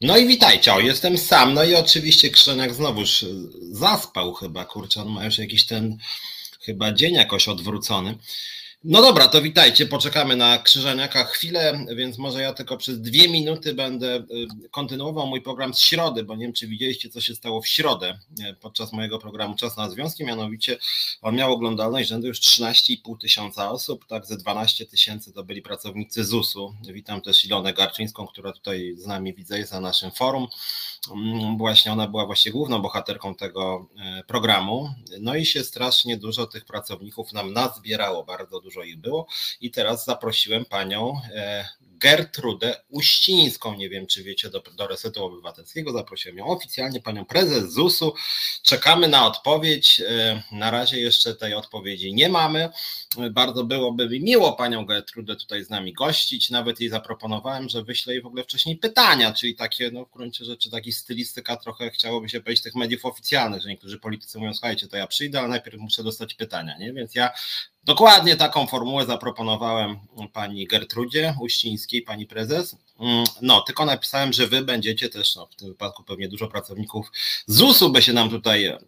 No 0.00 0.16
i 0.16 0.26
witajcie, 0.26 0.74
o, 0.74 0.80
jestem 0.80 1.18
sam, 1.18 1.54
no 1.54 1.64
i 1.64 1.74
oczywiście 1.74 2.30
Krzeniak 2.30 2.74
znowuż 2.74 3.24
zaspał 3.70 4.34
chyba, 4.34 4.64
kurczę, 4.64 5.02
on 5.02 5.08
ma 5.08 5.24
już 5.24 5.38
jakiś 5.38 5.66
ten 5.66 5.98
chyba 6.60 6.92
dzień 6.92 7.14
jakoś 7.14 7.48
odwrócony. 7.48 8.18
No 8.84 9.02
dobra, 9.02 9.28
to 9.28 9.42
witajcie. 9.42 9.86
Poczekamy 9.86 10.36
na 10.36 10.58
Krzyżaniaka 10.58 11.24
chwilę, 11.24 11.86
więc 11.96 12.18
może 12.18 12.42
ja 12.42 12.52
tylko 12.52 12.76
przez 12.76 13.00
dwie 13.00 13.28
minuty 13.28 13.74
będę 13.74 14.16
y, 14.16 14.46
kontynuował 14.70 15.26
mój 15.26 15.42
program 15.42 15.74
z 15.74 15.80
środy, 15.80 16.24
bo 16.24 16.36
nie 16.36 16.44
wiem, 16.44 16.52
czy 16.52 16.66
widzieliście, 16.66 17.08
co 17.08 17.20
się 17.20 17.34
stało 17.34 17.60
w 17.60 17.68
środę 17.68 18.18
y, 18.40 18.54
podczas 18.60 18.92
mojego 18.92 19.18
programu 19.18 19.54
Czas 19.56 19.76
na 19.76 19.90
Związki. 19.90 20.24
Mianowicie 20.24 20.78
on 21.22 21.34
miał 21.34 21.52
oglądalność 21.52 22.08
rzędu 22.08 22.26
już 22.26 22.40
13,5 22.40 23.18
tysiąca 23.20 23.70
osób, 23.70 24.06
tak 24.06 24.26
ze 24.26 24.36
12 24.36 24.86
tysięcy 24.86 25.32
to 25.32 25.44
byli 25.44 25.62
pracownicy 25.62 26.24
ZUS-u. 26.24 26.74
Witam 26.92 27.20
też 27.20 27.44
Ilonę 27.44 27.74
Garczyńską, 27.74 28.26
która 28.26 28.52
tutaj 28.52 28.94
z 28.96 29.06
nami 29.06 29.34
widzę 29.34 29.58
jest 29.58 29.72
na 29.72 29.80
naszym 29.80 30.10
forum. 30.10 30.46
Mm, 31.10 31.58
właśnie 31.58 31.92
ona 31.92 32.08
była 32.08 32.26
właśnie 32.26 32.52
główną 32.52 32.82
bohaterką 32.82 33.34
tego 33.34 33.88
y, 34.20 34.24
programu. 34.24 34.90
No 35.20 35.36
i 35.36 35.46
się 35.46 35.64
strasznie 35.64 36.16
dużo 36.16 36.46
tych 36.46 36.64
pracowników 36.64 37.32
nam 37.32 37.52
nazbierało, 37.52 38.24
bardzo 38.24 38.60
dużo 38.60 38.67
dużo 38.68 38.82
ich 38.82 38.98
było. 38.98 39.26
I 39.60 39.70
teraz 39.70 40.04
zaprosiłem 40.04 40.64
panią 40.64 41.20
e, 41.34 41.68
Gertrudę 41.98 42.74
Uścińską. 42.88 43.74
Nie 43.74 43.88
wiem, 43.88 44.06
czy 44.06 44.22
wiecie, 44.22 44.50
do, 44.50 44.60
do 44.60 44.86
Resetu 44.86 45.24
Obywatelskiego. 45.24 45.92
Zaprosiłem 45.92 46.38
ją 46.38 46.46
oficjalnie, 46.46 47.00
panią 47.00 47.24
prezes 47.24 47.72
ZUS-u. 47.72 48.14
Czekamy 48.62 49.08
na 49.08 49.26
odpowiedź. 49.26 50.00
E, 50.08 50.42
na 50.52 50.70
razie 50.70 51.00
jeszcze 51.00 51.34
tej 51.34 51.54
odpowiedzi 51.54 52.14
nie 52.14 52.28
mamy. 52.28 52.68
Bardzo 53.30 53.64
byłoby 53.64 54.08
mi 54.08 54.20
miło 54.20 54.52
panią 54.52 54.86
Gertrudę 54.86 55.36
tutaj 55.36 55.64
z 55.64 55.70
nami 55.70 55.92
gościć. 55.92 56.50
Nawet 56.50 56.80
jej 56.80 56.90
zaproponowałem, 56.90 57.68
że 57.68 57.84
wyślę 57.84 58.12
jej 58.12 58.22
w 58.22 58.26
ogóle 58.26 58.44
wcześniej 58.44 58.76
pytania, 58.76 59.32
czyli 59.32 59.54
takie, 59.54 59.90
no 59.90 60.04
w 60.04 60.10
gruncie 60.10 60.44
rzeczy, 60.44 60.70
taki 60.70 60.92
stylistyka 60.92 61.56
trochę 61.56 61.90
chciałoby 61.90 62.28
się 62.28 62.40
powiedzieć 62.40 62.64
tych 62.64 62.74
mediów 62.74 63.04
oficjalnych, 63.04 63.62
że 63.62 63.68
niektórzy 63.68 63.98
politycy 63.98 64.38
mówią, 64.38 64.54
słuchajcie, 64.54 64.88
to 64.88 64.96
ja 64.96 65.06
przyjdę, 65.06 65.38
ale 65.38 65.48
najpierw 65.48 65.78
muszę 65.78 66.02
dostać 66.02 66.34
pytania, 66.34 66.78
nie? 66.78 66.92
Więc 66.92 67.14
ja 67.14 67.30
Dokładnie 67.88 68.36
taką 68.36 68.66
formułę 68.66 69.06
zaproponowałem 69.06 69.96
pani 70.32 70.66
Gertrudzie 70.66 71.34
Uścińskiej, 71.40 71.87
pani 72.06 72.26
prezes. 72.26 72.76
Mm, 73.00 73.24
no, 73.42 73.60
tylko 73.60 73.84
napisałem, 73.84 74.32
że 74.32 74.46
wy 74.46 74.62
będziecie 74.62 75.08
też, 75.08 75.36
no, 75.36 75.46
w 75.46 75.56
tym 75.56 75.68
wypadku 75.68 76.02
pewnie 76.04 76.28
dużo 76.28 76.48
pracowników 76.48 77.10
ZUS-u 77.46 77.90
by 77.90 78.02
się 78.02 78.12
nam 78.12 78.30
tutaj 78.30 78.64
e, 78.64 78.78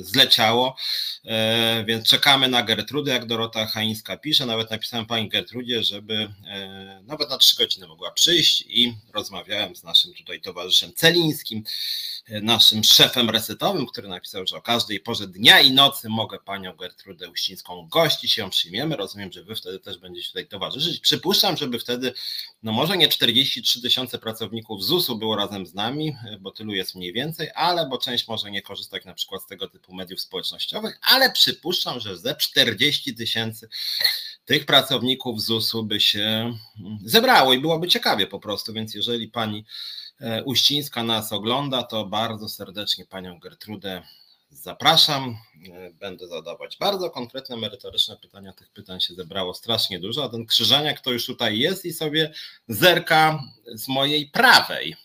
zleciało, 0.00 0.76
e, 1.24 1.84
więc 1.84 2.08
czekamy 2.08 2.48
na 2.48 2.62
Gertrudę, 2.62 3.12
jak 3.12 3.26
Dorota 3.26 3.66
Haińska 3.66 4.16
pisze. 4.16 4.46
Nawet 4.46 4.70
napisałem 4.70 5.06
pani 5.06 5.28
Gertrudzie, 5.28 5.82
żeby 5.82 6.32
e, 6.46 7.02
nawet 7.06 7.30
na 7.30 7.38
trzy 7.38 7.56
godziny 7.56 7.86
mogła 7.86 8.10
przyjść 8.10 8.64
i 8.68 8.94
rozmawiałem 9.12 9.76
z 9.76 9.84
naszym 9.84 10.14
tutaj 10.14 10.40
towarzyszem 10.40 10.92
Celińskim 10.94 11.64
naszym 12.42 12.84
szefem 12.84 13.30
resetowym, 13.30 13.86
który 13.86 14.08
napisał, 14.08 14.46
że 14.46 14.56
o 14.56 14.62
każdej 14.62 15.00
porze 15.00 15.26
dnia 15.26 15.60
i 15.60 15.72
nocy 15.72 16.08
mogę 16.08 16.38
panią 16.38 16.76
Gertrudę 16.76 17.30
Uścińską 17.30 17.88
gościć, 17.88 18.36
ją 18.36 18.50
przyjmiemy. 18.50 18.96
Rozumiem, 18.96 19.32
że 19.32 19.44
wy 19.44 19.56
wtedy 19.56 19.80
też 19.80 19.98
będziecie 19.98 20.28
tutaj 20.28 20.46
towarzyszyć. 20.46 21.00
Przypuszczam, 21.00 21.56
żeby 21.56 21.78
wtedy, 21.78 22.12
no 22.62 22.72
może 22.72 22.96
nie 22.96 23.08
43 23.08 23.82
tysiące 23.82 24.18
pracowników 24.18 24.84
ZUS-u 24.84 25.18
było 25.18 25.36
razem 25.36 25.66
z 25.66 25.74
nami, 25.74 26.16
bo 26.40 26.50
tylu 26.50 26.74
jest 26.74 26.94
mniej 26.94 27.12
więcej, 27.12 27.48
ale 27.54 27.86
bo 27.86 27.98
część 27.98 28.28
może 28.28 28.50
nie 28.50 28.62
korzystać 28.62 29.04
na 29.04 29.14
przykład 29.14 29.42
z 29.42 29.46
tego 29.46 29.68
typu 29.68 29.94
mediów 29.94 30.20
społecznościowych, 30.20 30.98
ale 31.02 31.32
przypuszczam, 31.32 32.00
że 32.00 32.18
ze 32.18 32.36
40 32.36 33.14
tysięcy 33.14 33.68
tych 34.44 34.66
pracowników 34.66 35.42
ZUS-u 35.42 35.82
by 35.82 36.00
się 36.00 36.52
zebrało 37.04 37.52
i 37.52 37.58
byłoby 37.58 37.88
ciekawie 37.88 38.26
po 38.26 38.40
prostu, 38.40 38.72
więc 38.72 38.94
jeżeli 38.94 39.28
pani 39.28 39.64
Uścińska 40.44 41.02
nas 41.02 41.32
ogląda, 41.32 41.82
to 41.82 42.06
bardzo 42.06 42.48
serdecznie 42.48 43.06
panią 43.06 43.38
Gertrudę 43.38 44.02
zapraszam. 44.50 45.36
E, 45.72 45.90
będę 45.92 46.28
zadawać 46.28 46.76
bardzo 46.76 47.10
konkretne, 47.10 47.56
merytoryczne 47.56 48.16
pytania. 48.16 48.52
Tych 48.52 48.70
pytań 48.70 49.00
się 49.00 49.14
zebrało 49.14 49.54
strasznie 49.54 50.00
dużo, 50.00 50.24
a 50.24 50.28
ten 50.28 50.46
krzyżaniak 50.46 51.00
to 51.00 51.12
już 51.12 51.26
tutaj 51.26 51.58
jest 51.58 51.84
i 51.84 51.92
sobie 51.92 52.32
zerka 52.68 53.42
z 53.66 53.88
mojej 53.88 54.26
prawej. 54.26 54.96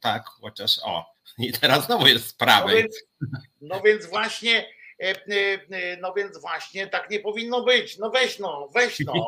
Tak, 0.00 0.26
chociaż 0.26 0.80
o, 0.84 1.06
i 1.38 1.52
teraz 1.52 1.86
znowu 1.86 2.06
jest 2.06 2.28
z 2.28 2.32
prawej. 2.32 2.76
No 2.76 2.82
więc, 2.82 2.94
no 3.60 3.80
więc 3.80 4.06
właśnie 4.06 4.58
E, 4.58 4.58
e, 4.58 4.60
e, 4.60 4.73
no 6.00 6.12
więc 6.12 6.40
właśnie 6.40 6.86
tak 6.86 7.10
nie 7.10 7.20
powinno 7.20 7.62
być. 7.62 7.98
No 7.98 8.10
weź 8.10 8.38
no, 8.38 8.70
weź 8.74 9.00
no. 9.00 9.26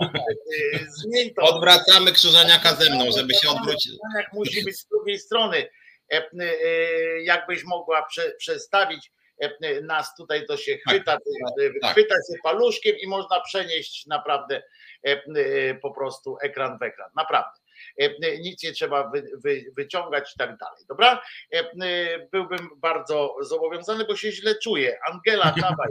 Zmień 0.88 1.34
to. 1.34 1.42
Odwracamy 1.42 2.12
krzyżeniaka 2.12 2.74
ze 2.74 2.94
mną, 2.94 3.04
żeby 3.16 3.34
się 3.34 3.48
odwrócić. 3.50 3.92
Jak 4.16 4.32
musi 4.32 4.64
być 4.64 4.76
z 4.76 4.88
drugiej 4.88 5.18
strony. 5.18 5.68
Jakbyś 7.22 7.64
mogła 7.64 8.02
prze, 8.02 8.32
przestawić 8.38 9.12
nas 9.82 10.16
tutaj, 10.16 10.46
to 10.46 10.56
się 10.56 10.72
tak, 10.72 10.94
chwyta, 10.94 11.12
tak, 11.12 11.22
tak. 11.82 11.92
chwyta 11.92 12.14
się 12.14 12.38
paluszkiem 12.42 12.96
i 12.98 13.06
można 13.06 13.40
przenieść 13.40 14.06
naprawdę 14.06 14.62
po 15.82 15.90
prostu 15.90 16.36
ekran 16.42 16.78
w 16.78 16.82
ekran. 16.82 17.10
Naprawdę. 17.16 17.60
E, 17.98 18.38
nic 18.38 18.62
nie 18.62 18.72
trzeba 18.72 19.10
wy, 19.10 19.30
wy, 19.44 19.64
wyciągać 19.76 20.32
i 20.34 20.38
tak 20.38 20.58
dalej. 20.58 20.84
Dobra? 20.88 21.22
E, 21.52 21.64
byłbym 22.32 22.68
bardzo 22.76 23.36
zobowiązany, 23.40 24.04
bo 24.04 24.16
się 24.16 24.32
źle 24.32 24.54
czuję. 24.62 24.98
Angela, 25.08 25.54
dawaj. 25.62 25.88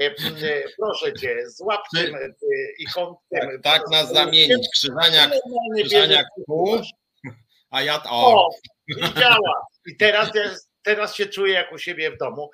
E, 0.00 0.14
proszę 0.78 1.12
cię, 1.12 1.50
złap 1.50 1.82
tym 1.94 2.16
ikątkiem. 2.78 3.62
Tak, 3.62 3.62
tak 3.62 3.90
nas 3.90 4.12
zamienić. 4.12 4.68
Krzyżaniak, 4.72 5.32
krzyżaniak 5.76 6.26
tu, 6.46 6.80
a 7.70 7.82
ja 7.82 8.02
o. 8.04 8.46
o 8.46 8.50
I 8.86 9.14
działa. 9.14 9.66
I 9.86 9.96
teraz 9.96 10.30
teraz 10.82 11.14
się 11.14 11.26
czuję 11.26 11.54
jak 11.54 11.72
u 11.72 11.78
siebie 11.78 12.10
w 12.10 12.18
domu, 12.18 12.50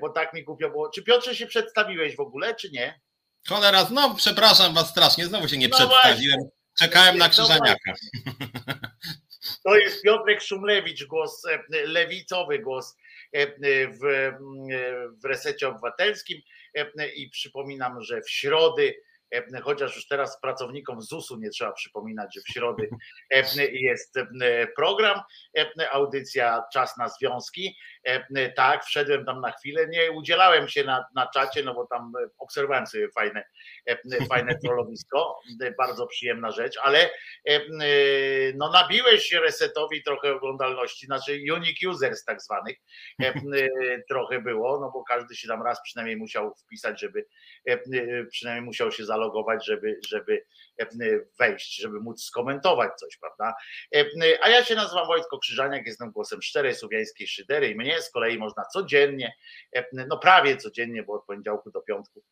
bo 0.00 0.08
tak 0.08 0.32
mi 0.34 0.44
głupio 0.44 0.70
było. 0.70 0.90
Czy 0.90 1.02
Piotrze 1.02 1.34
się 1.34 1.46
przedstawiłeś 1.46 2.16
w 2.16 2.20
ogóle, 2.20 2.54
czy 2.54 2.70
nie? 2.70 3.00
Cholera, 3.48 3.86
no 3.90 4.14
przepraszam 4.14 4.74
was 4.74 4.90
strasznie, 4.90 5.26
znowu 5.26 5.48
się 5.48 5.58
nie 5.58 5.68
no 5.68 5.76
przedstawiłem. 5.76 6.40
Właśnie. 6.40 6.59
Czekałem 6.80 7.18
na 7.18 7.28
krzyżaniaka. 7.28 7.92
To 9.64 9.76
jest 9.76 10.02
Piotrek 10.02 10.42
Szumlewicz, 10.42 11.04
głos 11.04 11.42
e, 11.46 11.86
lewicowy, 11.86 12.58
głos 12.58 12.96
e, 13.32 13.46
w, 13.88 14.32
w 15.22 15.24
resecie 15.24 15.68
obywatelskim. 15.68 16.40
E, 16.74 17.08
I 17.08 17.30
przypominam, 17.30 18.02
że 18.02 18.22
w 18.22 18.30
środy 18.30 18.94
E, 19.30 19.60
chociaż 19.60 19.96
już 19.96 20.06
teraz 20.06 20.40
pracownikom 20.40 21.02
ZUS-u 21.02 21.36
nie 21.36 21.50
trzeba 21.50 21.72
przypominać, 21.72 22.34
że 22.34 22.40
w 22.40 22.52
środę 22.52 22.86
jest 23.72 24.14
program, 24.76 25.20
audycja 25.92 26.62
Czas 26.72 26.96
na 26.96 27.08
Związki. 27.08 27.76
Tak, 28.56 28.84
wszedłem 28.84 29.24
tam 29.24 29.40
na 29.40 29.52
chwilę, 29.52 29.88
nie 29.88 30.12
udzielałem 30.12 30.68
się 30.68 30.84
na, 30.84 31.04
na 31.14 31.26
czacie, 31.26 31.62
no 31.62 31.74
bo 31.74 31.86
tam 31.86 32.12
obserwowałem 32.38 32.86
sobie 32.86 33.08
fajne, 33.10 33.44
fajne 34.28 34.58
trollowisko, 34.64 35.40
bardzo 35.78 36.06
przyjemna 36.06 36.50
rzecz, 36.50 36.78
ale 36.82 37.10
no 38.54 38.70
nabiłeś 38.72 39.22
się 39.22 39.40
resetowi 39.40 40.02
trochę 40.02 40.34
oglądalności, 40.34 41.06
znaczy 41.06 41.40
unique 41.54 41.90
users 41.90 42.24
tak 42.24 42.42
zwanych 42.42 42.76
trochę 44.08 44.40
było, 44.40 44.80
no 44.80 44.90
bo 44.94 45.04
każdy 45.04 45.36
się 45.36 45.48
tam 45.48 45.62
raz 45.62 45.82
przynajmniej 45.82 46.16
musiał 46.16 46.54
wpisać, 46.54 47.00
żeby 47.00 47.26
przynajmniej 48.30 48.64
musiał 48.64 48.92
się 48.92 49.04
zalogować 49.04 49.66
żeby, 49.66 50.00
żeby 50.08 50.34
e, 50.34 50.42
wejść, 51.38 51.76
żeby 51.76 52.00
móc 52.00 52.24
skomentować 52.24 52.90
coś, 52.98 53.16
prawda? 53.16 53.54
E, 53.94 54.04
a 54.42 54.48
ja 54.48 54.64
się 54.64 54.74
nazywam 54.74 55.06
Wojtko 55.06 55.38
Krzyżaniak, 55.38 55.86
jestem 55.86 56.10
głosem 56.10 56.42
szczerej 56.42 56.74
słowiańskiej 56.74 57.28
szydery 57.28 57.68
i 57.68 57.76
mnie 57.76 58.02
z 58.02 58.10
kolei 58.10 58.38
można 58.38 58.64
codziennie, 58.64 59.34
e, 59.76 59.84
no 59.92 60.18
prawie 60.18 60.56
codziennie, 60.56 61.02
bo 61.02 61.12
od 61.12 61.24
poniedziałku 61.24 61.70
do 61.70 61.80
piątku 61.80 62.24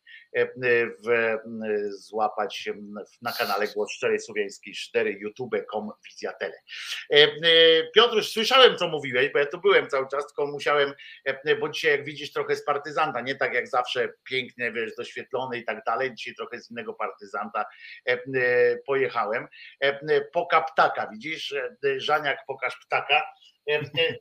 w, 1.04 1.36
złapać 1.88 2.68
na 3.22 3.32
kanale 3.32 3.68
Głos 3.68 3.92
Szczerej 3.92 4.20
Słowiańskiej 4.20 4.74
Szydery, 4.74 5.18
youtube.com, 5.20 5.90
Wizjatele. 6.06 6.54
Piotruś, 7.94 8.32
słyszałem 8.32 8.76
co 8.76 8.88
mówiłeś, 8.88 9.32
bo 9.32 9.38
ja 9.38 9.46
tu 9.46 9.60
byłem 9.60 9.88
cały 9.88 10.08
czas, 10.08 10.26
tylko 10.26 10.46
musiałem, 10.46 10.94
bo 11.60 11.68
dzisiaj 11.68 11.90
jak 11.90 12.04
widzisz 12.04 12.32
trochę 12.32 12.56
z 12.56 12.64
partyzanta, 12.64 13.20
nie 13.20 13.34
tak 13.34 13.54
jak 13.54 13.68
zawsze 13.68 14.12
pięknie, 14.24 14.72
wiesz, 14.72 14.96
doświetlony 14.96 15.58
i 15.58 15.64
tak 15.64 15.84
dalej, 15.84 16.14
dzisiaj 16.14 16.34
trochę 16.34 16.60
z 16.60 16.70
innego 16.70 16.94
partyzanta 16.94 17.64
e, 18.08 18.12
e, 18.12 18.18
pojechałem. 18.86 19.48
E, 19.80 20.20
poka 20.20 20.60
ptaka, 20.60 21.08
widzisz, 21.12 21.54
Żaniak 21.96 22.38
pokaż 22.46 22.76
ptaka. 22.86 23.22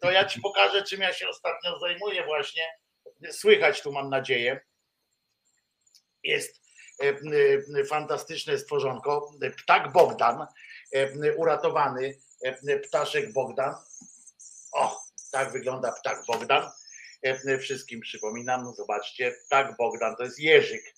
To 0.02 0.12
ja 0.12 0.26
ci 0.26 0.42
pokażę, 0.42 0.84
czym 0.84 1.02
ja 1.02 1.14
się 1.14 1.28
ostatnio 1.28 1.80
zajmuję 1.80 2.24
właśnie. 2.26 2.64
Słychać 3.32 3.82
tu 3.82 3.92
mam 3.92 4.10
nadzieję. 4.10 4.60
Jest 6.24 6.62
fantastyczne 7.90 8.58
stworzonko. 8.58 9.32
Ptak 9.64 9.92
Bogdan, 9.92 10.48
uratowany 11.36 12.18
ptaszek 12.88 13.34
Bogdan. 13.34 13.76
O, 14.72 15.02
tak 15.32 15.52
wygląda 15.52 15.92
ptak 15.92 16.26
Bogdan. 16.28 16.70
Wszystkim 17.60 18.02
przypominam, 18.02 18.74
zobaczcie, 18.74 19.36
ptak 19.46 19.78
Bogdan 19.78 20.16
to 20.16 20.24
jest 20.24 20.40
jeżyk 20.40 20.98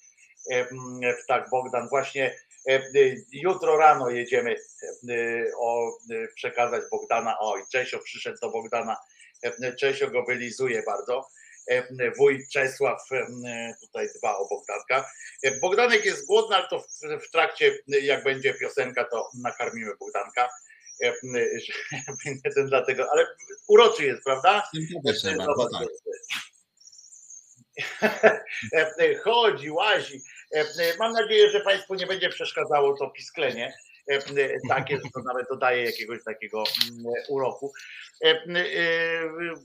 ptak 1.24 1.50
Bogdan 1.50 1.90
właśnie 1.90 2.36
Jutro 3.32 3.78
rano 3.78 4.10
jedziemy 4.10 4.56
o, 5.58 5.98
przekazać 6.36 6.84
Bogdana. 6.92 7.40
O, 7.40 7.58
i 7.58 7.62
Czesio 7.72 8.00
przyszedł 8.00 8.38
do 8.42 8.50
Bogdana. 8.50 8.98
Czesio 9.80 10.10
go 10.10 10.24
wylizuje 10.24 10.84
bardzo. 10.86 11.28
Wójt 12.18 12.50
Czesław 12.50 13.02
tutaj 13.82 14.08
dba 14.18 14.38
o 14.38 14.48
Bogdanka. 14.48 15.12
Bogdanek 15.62 16.06
jest 16.06 16.26
głodny, 16.26 16.56
ale 16.56 16.68
to 16.68 16.86
w, 17.22 17.32
trakcie, 17.32 17.78
jak 17.88 18.24
będzie 18.24 18.54
piosenka, 18.54 19.04
to 19.04 19.30
nakarmimy 19.42 19.92
Bogdanka. 20.00 20.50
Ten 22.56 22.68
dlatego, 22.68 23.12
ale 23.12 23.28
uroczy 23.68 24.06
jest, 24.06 24.24
prawda? 24.24 24.70
Chodzi, 29.24 29.72
łazi. 29.72 30.22
Mam 31.00 31.14
nadzieję, 31.14 31.52
że 31.52 31.62
Państwu 31.62 31.96
nie 31.96 32.08
będzie 32.08 32.30
przeszkadzało 32.30 32.98
to 32.98 33.10
pisklenie 33.10 33.74
takie, 34.70 34.96
że 34.96 35.10
to 35.14 35.22
nawet 35.22 35.48
dodaje 35.50 35.86
jakiegoś 35.86 36.24
takiego 36.24 36.64
uroku. 37.30 37.74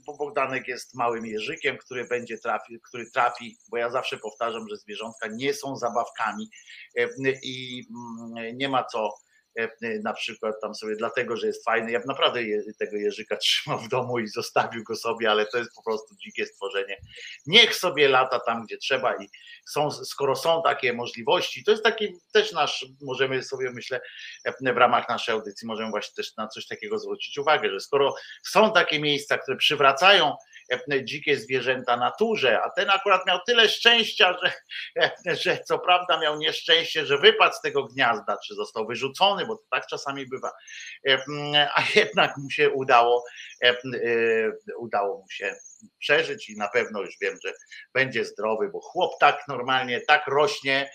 Bo 0.05 0.17
Bogdanek 0.17 0.67
jest 0.67 0.95
małym 0.95 1.25
jeżykiem, 1.25 1.77
który 1.77 2.05
będzie 2.05 2.37
trafi, 2.37 2.79
który 2.83 3.11
trafi, 3.11 3.57
bo 3.69 3.77
ja 3.77 3.89
zawsze 3.89 4.17
powtarzam, 4.17 4.67
że 4.69 4.77
zwierzątka 4.77 5.27
nie 5.27 5.53
są 5.53 5.77
zabawkami 5.77 6.49
i 7.43 7.83
nie 8.53 8.69
ma 8.69 8.83
co 8.83 9.09
E, 9.09 9.24
na 10.03 10.13
przykład 10.13 10.55
tam 10.61 10.75
sobie 10.75 10.95
dlatego, 10.95 11.37
że 11.37 11.47
jest 11.47 11.65
fajny. 11.65 11.91
Ja 11.91 11.99
naprawdę 12.05 12.41
tego 12.79 12.97
jeżyka 12.97 13.37
trzymał 13.45 13.79
w 13.79 13.89
domu 13.89 14.19
i 14.19 14.27
zostawił 14.27 14.83
go 14.83 14.95
sobie, 14.95 15.31
ale 15.31 15.45
to 15.45 15.57
jest 15.57 15.75
po 15.75 15.83
prostu 15.83 16.15
dzikie 16.15 16.45
stworzenie. 16.45 16.97
Niech 17.45 17.75
sobie 17.75 18.07
lata 18.07 18.39
tam, 18.39 18.65
gdzie 18.65 18.77
trzeba 18.77 19.15
i 19.15 19.29
są, 19.65 19.91
skoro 19.91 20.35
są 20.35 20.61
takie 20.63 20.93
możliwości, 20.93 21.63
to 21.63 21.71
jest 21.71 21.83
taki 21.83 22.13
też 22.33 22.51
nasz, 22.51 22.85
możemy 23.01 23.43
sobie 23.43 23.71
myślę, 23.71 24.01
e, 24.45 24.73
w 24.73 24.77
ramach 24.77 25.09
naszej 25.09 25.33
audycji 25.33 25.67
możemy 25.67 25.89
właśnie 25.89 26.15
też 26.15 26.35
na 26.35 26.47
coś 26.47 26.67
takiego 26.67 26.99
zwrócić 26.99 27.37
uwagę, 27.37 27.69
że 27.69 27.79
skoro 27.79 28.15
są 28.43 28.73
takie 28.73 28.99
miejsca, 28.99 29.37
które 29.37 29.57
przywracają 29.57 30.31
E, 30.31 30.35
dzikie 31.03 31.37
zwierzęta 31.37 31.97
naturze, 31.97 32.61
a 32.61 32.69
ten 32.69 32.89
akurat 32.89 33.27
miał 33.27 33.39
tyle 33.47 33.69
szczęścia, 33.69 34.37
że, 34.43 34.51
że 35.43 35.57
co 35.57 35.79
prawda 35.79 36.19
miał 36.19 36.37
nieszczęście, 36.37 37.05
że 37.05 37.17
wypadł 37.17 37.55
z 37.55 37.61
tego 37.61 37.83
gniazda, 37.83 38.37
czy 38.47 38.55
został 38.55 38.87
wyrzucony, 38.87 39.45
bo 39.45 39.55
to 39.55 39.63
tak 39.71 39.87
czasami 39.87 40.27
bywa, 40.27 40.51
a 41.75 41.83
jednak 41.95 42.37
mu 42.37 42.49
się 42.49 42.69
udało, 42.69 43.23
udało 44.79 45.17
mu 45.17 45.29
się 45.29 45.55
przeżyć 45.99 46.49
i 46.49 46.57
na 46.57 46.67
pewno 46.67 47.01
już 47.01 47.15
wiem, 47.21 47.37
że 47.45 47.53
będzie 47.93 48.25
zdrowy, 48.25 48.69
bo 48.69 48.79
chłop 48.81 49.19
tak 49.19 49.47
normalnie, 49.47 50.01
tak 50.01 50.27
rośnie, 50.27 50.89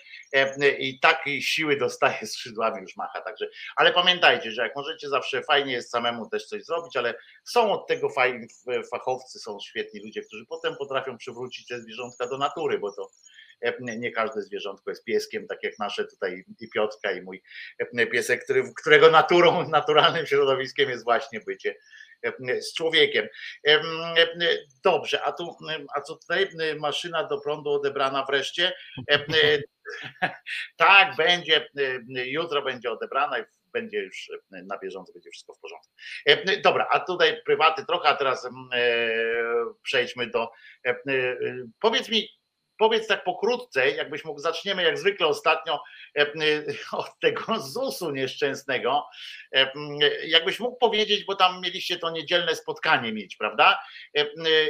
i 0.79 1.01
takiej 1.01 1.43
siły 1.43 1.77
dostaje 1.77 2.27
skrzydłami 2.27 2.83
już 2.83 2.97
macha. 2.97 3.21
Także, 3.21 3.49
ale 3.77 3.93
pamiętajcie, 3.93 4.51
że 4.51 4.63
jak 4.63 4.77
możecie, 4.77 5.09
zawsze 5.09 5.43
fajnie 5.43 5.73
jest 5.73 5.91
samemu 5.91 6.29
też 6.29 6.47
coś 6.47 6.65
zrobić, 6.65 6.97
ale 6.97 7.15
są 7.45 7.73
od 7.73 7.87
tego 7.87 8.09
fajni 8.09 8.47
fachowcy, 8.91 9.39
są 9.39 9.59
świetni 9.61 10.01
ludzie, 10.01 10.23
którzy 10.23 10.47
potem 10.47 10.77
potrafią 10.77 11.19
przywrócić 11.19 11.67
te 11.67 11.81
zwierzątka 11.81 12.27
do 12.27 12.39
natury, 12.39 12.79
bo 12.79 12.93
to 12.93 13.11
nie 13.81 14.13
każde 14.13 14.43
zwierzątko 14.43 14.91
jest 14.91 15.05
pieskiem, 15.05 15.47
tak 15.47 15.63
jak 15.63 15.79
nasze 15.79 16.05
tutaj 16.05 16.45
i 16.61 16.69
Piotrka 16.69 17.13
i 17.13 17.23
mój 17.23 17.43
piesek, 18.13 18.45
który, 18.45 18.73
którego 18.77 19.11
naturą, 19.11 19.69
naturalnym 19.69 20.27
środowiskiem 20.27 20.91
jest 20.91 21.05
właśnie 21.05 21.41
bycie 21.41 21.75
z 22.61 22.75
człowiekiem. 22.75 23.29
Dobrze, 24.85 25.23
a 25.23 25.33
tu, 25.33 25.57
a 25.95 26.01
co 26.01 26.17
tutaj 26.17 26.49
maszyna 26.79 27.25
do 27.25 27.41
prądu 27.41 27.71
odebrana 27.71 28.25
wreszcie? 28.25 28.73
Tak, 30.77 31.17
będzie, 31.17 31.69
jutro 32.09 32.63
będzie 32.63 32.91
odebrana 32.91 33.39
i 33.39 33.43
będzie 33.73 33.99
już 33.99 34.31
na 34.51 34.79
bieżąco, 34.79 35.13
będzie 35.13 35.31
wszystko 35.31 35.55
w 35.55 35.61
porządku. 35.61 35.93
Dobra, 36.63 36.89
a 36.91 37.01
tutaj 37.01 37.43
prywaty 37.43 37.87
trochę, 37.87 38.09
a 38.09 38.17
teraz 38.17 38.49
przejdźmy 39.83 40.27
do. 40.27 40.51
Powiedz 41.81 42.09
mi, 42.09 42.29
powiedz 42.81 43.07
tak 43.07 43.25
pokrótce, 43.25 43.91
jakbyś 43.91 44.25
mógł, 44.25 44.41
zaczniemy 44.41 44.83
jak 44.83 44.99
zwykle 44.99 45.27
ostatnio 45.27 45.83
e, 46.19 46.27
od 46.93 47.19
tego 47.21 47.43
ZUS-u 47.73 48.11
nieszczęsnego. 48.11 49.07
E, 49.53 49.73
jakbyś 50.27 50.61
mógł 50.61 50.79
powiedzieć, 50.79 51.25
bo 51.25 51.37
tam 51.37 51.61
mieliście 51.61 51.99
to 51.99 52.11
niedzielne 52.11 52.57
spotkanie 52.57 53.13
mieć, 53.13 53.37
prawda? 53.37 53.79
E, 54.15 54.27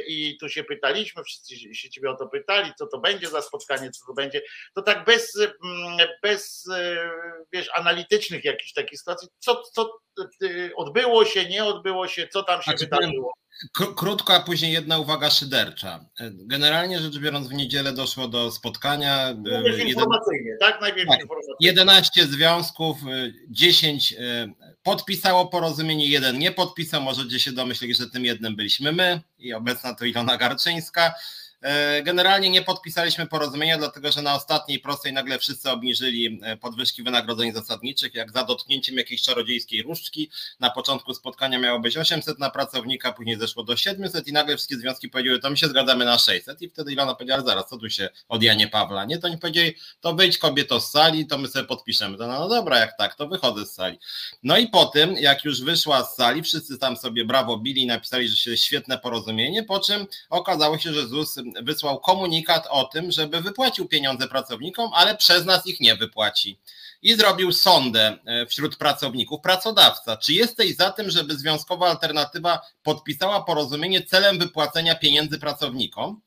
I 0.06 0.38
tu 0.40 0.48
się 0.48 0.64
pytaliśmy, 0.64 1.24
wszyscy 1.24 1.74
się 1.74 1.90
ciebie 1.90 2.10
o 2.10 2.16
to 2.16 2.26
pytali, 2.26 2.72
co 2.78 2.86
to 2.86 2.98
będzie 2.98 3.28
za 3.28 3.42
spotkanie, 3.42 3.90
co 3.90 4.06
to 4.06 4.12
będzie. 4.12 4.42
To 4.74 4.82
tak 4.82 5.04
bez, 5.04 5.32
bez 6.22 6.68
wiesz, 7.52 7.70
analitycznych 7.74 8.44
jakichś 8.44 8.72
takich 8.72 8.98
sytuacji, 8.98 9.28
co, 9.38 9.62
co 9.62 10.00
odbyło 10.76 11.24
się, 11.24 11.48
nie 11.48 11.64
odbyło 11.64 12.08
się, 12.08 12.28
co 12.28 12.42
tam 12.42 12.62
się 12.62 12.70
znaczy, 12.70 12.84
wydarzyło? 12.84 13.32
Krótko, 13.96 14.34
a 14.34 14.40
później 14.40 14.72
jedna 14.72 14.98
uwaga 14.98 15.30
szydercza. 15.30 16.04
Generalnie 16.30 16.98
rzecz 16.98 17.18
biorąc, 17.18 17.48
w 17.48 17.52
niedzielę 17.52 17.92
doszło 17.92 18.28
do 18.28 18.50
spotkania. 18.50 19.34
Najpierw 19.34 19.88
informacyjnie, 19.88 20.56
tak? 20.60 20.80
Najpierw 20.80 21.08
tak, 21.08 21.20
informacyjnie. 21.20 21.56
11 21.60 22.26
związków, 22.26 22.98
10 23.48 24.12
e, 24.12 24.16
podpisało 24.82 25.46
porozumienie, 25.46 26.06
jeden 26.06 26.38
nie 26.38 26.52
podpisał. 26.52 27.02
Możecie 27.02 27.40
się 27.40 27.52
domyślić, 27.52 27.98
że 27.98 28.10
tym 28.10 28.24
jednym 28.24 28.56
byliśmy 28.56 28.92
my 28.92 29.20
i 29.38 29.52
obecna 29.52 29.94
to 29.94 30.04
Ilona 30.04 30.36
Garczyńska. 30.36 31.14
E, 31.62 32.02
generalnie 32.02 32.50
nie 32.50 32.62
podpisaliśmy 32.62 33.26
porozumienia, 33.26 33.78
dlatego 33.78 34.12
że 34.12 34.22
na 34.22 34.34
ostatniej 34.34 34.78
prostej 34.78 35.12
nagle 35.12 35.38
wszyscy 35.38 35.70
obniżyli 35.70 36.40
e, 36.42 36.56
podwyżki 36.56 37.02
wynagrodzeń 37.02 37.52
zasadniczych, 37.52 38.14
jak 38.14 38.32
za 38.32 38.44
dotknięciem 38.44 38.96
jakiejś 38.96 39.22
czarodziejskiej 39.22 39.82
różdżki. 39.82 40.30
Na 40.60 40.70
początku 40.70 41.14
spotkania 41.14 41.58
miało 41.58 41.80
być 41.80 41.96
800 41.96 42.38
na 42.38 42.50
pracownika, 42.50 43.12
później 43.12 43.38
zeszło 43.38 43.64
do 43.64 43.76
700 43.76 44.28
i 44.28 44.32
nagle 44.32 44.56
wszystkie 44.56 44.76
związki 44.76 45.08
powiedziały, 45.08 45.38
to 45.38 45.50
my 45.50 45.56
się 45.56 45.66
zgadzamy 45.66 46.04
na 46.04 46.18
600 46.18 46.62
i 46.62 46.68
wtedy 46.68 46.92
Ilona 46.92 47.14
powiedziała, 47.14 47.42
zaraz, 47.42 47.68
co 47.68 47.78
tu 47.78 47.90
się 47.90 48.08
od 48.28 48.42
Janie 48.42 48.68
Pawła, 48.68 49.04
nie? 49.04 49.18
To 49.18 49.26
oni 49.26 49.38
powiedzieli, 49.38 49.74
to 50.00 50.14
wyjdź 50.14 50.38
kobieto 50.38 50.80
z 50.80 50.90
sali, 50.90 51.26
to 51.26 51.38
my 51.38 51.48
sobie 51.48 51.64
podpiszemy. 51.64 52.18
To 52.18 52.26
no, 52.26 52.38
no 52.38 52.48
dobra, 52.48 52.78
jak 52.78 52.96
tak, 52.98 53.14
to 53.14 53.28
wychodzę 53.28 53.66
z 53.66 53.72
sali. 53.72 53.98
No 54.42 54.58
i 54.58 54.68
po 54.68 54.84
tym, 54.84 55.12
jak 55.12 55.44
już 55.44 55.62
wyszła 55.62 56.04
z 56.04 56.16
sali, 56.16 56.42
wszyscy 56.42 56.78
tam 56.78 56.96
sobie 56.96 57.24
brawo 57.24 57.58
bili 57.58 57.82
i 57.82 57.86
napisali, 57.86 58.28
że 58.28 58.36
się 58.36 58.56
świetne 58.56 58.98
porozumienie, 58.98 59.62
po 59.62 59.80
czym 59.80 60.06
okazało 60.30 60.78
się, 60.78 60.92
że 60.92 61.06
ZUS 61.06 61.36
wysłał 61.62 62.00
komunikat 62.00 62.66
o 62.70 62.84
tym, 62.84 63.12
żeby 63.12 63.40
wypłacił 63.40 63.88
pieniądze 63.88 64.28
pracownikom, 64.28 64.90
ale 64.94 65.16
przez 65.16 65.44
nas 65.44 65.66
ich 65.66 65.80
nie 65.80 65.96
wypłaci. 65.96 66.58
I 67.02 67.14
zrobił 67.14 67.52
sondę 67.52 68.18
e, 68.26 68.46
wśród 68.46 68.76
pracowników. 68.76 69.40
Pracodawca, 69.40 70.16
czy 70.16 70.32
jesteś 70.32 70.76
za 70.76 70.90
tym, 70.90 71.10
żeby 71.10 71.34
Związkowa 71.34 71.90
Alternatywa 71.90 72.60
podpisała 72.82 73.42
porozumienie 73.42 74.02
celem 74.02 74.38
wypłacenia 74.38 74.94
pieniędzy 74.94 75.38
pracownikom? 75.38 76.20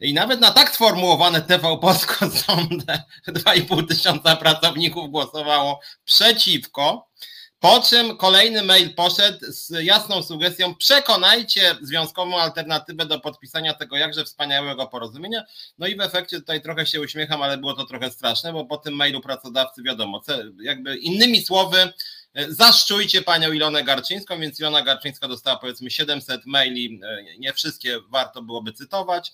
I 0.00 0.14
nawet 0.14 0.40
na 0.40 0.50
tak 0.50 0.74
sformułowane 0.74 1.42
TV 1.42 1.78
Polsko 1.78 2.30
sondę 2.46 3.02
2,5 3.28 3.88
tysiąca 3.88 4.36
pracowników 4.36 5.10
głosowało 5.10 5.80
przeciwko. 6.04 7.08
Po 7.60 7.80
czym 7.80 8.16
kolejny 8.16 8.62
mail 8.62 8.94
poszedł 8.94 9.38
z 9.40 9.70
jasną 9.82 10.22
sugestią: 10.22 10.74
przekonajcie 10.74 11.76
związkową 11.82 12.40
alternatywę 12.40 13.06
do 13.06 13.20
podpisania 13.20 13.74
tego 13.74 13.96
jakże 13.96 14.24
wspaniałego 14.24 14.86
porozumienia. 14.86 15.44
No 15.78 15.86
i 15.86 15.96
w 15.96 16.00
efekcie 16.00 16.40
tutaj 16.40 16.62
trochę 16.62 16.86
się 16.86 17.00
uśmiecham, 17.00 17.42
ale 17.42 17.58
było 17.58 17.74
to 17.74 17.84
trochę 17.84 18.10
straszne, 18.10 18.52
bo 18.52 18.64
po 18.64 18.76
tym 18.76 18.94
mailu 18.94 19.20
pracodawcy 19.20 19.82
wiadomo, 19.82 20.22
jakby 20.62 20.96
innymi 20.96 21.44
słowy, 21.44 21.78
e, 22.34 22.52
zaszczujcie 22.52 23.22
panią 23.22 23.52
Ilonę 23.52 23.84
Garczyńską, 23.84 24.40
więc 24.40 24.60
Ilona 24.60 24.82
Garczyńska 24.82 25.28
dostała 25.28 25.56
powiedzmy 25.56 25.90
700 25.90 26.46
maili, 26.46 27.00
e, 27.04 27.38
nie 27.38 27.52
wszystkie 27.52 28.00
warto 28.08 28.42
byłoby 28.42 28.72
cytować. 28.72 29.32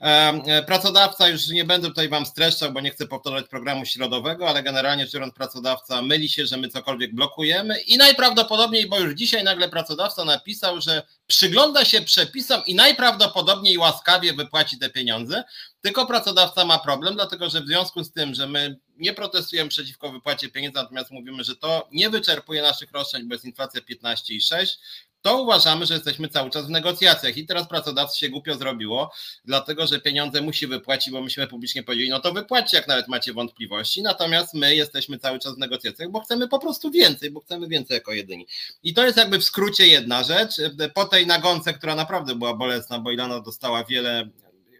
E, 0.00 0.62
pracodawca, 0.62 1.28
już 1.28 1.48
nie 1.48 1.64
będę 1.64 1.88
tutaj 1.88 2.08
Wam 2.08 2.26
streszczał, 2.26 2.72
bo 2.72 2.80
nie 2.80 2.90
chcę 2.90 3.06
powtarzać 3.06 3.48
programu 3.48 3.86
środowego, 3.86 4.48
ale 4.48 4.62
generalnie 4.62 5.04
rzecz 5.04 5.14
biorąc, 5.14 5.34
pracodawca 5.34 6.02
myli 6.02 6.28
się, 6.28 6.46
że 6.46 6.56
my 6.56 6.68
cokolwiek 6.68 7.14
blokujemy 7.14 7.80
i 7.80 7.96
najprawdopodobniej, 7.96 8.88
bo 8.88 8.98
już 8.98 9.14
dzisiaj 9.14 9.44
nagle 9.44 9.68
pracodawca 9.68 10.24
napisał, 10.24 10.80
że 10.80 11.02
przygląda 11.26 11.84
się 11.84 12.00
przepisom 12.00 12.62
i 12.66 12.74
najprawdopodobniej 12.74 13.78
łaskawie 13.78 14.32
wypłaci 14.32 14.78
te 14.78 14.90
pieniądze, 14.90 15.44
tylko 15.80 16.06
pracodawca 16.06 16.64
ma 16.64 16.78
problem, 16.78 17.14
dlatego 17.14 17.50
że 17.50 17.60
w 17.60 17.66
związku 17.66 18.04
z 18.04 18.12
tym, 18.12 18.34
że 18.34 18.46
my 18.46 18.76
nie 18.96 19.12
protestujemy 19.12 19.70
przeciwko 19.70 20.12
wypłacie 20.12 20.48
pieniędzy, 20.48 20.78
natomiast 20.78 21.10
mówimy, 21.10 21.44
że 21.44 21.56
to 21.56 21.88
nie 21.92 22.10
wyczerpuje 22.10 22.62
naszych 22.62 22.92
roszczeń, 22.92 23.28
bo 23.28 23.34
jest 23.34 23.44
inflacja 23.44 23.80
15,6, 23.80 24.76
to 25.22 25.42
uważamy, 25.42 25.86
że 25.86 25.94
jesteśmy 25.94 26.28
cały 26.28 26.50
czas 26.50 26.66
w 26.66 26.70
negocjacjach 26.70 27.36
i 27.36 27.46
teraz 27.46 27.68
pracodawcy 27.68 28.18
się 28.18 28.28
głupio 28.28 28.54
zrobiło, 28.54 29.12
dlatego 29.44 29.86
że 29.86 30.00
pieniądze 30.00 30.40
musi 30.40 30.66
wypłacić, 30.66 31.12
bo 31.12 31.20
myśmy 31.20 31.46
publicznie 31.46 31.82
powiedzieli, 31.82 32.10
no 32.10 32.20
to 32.20 32.32
wypłaćcie, 32.32 32.76
jak 32.76 32.88
nawet 32.88 33.08
macie 33.08 33.32
wątpliwości, 33.32 34.02
natomiast 34.02 34.54
my 34.54 34.74
jesteśmy 34.74 35.18
cały 35.18 35.38
czas 35.38 35.54
w 35.54 35.58
negocjacjach, 35.58 36.10
bo 36.10 36.20
chcemy 36.20 36.48
po 36.48 36.58
prostu 36.58 36.90
więcej, 36.90 37.30
bo 37.30 37.40
chcemy 37.40 37.68
więcej 37.68 37.94
jako 37.94 38.12
jedyni. 38.12 38.46
I 38.82 38.94
to 38.94 39.04
jest 39.04 39.18
jakby 39.18 39.38
w 39.38 39.44
skrócie 39.44 39.86
jedna 39.86 40.22
rzecz. 40.22 40.54
Po 40.94 41.04
tej 41.04 41.26
nagonce, 41.26 41.72
która 41.72 41.94
naprawdę 41.94 42.34
była 42.34 42.54
bolesna, 42.54 42.98
bo 42.98 43.10
Ilana 43.10 43.40
dostała 43.40 43.84
wiele 43.84 44.28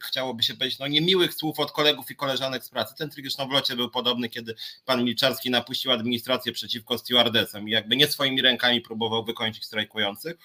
chciałoby 0.05 0.43
się 0.43 0.55
powiedzieć, 0.55 0.79
no 0.79 0.87
niemiłych 0.87 1.35
słów 1.35 1.61
od 1.61 1.73
kolegów 1.73 2.11
i 2.11 2.17
koleżanek 2.17 2.65
z 2.65 2.69
pracy. 2.69 2.95
Ten 2.99 3.11
trik 3.11 3.27
zresztą 3.27 3.49
w 3.49 3.53
locie 3.53 3.77
był 3.77 3.91
podobny, 3.91 4.29
kiedy 4.29 4.55
pan 4.85 5.05
Milczarski 5.05 5.51
napuścił 5.51 5.93
administrację 5.93 6.53
przeciwko 6.53 6.99
stewardessom 6.99 7.69
i 7.69 7.73
jakby 7.73 7.97
nie 7.97 8.07
swoimi 8.07 8.43
rękami 8.43 8.81
próbował 8.81 9.25
wykończyć 9.25 9.65
strajkujących. 9.65 10.37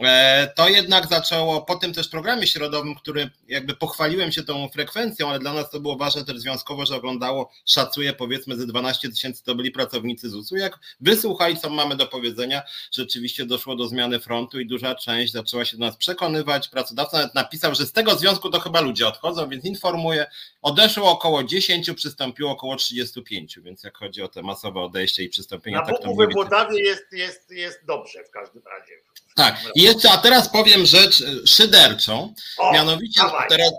E, 0.00 0.52
to 0.56 0.68
jednak 0.68 1.06
zaczęło 1.06 1.62
po 1.62 1.76
tym 1.76 1.94
też 1.94 2.08
programie 2.08 2.46
środowym, 2.46 2.94
który 2.94 3.30
jakby 3.48 3.76
pochwaliłem 3.76 4.32
się 4.32 4.42
tą 4.42 4.68
frekwencją, 4.68 5.28
ale 5.28 5.38
dla 5.38 5.52
nas 5.52 5.70
to 5.70 5.80
było 5.80 5.96
ważne 5.96 6.24
też 6.24 6.38
związkowo, 6.38 6.86
że 6.86 6.96
oglądało, 6.96 7.50
szacuję 7.66 8.12
powiedzmy 8.12 8.56
ze 8.56 8.66
12 8.66 9.08
tysięcy 9.08 9.44
to 9.44 9.54
byli 9.54 9.70
pracownicy 9.70 10.30
ZUS-u. 10.30 10.56
Jak 10.56 10.78
wysłuchali, 11.00 11.56
co 11.56 11.70
mamy 11.70 11.96
do 11.96 12.06
powiedzenia, 12.06 12.62
rzeczywiście 12.92 13.46
doszło 13.46 13.76
do 13.76 13.88
zmiany 13.88 14.20
frontu 14.20 14.60
i 14.60 14.66
duża 14.66 14.94
część 14.94 15.32
zaczęła 15.32 15.64
się 15.64 15.76
do 15.76 15.86
nas 15.86 15.96
przekonywać. 15.96 16.68
Pracodawca 16.68 17.16
nawet 17.16 17.34
napisał, 17.34 17.74
że 17.74 17.86
z 17.86 17.92
tego 17.92 18.14
związku 18.14 18.50
to 18.50 18.60
chyba 18.60 18.80
ludzie 18.80 19.08
odchodzą, 19.08 19.48
więc 19.48 19.64
informuję, 19.64 20.26
odeszło 20.62 21.10
około 21.10 21.44
10, 21.44 21.90
przystąpiło 21.94 22.50
około 22.50 22.76
35, 22.76 23.58
więc 23.62 23.82
jak 23.82 23.98
chodzi 23.98 24.22
o 24.22 24.28
te 24.28 24.42
masowe 24.42 24.80
odejście 24.80 25.22
i 25.22 25.28
przystąpienie. 25.28 25.76
Na 25.76 25.86
tak, 25.86 25.94
Buku 26.04 26.14
w 26.14 26.78
jest, 26.78 27.12
jest, 27.12 27.50
jest 27.50 27.84
dobrze 27.84 28.24
w 28.24 28.30
każdym 28.30 28.62
razie. 28.66 28.92
Tak, 29.36 29.56
i 29.82 29.84
jeszcze, 29.84 30.10
a 30.10 30.18
teraz 30.18 30.48
powiem 30.48 30.86
rzecz 30.86 31.20
e, 31.20 31.46
szyderczą, 31.46 32.34
o, 32.58 32.72
mianowicie 32.72 33.20
teraz 33.48 33.72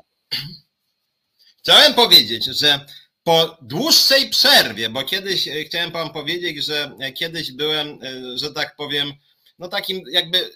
chciałem 1.60 1.94
powiedzieć, 1.94 2.46
że 2.46 2.86
po 3.24 3.58
dłuższej 3.62 4.30
przerwie, 4.30 4.90
bo 4.90 5.04
kiedyś 5.04 5.48
e, 5.48 5.64
chciałem 5.64 5.92
wam 5.92 6.14
powiedzieć, 6.14 6.66
że 6.66 6.96
e, 7.00 7.12
kiedyś 7.12 7.52
byłem, 7.52 8.00
że 8.36 8.52
tak 8.52 8.76
powiem, 8.76 9.14
no 9.60 9.68
takim 9.68 10.02
jakby 10.12 10.52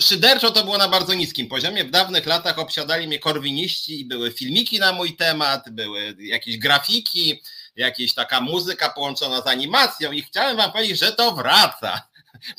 szyderczo 0.00 0.50
to 0.50 0.64
było 0.64 0.78
na 0.78 0.88
bardzo 0.88 1.14
niskim 1.14 1.48
poziomie. 1.48 1.84
W 1.84 1.90
dawnych 1.90 2.26
latach 2.26 2.58
obsiadali 2.58 3.06
mnie 3.06 3.18
korwiniści 3.18 4.00
i 4.00 4.04
były 4.04 4.32
filmiki 4.32 4.78
na 4.78 4.92
mój 4.92 5.16
temat, 5.16 5.70
były 5.70 6.16
jakieś 6.18 6.58
grafiki, 6.58 7.42
jakaś 7.76 8.14
taka 8.14 8.40
muzyka 8.40 8.88
połączona 8.88 9.42
z 9.42 9.46
animacją 9.46 10.12
i 10.12 10.22
chciałem 10.22 10.56
wam 10.56 10.72
powiedzieć, 10.72 10.98
że 10.98 11.12
to 11.12 11.32
wraca 11.32 12.07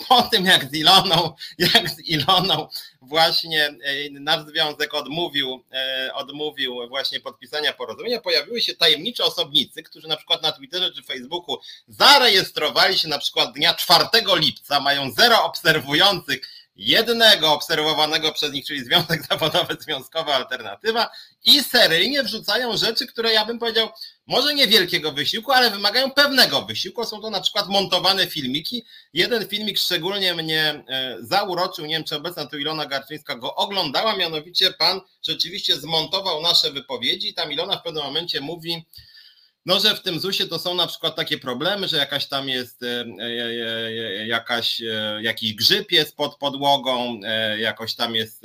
po 0.07 0.21
tym 0.21 0.45
jak 0.45 0.65
z 0.65 0.73
Iloną, 0.73 1.35
jak 1.57 1.89
z 1.89 1.99
Iloną 1.99 2.67
właśnie 3.01 3.65
e, 3.65 4.09
nasz 4.09 4.45
związek 4.45 4.93
odmówił, 4.93 5.63
e, 5.71 6.13
odmówił 6.13 6.87
właśnie 6.87 7.19
podpisania 7.19 7.73
porozumienia, 7.73 8.21
pojawiły 8.21 8.61
się 8.61 8.75
tajemnicze 8.75 9.23
osobnicy, 9.23 9.83
którzy 9.83 10.07
na 10.07 10.17
przykład 10.17 10.43
na 10.43 10.51
Twitterze 10.51 10.91
czy 10.91 11.03
Facebooku 11.03 11.57
zarejestrowali 11.87 12.99
się 12.99 13.07
na 13.07 13.19
przykład 13.19 13.53
dnia 13.53 13.73
4 13.73 14.05
lipca, 14.35 14.79
mają 14.79 15.11
zero 15.11 15.43
obserwujących, 15.43 16.41
jednego 16.79 17.53
obserwowanego 17.53 18.31
przez 18.31 18.51
nich, 18.51 18.65
czyli 18.65 18.83
Związek 18.83 19.21
Zawodowy, 19.29 19.77
Związkowa 19.79 20.35
Alternatywa 20.35 21.09
i 21.45 21.63
seryjnie 21.63 22.23
wrzucają 22.23 22.77
rzeczy, 22.77 23.07
które 23.07 23.33
ja 23.33 23.45
bym 23.45 23.59
powiedział, 23.59 23.89
może 24.27 24.53
niewielkiego 24.53 25.11
wysiłku, 25.11 25.51
ale 25.51 25.71
wymagają 25.71 26.11
pewnego 26.11 26.61
wysiłku. 26.61 27.05
Są 27.05 27.21
to 27.21 27.29
na 27.29 27.41
przykład 27.41 27.67
montowane 27.67 28.27
filmiki. 28.27 28.85
Jeden 29.13 29.47
filmik 29.47 29.77
szczególnie 29.77 30.33
mnie 30.33 30.83
e, 30.89 31.17
zauroczył, 31.19 31.85
nie 31.85 31.95
wiem 31.95 32.03
czy 32.03 32.15
obecna 32.15 32.45
tu 32.45 32.57
Ilona 32.57 32.85
Garczyńska 32.85 33.35
go 33.35 33.55
oglądała, 33.55 34.15
mianowicie 34.15 34.73
pan 34.73 35.01
rzeczywiście 35.27 35.75
zmontował 35.77 36.41
nasze 36.41 36.71
wypowiedzi. 36.71 37.33
Tam 37.33 37.51
Ilona 37.51 37.77
w 37.77 37.83
pewnym 37.83 38.03
momencie 38.03 38.41
mówi, 38.41 38.85
no, 39.65 39.79
że 39.79 39.95
w 39.95 40.01
tym 40.01 40.19
ZUS-ie 40.19 40.49
to 40.49 40.59
są 40.59 40.75
na 40.75 40.87
przykład 40.87 41.15
takie 41.15 41.37
problemy, 41.37 41.87
że 41.87 41.97
jakaś 41.97 42.27
tam 42.27 42.49
jest 42.49 42.83
e, 42.83 43.05
e, 43.19 44.27
jakaś, 44.27 44.81
jakiś 45.21 45.53
grzyb 45.53 45.91
jest 45.91 46.15
pod 46.15 46.37
podłogą, 46.37 47.19
jakoś 47.57 47.95
tam 47.95 48.15
jest 48.15 48.43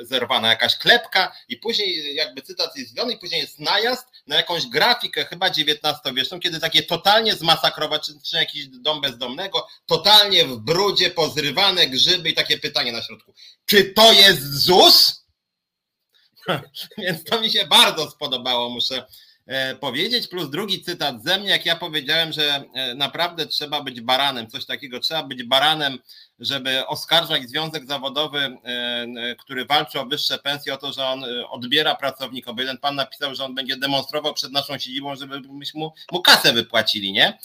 zerwana 0.00 0.48
jakaś 0.48 0.76
klepka 0.76 1.36
i 1.48 1.56
później 1.56 2.14
jakby 2.14 2.42
cytat 2.42 2.76
jest 2.76 2.90
zwolony 2.90 3.14
i 3.14 3.18
później 3.18 3.40
jest 3.40 3.58
najazd 3.58 4.06
na 4.26 4.36
jakąś 4.36 4.66
grafikę 4.66 5.24
chyba 5.24 5.46
XIX-wieczną, 5.46 6.40
kiedy 6.40 6.60
takie 6.60 6.82
totalnie 6.82 7.34
zmasakrować, 7.34 8.06
czy, 8.06 8.12
czy 8.24 8.36
jakiś 8.36 8.66
dom 8.66 9.00
bezdomnego, 9.00 9.66
totalnie 9.86 10.44
w 10.44 10.56
brudzie, 10.56 11.10
pozrywane 11.10 11.86
grzyby 11.86 12.30
i 12.30 12.34
takie 12.34 12.58
pytanie 12.58 12.92
na 12.92 13.02
środku. 13.02 13.34
Czy 13.66 13.84
to 13.84 14.12
jest 14.12 14.54
ZUS? 14.54 15.24
Więc 16.98 17.24
to 17.24 17.40
mi 17.40 17.50
się 17.50 17.66
bardzo 17.66 18.10
spodobało, 18.10 18.70
muszę 18.70 18.96
e, 18.96 19.06
powiedzieć, 19.80 20.28
plus 20.28 20.50
drugi 20.50 20.82
cytat 20.82 21.22
ze 21.24 21.38
mnie, 21.38 21.50
jak 21.50 21.66
ja 21.66 21.76
powiedziałem, 21.76 22.32
że 22.32 22.64
e, 22.74 22.94
naprawdę 22.94 23.46
trzeba 23.46 23.82
być 23.82 24.00
baranem, 24.00 24.50
coś 24.50 24.66
takiego, 24.66 25.00
trzeba 25.00 25.22
być 25.22 25.42
baranem 25.42 25.98
żeby 26.40 26.86
oskarżać 26.86 27.48
związek 27.48 27.86
zawodowy, 27.86 28.38
e, 28.38 28.68
e, 28.68 29.36
który 29.36 29.64
walczy 29.64 30.00
o 30.00 30.06
wyższe 30.06 30.38
pensje, 30.38 30.74
o 30.74 30.76
to, 30.76 30.92
że 30.92 31.06
on 31.06 31.24
e, 31.24 31.48
odbiera 31.48 31.94
pracownikom. 31.94 32.56
Bo 32.56 32.62
jeden 32.62 32.78
pan 32.78 32.94
napisał, 32.94 33.34
że 33.34 33.44
on 33.44 33.54
będzie 33.54 33.76
demonstrował 33.76 34.34
przed 34.34 34.52
naszą 34.52 34.78
siedzibą, 34.78 35.16
żeby 35.16 35.40
mu, 35.74 35.92
mu 36.12 36.22
kasę 36.22 36.52
wypłacili, 36.52 37.12
nie? 37.12 37.38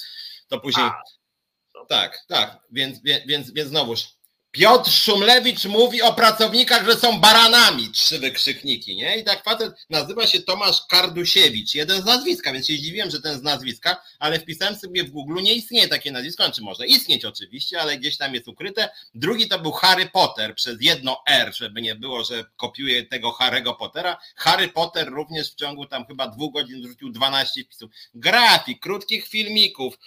To 0.48 0.60
później. 0.60 0.86
A, 0.86 1.02
tak, 1.90 2.26
tak. 2.28 2.60
Więc, 2.72 3.02
więc, 3.26 3.52
więc 3.52 3.70
znowuż 3.70 4.15
Piotr 4.56 4.92
Szumlewicz 4.92 5.66
mówi 5.66 6.02
o 6.02 6.14
pracownikach, 6.14 6.86
że 6.86 6.96
są 6.96 7.20
baranami, 7.20 7.90
trzy 7.90 8.20
wykrzykniki, 8.20 8.96
nie? 8.96 9.18
I 9.18 9.24
tak 9.24 9.44
facet 9.44 9.74
nazywa 9.90 10.28
się 10.28 10.40
Tomasz 10.40 10.86
Kardusiewicz, 10.90 11.76
jeden 11.76 12.02
z 12.02 12.06
nazwiska, 12.06 12.54
więc 12.54 12.68
się 12.68 12.74
zdziwiłem, 12.74 13.12
że 13.12 13.22
ten 13.22 13.40
z 13.40 13.42
nazwiska, 13.42 14.02
ale 14.20 14.40
wpisałem 14.40 14.76
sobie 14.76 15.04
w 15.04 15.12
Google, 15.12 15.42
nie 15.42 15.54
istnieje 15.54 15.88
takie 15.88 16.12
nazwisko, 16.12 16.44
czy 16.44 16.48
znaczy 16.48 16.62
może 16.62 16.88
istnieć 16.88 17.26
oczywiście, 17.26 17.82
ale 17.82 17.98
gdzieś 17.98 18.18
tam 18.18 18.34
jest 18.34 18.48
ukryte. 18.48 18.90
Drugi 19.16 19.48
to 19.48 19.60
był 19.60 19.72
Harry 19.72 20.06
Potter 20.06 20.56
przez 20.56 20.78
jedno 20.82 21.22
R, 21.28 21.56
żeby 21.56 21.82
nie 21.82 21.96
było, 21.96 22.24
że 22.24 22.46
kopiuje 22.58 23.06
tego 23.06 23.32
Harry'ego 23.32 23.78
Pottera. 23.78 24.18
Harry 24.36 24.68
Potter 24.68 25.10
również 25.10 25.52
w 25.52 25.56
ciągu 25.56 25.86
tam 25.86 26.06
chyba 26.06 26.28
dwóch 26.28 26.54
godzin 26.54 26.82
wrzucił 26.82 27.10
12 27.10 27.64
wpisów. 27.64 27.92
Grafik, 28.14 28.80
krótkich 28.80 29.28
filmików, 29.28 29.98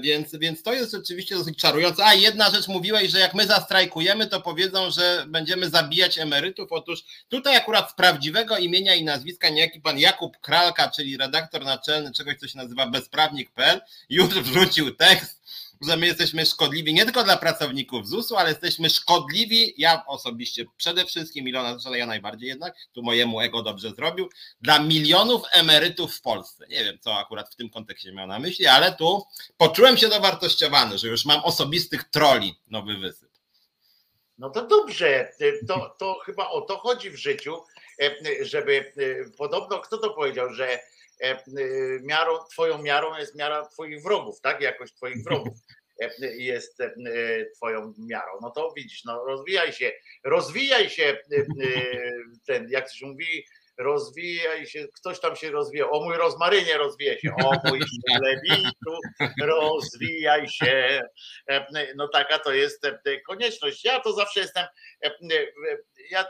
więc, 0.00 0.36
więc 0.36 0.62
to 0.62 0.72
jest 0.72 0.92
rzeczywiście 0.92 1.34
dosyć 1.34 1.58
czarujące. 1.58 2.04
A 2.04 2.14
jedna 2.14 2.50
rzecz 2.50 2.68
mówiłeś, 2.68 3.10
że 3.10 3.18
jak 3.18 3.34
my 3.34 3.46
zastrajkujemy, 3.46 4.26
to 4.26 4.40
powiedzą, 4.40 4.90
że 4.90 5.24
będziemy 5.28 5.70
zabijać 5.70 6.18
emerytów. 6.18 6.72
Otóż 6.72 7.04
tutaj 7.28 7.56
akurat 7.56 7.90
z 7.90 7.94
prawdziwego 7.94 8.58
imienia 8.58 8.94
i 8.94 9.04
nazwiska 9.04 9.48
niejaki 9.48 9.80
pan 9.80 9.98
Jakub 9.98 10.38
Kralka, 10.40 10.90
czyli 10.90 11.16
redaktor 11.16 11.64
naczelny 11.64 12.12
czegoś, 12.12 12.36
co 12.36 12.48
się 12.48 12.58
nazywa 12.58 12.86
bezprawnik.pl, 12.86 13.80
już 14.08 14.28
wrzucił 14.28 14.94
tekst 14.94 15.39
że 15.80 15.96
my 15.96 16.06
jesteśmy 16.06 16.46
szkodliwi 16.46 16.94
nie 16.94 17.04
tylko 17.04 17.24
dla 17.24 17.36
pracowników 17.36 18.08
ZUS-u, 18.08 18.36
ale 18.36 18.48
jesteśmy 18.48 18.90
szkodliwi, 18.90 19.74
ja 19.78 20.06
osobiście 20.06 20.64
przede 20.76 21.04
wszystkim, 21.04 21.48
Ilona 21.48 21.76
ale 21.84 21.98
ja 21.98 22.06
najbardziej 22.06 22.48
jednak, 22.48 22.74
tu 22.92 23.02
mojemu 23.02 23.40
ego 23.40 23.62
dobrze 23.62 23.90
zrobił, 23.90 24.28
dla 24.60 24.78
milionów 24.78 25.42
emerytów 25.52 26.14
w 26.14 26.22
Polsce. 26.22 26.66
Nie 26.68 26.84
wiem, 26.84 26.98
co 27.00 27.14
akurat 27.14 27.50
w 27.50 27.56
tym 27.56 27.70
kontekście 27.70 28.12
miał 28.12 28.26
na 28.26 28.38
myśli, 28.38 28.66
ale 28.66 28.92
tu 28.92 29.22
poczułem 29.56 29.96
się 29.96 30.08
dowartościowany, 30.08 30.98
że 30.98 31.08
już 31.08 31.24
mam 31.24 31.40
osobistych 31.44 32.04
troli 32.04 32.54
nowy 32.66 32.96
wysyp. 32.96 33.30
No 34.38 34.50
to 34.50 34.66
dobrze, 34.66 35.32
to, 35.68 35.96
to 35.98 36.18
chyba 36.24 36.48
o 36.48 36.60
to 36.60 36.78
chodzi 36.78 37.10
w 37.10 37.16
życiu, 37.16 37.56
żeby 38.40 38.92
podobno, 39.38 39.78
kto 39.78 39.98
to 39.98 40.10
powiedział, 40.10 40.54
że 40.54 40.80
miarą, 42.02 42.38
twoją 42.52 42.82
miarą 42.82 43.18
jest 43.18 43.36
miara 43.36 43.66
twoich 43.66 44.02
wrogów, 44.02 44.40
tak? 44.40 44.60
Jakość 44.60 44.94
twoich 44.94 45.24
wrogów 45.24 45.58
e, 46.00 46.08
jest 46.36 46.80
e, 46.80 46.90
twoją 47.56 47.94
miarą. 47.98 48.32
No 48.42 48.50
to 48.50 48.72
widzisz, 48.76 49.04
no 49.04 49.24
rozwijaj 49.24 49.72
się, 49.72 49.92
rozwijaj 50.24 50.90
się 50.90 51.18
ten, 52.46 52.68
jak 52.70 52.92
się 52.92 53.06
mówi, 53.06 53.44
rozwijaj 53.78 54.66
się, 54.66 54.86
ktoś 54.94 55.20
tam 55.20 55.36
się 55.36 55.50
rozwija, 55.50 55.90
o 55.90 56.04
mój 56.04 56.16
rozmarynie 56.16 56.78
rozwija 56.78 57.18
się, 57.18 57.34
o 57.44 57.68
mój 57.68 57.80
lewitu, 58.22 58.98
rozwijaj 59.42 60.48
się. 60.48 61.00
No 61.96 62.08
taka 62.08 62.38
to 62.38 62.52
jest 62.52 62.86
konieczność. 63.26 63.84
Ja 63.84 64.00
to 64.00 64.12
zawsze 64.12 64.40
jestem, 64.40 64.66
ja 66.10 66.24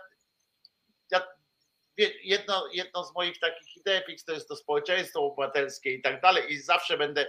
jedno, 2.22 2.68
jedno 2.72 3.04
z 3.04 3.14
moich 3.14 3.38
takich 3.38 3.76
idei 3.76 4.16
to 4.26 4.32
jest 4.32 4.48
to 4.48 4.56
społeczeństwo 4.56 5.20
obywatelskie 5.20 5.90
i 5.90 6.02
tak 6.02 6.20
dalej 6.20 6.52
i 6.52 6.60
zawsze 6.60 6.98
będę 6.98 7.26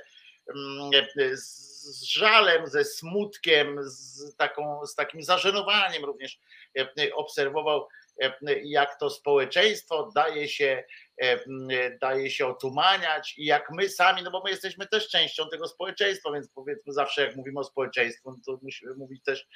mm, 0.56 0.92
z 1.34 2.04
żalem, 2.04 2.68
ze 2.68 2.86
smutkiem, 2.86 3.78
z, 3.84 4.36
taką, 4.36 4.86
z 4.86 4.96
takim 4.96 5.24
zażenowaniem 5.24 6.06
również 6.06 6.40
e, 6.80 7.16
obserwował, 7.16 7.88
e, 8.22 8.34
jak 8.63 9.00
to 9.00 9.10
społeczeństwo 9.10 10.12
daje 10.16 10.48
się, 10.48 10.84
e, 11.22 11.98
daje 11.98 12.30
się 12.30 12.48
otumaniać 12.48 13.34
i 13.38 13.46
jak 13.46 13.72
my 13.72 13.90
sami, 13.90 14.24
no 14.24 14.32
bo 14.32 14.42
my 14.44 14.50
jesteśmy 14.50 14.88
też 14.88 15.10
częścią 15.10 15.50
tego 15.50 15.68
społeczeństwa, 15.68 16.32
więc 16.32 16.50
powiedzmy 16.50 16.94
zawsze 16.94 17.25
jak 17.25 17.36
mówimy 17.36 17.60
o 17.60 17.63
społeczeństwu, 17.63 18.36
to 18.46 18.60
musimy 18.62 18.96
mówić 18.96 19.24
też 19.24 19.48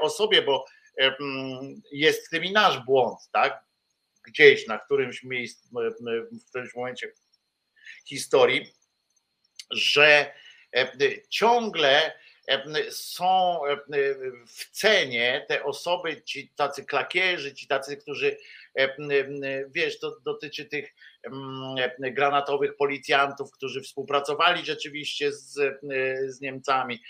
o 0.00 0.10
sobie, 0.10 0.42
bo 0.42 0.64
jest 1.92 2.26
w 2.26 2.30
tym 2.30 2.44
i 2.44 2.52
nasz 2.52 2.78
błąd, 2.78 3.18
tak? 3.32 3.69
Gdzieś 4.30 4.66
na 4.66 4.78
którymś 4.78 5.22
miejscu, 5.22 5.68
w 6.32 6.48
którymś 6.48 6.74
momencie 6.74 7.12
historii, 8.06 8.72
że 9.70 10.34
e, 10.76 10.88
ciągle 11.28 12.12
są 12.90 13.60
w 14.46 14.70
cenie 14.70 15.44
te 15.48 15.64
osoby, 15.64 16.22
ci 16.22 16.48
tacy 16.56 16.84
klakierzy, 16.84 17.54
ci 17.54 17.66
tacy, 17.66 17.96
którzy 17.96 18.36
wiesz, 19.68 19.98
to 19.98 20.20
dotyczy 20.20 20.64
tych 20.64 20.94
granatowych 22.00 22.76
policjantów, 22.76 23.50
którzy 23.50 23.80
współpracowali 23.80 24.64
rzeczywiście 24.64 25.32
z, 25.32 25.54
z 26.26 26.40
Niemcami, 26.40 27.00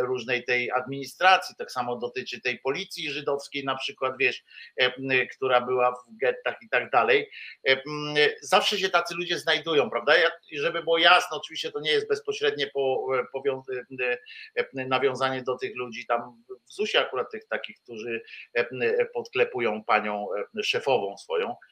różnej 0.00 0.44
tej 0.44 0.70
administracji, 0.70 1.54
tak 1.58 1.72
samo 1.72 1.96
dotyczy 1.96 2.40
tej 2.40 2.58
policji 2.58 3.10
żydowskiej 3.10 3.64
na 3.64 3.76
przykład, 3.76 4.14
wiesz, 4.18 4.44
która 5.36 5.60
była 5.60 5.92
w 5.92 6.16
gettach 6.20 6.56
i 6.62 6.68
tak 6.68 6.90
dalej. 6.90 7.30
Zawsze 8.42 8.78
się 8.78 8.88
tacy 8.88 9.14
ludzie 9.14 9.38
znajdują, 9.38 9.90
prawda? 9.90 10.12
I 10.50 10.58
żeby 10.58 10.82
było 10.82 10.98
jasne, 10.98 11.36
oczywiście 11.36 11.72
to 11.72 11.80
nie 11.80 11.90
jest 11.90 12.08
bezpośrednie 12.08 12.66
po, 12.66 13.06
nawiązanie 14.74 15.42
do 15.42 15.56
tych 15.56 15.76
ludzi 15.76 16.06
tam 16.06 16.42
w 16.68 16.72
ZUS-ie 16.72 17.06
akurat 17.06 17.30
tych 17.30 17.48
takich, 17.48 17.76
którzy 17.80 18.22
podklepują 19.14 19.84
panią 19.84 20.26
szefową 20.62 21.16
swoją, 21.16 21.56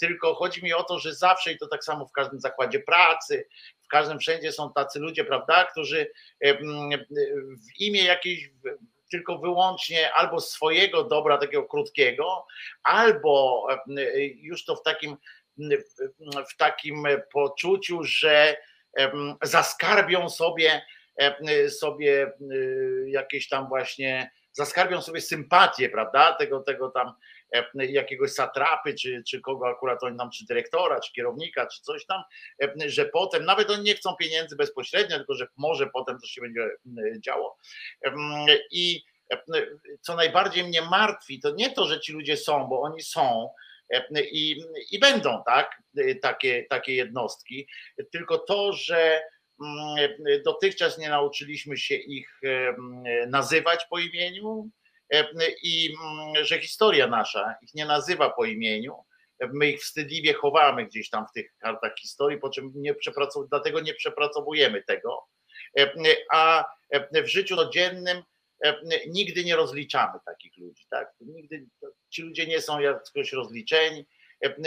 tylko 0.00 0.34
chodzi 0.34 0.64
mi 0.64 0.72
o 0.72 0.82
to, 0.82 0.98
że 0.98 1.14
zawsze 1.14 1.52
i 1.52 1.58
to 1.58 1.68
tak 1.68 1.84
samo 1.84 2.06
w 2.06 2.12
każdym 2.12 2.40
zakładzie 2.40 2.80
pracy, 2.80 3.48
w 3.84 3.88
każdym 3.88 4.18
wszędzie 4.18 4.52
są 4.52 4.72
tacy 4.72 4.98
ludzie, 4.98 5.24
prawda, 5.24 5.64
którzy 5.64 6.10
e, 6.40 6.54
w 7.56 7.80
imię 7.80 8.04
jakiejś 8.04 8.50
tylko 9.10 9.38
wyłącznie 9.38 10.12
albo 10.12 10.40
swojego 10.40 11.04
dobra 11.04 11.38
takiego 11.38 11.64
krótkiego, 11.64 12.46
albo 12.82 13.66
już 14.36 14.64
to 14.64 14.76
w 14.76 14.82
takim 14.82 15.16
w 16.50 16.56
takim 16.56 17.06
poczuciu, 17.32 18.04
że 18.04 18.56
zaskarbią 19.42 20.28
sobie 20.28 20.82
sobie 21.68 22.32
jakieś 23.06 23.48
tam 23.48 23.68
właśnie 23.68 24.30
zaskarbią 24.52 25.02
sobie 25.02 25.20
sympatię, 25.20 25.88
prawda, 25.88 26.32
tego, 26.32 26.60
tego 26.60 26.90
tam 26.90 27.12
E, 27.41 27.41
jakiegoś 27.74 28.32
satrapy, 28.32 28.94
czy, 28.94 29.22
czy 29.28 29.40
kogo 29.40 29.68
akurat 29.68 30.02
oni 30.02 30.18
tam, 30.18 30.30
czy 30.30 30.44
dyrektora, 30.46 31.00
czy 31.00 31.12
kierownika, 31.12 31.66
czy 31.66 31.82
coś 31.82 32.06
tam, 32.06 32.22
e, 32.62 32.90
że 32.90 33.04
potem, 33.04 33.44
nawet 33.44 33.70
oni 33.70 33.82
nie 33.82 33.94
chcą 33.94 34.16
pieniędzy 34.16 34.56
bezpośrednio, 34.56 35.16
tylko 35.16 35.34
że 35.34 35.46
może 35.56 35.86
potem 35.86 36.18
coś 36.18 36.30
się 36.30 36.40
będzie 36.40 36.70
działo. 37.20 37.58
I 38.70 39.02
e, 39.32 39.42
co 40.00 40.16
najbardziej 40.16 40.64
mnie 40.64 40.82
martwi, 40.82 41.40
to 41.40 41.50
nie 41.50 41.70
to, 41.70 41.86
że 41.86 42.00
ci 42.00 42.12
ludzie 42.12 42.36
są, 42.36 42.66
bo 42.66 42.80
oni 42.80 43.02
są, 43.02 43.50
i, 44.32 44.64
i 44.90 44.98
będą 44.98 45.42
tak, 45.46 45.82
takie, 46.22 46.66
takie 46.70 46.94
jednostki, 46.94 47.68
tylko 48.12 48.38
to, 48.38 48.72
że 48.72 49.22
dotychczas 50.44 50.98
nie 50.98 51.08
nauczyliśmy 51.08 51.76
się 51.76 51.94
ich 51.94 52.40
nazywać 53.26 53.86
po 53.90 53.98
imieniu, 53.98 54.70
E, 54.81 54.81
i 55.62 55.94
mm, 56.02 56.44
że 56.44 56.60
historia 56.60 57.06
nasza 57.06 57.54
ich 57.62 57.74
nie 57.74 57.86
nazywa 57.86 58.30
po 58.30 58.44
imieniu. 58.44 58.96
My 59.52 59.70
ich 59.70 59.80
wstydliwie 59.80 60.32
chowamy 60.32 60.86
gdzieś 60.86 61.10
tam 61.10 61.26
w 61.26 61.32
tych 61.32 61.56
kartach 61.58 61.92
historii, 61.98 62.38
po 62.38 62.50
czym 62.50 62.72
nie 62.74 62.94
przepracow- 62.94 63.48
dlatego 63.48 63.80
nie 63.80 63.94
przepracowujemy 63.94 64.82
tego. 64.82 65.26
E, 65.78 65.92
a 66.30 66.64
e, 66.90 67.22
w 67.22 67.28
życiu 67.28 67.56
codziennym 67.56 68.22
nigdy 69.06 69.44
nie 69.44 69.56
rozliczamy 69.56 70.18
takich 70.24 70.56
ludzi. 70.56 70.86
Tak? 70.90 71.12
Nigdy 71.20 71.66
ci 72.10 72.22
ludzie 72.22 72.46
nie 72.46 72.60
są 72.60 72.80
jakoś 72.80 73.32
rozliczeni, 73.32 74.06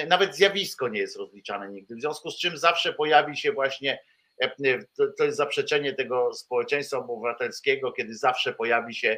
nawet 0.08 0.36
zjawisko 0.36 0.88
nie 0.88 1.00
jest 1.00 1.18
rozliczane 1.18 1.70
nigdy. 1.70 1.96
W 1.96 2.00
związku 2.02 2.32
z 2.32 2.40
czym 2.40 2.58
zawsze 2.58 2.94
pojawi 2.94 3.38
się 3.38 3.52
właśnie 3.52 4.00
to 5.18 5.24
jest 5.24 5.38
zaprzeczenie 5.38 5.94
tego 5.94 6.34
społeczeństwa 6.34 6.98
obywatelskiego, 6.98 7.92
kiedy 7.92 8.16
zawsze 8.16 8.54
pojawi 8.54 8.96
się 8.96 9.18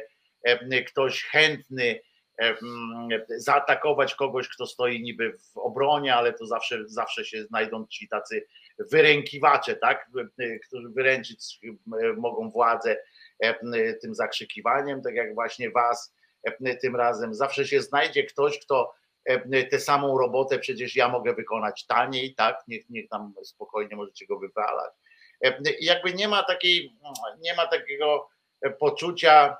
ktoś 0.86 1.24
chętny 1.24 2.00
e, 2.40 2.56
zaatakować 3.36 4.14
kogoś, 4.14 4.48
kto 4.48 4.66
stoi 4.66 5.02
niby 5.02 5.38
w 5.38 5.58
obronie, 5.58 6.14
ale 6.14 6.32
to 6.32 6.46
zawsze, 6.46 6.78
zawsze 6.86 7.24
się 7.24 7.44
znajdą 7.44 7.86
ci 7.86 8.08
tacy 8.08 8.46
wyrękiwacze, 8.78 9.76
tak? 9.76 10.10
E, 10.38 10.58
którzy 10.58 10.88
wyręczyć 10.88 11.60
mogą 12.16 12.50
władzę 12.50 12.96
tym 14.02 14.14
zakrzykiwaniem, 14.14 15.02
tak 15.02 15.14
jak 15.14 15.34
właśnie 15.34 15.70
was 15.70 16.14
tym 16.80 16.96
razem. 16.96 17.34
Zawsze 17.34 17.66
się 17.66 17.82
znajdzie 17.82 18.24
ktoś, 18.24 18.58
kto 18.58 18.94
tę 19.70 19.80
samą 19.80 20.18
robotę 20.18 20.58
przecież 20.58 20.96
ja 20.96 21.08
mogę 21.08 21.34
wykonać 21.34 21.86
taniej, 21.86 22.34
tak? 22.34 22.62
Niech, 22.68 22.90
niech 22.90 23.08
tam 23.08 23.34
spokojnie 23.42 23.96
możecie 23.96 24.26
go 24.26 24.38
wywalać. 24.38 24.92
Jakby 25.80 26.14
nie 26.14 26.28
ma 26.28 26.42
takiej, 26.42 26.92
nie 27.40 27.54
ma 27.54 27.66
takiego 27.66 28.28
poczucia 28.78 29.56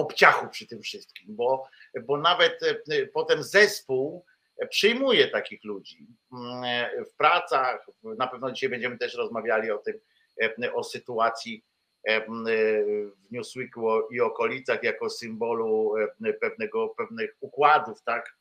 obciachu 0.00 0.48
przy 0.48 0.66
tym 0.66 0.82
wszystkim, 0.82 1.36
bo, 1.36 1.68
bo 2.02 2.16
nawet 2.16 2.60
e, 2.62 3.06
potem 3.06 3.42
zespół 3.42 4.24
przyjmuje 4.70 5.28
takich 5.28 5.64
ludzi 5.64 6.06
mm, 6.32 6.90
w 7.12 7.16
pracach. 7.16 7.86
Na 8.02 8.26
pewno 8.26 8.52
dzisiaj 8.52 8.70
będziemy 8.70 8.98
też 8.98 9.14
rozmawiali 9.14 9.70
o 9.70 9.78
tym, 9.78 10.00
e, 10.42 10.72
o 10.72 10.84
sytuacji 10.84 11.64
e, 12.04 12.20
w 12.20 13.32
Newsweeku 13.32 14.08
i 14.10 14.20
okolicach 14.20 14.82
jako 14.82 15.10
symbolu 15.10 15.94
pewnego, 16.40 16.88
pewnych 16.88 17.36
układów, 17.40 18.02
tak? 18.02 18.36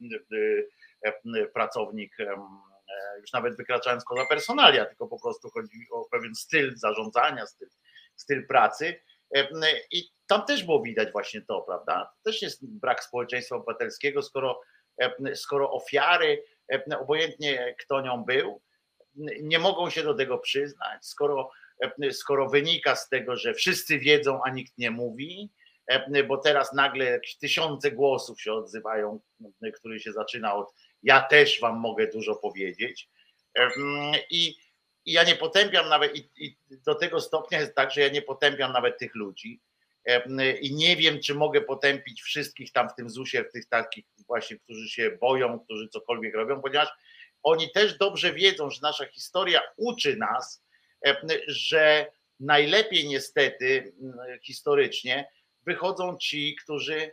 Pracownik 1.53 2.17
już 3.21 3.33
nawet 3.33 3.57
wykraczając 3.57 4.05
poza 4.05 4.25
personalia, 4.25 4.85
tylko 4.85 5.07
po 5.07 5.19
prostu 5.19 5.49
chodzi 5.49 5.87
o 5.91 6.05
pewien 6.11 6.35
styl 6.35 6.77
zarządzania, 6.77 7.45
styl, 7.45 7.69
styl 8.15 8.47
pracy. 8.47 9.01
I 9.91 10.09
tam 10.27 10.45
też 10.45 10.63
było 10.63 10.81
widać 10.81 11.11
właśnie 11.11 11.41
to, 11.41 11.61
prawda? 11.61 12.13
Też 12.23 12.41
jest 12.41 12.65
brak 12.65 13.03
społeczeństwa 13.03 13.55
obywatelskiego, 13.55 14.21
skoro, 14.21 14.61
skoro 15.35 15.71
ofiary, 15.71 16.43
obojętnie 16.99 17.75
kto 17.79 18.01
nią 18.01 18.23
był, 18.23 18.61
nie 19.41 19.59
mogą 19.59 19.89
się 19.89 20.03
do 20.03 20.13
tego 20.13 20.37
przyznać, 20.37 21.05
skoro, 21.05 21.51
skoro 22.11 22.49
wynika 22.49 22.95
z 22.95 23.09
tego, 23.09 23.35
że 23.35 23.53
wszyscy 23.53 23.99
wiedzą, 23.99 24.39
a 24.45 24.49
nikt 24.49 24.77
nie 24.77 24.91
mówi, 24.91 25.49
bo 26.27 26.37
teraz 26.37 26.73
nagle 26.73 27.05
jakieś 27.05 27.37
tysiące 27.37 27.91
głosów 27.91 28.41
się 28.41 28.53
odzywają, 28.53 29.19
który 29.75 29.99
się 29.99 30.11
zaczyna 30.11 30.55
od 30.55 30.73
ja 31.03 31.21
też 31.21 31.59
wam 31.59 31.79
mogę 31.79 32.07
dużo 32.07 32.35
powiedzieć. 32.35 33.09
I, 34.29 34.55
i 35.05 35.11
ja 35.11 35.23
nie 35.23 35.35
potępiam 35.35 35.89
nawet, 35.89 36.15
i, 36.15 36.29
i 36.37 36.57
do 36.69 36.95
tego 36.95 37.21
stopnia 37.21 37.59
jest 37.59 37.75
tak, 37.75 37.91
że 37.91 38.01
ja 38.01 38.09
nie 38.09 38.21
potępiam 38.21 38.73
nawet 38.73 38.97
tych 38.97 39.15
ludzi, 39.15 39.61
i 40.61 40.75
nie 40.75 40.95
wiem, 40.95 41.19
czy 41.21 41.35
mogę 41.35 41.61
potępić 41.61 42.21
wszystkich 42.21 42.71
tam 42.71 42.89
w 42.89 42.95
tym 42.95 43.09
ZUS-ie, 43.09 43.45
tych 43.45 43.65
takich 43.65 44.05
właśnie, 44.27 44.57
którzy 44.57 44.89
się 44.89 45.11
boją, 45.21 45.59
którzy 45.59 45.89
cokolwiek 45.89 46.35
robią, 46.35 46.61
ponieważ 46.61 46.89
oni 47.43 47.71
też 47.71 47.97
dobrze 47.97 48.33
wiedzą, 48.33 48.69
że 48.69 48.79
nasza 48.81 49.05
historia 49.05 49.61
uczy 49.77 50.15
nas, 50.15 50.63
że 51.47 52.11
najlepiej 52.39 53.07
niestety 53.07 53.93
historycznie 54.43 55.29
wychodzą 55.65 56.17
ci, 56.17 56.55
którzy, 56.63 57.11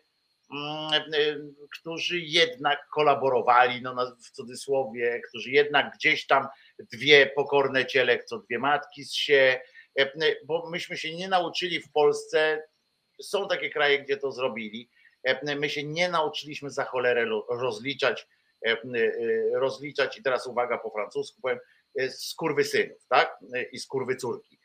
którzy 1.80 2.20
jednak 2.20 2.88
kolaborowali, 2.88 3.82
no 3.82 4.16
w 4.24 4.30
cudzysłowie, 4.30 5.20
którzy 5.28 5.50
jednak 5.50 5.94
gdzieś 5.94 6.26
tam 6.26 6.46
dwie 6.78 7.26
pokorne 7.26 7.86
ciele 7.86 8.24
co 8.24 8.38
dwie 8.38 8.58
matki 8.58 9.04
z 9.04 9.14
się, 9.14 9.60
bo 10.44 10.70
myśmy 10.70 10.96
się 10.96 11.16
nie 11.16 11.28
nauczyli 11.28 11.80
w 11.80 11.92
Polsce 11.92 12.62
są 13.22 13.48
takie 13.48 13.70
kraje, 13.70 14.02
gdzie 14.02 14.16
to 14.16 14.32
zrobili. 14.32 14.90
E, 15.22 15.56
my 15.56 15.70
się 15.70 15.84
nie 15.84 16.08
nauczyliśmy 16.08 16.70
za 16.70 16.84
cholerę 16.84 17.26
rozliczać, 17.48 18.26
e, 18.66 18.70
e, 18.70 18.78
rozliczać 19.54 20.18
i 20.18 20.22
teraz 20.22 20.46
uwaga 20.46 20.78
po 20.78 20.90
francusku 20.90 21.40
powiem, 21.40 21.58
synów, 22.64 23.06
tak? 23.08 23.38
I 23.72 23.78
córki. 24.16 24.60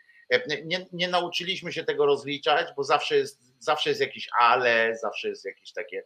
Nie, 0.65 0.85
nie 0.91 1.07
nauczyliśmy 1.07 1.73
się 1.73 1.83
tego 1.83 2.05
rozliczać, 2.05 2.67
bo 2.75 2.83
zawsze 2.83 3.17
jest, 3.17 3.63
zawsze 3.63 3.89
jest 3.89 4.01
jakiś 4.01 4.29
ale, 4.39 4.97
zawsze 5.01 5.29
jest 5.29 5.45
jakieś 5.45 5.73
takie, 5.73 6.03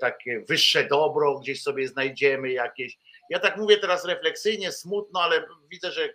takie 0.00 0.40
wyższe 0.48 0.84
dobro, 0.84 1.38
gdzieś 1.38 1.62
sobie 1.62 1.88
znajdziemy 1.88 2.52
jakieś. 2.52 2.98
Ja 3.32 3.38
tak 3.38 3.56
mówię 3.56 3.78
teraz 3.78 4.04
refleksyjnie, 4.04 4.72
smutno, 4.72 5.20
ale 5.22 5.46
widzę, 5.70 5.92
że 5.92 6.08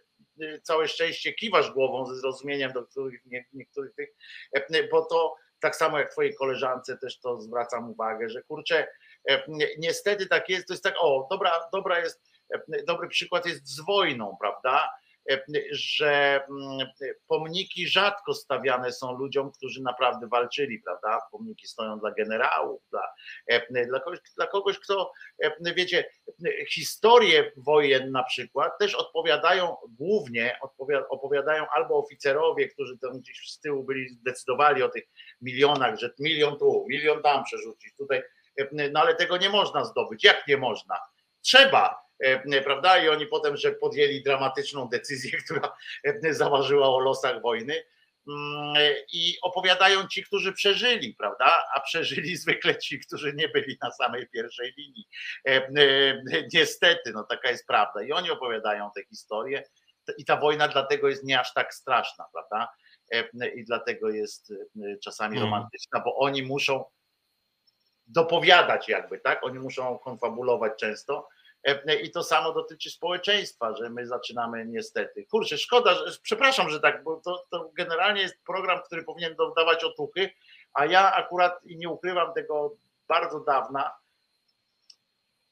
całe 0.64 0.88
szczęście 0.88 1.34
kiwasz 1.34 1.72
głową 1.72 2.06
ze 2.06 2.16
zrozumieniem 2.16 2.72
do 2.72 2.86
których, 2.86 3.22
niektórych 3.54 3.94
tych, 3.96 4.10
e, 4.54 4.88
bo 4.92 5.06
to 5.06 5.36
tak 5.60 5.76
samo 5.76 6.00
jak 6.00 6.12
twojej 6.12 6.36
koleżance 6.36 6.98
też 6.98 7.20
to 7.20 7.42
zwracam 7.42 7.90
uwagę, 7.90 8.30
że 8.30 8.42
kurczę, 8.44 8.88
e, 9.30 9.44
niestety 9.78 10.28
tak 10.28 10.50
jest, 10.50 10.68
to 10.68 10.74
jest 10.74 10.84
tak, 10.84 10.96
o, 11.00 11.28
dobra, 11.32 11.52
dobra 11.74 12.00
jest, 12.00 12.22
e, 12.54 12.84
dobry 12.84 13.08
przykład 13.08 13.46
jest 13.46 13.68
z 13.68 13.86
wojną, 13.86 14.38
prawda? 14.40 14.90
Że 15.72 16.42
mm, 16.50 16.88
pomniki 17.28 17.88
rzadko 17.88 18.34
stawiane 18.34 18.92
są 18.92 19.18
ludziom, 19.18 19.52
którzy 19.52 19.82
naprawdę 19.82 20.28
walczyli, 20.28 20.80
prawda? 20.80 21.22
Pomniki 21.32 21.68
stoją 21.68 22.00
dla 22.00 22.12
generałów, 22.12 22.82
dla, 22.92 23.02
dla, 23.90 24.00
kogoś, 24.00 24.20
dla 24.36 24.48
kogoś, 24.48 24.80
kto, 24.80 25.12
wiecie, 25.76 26.10
historie 26.70 27.52
wojen 27.58 28.12
na 28.12 28.24
przykład 28.24 28.78
też 28.80 28.96
odpowiadają 28.96 29.76
głównie, 29.90 30.60
opowiadają 31.10 31.66
albo 31.76 31.98
oficerowie, 31.98 32.68
którzy 32.68 32.98
tam 32.98 33.20
gdzieś 33.20 33.52
z 33.52 33.60
tyłu 33.60 33.84
byli, 33.84 34.10
zdecydowali 34.10 34.84
o 34.84 34.90
tych 34.90 35.04
milionach, 35.42 36.00
że 36.00 36.14
milion 36.20 36.58
tu, 36.58 36.86
milion 36.90 37.22
tam 37.24 37.44
przerzucić, 37.44 37.96
tutaj, 37.98 38.24
no 38.92 39.00
ale 39.00 39.16
tego 39.16 39.38
nie 39.38 39.50
można 39.50 39.86
zdobyć. 39.86 40.24
Jak 40.24 40.48
nie 40.48 40.58
można? 40.58 41.00
Trzeba, 41.42 42.07
E, 42.07 42.07
prawda? 42.64 42.98
I 42.98 43.10
oni 43.10 43.28
potem, 43.28 43.58
że 43.58 43.72
podjęli 43.72 44.24
dramatyczną 44.24 44.88
decyzję, 44.88 45.32
która 45.46 45.76
e, 46.04 46.34
zaważyła 46.34 46.90
o 46.90 47.00
losach 47.00 47.42
wojny. 47.42 47.84
Mm, 48.28 48.76
I 49.14 49.38
opowiadają 49.42 50.08
ci, 50.08 50.24
którzy 50.24 50.54
przeżyli, 50.54 51.14
prawda? 51.14 51.64
A 51.76 51.80
przeżyli 51.80 52.38
zwykle 52.46 52.78
ci, 52.78 53.00
którzy 53.00 53.34
nie 53.34 53.50
byli 53.50 53.78
na 53.82 53.92
samej 53.92 54.28
pierwszej 54.28 54.74
linii. 54.78 55.08
E, 55.48 55.72
niestety, 56.54 57.12
no 57.14 57.24
taka 57.24 57.50
jest 57.50 57.68
prawda. 57.68 58.04
I 58.04 58.12
oni 58.12 58.32
opowiadają 58.32 58.90
te 58.96 59.04
historie. 59.06 59.64
I 60.18 60.26
ta 60.26 60.38
wojna 60.38 60.68
dlatego 60.68 61.10
jest 61.10 61.24
nie 61.24 61.40
aż 61.40 61.54
tak 61.54 61.74
straszna, 61.74 62.26
prawda? 62.34 62.70
I 63.56 63.66
dlatego 63.66 64.10
jest 64.10 64.54
czasami 65.04 65.38
hmm. 65.38 65.54
romantyczna, 65.54 66.00
bo 66.00 66.16
oni 66.16 66.44
muszą 66.44 66.86
dopowiadać, 68.08 68.90
jakby, 68.90 69.20
tak? 69.20 69.44
Oni 69.44 69.60
muszą 69.60 70.00
konfabulować 70.00 70.74
często 70.80 71.28
E, 71.37 71.37
I 72.04 72.12
to 72.12 72.24
samo 72.24 72.54
dotyczy 72.54 72.90
społeczeństwa, 72.90 73.76
że 73.76 73.90
my 73.90 74.08
zaczynamy 74.08 74.66
niestety. 74.66 75.26
Kurczę, 75.26 75.58
szkoda, 75.58 75.94
że, 75.94 76.18
przepraszam, 76.22 76.70
że 76.70 76.80
tak, 76.80 77.04
bo 77.04 77.22
to, 77.26 77.44
to 77.52 77.72
generalnie 77.74 78.22
jest 78.22 78.44
program, 78.46 78.80
który 78.86 79.04
powinien 79.04 79.36
dodawać 79.36 79.84
otuchy, 79.84 80.30
a 80.74 80.86
ja 80.86 81.14
akurat 81.14 81.66
i 81.66 81.78
nie 81.78 81.90
ukrywam 81.90 82.34
tego 82.34 82.76
bardzo 83.08 83.40
dawna, 83.40 83.96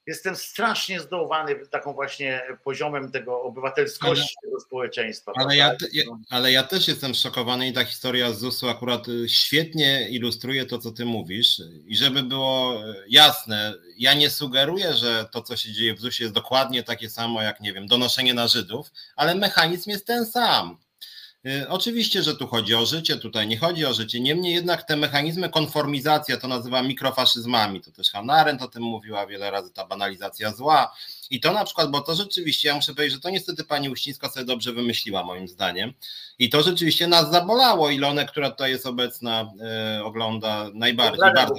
jestem 0.08 0.36
strasznie 0.36 1.00
zdołowany 1.00 1.56
taką 1.56 1.94
właśnie 1.94 2.42
poziomem 2.64 3.12
tego 3.12 3.42
obywatelskości 3.42 4.36
ale, 4.44 4.50
tego 4.50 4.60
społeczeństwa. 4.60 5.32
Ale 5.36 5.56
ja, 5.56 5.76
ja, 5.94 6.04
ale 6.30 6.52
ja 6.52 6.64
też 6.64 6.88
jestem 6.88 7.14
szokowany 7.14 7.68
i 7.68 7.74
ta 7.74 7.86
historia 7.86 8.32
z 8.32 8.40
ZUS-u 8.40 8.70
akurat 8.70 9.08
y, 9.08 9.30
świetnie 9.30 10.10
ilustruje 10.10 10.66
to, 10.66 10.78
co 10.78 10.92
ty 10.92 11.06
mówisz. 11.06 11.62
I 11.86 11.96
żeby 11.96 12.24
było 12.24 12.82
y, 12.90 13.06
jasne, 13.10 13.74
ja 13.98 14.14
nie 14.14 14.30
sugeruję, 14.30 14.94
że 14.94 15.26
to, 15.32 15.42
co 15.42 15.58
się 15.58 15.72
dzieje 15.72 15.96
w 15.96 16.00
ZUS-ie 16.00 16.26
jest 16.26 16.36
dokładnie 16.36 16.84
takie 16.84 17.10
samo 17.10 17.42
jak, 17.42 17.62
nie 17.62 17.74
wiem, 17.74 17.88
donoszenie 17.88 18.34
na 18.34 18.48
Żydów, 18.48 18.92
ale 19.16 19.36
mechanizm 19.36 19.90
jest 19.90 20.08
ten 20.08 20.26
sam. 20.26 20.85
Y, 21.46 21.70
oczywiście, 21.70 22.24
że 22.24 22.36
tu 22.36 22.48
chodzi 22.48 22.76
o 22.76 22.86
życie, 22.86 23.18
tutaj 23.18 23.48
nie 23.48 23.58
chodzi 23.58 23.86
o 23.86 23.94
życie. 23.94 24.20
Niemniej 24.20 24.54
jednak 24.54 24.84
te 24.84 24.96
mechanizmy 24.96 25.50
konformizacji, 25.50 26.38
to 26.42 26.48
nazywa 26.48 26.82
mikrofaszyzmami, 26.82 27.82
to 27.82 27.92
też 27.92 28.12
Hannah 28.12 28.40
Arendt 28.40 28.62
o 28.62 28.68
tym 28.68 28.84
mówiła 28.84 29.28
wiele 29.28 29.52
razy, 29.52 29.72
ta 29.72 29.88
banalizacja 29.88 30.52
zła. 30.52 30.96
I 31.30 31.40
to 31.40 31.54
na 31.54 31.66
przykład, 31.66 31.92
bo 31.92 32.02
to 32.02 32.16
rzeczywiście, 32.16 32.68
ja 32.68 32.76
muszę 32.76 32.94
powiedzieć, 32.94 33.16
że 33.16 33.22
to 33.22 33.30
niestety 33.30 33.64
pani 33.64 33.90
Uścińska 33.90 34.30
sobie 34.30 34.46
dobrze 34.46 34.74
wymyśliła 34.74 35.24
moim 35.24 35.48
zdaniem. 35.48 35.94
I 36.40 36.50
to 36.50 36.64
rzeczywiście 36.64 37.08
nas 37.08 37.32
zabolało. 37.32 37.90
Ilone, 37.90 38.26
która 38.26 38.50
tutaj 38.50 38.72
jest 38.72 38.86
obecna, 38.86 39.52
yy, 39.98 40.04
ogląda 40.04 40.70
najbardziej. 40.74 41.20
Bardzo, 41.36 41.54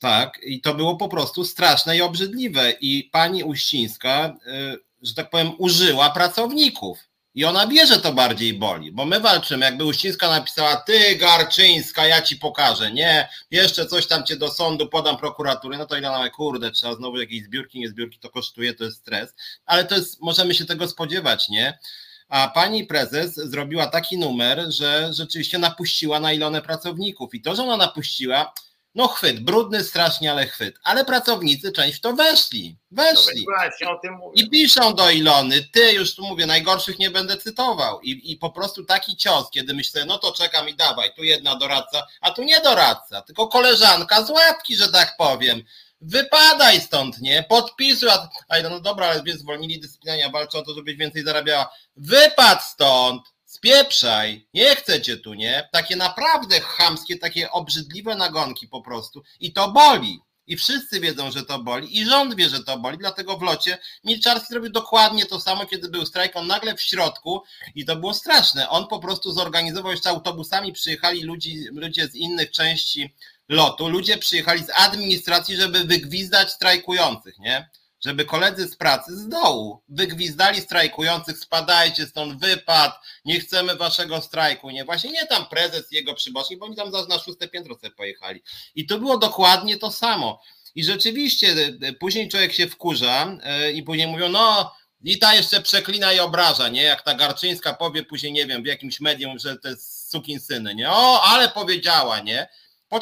tak, 0.00 0.38
i 0.42 0.60
to 0.60 0.74
było 0.74 0.96
po 0.96 1.08
prostu 1.08 1.44
straszne 1.44 1.96
i 1.96 2.02
obrzydliwe. 2.02 2.70
I 2.70 3.04
pani 3.12 3.44
Uścińska, 3.44 4.36
yy, 4.46 4.78
że 5.02 5.14
tak 5.14 5.30
powiem, 5.30 5.52
użyła 5.58 6.10
pracowników 6.10 7.13
i 7.34 7.44
ona 7.44 7.66
wie, 7.66 7.86
że 7.86 8.00
to 8.00 8.12
bardziej 8.12 8.54
boli, 8.54 8.92
bo 8.92 9.04
my 9.04 9.20
walczymy. 9.20 9.64
Jakby 9.64 9.84
Uścińska 9.84 10.28
napisała, 10.28 10.76
ty 10.76 11.16
Garczyńska, 11.16 12.06
ja 12.06 12.22
ci 12.22 12.36
pokażę, 12.36 12.92
nie, 12.92 13.28
jeszcze 13.50 13.86
coś 13.86 14.06
tam 14.06 14.24
cię 14.24 14.36
do 14.36 14.50
sądu 14.50 14.88
podam 14.88 15.16
prokuratury, 15.16 15.78
no 15.78 15.86
to 15.86 15.96
ile 15.96 16.10
mamy, 16.10 16.30
kurde, 16.30 16.70
trzeba 16.70 16.94
znowu 16.94 17.20
jakieś 17.20 17.44
zbiórki, 17.44 17.80
nie 17.80 17.88
zbiórki, 17.88 18.18
to 18.18 18.30
kosztuje, 18.30 18.74
to 18.74 18.84
jest 18.84 18.98
stres, 18.98 19.34
ale 19.66 19.84
to 19.84 19.94
jest, 19.94 20.20
możemy 20.20 20.54
się 20.54 20.64
tego 20.64 20.88
spodziewać, 20.88 21.48
nie? 21.48 21.78
A 22.28 22.48
pani 22.48 22.86
prezes 22.86 23.34
zrobiła 23.34 23.86
taki 23.86 24.18
numer, 24.18 24.64
że 24.68 25.10
rzeczywiście 25.12 25.58
napuściła 25.58 26.20
na 26.20 26.32
ilone 26.32 26.62
pracowników 26.62 27.34
i 27.34 27.42
to, 27.42 27.56
że 27.56 27.62
ona 27.62 27.76
napuściła, 27.76 28.52
no 28.94 29.08
chwyt, 29.08 29.40
brudny 29.40 29.84
strasznie, 29.84 30.30
ale 30.30 30.46
chwyt. 30.46 30.78
Ale 30.84 31.04
pracownicy 31.04 31.72
część 31.72 31.98
w 31.98 32.00
to 32.00 32.12
weszli. 32.12 32.76
Weszli. 32.90 33.44
No 33.48 33.54
właśnie, 33.56 33.88
o 33.88 33.98
tym 33.98 34.14
mówię. 34.14 34.42
I 34.42 34.50
piszą 34.50 34.94
do 34.94 35.10
Ilony, 35.10 35.68
ty 35.72 35.92
już 35.92 36.14
tu 36.14 36.26
mówię, 36.26 36.46
najgorszych 36.46 36.98
nie 36.98 37.10
będę 37.10 37.36
cytował. 37.36 38.00
I, 38.00 38.32
I 38.32 38.36
po 38.36 38.50
prostu 38.50 38.84
taki 38.84 39.16
cios, 39.16 39.50
kiedy 39.50 39.74
myślę, 39.74 40.04
no 40.04 40.18
to 40.18 40.32
czekam 40.32 40.68
i 40.68 40.74
dawaj, 40.74 41.14
tu 41.14 41.24
jedna 41.24 41.56
doradca, 41.56 42.06
a 42.20 42.30
tu 42.30 42.42
nie 42.42 42.60
doradca, 42.60 43.22
tylko 43.22 43.48
koleżanka 43.48 44.22
z 44.22 44.30
łapki, 44.30 44.76
że 44.76 44.88
tak 44.88 45.16
powiem. 45.18 45.62
Wypadaj 46.00 46.80
stąd, 46.80 47.20
nie? 47.20 47.44
Podpisuj, 47.48 48.08
a, 48.08 48.28
a 48.48 48.62
no 48.62 48.80
dobra, 48.80 49.06
ale 49.06 49.22
zwolnili 49.36 49.80
dyscyplinarnie, 49.80 50.30
walczą 50.30 50.58
o 50.58 50.62
to, 50.62 50.74
żebyś 50.74 50.96
więcej 50.96 51.24
zarabiała. 51.24 51.70
Wypad 51.96 52.64
stąd! 52.64 53.33
Spieprzaj, 53.64 54.46
nie 54.54 54.76
chcecie 54.76 55.16
tu, 55.16 55.34
nie? 55.34 55.68
Takie 55.72 55.96
naprawdę 55.96 56.60
chamskie, 56.60 57.18
takie 57.18 57.50
obrzydliwe 57.50 58.16
nagonki 58.16 58.68
po 58.68 58.82
prostu 58.82 59.22
i 59.40 59.52
to 59.52 59.72
boli. 59.72 60.20
I 60.46 60.56
wszyscy 60.56 61.00
wiedzą, 61.00 61.30
że 61.30 61.42
to 61.42 61.58
boli, 61.58 61.98
i 61.98 62.06
rząd 62.06 62.34
wie, 62.34 62.48
że 62.48 62.64
to 62.64 62.78
boli, 62.78 62.98
dlatego 62.98 63.36
w 63.38 63.42
locie 63.42 63.78
Milczarski 64.04 64.48
zrobił 64.48 64.70
dokładnie 64.70 65.26
to 65.26 65.40
samo, 65.40 65.66
kiedy 65.66 65.88
był 65.88 66.06
strajk. 66.06 66.36
On 66.36 66.46
nagle 66.46 66.74
w 66.74 66.82
środku, 66.82 67.42
i 67.74 67.84
to 67.84 67.96
było 67.96 68.14
straszne, 68.14 68.68
on 68.68 68.86
po 68.86 68.98
prostu 68.98 69.32
zorganizował 69.32 69.92
jeszcze 69.92 70.10
autobusami, 70.10 70.72
przyjechali 70.72 71.22
ludzi, 71.22 71.64
ludzie 71.72 72.08
z 72.08 72.14
innych 72.14 72.50
części 72.50 73.14
lotu, 73.48 73.88
ludzie 73.88 74.18
przyjechali 74.18 74.64
z 74.64 74.70
administracji, 74.74 75.56
żeby 75.56 75.84
wygwizdać 75.84 76.52
strajkujących, 76.52 77.38
nie? 77.38 77.68
Żeby 78.04 78.24
koledzy 78.24 78.68
z 78.68 78.76
pracy 78.76 79.16
z 79.16 79.28
dołu 79.28 79.82
wygwizdali 79.88 80.60
strajkujących, 80.60 81.38
spadajcie 81.38 82.06
stąd, 82.06 82.40
wypad, 82.40 83.00
nie 83.24 83.40
chcemy 83.40 83.76
waszego 83.76 84.20
strajku, 84.20 84.70
nie, 84.70 84.84
właśnie 84.84 85.10
nie 85.10 85.26
tam 85.26 85.46
prezes 85.46 85.92
jego 85.92 86.14
przyboczni, 86.14 86.56
bo 86.56 86.66
oni 86.66 86.76
tam 86.76 86.90
na 87.08 87.18
szóste 87.18 87.48
piętro 87.48 87.74
sobie 87.74 87.90
pojechali. 87.90 88.42
I 88.74 88.86
to 88.86 88.98
było 88.98 89.18
dokładnie 89.18 89.76
to 89.76 89.90
samo. 89.90 90.40
I 90.74 90.84
rzeczywiście 90.84 91.48
e, 91.48 91.88
e, 91.88 91.92
później 91.92 92.28
człowiek 92.28 92.52
się 92.52 92.68
wkurza 92.68 93.38
e, 93.42 93.72
i 93.72 93.82
później 93.82 94.06
mówią, 94.06 94.28
no 94.28 94.74
i 95.04 95.18
ta 95.18 95.34
jeszcze 95.34 95.62
przeklina 95.62 96.12
i 96.12 96.20
obraża, 96.20 96.68
nie? 96.68 96.82
Jak 96.82 97.02
ta 97.02 97.14
Garczyńska 97.14 97.74
powie 97.74 98.02
później, 98.02 98.32
nie 98.32 98.46
wiem, 98.46 98.62
w 98.62 98.66
jakimś 98.66 99.00
medium, 99.00 99.38
że 99.38 99.58
to 99.58 99.68
jest 99.68 100.10
sukin 100.10 100.40
syny, 100.40 100.74
nie? 100.74 100.90
O, 100.90 101.22
ale 101.22 101.48
powiedziała, 101.48 102.20
nie? 102.20 102.48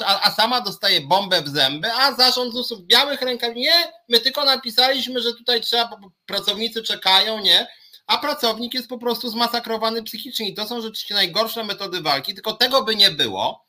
A, 0.06 0.20
a 0.22 0.30
sama 0.30 0.60
dostaje 0.60 1.00
bombę 1.00 1.42
w 1.42 1.48
zęby, 1.48 1.92
a 1.92 2.14
zarząd 2.14 2.52
ZUS-u 2.52 2.76
w 2.76 2.82
białych 2.82 3.22
rękach, 3.22 3.54
nie, 3.54 3.92
my 4.08 4.20
tylko 4.20 4.44
napisaliśmy, 4.44 5.20
że 5.20 5.32
tutaj 5.34 5.60
trzeba, 5.60 5.90
pracownicy 6.26 6.82
czekają, 6.82 7.40
nie, 7.40 7.66
a 8.06 8.18
pracownik 8.18 8.74
jest 8.74 8.88
po 8.88 8.98
prostu 8.98 9.28
zmasakrowany 9.28 10.02
psychicznie 10.02 10.48
i 10.48 10.54
to 10.54 10.66
są 10.66 10.80
rzeczywiście 10.80 11.14
najgorsze 11.14 11.64
metody 11.64 12.00
walki, 12.00 12.34
tylko 12.34 12.52
tego 12.52 12.82
by 12.82 12.96
nie 12.96 13.10
było, 13.10 13.64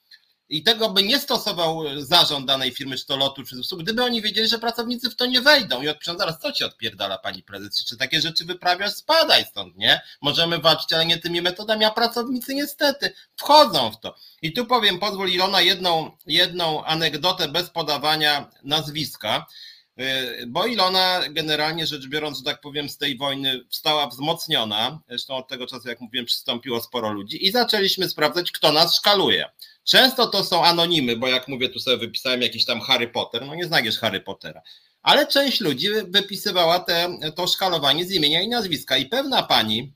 i 0.49 0.63
tego 0.63 0.89
by 0.89 1.03
nie 1.03 1.19
stosował 1.19 1.83
zarząd 1.97 2.45
danej 2.45 2.71
firmy, 2.71 2.97
czy 2.97 3.05
to 3.05 3.17
lotu, 3.17 3.43
czy 3.43 3.55
ZUS-u, 3.55 3.77
gdyby 3.77 4.03
oni 4.03 4.21
wiedzieli, 4.21 4.47
że 4.47 4.59
pracownicy 4.59 5.09
w 5.09 5.15
to 5.15 5.25
nie 5.25 5.41
wejdą 5.41 5.81
i 5.81 5.89
odpiszą, 5.89 6.17
zaraz 6.17 6.39
co 6.39 6.51
ci 6.51 6.63
odpierdala 6.63 7.17
pani 7.17 7.43
prezes, 7.43 7.85
czy 7.85 7.97
takie 7.97 8.21
rzeczy 8.21 8.45
wyprawiasz, 8.45 8.93
spadaj 8.93 9.45
stąd, 9.45 9.77
nie? 9.77 10.01
Możemy 10.21 10.59
walczyć, 10.59 10.93
ale 10.93 11.05
nie 11.05 11.17
tymi 11.17 11.41
metodami, 11.41 11.85
a 11.85 11.91
pracownicy 11.91 12.55
niestety 12.55 13.13
wchodzą 13.35 13.91
w 13.91 13.99
to. 13.99 14.15
I 14.41 14.53
tu 14.53 14.65
powiem, 14.65 14.99
pozwól 14.99 15.29
Ilona 15.29 15.61
jedną, 15.61 16.11
jedną 16.25 16.83
anegdotę 16.83 17.47
bez 17.47 17.69
podawania 17.69 18.51
nazwiska, 18.63 19.45
y, 19.99 20.45
bo 20.47 20.65
Ilona 20.65 21.21
generalnie 21.29 21.87
rzecz 21.87 22.07
biorąc, 22.07 22.37
że 22.37 22.43
tak 22.43 22.61
powiem, 22.61 22.89
z 22.89 22.97
tej 22.97 23.17
wojny 23.17 23.65
wstała 23.69 24.07
wzmocniona, 24.07 24.99
zresztą 25.09 25.35
od 25.35 25.47
tego 25.47 25.67
czasu, 25.67 25.89
jak 25.89 26.01
mówiłem, 26.01 26.25
przystąpiło 26.25 26.81
sporo 26.81 27.11
ludzi 27.11 27.45
i 27.45 27.51
zaczęliśmy 27.51 28.09
sprawdzać, 28.09 28.51
kto 28.51 28.71
nas 28.71 28.95
szkaluje. 28.95 29.49
Często 29.83 30.27
to 30.27 30.43
są 30.43 30.65
anonimy, 30.65 31.17
bo 31.17 31.27
jak 31.27 31.47
mówię, 31.47 31.69
tu 31.69 31.79
sobie 31.79 31.97
wypisałem 31.97 32.41
jakiś 32.41 32.65
tam 32.65 32.81
Harry 32.81 33.07
Potter, 33.07 33.45
no 33.45 33.55
nie 33.55 33.65
znajdziesz 33.65 33.99
Harry 33.99 34.21
Pottera. 34.21 34.61
Ale 35.01 35.27
część 35.27 35.61
ludzi 35.61 35.87
wypisywała 36.07 36.79
te, 36.79 37.17
to 37.35 37.47
szkalowanie 37.47 38.05
z 38.05 38.11
imienia 38.11 38.41
i 38.41 38.47
nazwiska. 38.47 38.97
I 38.97 39.05
pewna 39.05 39.43
pani, 39.43 39.93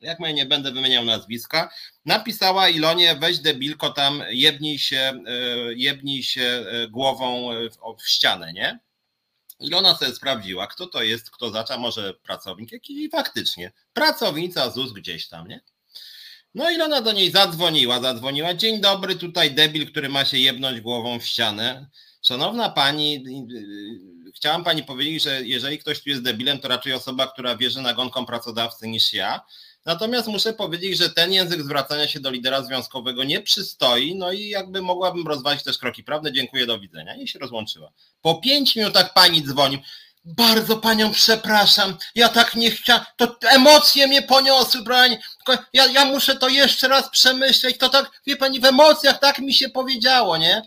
jak 0.00 0.18
mówię, 0.18 0.34
nie 0.34 0.46
będę 0.46 0.72
wymieniał 0.72 1.04
nazwiska, 1.04 1.70
napisała 2.04 2.68
Ilonie, 2.68 3.16
weź 3.20 3.38
debilko 3.38 3.90
tam, 3.90 4.22
jebnij 4.30 4.78
się, 4.78 5.22
e, 5.26 5.32
jebnij 5.74 6.22
się 6.22 6.42
e, 6.42 6.88
głową 6.88 7.50
w, 7.70 8.02
w 8.02 8.08
ścianę, 8.08 8.52
nie? 8.52 8.78
Ilona 9.60 9.94
sobie 9.94 10.14
sprawdziła, 10.14 10.66
kto 10.66 10.86
to 10.86 11.02
jest, 11.02 11.30
kto 11.30 11.50
zaczął, 11.50 11.80
może 11.80 12.14
pracownik 12.14 12.72
jakiś 12.72 12.98
i 12.98 13.10
faktycznie 13.10 13.72
pracownica 13.92 14.70
ZUS 14.70 14.92
gdzieś 14.92 15.28
tam, 15.28 15.48
nie? 15.48 15.60
No 16.54 16.70
i 16.70 16.80
ona 16.80 17.00
do 17.00 17.12
niej 17.12 17.30
zadzwoniła, 17.30 18.00
zadzwoniła. 18.00 18.54
Dzień 18.54 18.80
dobry, 18.80 19.16
tutaj 19.16 19.54
debil, 19.54 19.90
który 19.90 20.08
ma 20.08 20.24
się 20.24 20.38
jebnąć 20.38 20.80
głową 20.80 21.18
w 21.18 21.26
ścianę. 21.26 21.86
Szanowna 22.22 22.68
pani, 22.68 23.24
chciałam 24.36 24.64
pani 24.64 24.82
powiedzieć, 24.82 25.22
że 25.22 25.42
jeżeli 25.42 25.78
ktoś 25.78 26.02
tu 26.02 26.10
jest 26.10 26.22
debilem, 26.22 26.58
to 26.58 26.68
raczej 26.68 26.92
osoba, 26.92 27.26
która 27.26 27.56
wierzy 27.56 27.82
nagonkom 27.82 28.26
pracodawcy 28.26 28.88
niż 28.88 29.12
ja. 29.12 29.40
Natomiast 29.84 30.28
muszę 30.28 30.52
powiedzieć, 30.52 30.98
że 30.98 31.10
ten 31.10 31.32
język 31.32 31.62
zwracania 31.62 32.08
się 32.08 32.20
do 32.20 32.30
lidera 32.30 32.62
związkowego 32.62 33.24
nie 33.24 33.40
przystoi, 33.40 34.14
no 34.14 34.32
i 34.32 34.48
jakby 34.48 34.82
mogłabym 34.82 35.26
rozważyć 35.26 35.62
też 35.62 35.78
kroki 35.78 36.04
prawne. 36.04 36.32
Dziękuję, 36.32 36.66
do 36.66 36.80
widzenia. 36.80 37.16
I 37.16 37.28
się 37.28 37.38
rozłączyła. 37.38 37.92
Po 38.22 38.34
pięć 38.34 38.76
minutach 38.76 39.14
pani 39.14 39.42
dzwoni. 39.42 39.82
Bardzo 40.24 40.76
panią 40.76 41.12
przepraszam, 41.12 41.96
ja 42.14 42.28
tak 42.28 42.54
nie 42.54 42.70
chciałam, 42.70 43.04
to 43.16 43.36
emocje 43.50 44.06
mnie 44.06 44.22
poniosły, 44.22 44.84
pani. 44.84 45.16
Ja, 45.72 45.86
ja 45.86 46.04
muszę 46.04 46.36
to 46.36 46.48
jeszcze 46.48 46.88
raz 46.88 47.10
przemyśleć, 47.10 47.78
to 47.78 47.88
tak, 47.88 48.10
wie 48.26 48.36
pani, 48.36 48.60
w 48.60 48.64
emocjach 48.64 49.18
tak 49.20 49.38
mi 49.38 49.54
się 49.54 49.68
powiedziało, 49.68 50.36
nie? 50.36 50.62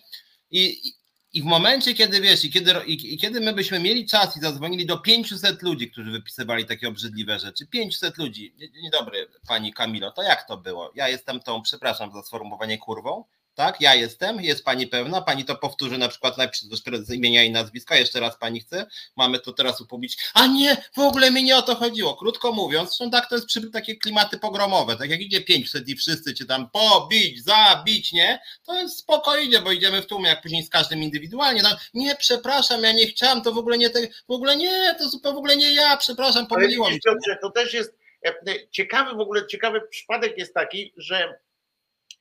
I, 0.52 0.94
i 1.34 1.42
w 1.42 1.46
momencie, 1.46 1.94
kiedy 1.94 2.22
wiesz, 2.22 2.46
i 2.46 2.52
kiedy, 2.52 2.74
i, 2.86 3.18
kiedy 3.18 3.42
my 3.42 3.54
byśmy 3.54 3.80
mieli 3.80 4.06
czas 4.06 4.38
i 4.38 4.40
zadzwonili 4.40 4.86
do 4.86 4.98
500 4.98 5.62
ludzi, 5.62 5.92
którzy 5.92 6.12
wypisywali 6.12 6.66
takie 6.66 6.88
obrzydliwe 6.88 7.40
rzeczy, 7.40 7.68
500 7.68 8.18
ludzi, 8.18 8.54
dzień 8.58 8.90
dobry 8.92 9.28
pani 9.48 9.74
Kamilo, 9.74 10.12
to 10.12 10.24
jak 10.24 10.48
to 10.48 10.58
było? 10.58 10.92
Ja 10.96 11.10
jestem 11.10 11.40
tą, 11.40 11.62
przepraszam 11.62 12.12
za 12.12 12.24
sformułowanie 12.24 12.78
kurwą, 12.78 13.24
tak, 13.58 13.82
ja 13.82 13.96
jestem, 13.96 14.42
jest 14.42 14.66
pani 14.66 14.88
pewna, 14.88 15.22
pani 15.22 15.46
to 15.46 15.56
powtórzy 15.56 15.98
na 15.98 16.10
przykład 16.10 16.38
najpierw 16.38 16.60
z 17.06 17.12
imienia 17.12 17.44
i 17.44 17.52
nazwiska, 17.52 17.96
jeszcze 17.96 18.20
raz 18.20 18.38
pani 18.38 18.60
chce, 18.60 18.86
mamy 19.16 19.40
to 19.40 19.54
teraz 19.54 19.82
upublicznić, 19.82 20.26
a 20.34 20.48
nie, 20.48 20.78
w 20.96 21.00
ogóle 21.00 21.32
mi 21.32 21.44
nie 21.44 21.58
o 21.58 21.62
to 21.62 21.76
chodziło, 21.76 22.16
krótko 22.16 22.52
mówiąc, 22.52 22.90
zresztą 22.90 23.12
tak 23.12 23.30
to 23.30 23.36
jest 23.36 23.48
przy 23.48 23.72
takie 23.72 23.96
klimaty 23.96 24.38
pogromowe, 24.38 24.96
tak 24.96 25.10
jak 25.10 25.22
idzie 25.22 25.42
500 25.42 25.90
i 25.90 25.96
wszyscy 25.96 26.34
cię 26.34 26.46
tam 26.46 26.70
pobić, 26.70 27.44
zabić, 27.44 28.14
nie, 28.14 28.40
to 28.64 28.80
jest 28.80 28.98
spokojnie, 28.98 29.62
bo 29.62 29.72
idziemy 29.72 30.02
w 30.02 30.08
tłumie, 30.08 30.30
jak 30.30 30.42
później 30.42 30.64
z 30.64 30.70
każdym 30.70 31.04
indywidualnie, 31.04 31.62
tam, 31.62 31.74
nie, 31.94 32.16
przepraszam, 32.16 32.84
ja 32.84 32.92
nie 32.92 33.08
chciałam, 33.08 33.42
to 33.42 33.54
w 33.54 33.58
ogóle 33.58 33.78
nie, 33.78 33.90
te, 33.90 34.08
w 34.28 34.32
ogóle 34.32 34.58
nie, 34.58 34.96
to 35.00 35.10
zupełnie 35.10 35.28
w 35.36 35.38
ogóle 35.38 35.58
nie 35.58 35.74
ja, 35.74 35.98
przepraszam, 35.98 36.48
pomyliło 36.48 36.90
mi 36.90 36.94
się. 36.94 37.00
To 37.42 37.52
też 37.52 37.74
jest 37.74 37.98
e, 38.26 38.70
ciekawy 38.72 39.16
w 39.16 39.20
ogóle, 39.20 39.48
ciekawy 39.48 39.82
przypadek 39.90 40.38
jest 40.38 40.54
taki, 40.54 40.94
że 40.98 41.40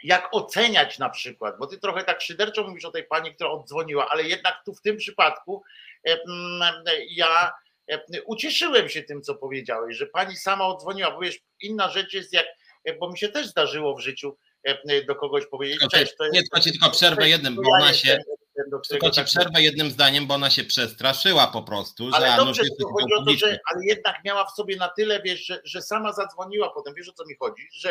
jak 0.02 0.28
oceniać 0.32 0.98
na 0.98 1.10
przykład, 1.10 1.58
bo 1.58 1.66
ty 1.66 1.78
trochę 1.78 2.04
tak 2.04 2.22
szyderczo 2.22 2.68
mówisz 2.68 2.84
o 2.84 2.90
tej 2.90 3.04
pani, 3.04 3.34
która 3.34 3.50
oddzwoniła, 3.50 4.08
ale 4.08 4.22
jednak 4.22 4.62
tu 4.64 4.74
w 4.74 4.80
tym 4.80 4.96
przypadku 4.96 5.62
e, 6.08 6.18
ja 7.08 7.52
e, 7.90 8.22
ucieszyłem 8.22 8.88
się 8.88 9.02
tym, 9.02 9.22
co 9.22 9.34
powiedziałeś, 9.34 9.96
że 9.96 10.06
pani 10.06 10.36
sama 10.36 10.66
oddzwoniła, 10.66 11.10
bo 11.10 11.20
wiesz, 11.20 11.38
inna 11.60 11.88
rzecz 11.88 12.12
jest 12.12 12.32
jak, 12.32 12.46
e, 12.84 12.94
bo 12.94 13.10
mi 13.10 13.18
się 13.18 13.28
też 13.28 13.46
zdarzyło 13.46 13.96
w 13.96 14.00
życiu 14.00 14.36
do 15.06 15.14
kogoś 15.14 15.46
powiedzieć, 15.46 15.80
cześć, 15.90 16.16
to 16.16 16.24
jest, 16.24 16.34
nie, 16.34 16.42
to 16.52 16.60
ci 16.60 16.70
tylko 16.70 16.90
przerwę 16.90 17.28
jednym, 17.28 17.54
bo 17.54 17.62
ona 17.72 17.94
się, 17.94 18.18
tylko 18.88 19.10
ci 19.10 19.16
tak 19.16 19.26
przerwę 19.26 19.62
jednym 19.62 19.90
zdaniem, 19.90 20.26
bo 20.26 20.34
ona 20.34 20.50
się 20.50 20.64
przestraszyła 20.64 21.46
po 21.46 21.62
prostu. 21.62 22.10
Ale 22.12 22.36
dobrze, 22.36 22.62
to 22.80 22.88
chodzi 22.88 23.14
o 23.14 23.24
to, 23.24 23.30
że 23.30 23.58
ale 23.72 23.84
jednak 23.84 24.24
miała 24.24 24.44
w 24.44 24.50
sobie 24.50 24.76
na 24.76 24.88
tyle, 24.88 25.22
wiesz, 25.22 25.46
że, 25.46 25.60
że 25.64 25.82
sama 25.82 26.12
zadzwoniła 26.12 26.70
potem, 26.70 26.94
wiesz 26.94 27.08
o 27.08 27.12
co 27.12 27.26
mi 27.26 27.34
chodzi, 27.40 27.68
że, 27.72 27.90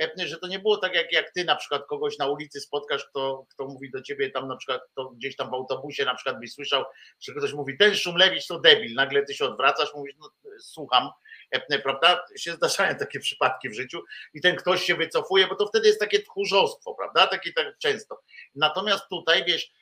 e, 0.00 0.26
że 0.26 0.36
to 0.38 0.46
nie 0.46 0.58
było 0.58 0.76
tak 0.76 0.94
jak, 0.94 1.12
jak 1.12 1.32
ty 1.32 1.44
na 1.44 1.56
przykład 1.56 1.86
kogoś 1.86 2.18
na 2.18 2.26
ulicy 2.26 2.60
spotkasz, 2.60 3.04
kto, 3.04 3.46
kto 3.50 3.64
mówi 3.64 3.90
do 3.90 4.02
ciebie 4.02 4.30
tam 4.30 4.48
na 4.48 4.56
przykład, 4.56 4.80
to 4.94 5.10
gdzieś 5.10 5.36
tam 5.36 5.50
w 5.50 5.54
autobusie 5.54 6.04
na 6.04 6.14
przykład 6.14 6.40
byś 6.40 6.52
słyszał, 6.52 6.84
że 7.20 7.34
ktoś 7.34 7.52
mówi, 7.52 7.78
ten 7.78 7.94
Szumlewicz 7.94 8.46
to 8.46 8.60
debil, 8.60 8.94
nagle 8.94 9.22
ty 9.22 9.34
się 9.34 9.44
odwracasz, 9.44 9.94
mówisz, 9.94 10.14
no 10.20 10.30
słucham, 10.60 11.10
e, 11.50 11.78
prawda, 11.78 12.24
się 12.36 12.52
zdarzają 12.56 12.94
takie 12.94 13.20
przypadki 13.20 13.68
w 13.68 13.74
życiu 13.74 14.02
i 14.34 14.40
ten 14.40 14.56
ktoś 14.56 14.82
się 14.82 14.94
wycofuje, 14.94 15.46
bo 15.46 15.54
to 15.54 15.66
wtedy 15.66 15.88
jest 15.88 16.00
takie 16.00 16.22
tchórzostwo, 16.22 16.94
prawda, 16.94 17.26
takie 17.26 17.52
tak 17.52 17.78
często. 17.78 18.20
Natomiast 18.54 19.08
tutaj, 19.08 19.44
wiesz, 19.44 19.72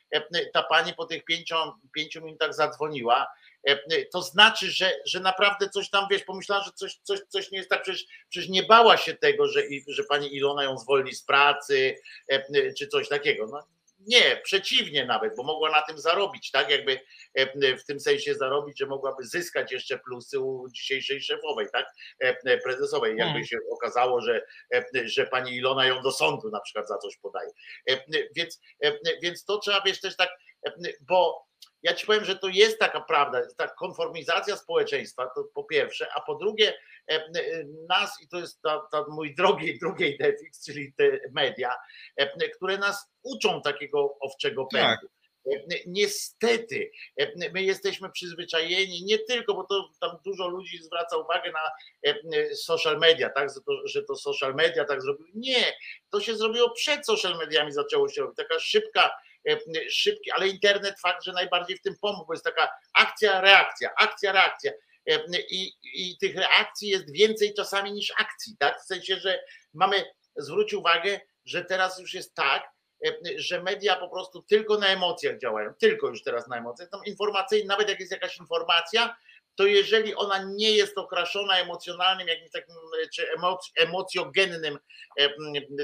ta 0.53 0.63
pani 0.63 0.93
po 0.93 1.05
tych 1.05 1.25
pięciu, 1.25 1.55
pięciu 1.93 2.21
minutach 2.21 2.53
zadzwoniła, 2.53 3.27
to 4.11 4.21
znaczy, 4.21 4.71
że, 4.71 4.91
że 5.05 5.19
naprawdę 5.19 5.69
coś 5.69 5.89
tam, 5.89 6.07
wiesz, 6.11 6.23
pomyślała, 6.23 6.63
że 6.63 6.71
coś, 6.75 6.99
coś, 7.03 7.19
coś 7.27 7.51
nie 7.51 7.57
jest 7.57 7.69
tak, 7.69 7.81
przecież, 7.81 8.05
przecież 8.29 8.49
nie 8.49 8.63
bała 8.63 8.97
się 8.97 9.13
tego, 9.13 9.47
że, 9.47 9.61
że 9.87 10.03
pani 10.03 10.35
Ilona 10.35 10.63
ją 10.63 10.77
zwolni 10.77 11.15
z 11.15 11.23
pracy, 11.23 11.95
czy 12.77 12.87
coś 12.87 13.09
takiego. 13.09 13.47
No, 13.47 13.63
nie, 14.07 14.41
przeciwnie 14.43 15.05
nawet, 15.05 15.35
bo 15.35 15.43
mogła 15.43 15.71
na 15.71 15.81
tym 15.81 15.99
zarobić, 15.99 16.51
tak? 16.51 16.69
Jakby 16.69 16.99
e, 17.33 17.77
w 17.77 17.85
tym 17.85 17.99
sensie 17.99 18.35
zarobić, 18.35 18.79
że 18.79 18.85
mogłaby 18.85 19.25
zyskać 19.25 19.71
jeszcze 19.71 19.99
plusy 19.99 20.39
u 20.39 20.69
dzisiejszej 20.69 21.21
szefowej, 21.21 21.67
tak? 21.73 21.85
E, 22.19 22.57
prezesowej. 22.57 23.09
Jakby 23.09 23.23
hmm. 23.23 23.45
się 23.45 23.57
okazało, 23.71 24.21
że, 24.21 24.41
e, 24.73 24.83
że 25.03 25.25
pani 25.25 25.55
Ilona 25.55 25.85
ją 25.85 26.01
do 26.01 26.11
sądu 26.11 26.49
na 26.49 26.59
przykład 26.59 26.87
za 26.87 26.97
coś 26.97 27.17
podaje. 27.17 27.49
Więc, 28.35 28.61
więc 29.23 29.45
to 29.45 29.59
trzeba 29.59 29.81
wiesz 29.85 30.01
też 30.01 30.15
tak, 30.15 30.29
bo 31.01 31.51
ja 31.83 31.93
ci 31.93 32.05
powiem, 32.05 32.25
że 32.25 32.35
to 32.35 32.47
jest 32.47 32.79
taka 32.79 33.01
prawda, 33.01 33.41
ta 33.57 33.67
konformizacja 33.67 34.57
społeczeństwa, 34.57 35.29
to 35.35 35.43
po 35.53 35.63
pierwsze, 35.63 36.07
a 36.15 36.21
po 36.21 36.35
drugie, 36.35 36.69
e, 36.69 36.73
e, 36.73 36.77
nas, 37.89 38.21
i 38.21 38.27
to 38.27 38.39
jest 38.39 38.61
ta, 38.61 38.87
ta 38.91 39.05
mój 39.09 39.35
drogi, 39.35 39.79
drugiej 39.79 40.17
defiks, 40.17 40.65
czyli 40.65 40.93
te 40.93 41.19
media, 41.31 41.75
e, 42.15 42.49
które 42.49 42.77
nas 42.77 43.11
uczą 43.23 43.61
takiego 43.61 44.17
owczego 44.19 44.65
pędu. 44.65 45.07
Tak. 45.07 45.21
Niestety, 45.87 46.91
my 47.53 47.63
jesteśmy 47.63 48.11
przyzwyczajeni, 48.11 49.03
nie 49.05 49.19
tylko, 49.19 49.53
bo 49.53 49.63
to 49.63 49.89
tam 50.01 50.17
dużo 50.25 50.47
ludzi 50.47 50.83
zwraca 50.83 51.17
uwagę 51.17 51.51
na 51.51 51.71
social 52.55 52.99
media, 52.99 53.29
tak, 53.29 53.49
że 53.49 53.61
to, 53.61 53.87
że 53.87 54.03
to 54.03 54.15
social 54.15 54.55
media 54.55 54.85
tak 54.85 55.01
zrobiło. 55.01 55.29
Nie, 55.33 55.73
to 56.09 56.21
się 56.21 56.35
zrobiło 56.35 56.69
przed 56.69 57.05
social 57.05 57.37
mediami, 57.37 57.71
zaczęło 57.71 58.09
się 58.09 58.21
robić. 58.21 58.37
Taka 58.37 58.59
szybka 58.59 59.11
E, 59.49 59.57
szybki, 59.89 60.31
ale 60.31 60.47
internet 60.47 60.99
fakt, 60.99 61.23
że 61.23 61.33
najbardziej 61.33 61.77
w 61.77 61.81
tym 61.81 61.95
pomógł, 62.01 62.25
bo 62.25 62.33
jest 62.33 62.45
taka 62.45 62.69
akcja, 62.93 63.41
reakcja, 63.41 63.89
akcja, 63.97 64.31
reakcja. 64.31 64.71
E, 65.11 65.41
I, 65.49 65.73
I 65.93 66.17
tych 66.17 66.35
reakcji 66.35 66.89
jest 66.89 67.11
więcej 67.11 67.53
czasami 67.53 67.91
niż 67.91 68.13
akcji, 68.17 68.55
tak? 68.59 68.81
W 68.81 68.85
sensie, 68.85 69.15
że 69.15 69.43
mamy, 69.73 70.05
zwróć 70.35 70.73
uwagę, 70.73 71.19
że 71.45 71.65
teraz 71.65 71.99
już 71.99 72.13
jest 72.13 72.35
tak, 72.35 72.63
e, 73.05 73.11
że 73.35 73.63
media 73.63 73.95
po 73.95 74.09
prostu 74.09 74.41
tylko 74.41 74.77
na 74.77 74.87
emocjach 74.87 75.39
działają, 75.39 75.73
tylko 75.79 76.07
już 76.07 76.23
teraz 76.23 76.47
na 76.47 76.57
emocjach. 76.57 76.89
Tam 76.89 77.01
informacyjnie, 77.05 77.67
nawet 77.67 77.89
jak 77.89 77.99
jest 77.99 78.11
jakaś 78.11 78.37
informacja, 78.37 79.15
to 79.55 79.65
jeżeli 79.65 80.15
ona 80.15 80.43
nie 80.43 80.71
jest 80.71 80.97
okraszona 80.97 81.59
emocjonalnym, 81.59 82.27
jakimś 82.27 82.51
takim 82.51 82.75
czy 83.13 83.27
emocjogennym 83.75 84.79
e, 85.17 85.29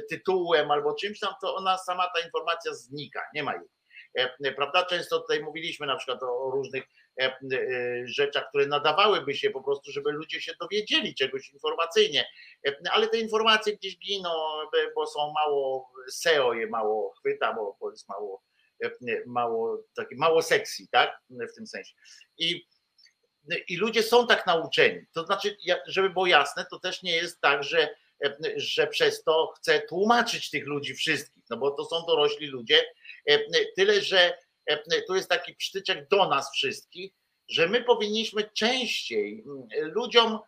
tytułem 0.10 0.72
albo 0.72 0.94
czymś 0.94 1.20
tam, 1.20 1.34
to 1.42 1.56
ona 1.56 1.78
sama 1.78 2.08
ta 2.16 2.20
informacja 2.20 2.74
znika, 2.74 3.22
nie 3.34 3.44
ma 3.44 3.54
jej. 3.54 3.77
E, 4.16 4.52
prawda? 4.52 4.86
Często 4.86 5.20
tutaj 5.20 5.44
mówiliśmy 5.44 5.88
na 5.88 5.96
przykład 5.96 6.24
o 6.24 6.52
różnych 6.52 6.84
e, 7.22 7.38
rzeczach, 8.06 8.50
które 8.50 8.68
nadawałyby 8.68 9.36
się 9.36 9.50
po 9.50 9.64
prostu, 9.64 9.92
żeby 9.92 10.12
ludzie 10.12 10.42
się 10.42 10.54
dowiedzieli 10.60 11.16
czegoś 11.16 11.54
informacyjnie, 11.54 12.26
ale 12.92 13.08
te 13.08 13.20
informacje 13.20 13.78
gdzieś 13.78 13.98
giną, 13.98 14.30
bo 14.96 15.08
są 15.08 15.34
mało 15.34 15.92
SEO 16.12 16.54
je 16.54 16.68
mało 16.68 17.14
chwyta, 17.20 17.54
bo 17.54 17.92
jest 17.92 18.10
mało, 18.10 18.44
mało, 19.26 19.84
takie, 19.96 20.16
mało 20.16 20.42
seksji, 20.42 20.88
tak? 20.92 21.20
W 21.30 21.56
tym 21.56 21.68
sensie. 21.68 21.94
I 22.38 22.68
i 23.68 23.78
ludzie 23.78 24.04
są 24.04 24.28
tak 24.28 24.48
nauczeni. 24.48 25.06
To 25.14 25.26
znaczy, 25.26 25.58
żeby 25.86 26.10
było 26.10 26.28
jasne, 26.28 26.66
to 26.72 26.80
też 26.80 27.04
nie 27.04 27.16
jest 27.16 27.42
tak, 27.42 27.64
że, 27.64 27.90
że 28.56 28.88
przez 28.88 29.24
to 29.24 29.54
chcę 29.58 29.82
tłumaczyć 29.82 30.50
tych 30.50 30.66
ludzi 30.66 30.96
wszystkich, 30.96 31.44
no 31.50 31.58
bo 31.58 31.72
to 31.72 31.86
są 31.86 32.06
dorośli 32.08 32.48
ludzie. 32.48 32.84
Tyle, 33.76 34.02
że 34.02 34.38
tu 35.08 35.16
jest 35.16 35.30
taki 35.30 35.56
przytyczek 35.56 36.08
do 36.08 36.30
nas 36.30 36.52
wszystkich, 36.54 37.14
że 37.50 37.68
my 37.68 37.84
powinniśmy 37.84 38.50
częściej 38.58 39.44
ludziom, 39.82 40.40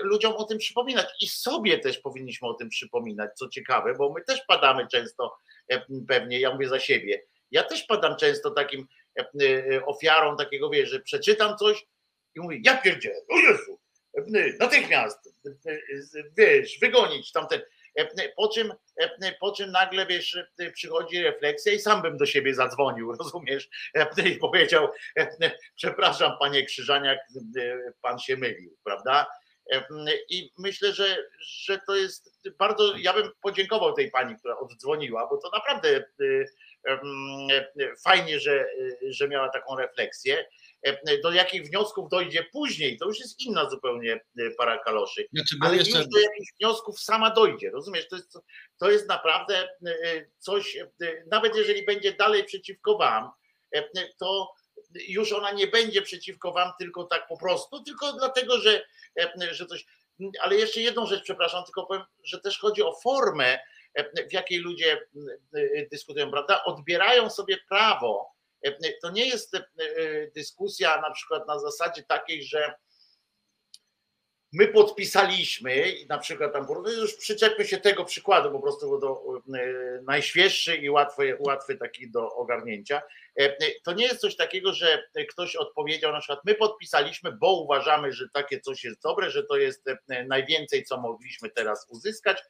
ludziom 0.00 0.32
o 0.32 0.44
tym 0.44 0.58
przypominać 0.58 1.06
i 1.20 1.28
sobie 1.28 1.78
też 1.78 1.98
powinniśmy 1.98 2.48
o 2.48 2.54
tym 2.54 2.68
przypominać, 2.68 3.30
co 3.36 3.48
ciekawe, 3.48 3.94
bo 3.94 4.12
my 4.12 4.24
też 4.24 4.40
padamy 4.48 4.86
często, 4.92 5.36
pewnie, 6.08 6.40
ja 6.40 6.52
mówię 6.52 6.68
za 6.68 6.80
siebie, 6.80 7.22
ja 7.50 7.62
też 7.62 7.82
padam 7.82 8.16
często 8.16 8.50
takim 8.50 8.88
E, 9.18 9.74
e, 9.74 9.86
ofiarą 9.86 10.36
takiego, 10.36 10.70
wiesz, 10.70 10.90
że 10.90 11.00
przeczytam 11.00 11.56
coś 11.56 11.86
i 12.34 12.40
mówię, 12.40 12.60
ja 12.64 12.76
pierdzielę, 12.76 13.20
o 13.28 13.38
Jezu, 13.38 13.80
e, 14.14 14.56
natychmiast, 14.60 15.18
wiesz, 16.36 16.78
wygonić 16.78 17.32
tamten. 17.32 17.60
Po 18.36 18.48
czym, 18.48 18.72
po 19.40 19.52
czym 19.52 19.70
nagle, 19.70 20.06
wiesz, 20.06 20.38
przychodzi 20.74 21.22
refleksja 21.22 21.72
i 21.72 21.78
sam 21.78 22.02
bym 22.02 22.16
do 22.16 22.26
siebie 22.26 22.54
zadzwonił, 22.54 23.12
rozumiesz? 23.18 23.68
I 24.26 24.36
powiedział, 24.36 24.88
przepraszam, 25.76 26.32
panie 26.40 26.66
Krzyżaniak, 26.66 27.18
pan 28.02 28.18
się 28.18 28.36
mylił, 28.36 28.76
prawda? 28.84 29.26
I 30.28 30.50
myślę, 30.58 30.92
że, 30.92 31.16
że 31.40 31.78
to 31.86 31.96
jest 31.96 32.40
bardzo. 32.58 32.96
Ja 32.96 33.12
bym 33.12 33.30
podziękował 33.42 33.92
tej 33.92 34.10
pani, 34.10 34.36
która 34.36 34.58
oddzwoniła, 34.58 35.26
bo 35.26 35.36
to 35.36 35.50
naprawdę 35.50 36.04
fajnie, 38.04 38.40
że, 38.40 38.66
że 39.08 39.28
miała 39.28 39.48
taką 39.48 39.76
refleksję. 39.76 40.46
Do 41.22 41.32
jakich 41.32 41.68
wniosków 41.68 42.08
dojdzie 42.08 42.44
później, 42.52 42.98
to 42.98 43.06
już 43.06 43.18
jest 43.18 43.40
inna 43.40 43.70
zupełnie 43.70 44.20
para 44.58 44.78
kaloszy. 44.78 45.28
Znaczy, 45.32 45.56
Ale 45.60 45.76
jeszcze... 45.76 45.98
już 45.98 46.08
do 46.08 46.18
jakich 46.18 46.48
wniosków 46.60 47.00
sama 47.00 47.30
dojdzie, 47.30 47.70
rozumiesz? 47.70 48.08
To 48.08 48.16
jest, 48.16 48.38
to 48.78 48.90
jest 48.90 49.08
naprawdę 49.08 49.68
coś, 50.38 50.78
nawet 51.30 51.56
jeżeli 51.56 51.84
będzie 51.84 52.12
dalej 52.12 52.44
przeciwko 52.44 52.98
wam, 52.98 53.30
to 54.18 54.52
już 55.08 55.32
ona 55.32 55.52
nie 55.52 55.66
będzie 55.66 56.02
przeciwko 56.02 56.52
wam 56.52 56.72
tylko 56.78 57.04
tak 57.04 57.28
po 57.28 57.38
prostu, 57.38 57.82
tylko 57.82 58.12
dlatego, 58.12 58.58
że, 58.58 58.84
że 59.50 59.66
coś. 59.66 59.86
Ale 60.40 60.56
jeszcze 60.56 60.80
jedną 60.80 61.06
rzecz, 61.06 61.22
przepraszam, 61.22 61.64
tylko 61.64 61.86
powiem, 61.86 62.02
że 62.24 62.40
też 62.40 62.58
chodzi 62.58 62.82
o 62.82 63.00
formę, 63.00 63.58
w 64.30 64.32
jakiej 64.32 64.58
ludzie 64.58 65.06
dyskutują, 65.90 66.30
prawda? 66.30 66.64
Odbierają 66.64 67.30
sobie 67.30 67.58
prawo. 67.68 68.33
To 69.02 69.10
nie 69.10 69.26
jest 69.26 69.56
dyskusja 70.34 71.00
na 71.00 71.10
przykład 71.10 71.48
na 71.48 71.58
zasadzie 71.58 72.02
takiej, 72.02 72.44
że 72.44 72.74
my 74.54 74.68
podpisaliśmy, 74.68 75.94
na 76.08 76.18
przykład 76.18 76.52
tam, 76.52 76.66
już 76.98 77.14
przyczepmy 77.14 77.64
się 77.64 77.78
tego 77.78 78.04
przykładu 78.04 78.50
po 78.50 78.60
prostu 78.60 79.00
do 79.00 79.22
e, 79.58 80.02
najświeższy 80.02 80.76
i 80.76 80.90
łatwy, 80.90 81.36
łatwy 81.40 81.76
taki 81.76 82.10
do 82.10 82.34
ogarnięcia. 82.34 83.02
E, 83.40 83.56
to 83.84 83.92
nie 83.92 84.04
jest 84.04 84.20
coś 84.20 84.36
takiego, 84.36 84.72
że 84.72 85.04
ktoś 85.30 85.56
odpowiedział 85.56 86.12
na 86.12 86.18
przykład, 86.18 86.40
my 86.44 86.54
podpisaliśmy, 86.54 87.32
bo 87.32 87.60
uważamy, 87.60 88.12
że 88.12 88.24
takie 88.32 88.60
coś 88.60 88.84
jest 88.84 89.02
dobre, 89.02 89.30
że 89.30 89.42
to 89.42 89.56
jest 89.56 89.88
e, 89.88 90.24
najwięcej, 90.24 90.84
co 90.84 91.00
mogliśmy 91.00 91.50
teraz 91.50 91.86
uzyskać. 91.88 92.42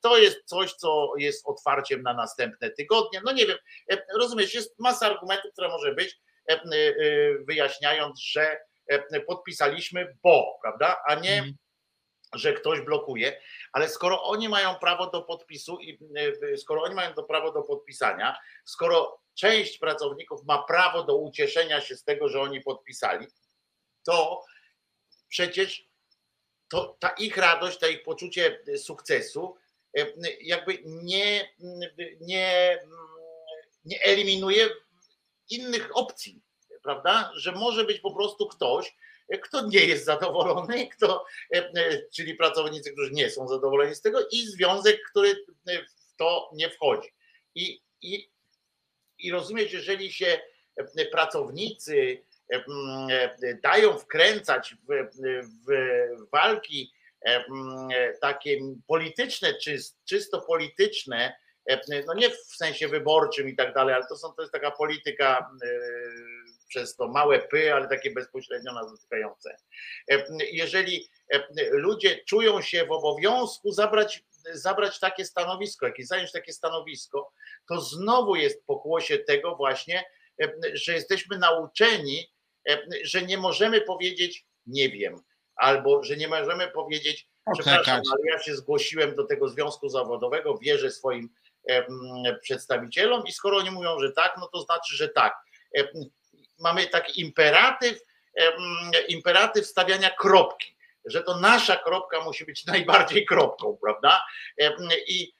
To 0.00 0.18
jest 0.18 0.38
coś, 0.44 0.72
co 0.72 1.12
jest 1.16 1.46
otwarciem 1.46 2.02
na 2.02 2.14
następne 2.14 2.70
tygodnie. 2.70 3.20
No 3.24 3.32
nie 3.32 3.46
wiem, 3.46 3.58
rozumiesz, 4.14 4.54
jest 4.54 4.78
masa 4.78 5.06
argumentów, 5.06 5.52
która 5.52 5.68
może 5.68 5.94
być, 5.94 6.20
wyjaśniając, 7.46 8.20
że 8.20 8.56
E, 8.92 9.20
podpisaliśmy, 9.20 10.16
bo, 10.22 10.58
prawda, 10.62 11.02
a 11.08 11.14
nie, 11.14 11.34
mhm. 11.34 11.54
Że 12.34 12.52
ktoś 12.52 12.80
blokuje, 12.80 13.40
ale 13.72 13.88
skoro 13.88 14.22
oni 14.22 14.48
mają 14.48 14.74
prawo 14.74 15.10
do 15.10 15.22
podpisu 15.22 15.78
i 15.80 15.98
e, 16.52 16.56
skoro 16.56 16.82
oni 16.82 16.94
mają 16.94 17.14
to 17.14 17.22
prawo 17.22 17.52
do 17.52 17.62
podpisania, 17.62 18.36
skoro 18.64 19.22
część 19.34 19.78
pracowników 19.78 20.44
ma 20.44 20.62
prawo 20.62 21.02
do 21.02 21.16
ucieszenia 21.16 21.80
się 21.80 21.96
z 21.96 22.04
tego, 22.04 22.28
że 22.28 22.40
oni 22.40 22.60
podpisali, 22.60 23.26
to 24.04 24.44
przecież 25.28 25.88
to 26.68 26.96
ta 27.00 27.08
ich 27.08 27.36
radość, 27.36 27.78
ta 27.78 27.88
ich 27.88 28.02
poczucie 28.02 28.62
sukcesu 28.76 29.56
e, 29.98 30.06
jakby 30.40 30.78
nie, 30.84 31.54
nie, 32.20 32.78
nie 33.84 34.02
eliminuje 34.02 34.68
innych 35.50 35.96
opcji 35.96 36.42
prawda? 36.82 37.32
Że 37.34 37.52
może 37.52 37.84
być 37.84 38.00
po 38.00 38.14
prostu 38.14 38.46
ktoś, 38.46 38.96
kto 39.38 39.66
nie 39.66 39.84
jest 39.84 40.04
zadowolony, 40.04 40.88
kto, 40.88 41.24
e, 41.54 41.58
e, 41.58 42.02
czyli 42.14 42.34
pracownicy, 42.34 42.92
którzy 42.92 43.10
nie 43.12 43.30
są 43.30 43.48
zadowoleni 43.48 43.94
z 43.94 44.00
tego, 44.00 44.28
i 44.32 44.46
związek, 44.46 45.00
który 45.10 45.34
w 45.66 46.16
to 46.16 46.50
nie 46.54 46.70
wchodzi. 46.70 47.08
I, 47.54 47.82
i, 48.02 48.30
i 49.18 49.32
rozumieć, 49.32 49.72
jeżeli 49.72 50.12
się 50.12 50.40
e, 50.76 51.06
pracownicy 51.06 52.22
dają 53.62 53.98
wkręcać 53.98 54.74
w, 54.74 55.08
w 55.68 56.30
walki 56.32 56.92
takie 58.20 58.58
polityczne, 58.86 59.54
czysto 60.04 60.40
polityczne, 60.40 61.36
no 62.06 62.14
nie 62.14 62.30
w 62.30 62.36
sensie 62.36 62.88
wyborczym 62.88 63.48
i 63.48 63.56
tak 63.56 63.74
dalej, 63.74 63.94
ale 63.94 64.06
to, 64.06 64.16
są, 64.16 64.32
to 64.32 64.42
jest 64.42 64.52
taka 64.52 64.70
polityka 64.70 65.50
przez 66.72 66.96
to 66.96 67.08
małe 67.08 67.38
py, 67.38 67.74
ale 67.74 67.88
takie 67.88 68.10
bezpośrednio 68.10 68.72
nas 68.72 68.92
dotykające. 68.92 69.56
E, 70.10 70.24
jeżeli 70.52 71.08
e, 71.32 71.46
ludzie 71.70 72.24
czują 72.24 72.62
się 72.62 72.86
w 72.86 72.92
obowiązku 72.92 73.72
zabrać, 73.72 74.24
zabrać 74.52 75.00
takie 75.00 75.24
stanowisko, 75.24 75.86
jakieś 75.86 76.06
zająć 76.06 76.32
takie 76.32 76.52
stanowisko, 76.52 77.32
to 77.68 77.80
znowu 77.80 78.34
jest 78.34 78.66
pokłosie 78.66 79.18
tego 79.18 79.56
właśnie, 79.56 80.04
e, 80.42 80.52
że 80.72 80.92
jesteśmy 80.92 81.38
nauczeni, 81.38 82.32
że 83.02 83.22
nie 83.22 83.38
możemy 83.38 83.80
powiedzieć 83.80 84.46
nie 84.66 84.88
wiem, 84.88 85.22
albo 85.56 86.04
że 86.04 86.16
nie 86.16 86.28
możemy 86.28 86.68
powiedzieć, 86.68 87.28
przepraszam, 87.54 88.00
ale 88.12 88.32
ja 88.32 88.38
się 88.38 88.56
zgłosiłem 88.56 89.14
do 89.14 89.24
tego 89.24 89.48
związku 89.48 89.88
zawodowego, 89.88 90.58
wierzę 90.58 90.90
swoim 90.90 91.28
przedstawicielom 92.42 93.22
i 93.26 93.32
skoro 93.32 93.56
oni 93.56 93.70
mówią, 93.70 93.98
że 94.00 94.12
tak, 94.12 94.34
no 94.40 94.48
to 94.52 94.60
znaczy, 94.60 94.96
że 94.96 95.08
tak 95.08 95.34
mamy 96.62 96.86
taki 96.86 97.20
imperatyw, 97.20 98.00
imperatyw 99.08 99.66
stawiania 99.66 100.10
kropki, 100.10 100.76
że 101.04 101.22
to 101.22 101.40
nasza 101.40 101.76
kropka 101.76 102.20
musi 102.20 102.44
być 102.44 102.66
najbardziej 102.72 103.26
kropką, 103.26 103.78
prawda? 103.82 104.22
I, 105.06 105.34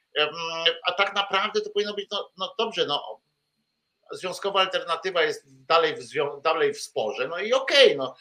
a 0.86 0.92
tak 0.92 1.14
naprawdę 1.14 1.60
to 1.60 1.70
powinno 1.70 1.94
być, 1.94 2.06
no, 2.10 2.30
no 2.36 2.54
dobrze, 2.58 2.86
no, 2.86 3.20
związkowa 4.12 4.60
alternatywa 4.60 5.22
jest 5.22 5.66
dalej 5.66 5.94
w, 5.96 6.42
dalej 6.42 6.74
w 6.74 6.80
sporze, 6.80 7.28
no 7.28 7.38
i 7.38 7.52
okej, 7.52 7.96
okay, 7.96 7.96
no, 7.96 8.16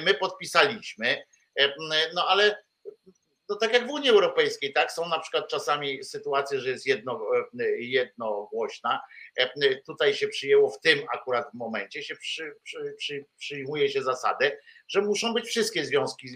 my 0.00 0.14
podpisaliśmy, 0.14 1.22
no 2.14 2.28
ale 2.28 2.66
no 3.48 3.56
tak 3.56 3.72
jak 3.72 3.86
w 3.86 3.90
Unii 3.90 4.10
Europejskiej, 4.10 4.72
tak? 4.72 4.92
Są 4.92 5.08
na 5.08 5.18
przykład 5.18 5.48
czasami 5.48 6.04
sytuacje, 6.04 6.60
że 6.60 6.70
jest 6.70 6.86
jedno, 6.86 7.20
jednogłośna. 7.78 9.02
Tutaj 9.86 10.14
się 10.14 10.28
przyjęło 10.28 10.70
w 10.70 10.80
tym 10.80 10.98
akurat 11.14 11.54
momencie, 11.54 12.02
się 12.02 12.16
przy, 12.16 12.52
przy, 12.62 12.94
przy, 12.98 13.24
przyjmuje 13.38 13.88
się 13.88 14.02
zasadę, 14.02 14.56
że 14.88 15.02
muszą 15.02 15.34
być 15.34 15.46
wszystkie 15.46 15.84
związki 15.84 16.28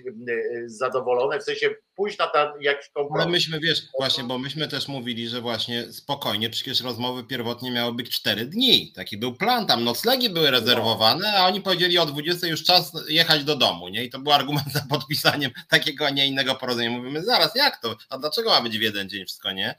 zadowolone, 0.66 1.40
w 1.40 1.42
sensie 1.42 1.70
pójść 1.96 2.18
na 2.18 2.26
ten 2.26 2.48
jakiś 2.60 2.88
kompromis. 2.88 3.22
Ale 3.22 3.30
myśmy, 3.30 3.60
wiesz, 3.60 3.82
właśnie, 3.98 4.24
bo 4.24 4.38
myśmy 4.38 4.68
też 4.68 4.88
mówili, 4.88 5.28
że 5.28 5.40
właśnie 5.40 5.92
spokojnie, 5.92 6.50
przecież 6.50 6.80
rozmowy 6.80 7.24
pierwotnie 7.24 7.70
miały 7.70 7.94
być 7.94 8.10
cztery 8.10 8.46
dni. 8.46 8.92
Taki 8.92 9.16
był 9.16 9.34
plan, 9.34 9.66
tam 9.66 9.84
noclegi 9.84 10.30
były 10.30 10.50
rezerwowane, 10.50 11.32
a 11.32 11.46
oni 11.46 11.60
powiedzieli 11.60 11.98
o 11.98 12.06
20 12.06 12.46
już 12.46 12.64
czas 12.64 12.92
jechać 13.08 13.44
do 13.44 13.56
domu, 13.56 13.88
nie? 13.88 14.04
I 14.04 14.10
to 14.10 14.18
był 14.18 14.32
argument 14.32 14.72
za 14.72 14.86
podpisaniem 14.90 15.50
takiego, 15.68 16.06
a 16.06 16.10
nie 16.10 16.26
innego 16.26 16.54
porozumienia. 16.54 16.96
Mówimy, 16.96 17.22
zaraz, 17.22 17.54
jak 17.54 17.80
to? 17.82 17.96
A 18.10 18.18
dlaczego 18.18 18.50
ma 18.50 18.62
być 18.62 18.78
w 18.78 18.82
jeden 18.82 19.08
dzień 19.08 19.26
wszystko, 19.26 19.52
nie? 19.52 19.74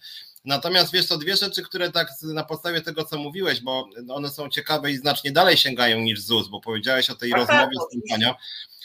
Natomiast 0.45 0.93
wiesz, 0.93 1.07
to 1.07 1.17
dwie 1.17 1.37
rzeczy, 1.37 1.63
które 1.63 1.91
tak 1.91 2.09
na 2.23 2.43
podstawie 2.43 2.81
tego, 2.81 3.05
co 3.05 3.17
mówiłeś, 3.17 3.61
bo 3.61 3.89
one 4.09 4.29
są 4.29 4.49
ciekawe 4.49 4.91
i 4.91 4.97
znacznie 4.97 5.31
dalej 5.31 5.57
sięgają 5.57 5.99
niż 5.99 6.21
ZUS, 6.21 6.47
bo 6.47 6.61
powiedziałeś 6.61 7.09
o 7.09 7.15
tej 7.15 7.31
tak, 7.31 7.39
rozmowie 7.39 7.77
tak, 7.79 7.87
z 7.87 7.91
tym 7.91 8.01
panią. 8.09 8.33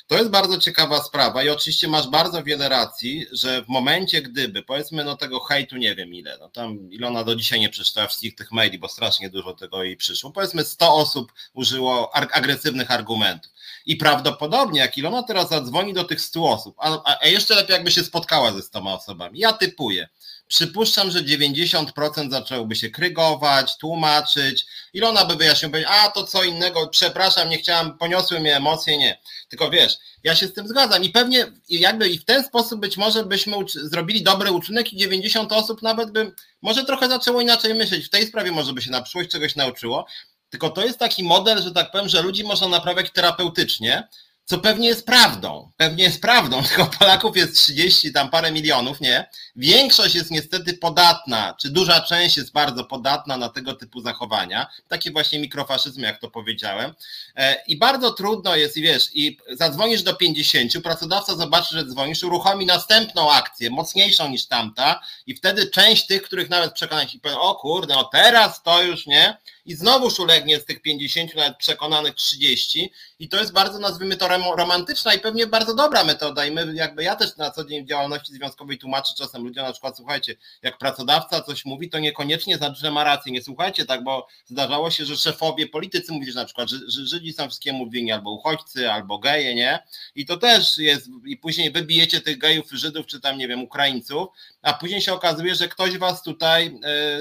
To 0.06 0.16
jest 0.16 0.30
bardzo 0.30 0.58
ciekawa 0.58 1.02
sprawa 1.02 1.44
i 1.44 1.48
oczywiście 1.48 1.88
masz 1.88 2.08
bardzo 2.08 2.42
wiele 2.42 2.68
racji, 2.68 3.26
że 3.32 3.62
w 3.62 3.68
momencie, 3.68 4.22
gdyby, 4.22 4.62
powiedzmy, 4.62 5.04
no 5.04 5.16
tego 5.16 5.40
hejtu 5.40 5.76
nie 5.76 5.94
wiem 5.94 6.14
ile, 6.14 6.38
no 6.40 6.48
tam 6.48 6.90
Ilona 6.90 7.24
do 7.24 7.36
dzisiaj 7.36 7.60
nie 7.60 7.68
przeczytała 7.68 8.06
wszystkich 8.06 8.34
tych 8.34 8.52
maili, 8.52 8.78
bo 8.78 8.88
strasznie 8.88 9.30
dużo 9.30 9.54
tego 9.54 9.82
jej 9.84 9.96
przyszło. 9.96 10.30
Powiedzmy 10.30 10.64
100 10.64 10.94
osób 10.94 11.32
użyło 11.54 12.14
agresywnych 12.14 12.90
argumentów. 12.90 13.52
I 13.86 13.96
prawdopodobnie, 13.96 14.80
jak 14.80 14.98
Ilona 14.98 15.22
teraz 15.22 15.48
zadzwoni 15.48 15.94
do 15.94 16.04
tych 16.04 16.20
100 16.20 16.44
osób, 16.44 16.76
a, 16.78 17.18
a 17.20 17.26
jeszcze 17.26 17.54
lepiej 17.54 17.74
jakby 17.74 17.90
się 17.90 18.02
spotkała 18.04 18.52
ze 18.52 18.62
100 18.62 18.94
osobami, 18.94 19.38
ja 19.38 19.52
typuję, 19.52 20.08
Przypuszczam, 20.48 21.10
że 21.10 21.22
90% 21.22 22.30
zaczęłoby 22.30 22.76
się 22.76 22.90
krygować, 22.90 23.76
tłumaczyć. 23.78 24.66
Ilona 24.92 25.24
by 25.24 25.36
wyjaśnił, 25.36 25.70
a 25.86 26.10
to 26.10 26.24
co 26.26 26.44
innego, 26.44 26.86
przepraszam, 26.86 27.48
nie 27.48 27.58
chciałam, 27.58 27.98
poniosły 27.98 28.40
mnie 28.40 28.56
emocje, 28.56 28.98
nie. 28.98 29.20
Tylko 29.48 29.70
wiesz, 29.70 29.98
ja 30.24 30.36
się 30.36 30.46
z 30.46 30.52
tym 30.52 30.68
zgadzam 30.68 31.04
i 31.04 31.10
pewnie 31.10 31.46
jakby 31.68 32.08
i 32.08 32.18
w 32.18 32.24
ten 32.24 32.44
sposób 32.44 32.80
być 32.80 32.96
może 32.96 33.24
byśmy 33.24 33.56
zrobili 33.66 34.22
dobry 34.22 34.50
uczynek 34.50 34.92
i 34.92 34.96
90 34.96 35.52
osób 35.52 35.82
nawet 35.82 36.10
by 36.10 36.32
może 36.62 36.84
trochę 36.84 37.08
zaczęło 37.08 37.40
inaczej 37.40 37.74
myśleć. 37.74 38.06
W 38.06 38.10
tej 38.10 38.26
sprawie 38.26 38.52
może 38.52 38.72
by 38.72 38.82
się 38.82 38.90
na 38.90 39.02
przyszłość 39.02 39.30
czegoś 39.30 39.56
nauczyło. 39.56 40.06
Tylko 40.50 40.70
to 40.70 40.84
jest 40.84 40.98
taki 40.98 41.24
model, 41.24 41.62
że 41.62 41.72
tak 41.72 41.90
powiem, 41.90 42.08
że 42.08 42.22
ludzi 42.22 42.44
można 42.44 42.68
naprawiać 42.68 43.10
terapeutycznie, 43.10 44.08
co 44.46 44.58
pewnie 44.58 44.88
jest 44.88 45.06
prawdą. 45.06 45.72
Pewnie 45.76 46.04
jest 46.04 46.20
prawdą, 46.22 46.62
tylko 46.68 46.86
Polaków 46.98 47.36
jest 47.36 47.56
30 47.56 48.12
tam 48.12 48.30
parę 48.30 48.52
milionów, 48.52 49.00
nie? 49.00 49.30
Większość 49.56 50.14
jest 50.14 50.30
niestety 50.30 50.74
podatna, 50.74 51.54
czy 51.60 51.70
duża 51.70 52.00
część 52.00 52.36
jest 52.36 52.52
bardzo 52.52 52.84
podatna 52.84 53.36
na 53.36 53.48
tego 53.48 53.74
typu 53.74 54.00
zachowania, 54.00 54.66
takie 54.88 55.10
właśnie 55.10 55.38
mikrofaszyzmy, 55.38 56.06
jak 56.06 56.20
to 56.20 56.30
powiedziałem. 56.30 56.94
E, 57.36 57.62
I 57.68 57.78
bardzo 57.78 58.12
trudno 58.12 58.56
jest, 58.56 58.76
i 58.76 58.82
wiesz, 58.82 59.10
i 59.14 59.38
zadzwonisz 59.50 60.02
do 60.02 60.14
50, 60.14 60.82
pracodawca 60.82 61.36
zobaczy, 61.36 61.74
że 61.74 61.86
dzwonisz, 61.86 62.22
uruchomi 62.22 62.66
następną 62.66 63.32
akcję, 63.32 63.70
mocniejszą 63.70 64.28
niż 64.28 64.46
tamta, 64.46 65.00
i 65.26 65.34
wtedy 65.34 65.70
część 65.70 66.06
tych, 66.06 66.22
których 66.22 66.50
nawet 66.50 66.72
przekonać 66.72 67.14
i 67.14 67.20
powie, 67.20 67.38
o 67.38 67.54
kurde, 67.54 67.94
no 67.94 68.04
teraz 68.04 68.62
to 68.62 68.82
już 68.82 69.06
nie, 69.06 69.36
i 69.66 69.74
znowuż 69.74 70.20
ulegnie 70.20 70.60
z 70.60 70.64
tych 70.64 70.82
50, 70.82 71.34
nawet 71.34 71.56
przekonanych 71.58 72.14
30 72.14 72.92
i 73.18 73.28
to 73.28 73.36
jest 73.36 73.52
bardzo, 73.52 73.78
nazwijmy 73.78 74.16
to 74.16 74.28
romantyczna 74.56 75.14
i 75.14 75.20
pewnie 75.20 75.46
bardzo 75.46 75.74
dobra 75.74 76.04
metoda 76.04 76.46
i 76.46 76.50
my 76.50 76.74
jakby 76.74 77.02
ja 77.02 77.16
też 77.16 77.36
na 77.36 77.50
co 77.50 77.64
dzień 77.64 77.84
w 77.84 77.88
działalności 77.88 78.32
związkowej 78.32 78.78
tłumaczę 78.78 79.14
czasem 79.18 79.44
ludziom 79.44 79.66
na 79.66 79.72
przykład, 79.72 79.96
słuchajcie, 79.96 80.34
jak 80.62 80.78
pracodawca 80.78 81.42
coś 81.42 81.64
mówi, 81.64 81.90
to 81.90 81.98
niekoniecznie 81.98 82.56
znaczy, 82.56 82.80
że 82.80 82.90
ma 82.90 83.04
rację, 83.04 83.32
nie 83.32 83.42
słuchajcie 83.42 83.84
tak, 83.84 84.04
bo 84.04 84.26
zdarzało 84.46 84.90
się, 84.90 85.04
że 85.04 85.16
szefowie, 85.16 85.66
politycy 85.66 86.12
mówili, 86.12 86.32
że 86.32 86.40
na 86.40 86.44
przykład, 86.44 86.70
że, 86.70 86.78
że 86.88 87.06
Żydzi 87.06 87.32
są 87.32 87.48
wszystkiemu 87.48 87.90
winni, 87.90 88.12
albo 88.12 88.30
uchodźcy, 88.30 88.90
albo 88.92 89.18
geje, 89.18 89.54
nie? 89.54 89.78
I 90.14 90.26
to 90.26 90.36
też 90.36 90.78
jest, 90.78 91.08
i 91.26 91.36
później 91.36 91.70
wybijecie 91.70 92.20
tych 92.20 92.38
gejów, 92.38 92.70
Żydów, 92.72 93.06
czy 93.06 93.20
tam, 93.20 93.38
nie 93.38 93.48
wiem, 93.48 93.62
Ukraińców, 93.62 94.28
a 94.62 94.72
później 94.72 95.00
się 95.00 95.12
okazuje, 95.12 95.54
że 95.54 95.68
ktoś 95.68 95.98
was 95.98 96.22
tutaj 96.22 96.66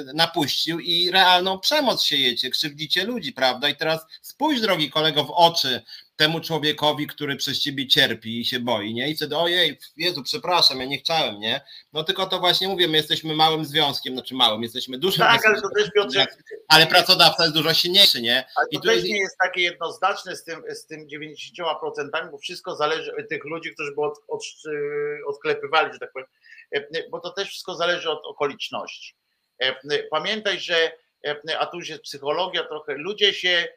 y, 0.10 0.14
napuścił 0.14 0.80
i 0.80 1.12
realną 1.12 1.60
przemoc 1.60 2.04
siejecie, 2.04 2.50
krzywdzicie 2.50 3.04
ludzi, 3.04 3.34
prawda? 3.34 3.70
I 3.70 3.76
teraz 3.76 4.06
spójrz, 4.36 4.62
drogi 4.62 4.92
kolego, 4.92 5.24
w 5.24 5.32
oczy 5.32 5.82
temu 6.16 6.40
człowiekowi, 6.40 7.08
który 7.08 7.36
przez 7.36 7.60
ciebie 7.60 7.88
cierpi 7.88 8.42
i 8.42 8.46
się 8.46 8.60
boi, 8.60 8.94
nie? 8.94 9.10
I 9.10 9.16
wtedy, 9.16 9.38
ojej, 9.38 9.78
Jezu, 9.98 10.24
przepraszam, 10.24 10.80
ja 10.80 10.86
nie 10.86 10.98
chciałem, 10.98 11.40
nie? 11.40 11.62
No 11.94 12.04
tylko 12.04 12.26
to 12.26 12.40
właśnie 12.40 12.68
mówię, 12.68 12.88
my 12.88 12.98
jesteśmy 12.98 13.36
małym 13.36 13.66
związkiem, 13.66 14.14
znaczy 14.14 14.36
małym, 14.36 14.64
jesteśmy 14.64 14.98
dużym 14.98 15.20
Tak, 15.20 15.46
ale 15.46 15.62
to 15.62 15.70
też 15.78 15.92
Piotrze... 15.96 16.26
Ale 16.68 16.88
pracodawca 16.88 17.44
jest 17.44 17.56
dużo 17.56 17.74
silniejszy, 17.74 18.22
nie? 18.22 18.46
Ale 18.56 18.68
to 18.68 18.80
I 18.80 18.82
też 18.82 19.04
nie 19.04 19.20
jest 19.20 19.38
takie 19.38 19.62
jednoznaczne 19.62 20.36
z 20.36 20.44
tym, 20.44 20.64
z 20.70 20.86
tym 20.86 21.08
90%, 21.08 22.32
bo 22.32 22.38
wszystko 22.38 22.76
zależy 22.76 23.16
od 23.16 23.30
tych 23.30 23.46
ludzi, 23.46 23.74
którzy 23.74 23.96
by 23.96 24.02
od, 24.02 24.18
od, 24.28 24.44
odklepywali, 25.28 25.94
że 25.94 26.00
tak 26.00 26.12
powiem, 26.12 26.28
e, 26.72 27.10
bo 27.10 27.20
to 27.20 27.30
też 27.30 27.50
wszystko 27.50 27.76
zależy 27.76 28.10
od 28.10 28.26
okoliczności. 28.26 29.16
E, 29.60 29.76
pamiętaj, 30.12 30.60
że, 30.60 30.92
e, 31.26 31.60
a 31.60 31.66
tu 31.66 31.78
już 31.78 31.90
jest 31.90 32.02
psychologia 32.02 32.64
trochę, 32.64 32.94
ludzie 32.94 33.34
się 33.34 33.68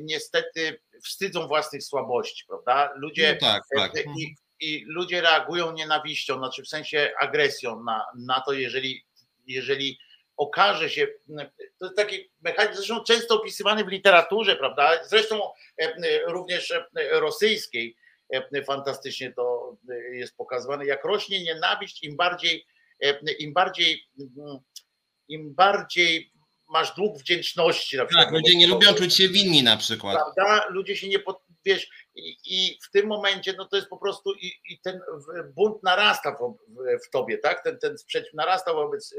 niestety 0.00 0.80
wstydzą 1.04 1.48
własnych 1.48 1.84
słabości, 1.84 2.44
prawda? 2.48 2.92
Ludzie 2.96 3.38
no 3.42 3.48
tak, 3.48 3.62
tak. 3.76 3.92
I, 4.18 4.34
i, 4.60 4.84
ludzie 4.86 5.20
reagują 5.20 5.72
nienawiścią, 5.72 6.38
znaczy 6.38 6.62
w 6.62 6.68
sensie 6.68 7.12
agresją 7.20 7.82
na, 7.84 8.06
na 8.16 8.40
to, 8.40 8.52
jeżeli, 8.52 9.04
jeżeli 9.46 9.98
okaże 10.36 10.90
się, 10.90 11.06
to 11.78 11.84
jest 11.86 11.96
taki 11.96 12.30
mechanizm, 12.40 12.74
zresztą 12.76 13.04
często 13.04 13.34
opisywany 13.40 13.84
w 13.84 13.88
literaturze, 13.88 14.56
prawda? 14.56 15.04
Zresztą 15.04 15.40
również 16.26 16.72
rosyjskiej, 17.10 17.96
fantastycznie 18.66 19.32
to 19.32 19.76
jest 20.12 20.36
pokazywane, 20.36 20.86
jak 20.86 21.04
rośnie 21.04 21.44
nienawiść, 21.44 22.04
im 22.04 22.16
bardziej, 22.16 22.66
im 23.38 23.52
bardziej, 23.52 24.02
im 25.28 25.54
bardziej 25.54 26.32
masz 26.68 26.94
dług 26.94 27.18
wdzięczności. 27.18 27.96
Na 27.96 28.06
przykład, 28.06 28.24
tak, 28.24 28.34
ludzie 28.34 28.56
nie 28.56 28.66
lubią 28.66 28.94
czuć 28.94 29.16
się 29.16 29.28
winni 29.28 29.62
na 29.62 29.76
przykład. 29.76 30.16
Prawda? 30.16 30.66
Ludzie 30.68 30.96
się 30.96 31.08
nie, 31.08 31.18
pod, 31.18 31.42
wiesz, 31.64 31.88
i, 32.14 32.36
i 32.44 32.78
w 32.82 32.90
tym 32.90 33.06
momencie 33.06 33.54
no 33.58 33.64
to 33.64 33.76
jest 33.76 33.88
po 33.88 33.96
prostu 33.96 34.34
i, 34.34 34.52
i 34.68 34.80
ten 34.80 35.00
bunt 35.54 35.82
narasta 35.82 36.32
w, 36.32 36.56
w, 37.06 37.10
tobie, 37.10 37.38
tak? 37.38 37.64
Ten, 37.64 37.78
ten 37.78 37.98
sprzeciw 37.98 38.34
narasta 38.34 38.74
wobec, 38.74 39.14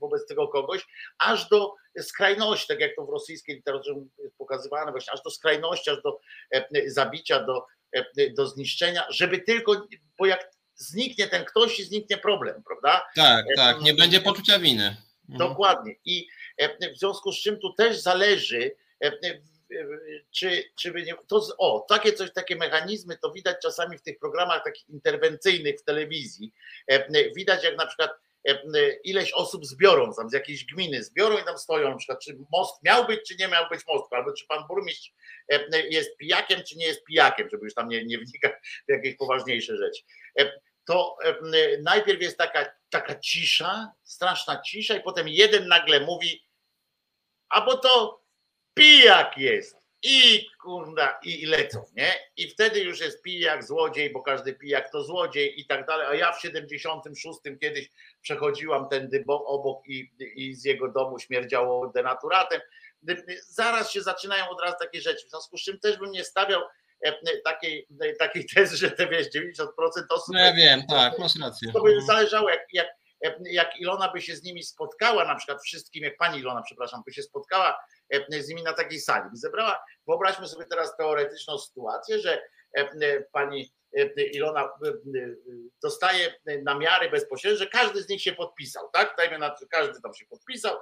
wobec 0.00 0.26
tego 0.26 0.48
kogoś, 0.48 0.86
aż 1.18 1.48
do 1.48 1.74
skrajności, 2.00 2.68
tak 2.68 2.80
jak 2.80 2.96
to 2.96 3.06
w 3.06 3.10
rosyjskiej 3.10 3.56
literaturze 3.56 3.94
jest 4.18 4.36
pokazywane, 4.36 4.92
właśnie 4.92 5.12
aż 5.12 5.22
do 5.22 5.30
skrajności, 5.30 5.90
aż 5.90 6.02
do 6.02 6.20
e, 6.50 6.90
zabicia, 6.90 7.44
do, 7.44 7.66
e, 7.92 8.30
do 8.30 8.46
zniszczenia, 8.46 9.06
żeby 9.10 9.38
tylko, 9.38 9.86
bo 10.18 10.26
jak 10.26 10.50
zniknie 10.76 11.28
ten 11.28 11.44
ktoś 11.44 11.80
i 11.80 11.84
zniknie 11.84 12.18
problem, 12.18 12.62
prawda? 12.66 13.06
Tak, 13.16 13.44
tak, 13.56 13.80
nie 13.80 13.94
będzie 13.94 14.20
poczucia 14.20 14.58
winy. 14.58 14.96
Mhm. 15.28 15.48
Dokładnie. 15.48 15.94
I 16.04 16.18
e, 16.20 16.43
w 16.94 16.98
związku 16.98 17.32
z 17.32 17.42
czym 17.42 17.60
tu 17.60 17.72
też 17.72 18.00
zależy, 18.00 18.76
e, 19.04 19.06
e, 19.06 19.40
czy, 20.30 20.64
czy 20.76 20.92
by 20.92 21.02
nie. 21.02 21.14
To, 21.28 21.46
o, 21.58 21.86
takie 21.88 22.12
coś, 22.12 22.32
takie 22.32 22.56
mechanizmy 22.56 23.18
to 23.18 23.32
widać 23.32 23.56
czasami 23.62 23.98
w 23.98 24.02
tych 24.02 24.18
programach 24.18 24.64
takich 24.64 24.88
interwencyjnych 24.88 25.80
w 25.80 25.84
telewizji. 25.84 26.52
Widać, 27.36 27.64
jak 27.64 27.76
na 27.76 27.86
przykład 27.86 28.10
ileś 29.04 29.32
osób 29.32 29.66
zbiorą 29.66 30.12
tam 30.14 30.30
z 30.30 30.32
jakiejś 30.32 30.64
gminy, 30.64 31.04
zbiorą 31.04 31.38
i 31.38 31.44
tam 31.44 31.58
stoją, 31.58 31.90
na 31.90 31.96
przykład, 31.96 32.20
czy 32.24 32.38
most 32.52 32.82
miał 32.82 33.06
być, 33.06 33.20
czy 33.28 33.36
nie 33.36 33.48
miał 33.48 33.68
być 33.70 33.80
most, 33.88 34.12
albo 34.12 34.32
czy 34.32 34.46
pan 34.46 34.66
burmistrz 34.68 35.12
jest 35.90 36.16
pijakiem, 36.16 36.62
czy 36.62 36.78
nie 36.78 36.86
jest 36.86 37.04
pijakiem, 37.04 37.48
żeby 37.50 37.64
już 37.64 37.74
tam 37.74 37.88
nie, 37.88 38.04
nie 38.04 38.18
wnikać 38.18 38.52
w 38.88 38.92
jakieś 38.92 39.16
poważniejsze 39.16 39.76
rzeczy 39.76 40.02
to 40.84 41.16
najpierw 41.82 42.22
jest 42.22 42.38
taka, 42.38 42.70
taka 42.90 43.18
cisza, 43.18 43.92
straszna 44.02 44.62
cisza, 44.62 44.96
i 44.96 45.02
potem 45.02 45.28
jeden 45.28 45.68
nagle 45.68 46.00
mówi, 46.00 46.43
a 47.54 47.60
bo 47.60 47.76
to 47.76 48.20
pijak 48.74 49.38
jest. 49.38 49.84
I 50.02 50.46
kurna, 50.62 51.18
i 51.22 51.46
lecą, 51.46 51.84
nie? 51.96 52.12
I 52.36 52.48
wtedy 52.48 52.80
już 52.80 53.00
jest 53.00 53.22
pijak, 53.22 53.64
złodziej, 53.64 54.12
bo 54.12 54.22
każdy 54.22 54.54
pijak 54.54 54.92
to 54.92 55.04
złodziej 55.04 55.60
i 55.60 55.66
tak 55.66 55.86
dalej. 55.86 56.06
A 56.06 56.14
ja 56.14 56.32
w 56.32 56.40
76 56.40 57.38
kiedyś 57.60 57.90
przechodziłam 58.20 58.88
tędy 58.88 59.24
obok 59.26 59.88
i, 59.88 60.10
i 60.36 60.54
z 60.54 60.64
jego 60.64 60.88
domu 60.88 61.18
śmierdziało 61.18 61.88
denaturatem. 61.88 62.60
Zaraz 63.48 63.90
się 63.90 64.02
zaczynają 64.02 64.48
od 64.48 64.60
razu 64.60 64.76
takie 64.80 65.00
rzeczy. 65.00 65.26
W 65.26 65.30
związku 65.30 65.58
z 65.58 65.62
czym 65.62 65.78
też 65.78 65.98
bym 65.98 66.10
nie 66.10 66.24
stawiał 66.24 66.62
E, 67.04 67.40
takiej, 67.44 67.86
takiej 68.18 68.46
tezy, 68.54 68.76
że 68.76 68.90
te 68.90 69.08
wiesz, 69.08 69.26
90% 69.26 69.66
osób. 70.10 70.34
No 70.34 70.40
ja 70.40 70.52
wiem, 70.52 70.82
tak, 70.88 71.18
masz 71.18 71.32
rację. 71.40 71.72
To 71.72 71.82
by 71.82 72.00
zależało, 72.00 72.50
jak, 72.50 72.66
jak, 72.72 72.86
jak 73.44 73.80
Ilona 73.80 74.12
by 74.12 74.22
się 74.22 74.36
z 74.36 74.42
nimi 74.42 74.62
spotkała, 74.62 75.24
na 75.24 75.34
przykład 75.34 75.62
wszystkim, 75.62 76.04
jak 76.04 76.16
pani 76.16 76.38
Ilona, 76.38 76.62
przepraszam, 76.62 77.02
by 77.06 77.12
się 77.12 77.22
spotkała 77.22 77.78
e, 78.10 78.42
z 78.42 78.48
nimi 78.48 78.62
na 78.62 78.72
takiej 78.72 79.00
sali, 79.00 79.24
zebrała, 79.32 79.84
wyobraźmy 80.06 80.48
sobie 80.48 80.66
teraz 80.66 80.96
teoretyczną 80.96 81.58
sytuację, 81.58 82.18
że 82.18 82.42
e, 82.72 83.20
pani 83.32 83.72
Ilona 84.32 84.68
dostaje 85.82 86.34
namiary 86.62 87.10
bezpośrednio, 87.10 87.58
że 87.58 87.66
każdy 87.66 88.02
z 88.02 88.08
nich 88.08 88.22
się 88.22 88.32
podpisał, 88.32 88.88
tak? 88.92 89.14
Dajmy 89.18 89.38
na 89.38 89.50
to, 89.50 89.66
każdy 89.70 90.00
tam 90.00 90.14
się 90.14 90.26
podpisał 90.26 90.76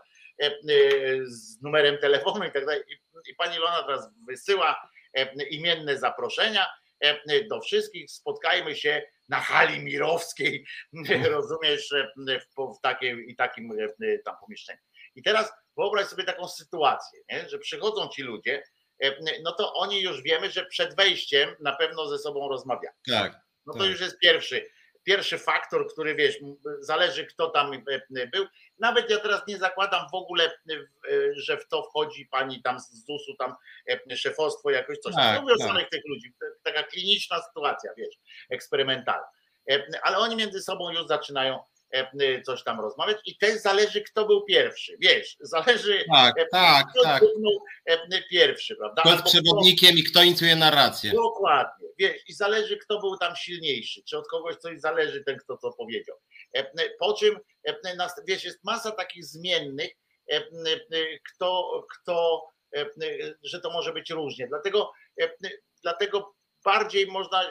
z 1.25 1.63
numerem 1.63 1.99
telefonu 1.99 2.45
i 2.45 2.53
tak 2.53 2.67
dalej. 2.67 2.83
I 3.31 3.35
pani 3.35 3.57
Ilona 3.57 3.83
teraz 3.83 4.09
wysyła 4.29 4.77
E, 5.15 5.45
imienne 5.45 5.99
zaproszenia 5.99 6.67
e, 7.01 7.45
do 7.45 7.61
wszystkich. 7.61 8.11
Spotkajmy 8.11 8.77
się 8.77 9.03
na 9.29 9.41
hali 9.41 9.81
mirowskiej, 9.81 10.67
rozumiesz, 11.31 11.93
e, 11.93 12.13
w, 12.57 12.81
takim 12.83 13.25
i 13.25 13.37
takim 13.37 13.77
tam 14.25 14.37
pomieszczeniu. 14.41 14.81
I 15.15 15.23
teraz 15.23 15.53
wyobraź 15.77 16.07
sobie 16.07 16.25
taką 16.25 16.49
sytuację, 16.49 17.21
nie? 17.31 17.49
że 17.49 17.59
przychodzą 17.59 18.09
ci 18.09 18.23
ludzie, 18.23 18.63
no 19.45 19.53
to 19.53 19.75
oni 19.75 20.01
już 20.01 20.23
wiemy, 20.23 20.51
że 20.51 20.67
przed 20.67 20.97
wejściem 20.97 21.57
na 21.61 21.77
pewno 21.77 22.09
ze 22.09 22.19
sobą 22.19 22.49
rozmawiają. 22.49 22.95
Tak. 23.09 23.41
No 23.67 23.73
to 23.73 23.79
tak. 23.79 23.89
już 23.89 24.01
jest 24.01 24.19
pierwszy 24.19 24.71
pierwszy 25.03 25.39
faktor, 25.39 25.93
który 25.93 26.15
wiesz, 26.15 26.39
zależy 26.81 27.27
kto 27.27 27.51
tam 27.51 27.73
e, 27.73 28.27
był. 28.27 28.47
Nawet 28.79 29.11
ja 29.11 29.19
teraz 29.19 29.47
nie 29.47 29.59
zakładam 29.59 30.07
w 30.13 30.15
ogóle, 30.15 30.45
e, 30.45 30.51
że 31.37 31.57
w 31.57 31.69
to 31.69 31.83
wchodzi 31.83 32.27
pani 32.27 32.63
tam 32.63 32.81
z 32.81 33.07
ZUS-u, 33.07 33.37
tam 33.37 33.55
e, 34.11 34.17
szefostwo 34.17 34.71
jakoś 34.71 34.99
coś. 34.99 35.15
Tak, 35.15 35.41
Mówię 35.41 35.55
tak. 35.59 35.67
o 35.67 35.69
samych 35.69 35.89
tych 35.89 36.03
ludzi. 36.09 36.35
Taka 36.63 36.83
kliniczna 36.83 37.43
sytuacja, 37.43 37.91
wiesz, 37.97 38.15
eksperymentalna. 38.51 39.29
Ale 40.03 40.19
oni 40.19 40.37
między 40.37 40.61
sobą 40.61 40.91
już 40.91 41.07
zaczynają 41.07 41.59
E, 41.59 41.72
coś 42.47 42.65
tam 42.65 42.81
rozmawiać 42.81 43.17
i 43.25 43.37
też 43.37 43.61
zależy, 43.61 44.03
kto 44.03 44.27
był 44.27 44.45
pierwszy. 44.45 44.97
Wiesz, 45.01 45.37
zależy, 45.41 46.05
tak, 46.13 46.39
e, 46.39 46.47
tak, 46.47 46.87
kto 46.91 47.03
tak. 47.03 47.21
był 47.21 47.65
e, 47.87 48.23
pierwszy, 48.31 48.77
prawda? 48.77 49.03
Kto 49.03 49.13
jest 49.13 49.25
przewodnikiem 49.25 49.97
i 49.97 50.05
kto 50.05 50.23
inicjuje 50.23 50.57
narrację. 50.57 51.13
Dokładnie. 51.13 51.89
Wiesz, 51.99 52.17
i 52.29 52.33
zależy, 52.33 52.77
kto 52.77 53.01
był 53.01 53.19
tam 53.19 53.37
silniejszy, 53.37 54.03
czy 54.03 54.19
od 54.19 54.29
kogoś 54.29 54.57
coś 54.57 54.81
zależy, 54.81 55.25
ten, 55.25 55.37
kto 55.39 55.57
to 55.57 55.73
powiedział. 55.73 56.17
Po 56.99 57.15
czym, 57.15 57.39
wiesz, 58.27 58.45
jest 58.45 58.65
masa 58.65 58.91
takich 58.91 59.25
zmiennych, 59.25 59.91
kto, 61.35 61.83
kto 61.93 62.43
że 63.43 63.61
to 63.61 63.71
może 63.71 63.93
być 63.93 64.11
różnie. 64.11 64.49
Dlatego, 64.49 64.93
dlatego 65.83 66.35
bardziej 66.65 67.07
można, 67.07 67.51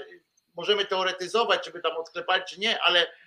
możemy 0.55 0.85
teoretyzować, 0.85 1.61
czy 1.63 1.71
by 1.71 1.81
tam 1.81 1.97
odklepać, 1.97 2.51
czy 2.51 2.59
nie, 2.59 2.81
ale 2.81 3.07
E, 3.07 3.20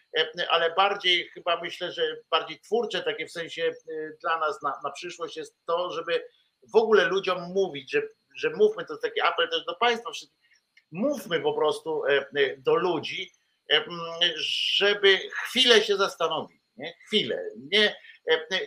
ale 0.48 0.74
bardziej 0.74 1.28
chyba 1.28 1.60
myślę, 1.60 1.92
że 1.92 2.16
bardziej 2.30 2.60
twórcze, 2.60 3.02
takie 3.02 3.26
w 3.26 3.32
sensie 3.32 3.62
e, 3.64 3.72
dla 4.20 4.38
nas 4.38 4.62
na, 4.62 4.72
na 4.84 4.90
przyszłość 4.90 5.36
jest 5.36 5.56
to, 5.66 5.90
żeby 5.92 6.24
w 6.72 6.76
ogóle 6.76 7.04
ludziom 7.04 7.42
mówić, 7.52 7.92
że, 7.92 8.02
że 8.36 8.50
mówmy, 8.50 8.84
to 8.84 8.92
jest 8.92 9.02
taki 9.02 9.20
apel 9.20 9.50
też 9.50 9.64
do 9.64 9.74
Państwa 9.74 10.12
wszystkich, 10.12 10.38
mówmy 10.92 11.40
po 11.40 11.52
prostu 11.52 12.04
e, 12.04 12.26
do 12.58 12.74
ludzi, 12.74 13.30
żeby 14.38 15.18
chwilę 15.44 15.82
się 15.82 15.96
zastanowić, 15.96 16.60
nie? 16.76 16.94
chwilę, 17.06 17.44
nie, 17.72 17.96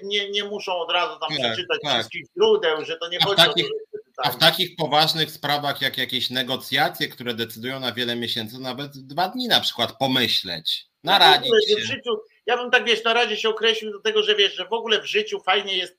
nie, 0.04 0.30
nie 0.30 0.44
muszą 0.44 0.78
od 0.78 0.92
razu 0.92 1.20
tam 1.20 1.30
tak, 1.30 1.40
przeczytać 1.40 1.80
tak. 1.84 1.94
wszystkich 1.94 2.26
źródeł, 2.38 2.86
że 2.86 2.98
to 2.98 3.10
nie 3.10 3.20
chodzi 3.20 3.44
takich, 3.44 3.66
o 3.66 3.70
to, 3.70 4.24
a 4.24 4.32
w 4.32 4.38
takich 4.38 4.76
poważnych 4.76 5.32
sprawach, 5.32 5.82
jak 5.82 5.98
jakieś 5.98 6.30
negocjacje, 6.30 7.08
które 7.08 7.34
decydują 7.34 7.80
na 7.80 7.92
wiele 7.92 8.16
miesięcy, 8.16 8.60
nawet 8.60 8.92
dwa 8.92 9.30
dni 9.30 9.48
na 9.48 9.60
przykład 9.62 9.98
pomyśleć, 9.98 10.87
naradzić 11.04 11.70
się. 11.70 11.76
W 11.76 11.86
życiu, 11.86 12.20
ja 12.46 12.58
bym 12.58 12.72
tak, 12.72 12.86
wiesz, 12.86 13.04
na 13.04 13.14
razie 13.14 13.38
się 13.38 13.50
określił 13.50 13.92
do 13.92 14.00
tego, 14.00 14.24
że 14.24 14.36
wiesz, 14.36 14.56
że 14.56 14.66
w 14.66 14.74
ogóle 14.74 15.02
w 15.02 15.06
życiu 15.06 15.40
fajnie 15.40 15.78
jest 15.78 15.98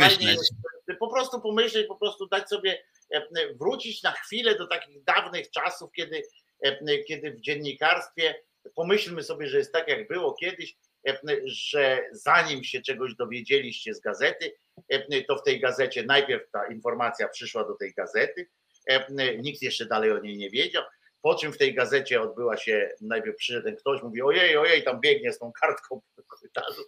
fajnie 0.00 0.26
jest 0.26 0.54
po 0.98 1.08
prostu 1.08 1.40
pomyśleć, 1.40 1.86
po 1.86 1.96
prostu 1.96 2.26
dać 2.26 2.48
sobie, 2.48 2.84
wrócić 3.54 4.02
na 4.02 4.12
chwilę 4.12 4.54
do 4.54 4.66
takich 4.66 5.04
dawnych 5.04 5.50
czasów, 5.50 5.90
kiedy, 5.96 6.22
kiedy 7.08 7.30
w 7.30 7.40
dziennikarstwie 7.40 8.34
pomyślmy 8.74 9.22
sobie, 9.22 9.48
że 9.48 9.58
jest 9.58 9.72
tak, 9.72 9.88
jak 9.88 10.08
było 10.08 10.34
kiedyś, 10.34 10.76
że 11.44 12.00
zanim 12.12 12.64
się 12.64 12.82
czegoś 12.82 13.14
dowiedzieliście 13.14 13.94
z 13.94 14.00
gazety, 14.00 14.54
to 15.28 15.36
w 15.36 15.42
tej 15.42 15.60
gazecie 15.60 16.02
najpierw 16.02 16.50
ta 16.50 16.66
informacja 16.66 17.28
przyszła 17.28 17.64
do 17.64 17.74
tej 17.74 17.92
gazety, 17.94 18.48
nikt 19.38 19.62
jeszcze 19.62 19.86
dalej 19.86 20.12
o 20.12 20.18
niej 20.18 20.36
nie 20.36 20.50
wiedział, 20.50 20.84
po 21.28 21.34
czym 21.34 21.52
w 21.52 21.58
tej 21.58 21.74
gazecie 21.74 22.22
odbyła 22.22 22.56
się, 22.56 22.90
najpierw 23.00 23.36
przyszedł 23.36 23.64
ten 23.66 23.76
ktoś, 23.76 24.02
mówi 24.02 24.22
ojej, 24.22 24.56
ojej, 24.56 24.82
tam 24.82 25.00
biegnie 25.00 25.32
z 25.32 25.38
tą 25.38 25.52
kartką 25.52 26.00
korytarzu, 26.26 26.82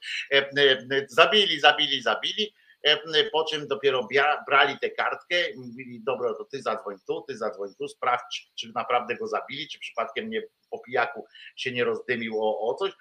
zabili, 1.09 1.61
zabili, 1.61 2.03
zabili, 2.03 2.55
po 3.32 3.45
czym 3.45 3.68
dopiero 3.68 4.09
brali 4.47 4.78
tę 4.78 4.91
kartkę 4.91 5.36
mówili, 5.57 6.01
dobra, 6.05 6.34
to 6.34 6.45
ty 6.45 6.62
zadzwoń 6.62 6.97
tu, 7.07 7.24
ty 7.28 7.36
zadzwoń 7.36 7.68
tu, 7.78 7.88
sprawdź, 7.88 8.51
czy 8.55 8.72
naprawdę 8.74 9.16
go 9.16 9.26
zabili, 9.26 9.68
czy 9.68 9.78
przypadkiem 9.78 10.30
nie 10.30 10.43
po 10.70 10.78
pijaku 10.78 11.26
się 11.57 11.72
nie 11.72 11.84
rozdymił 11.84 12.45
o, 12.45 12.70
o 12.70 12.74
coś, 12.74 12.93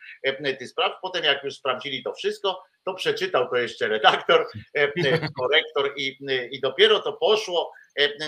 ty 0.60 0.68
sprawdź, 0.68 0.96
potem 1.02 1.24
jak 1.24 1.44
już 1.44 1.56
sprawdzili 1.56 2.04
to 2.04 2.14
wszystko, 2.14 2.64
to 2.86 2.94
przeczytał 2.94 3.50
to 3.50 3.56
jeszcze 3.56 3.88
redaktor, 3.88 4.48
korektor 5.38 5.94
i, 5.98 6.18
i 6.52 6.60
dopiero 6.60 7.00
to 7.00 7.14
poszło 7.14 7.72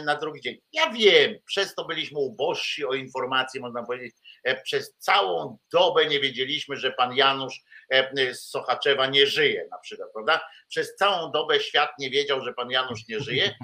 na 0.03 0.15
drugi 0.15 0.41
dzień. 0.41 0.57
Ja 0.71 0.89
wiem, 0.89 1.39
przez 1.45 1.75
to 1.75 1.85
byliśmy 1.85 2.19
ubożsi 2.19 2.85
o 2.85 2.93
informacje, 2.93 3.61
można 3.61 3.83
powiedzieć, 3.83 4.15
przez 4.63 4.95
całą 4.97 5.57
dobę 5.73 6.05
nie 6.05 6.19
wiedzieliśmy, 6.19 6.77
że 6.77 6.91
pan 6.91 7.15
Janusz 7.15 7.61
z 8.33 8.39
Sochaczewa 8.39 9.07
nie 9.07 9.27
żyje 9.27 9.67
na 9.71 9.77
przykład, 9.77 10.09
prawda? 10.13 10.41
Przez 10.69 10.95
całą 10.95 11.31
dobę 11.31 11.59
świat 11.59 11.89
nie 11.99 12.09
wiedział, 12.09 12.41
że 12.41 12.53
pan 12.53 12.71
Janusz 12.71 13.07
nie 13.07 13.19
żyje. 13.19 13.55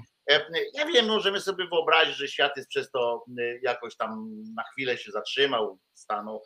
Ja 0.74 0.86
wiem, 0.86 1.06
możemy 1.06 1.42
sobie 1.42 1.68
wyobrazić, 1.68 2.16
że 2.16 2.28
świat 2.28 2.58
jest 2.58 2.70
przez 2.70 2.92
to 2.92 3.26
jakoś 3.62 3.98
tam 3.98 4.30
na 4.56 4.64
chwilę 4.64 4.98
się 4.98 5.12
zatrzymał, 5.12 5.80
stanął, 5.94 6.44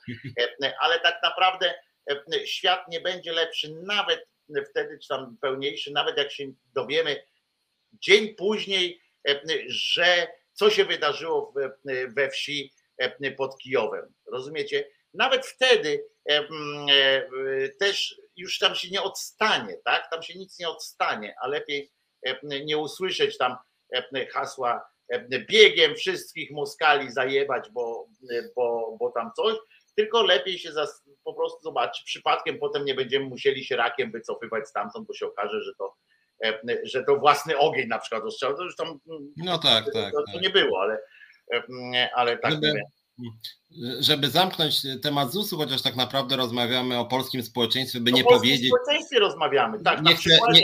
ale 0.79 0.99
tak 0.99 1.19
naprawdę 1.23 1.73
świat 2.45 2.87
nie 2.89 3.01
będzie 3.01 3.31
lepszy 3.31 3.73
nawet 3.83 4.27
wtedy, 4.69 4.99
czy 4.99 5.07
tam 5.07 5.37
pełniejszy, 5.41 5.91
nawet 5.91 6.17
jak 6.17 6.31
się 6.31 6.51
dowiemy 6.75 7.23
dzień 7.93 8.35
później, 8.35 9.01
że 9.67 10.27
co 10.53 10.69
się 10.69 10.85
wydarzyło 10.85 11.53
we 12.07 12.29
wsi 12.29 12.73
pod 13.37 13.57
Kijowem. 13.57 14.13
Rozumiecie? 14.31 14.91
Nawet 15.13 15.45
wtedy 15.45 16.05
też 17.79 18.21
już 18.35 18.59
tam 18.59 18.75
się 18.75 18.89
nie 18.89 19.01
odstanie, 19.01 19.77
tak? 19.85 20.09
Tam 20.11 20.23
się 20.23 20.39
nic 20.39 20.59
nie 20.59 20.69
odstanie, 20.69 21.35
a 21.41 21.47
lepiej 21.47 21.91
nie 22.43 22.77
usłyszeć 22.77 23.37
tam 23.37 23.55
hasła 24.31 24.91
biegiem 25.49 25.95
wszystkich 25.95 26.51
Moskali 26.51 27.11
zajebać, 27.11 27.69
bo, 27.69 28.07
bo, 28.55 28.97
bo 28.99 29.11
tam 29.11 29.31
coś, 29.35 29.55
tylko 29.95 30.23
lepiej 30.23 30.59
się 30.59 30.71
po 31.23 31.33
prostu 31.33 31.61
zobaczyć, 31.61 32.03
przypadkiem 32.03 32.59
potem 32.59 32.85
nie 32.85 32.95
będziemy 32.95 33.25
musieli 33.25 33.65
się 33.65 33.75
rakiem 33.75 34.11
wycofywać 34.11 34.67
stamtąd, 34.67 35.07
bo 35.07 35.13
się 35.13 35.25
okaże, 35.25 35.61
że 35.61 35.71
to, 35.77 35.95
że 36.83 37.03
to 37.03 37.17
własny 37.17 37.57
ogień 37.57 37.87
na 37.87 37.99
przykład 37.99 38.23
ostrzał, 38.23 38.57
to 38.57 38.63
już 38.63 38.75
tam 38.75 38.99
no 39.37 39.57
tak, 39.57 39.85
tak, 39.93 40.11
to, 40.11 40.23
to 40.25 40.33
tak. 40.33 40.41
nie 40.41 40.49
było, 40.49 40.81
ale, 40.81 40.99
ale 42.15 42.37
tak 42.37 42.51
Żeby, 42.51 42.73
żeby 43.99 44.29
zamknąć 44.29 44.81
temat 45.01 45.31
ZUS-u, 45.31 45.57
chociaż 45.57 45.81
tak 45.81 45.95
naprawdę 45.95 46.35
rozmawiamy 46.35 46.99
o 46.99 47.05
polskim 47.05 47.43
społeczeństwie, 47.43 47.99
by 47.99 48.11
o 48.11 48.15
nie 48.15 48.23
polskim 48.23 48.39
powiedzieć. 48.39 48.71
społeczeństwie 48.71 49.19
rozmawiamy, 49.19 49.83
tak, 49.83 50.03
nie, 50.03 50.15
chcę, 50.15 50.39
nie, 50.53 50.61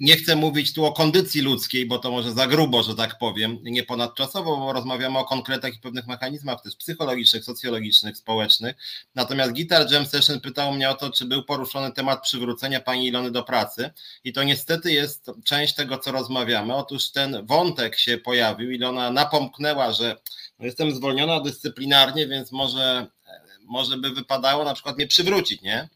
nie 0.00 0.16
chcę 0.16 0.36
mówić 0.36 0.74
tu 0.74 0.84
o 0.84 0.92
kondycji 0.92 1.40
ludzkiej, 1.40 1.86
bo 1.86 1.98
to 1.98 2.10
może 2.10 2.32
za 2.32 2.46
grubo, 2.46 2.82
że 2.82 2.94
tak 2.94 3.18
powiem, 3.18 3.58
nie 3.62 3.82
ponadczasowo, 3.82 4.56
bo 4.56 4.72
rozmawiamy 4.72 5.18
o 5.18 5.24
konkretach 5.24 5.74
i 5.74 5.80
pewnych 5.80 6.06
mechanizmach 6.06 6.62
też 6.62 6.76
psychologicznych, 6.76 7.44
socjologicznych, 7.44 8.16
społecznych. 8.16 8.76
Natomiast 9.14 9.52
Guitar 9.52 9.92
Jam 9.92 10.06
Session 10.06 10.40
pytał 10.40 10.72
mnie 10.72 10.90
o 10.90 10.94
to, 10.94 11.10
czy 11.10 11.24
był 11.24 11.44
poruszony 11.44 11.92
temat 11.92 12.22
przywrócenia 12.22 12.80
pani 12.80 13.06
Ilony 13.06 13.30
do 13.30 13.42
pracy 13.42 13.90
i 14.24 14.32
to 14.32 14.42
niestety 14.42 14.92
jest 14.92 15.30
część 15.44 15.74
tego, 15.74 15.98
co 15.98 16.12
rozmawiamy. 16.12 16.74
Otóż 16.74 17.10
ten 17.10 17.46
wątek 17.46 17.98
się 17.98 18.18
pojawił, 18.18 18.70
Ilona 18.70 19.10
napomknęła, 19.10 19.92
że 19.92 20.16
jestem 20.66 20.94
zwolniona 20.94 21.40
dyscyplinarnie, 21.40 22.28
więc 22.28 22.52
może, 22.52 23.06
może 23.60 23.96
by 23.96 24.10
wypadało 24.10 24.64
na 24.64 24.74
przykład 24.74 24.96
mnie 24.96 25.06
przywrócić, 25.06 25.62
nie? 25.62 25.88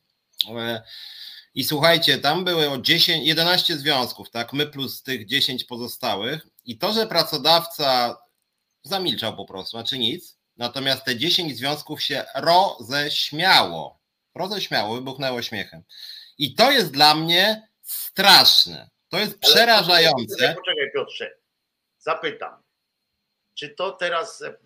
I 1.54 1.64
słuchajcie, 1.64 2.18
tam 2.18 2.44
były 2.44 2.70
o 2.70 2.78
10, 2.78 3.26
11 3.26 3.76
związków, 3.76 4.30
tak? 4.30 4.52
My 4.52 4.66
plus 4.66 5.02
tych 5.02 5.26
10 5.26 5.64
pozostałych. 5.64 6.46
I 6.64 6.78
to, 6.78 6.92
że 6.92 7.06
pracodawca 7.06 8.16
zamilczał 8.82 9.36
po 9.36 9.44
prostu, 9.44 9.70
znaczy 9.70 9.98
nic. 9.98 10.38
Natomiast 10.56 11.04
te 11.04 11.16
10 11.16 11.56
związków 11.56 12.02
się 12.02 12.24
roześmiało. 12.34 13.98
Roześmiało, 14.34 14.94
wybuchnęło 14.94 15.42
śmiechem. 15.42 15.82
I 16.38 16.54
to 16.54 16.70
jest 16.70 16.92
dla 16.92 17.14
mnie 17.14 17.68
straszne. 17.82 18.90
To 19.08 19.18
jest 19.18 19.38
przerażające. 19.38 20.36
Poczekaj, 20.36 20.56
poczekaj 20.56 20.90
Piotrze, 20.94 21.30
zapytam 21.98 22.62
czy 23.55 23.68
to 23.68 23.92
teraz 23.92 24.42
e, 24.42 24.57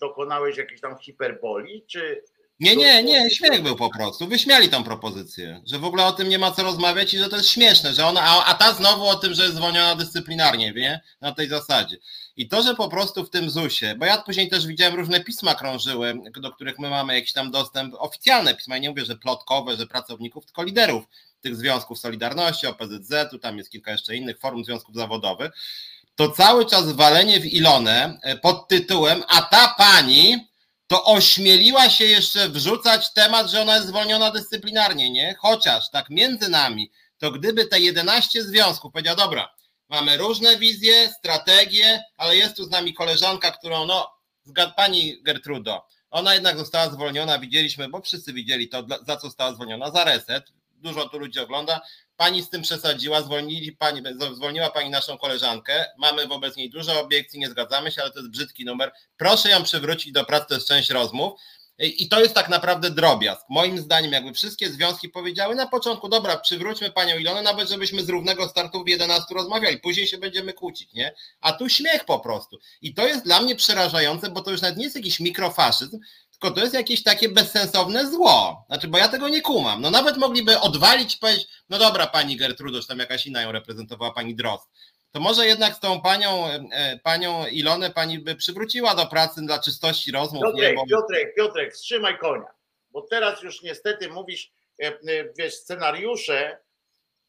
dokonałeś 0.00 0.56
jakiejś 0.56 0.80
tam 0.80 0.98
hiperboli, 0.98 1.84
czy... 1.86 2.22
Nie, 2.60 2.76
nie, 2.76 3.02
nie, 3.02 3.30
śmiech 3.30 3.62
był 3.62 3.76
po 3.76 3.90
prostu. 3.90 4.26
Wyśmiali 4.28 4.68
tą 4.68 4.84
propozycję, 4.84 5.62
że 5.66 5.78
w 5.78 5.84
ogóle 5.84 6.04
o 6.04 6.12
tym 6.12 6.28
nie 6.28 6.38
ma 6.38 6.50
co 6.50 6.62
rozmawiać 6.62 7.14
i 7.14 7.18
że 7.18 7.28
to 7.28 7.36
jest 7.36 7.48
śmieszne, 7.48 7.94
że 7.94 8.06
ona, 8.06 8.20
a, 8.22 8.44
a 8.44 8.54
ta 8.54 8.72
znowu 8.72 9.04
o 9.04 9.14
tym, 9.14 9.34
że 9.34 9.42
jest 9.42 9.54
zwolniona 9.54 9.94
dyscyplinarnie, 9.94 10.72
wie, 10.72 11.00
na 11.20 11.32
tej 11.32 11.48
zasadzie. 11.48 11.96
I 12.36 12.48
to, 12.48 12.62
że 12.62 12.74
po 12.74 12.88
prostu 12.88 13.24
w 13.24 13.30
tym 13.30 13.50
ZUS-ie, 13.50 13.94
bo 13.94 14.06
ja 14.06 14.22
później 14.22 14.48
też 14.48 14.66
widziałem 14.66 14.94
różne 14.94 15.20
pisma 15.20 15.54
krążyły, 15.54 16.14
do 16.40 16.52
których 16.52 16.78
my 16.78 16.90
mamy 16.90 17.14
jakiś 17.14 17.32
tam 17.32 17.50
dostęp, 17.50 17.94
oficjalne 17.98 18.54
pisma, 18.54 18.74
ja 18.74 18.82
nie 18.82 18.90
mówię, 18.90 19.04
że 19.04 19.16
plotkowe, 19.16 19.76
że 19.76 19.86
pracowników, 19.86 20.46
tylko 20.46 20.62
liderów 20.62 21.04
tych 21.40 21.56
związków 21.56 21.98
Solidarności, 21.98 22.66
OPZZ, 22.66 23.30
tu 23.30 23.38
tam 23.38 23.58
jest 23.58 23.70
kilka 23.70 23.92
jeszcze 23.92 24.16
innych 24.16 24.38
forum 24.38 24.64
związków 24.64 24.94
zawodowych, 24.94 25.52
to 26.16 26.30
cały 26.30 26.66
czas 26.66 26.92
walenie 26.92 27.40
w 27.40 27.46
Ilonę 27.46 28.18
e, 28.22 28.36
pod 28.36 28.68
tytułem, 28.68 29.22
a 29.28 29.42
ta 29.42 29.74
pani 29.78 30.48
to 30.86 31.04
ośmieliła 31.04 31.90
się 31.90 32.04
jeszcze 32.04 32.48
wrzucać 32.48 33.12
temat, 33.12 33.50
że 33.50 33.62
ona 33.62 33.74
jest 33.74 33.88
zwolniona 33.88 34.30
dyscyplinarnie, 34.30 35.10
nie? 35.10 35.34
Chociaż 35.38 35.90
tak 35.90 36.10
między 36.10 36.48
nami, 36.48 36.90
to 37.18 37.30
gdyby 37.30 37.66
te 37.66 37.80
11 37.80 38.44
związków 38.44 38.92
powiedział, 38.92 39.16
dobra, 39.16 39.54
mamy 39.88 40.16
różne 40.16 40.56
wizje, 40.56 41.12
strategie, 41.18 42.02
ale 42.16 42.36
jest 42.36 42.56
tu 42.56 42.64
z 42.64 42.70
nami 42.70 42.94
koleżanka, 42.94 43.50
którą, 43.50 43.86
no, 43.86 44.10
pani 44.76 45.22
Gertrudo, 45.22 45.86
ona 46.10 46.34
jednak 46.34 46.58
została 46.58 46.90
zwolniona, 46.90 47.38
widzieliśmy, 47.38 47.88
bo 47.88 48.00
wszyscy 48.00 48.32
widzieli 48.32 48.68
to, 48.68 48.86
za 49.06 49.16
co 49.16 49.26
została 49.26 49.54
zwolniona, 49.54 49.90
za 49.90 50.04
reset, 50.04 50.44
dużo 50.70 51.08
tu 51.08 51.18
ludzi 51.18 51.40
ogląda, 51.40 51.80
Pani 52.16 52.42
z 52.42 52.50
tym 52.50 52.62
przesadziła, 52.62 53.22
zwolnili 53.22 53.72
pani, 53.72 54.02
zwolniła 54.34 54.70
pani 54.70 54.90
naszą 54.90 55.18
koleżankę. 55.18 55.84
Mamy 55.98 56.26
wobec 56.26 56.56
niej 56.56 56.70
dużo 56.70 57.00
obiekcji, 57.00 57.40
nie 57.40 57.48
zgadzamy 57.48 57.92
się, 57.92 58.02
ale 58.02 58.10
to 58.10 58.18
jest 58.18 58.30
brzydki 58.30 58.64
numer. 58.64 58.92
Proszę 59.16 59.50
ją 59.50 59.62
przywrócić 59.62 60.12
do 60.12 60.24
pracy, 60.24 60.46
to 60.48 60.54
jest 60.54 60.68
część 60.68 60.90
rozmów. 60.90 61.40
I 61.78 62.08
to 62.08 62.20
jest 62.20 62.34
tak 62.34 62.48
naprawdę 62.48 62.90
drobiazg. 62.90 63.42
Moim 63.48 63.78
zdaniem, 63.78 64.12
jakby 64.12 64.32
wszystkie 64.32 64.70
związki 64.70 65.08
powiedziały 65.08 65.54
na 65.54 65.66
początku, 65.66 66.08
dobra, 66.08 66.36
przywróćmy 66.36 66.90
panią 66.90 67.18
Ilonę, 67.18 67.42
nawet 67.42 67.68
żebyśmy 67.68 68.02
z 68.04 68.08
równego 68.08 68.48
startu 68.48 68.84
w 68.84 68.88
11 68.88 69.34
rozmawiali, 69.34 69.78
później 69.78 70.06
się 70.06 70.18
będziemy 70.18 70.52
kłócić, 70.52 70.92
nie? 70.92 71.14
A 71.40 71.52
tu 71.52 71.68
śmiech 71.68 72.04
po 72.04 72.20
prostu. 72.20 72.58
I 72.82 72.94
to 72.94 73.06
jest 73.06 73.24
dla 73.24 73.40
mnie 73.40 73.56
przerażające, 73.56 74.30
bo 74.30 74.40
to 74.40 74.50
już 74.50 74.62
nawet 74.62 74.76
nie 74.76 74.84
jest 74.84 74.96
jakiś 74.96 75.20
mikrofaszyzm, 75.20 75.98
tylko 76.40 76.54
to 76.54 76.60
jest 76.60 76.74
jakieś 76.74 77.02
takie 77.02 77.28
bezsensowne 77.28 78.10
zło. 78.10 78.64
Znaczy, 78.66 78.88
bo 78.88 78.98
ja 78.98 79.08
tego 79.08 79.28
nie 79.28 79.40
kumam. 79.40 79.80
No 79.80 79.90
nawet 79.90 80.16
mogliby 80.16 80.60
odwalić 80.60 81.14
i 81.14 81.18
powiedzieć, 81.18 81.48
no 81.68 81.78
dobra, 81.78 82.06
pani 82.06 82.36
Gertrudo, 82.36 82.80
czy 82.80 82.88
tam 82.88 82.98
jakaś 82.98 83.26
inna 83.26 83.42
ją 83.42 83.52
reprezentowała, 83.52 84.12
pani 84.12 84.34
Drost. 84.34 84.68
To 85.12 85.20
może 85.20 85.46
jednak 85.46 85.74
z 85.74 85.80
tą 85.80 86.00
panią, 86.00 86.46
e, 86.48 86.98
panią 87.02 87.46
Ilonę 87.46 87.90
pani 87.90 88.18
by 88.18 88.36
przywróciła 88.36 88.94
do 88.94 89.06
pracy 89.06 89.40
dla 89.42 89.58
czystości 89.58 90.12
rozmów. 90.12 90.42
Piotrek, 90.42 90.70
nie, 90.70 90.74
bo... 90.74 90.86
Piotrek, 90.86 91.34
Piotrek, 91.34 91.74
wstrzymaj 91.74 92.18
konia. 92.18 92.50
Bo 92.90 93.02
teraz 93.02 93.42
już 93.42 93.62
niestety 93.62 94.08
mówisz, 94.08 94.52
e, 94.82 94.86
e, 94.86 94.92
wiesz, 95.38 95.54
scenariusze 95.54 96.58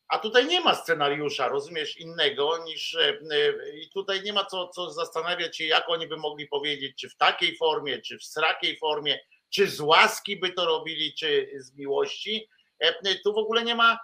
a 0.08 0.20
tutaj 0.20 0.47
nie 0.47 0.62
ma 0.62 0.76
scenariusza, 0.76 1.47
rozumiesz, 1.47 1.97
innego 1.97 2.64
niż 2.64 2.95
e, 2.95 3.20
e, 3.32 3.70
i 3.78 3.89
tutaj 3.89 4.24
nie 4.24 4.34
ma 4.34 4.45
co, 4.45 4.68
co 4.68 4.91
zastanawiać 4.91 5.58
się, 5.58 5.66
jak 5.66 5.89
oni 5.89 6.08
by 6.08 6.18
mogli 6.18 6.47
powiedzieć, 6.47 6.97
czy 6.97 7.10
w 7.10 7.16
takiej 7.16 7.58
formie, 7.58 8.01
czy 8.01 8.18
w 8.18 8.24
srakiej 8.24 8.78
formie, 8.78 9.20
czy 9.49 9.68
z 9.68 9.80
łaski 9.80 10.38
by 10.38 10.49
to 10.49 10.66
robili, 10.66 11.14
czy 11.14 11.51
z 11.56 11.76
miłości. 11.76 12.49
E, 12.80 13.16
tu 13.16 13.34
w 13.34 13.38
ogóle 13.38 13.64
nie 13.64 13.76
ma, 13.76 13.99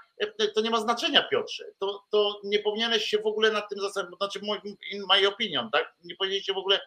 to 0.56 0.62
nie 0.62 0.70
ma 0.70 0.80
znaczenia, 0.80 1.24
Piotrze. 1.24 1.66
To, 1.80 2.04
to 2.10 2.42
nie 2.44 2.60
powinieneś 2.60 3.06
się 3.06 3.18
w 3.18 3.28
ogóle 3.28 3.52
nad 3.52 3.70
tym 3.70 3.80
zastanawiać, 3.80 4.18
znaczy 4.18 4.40
in 4.92 5.04
my 5.10 5.28
opinion, 5.28 5.72
tak? 5.72 5.94
Nie 6.04 6.16
powinieneś 6.16 6.46
się 6.46 6.54
w 6.54 6.58
ogóle 6.58 6.80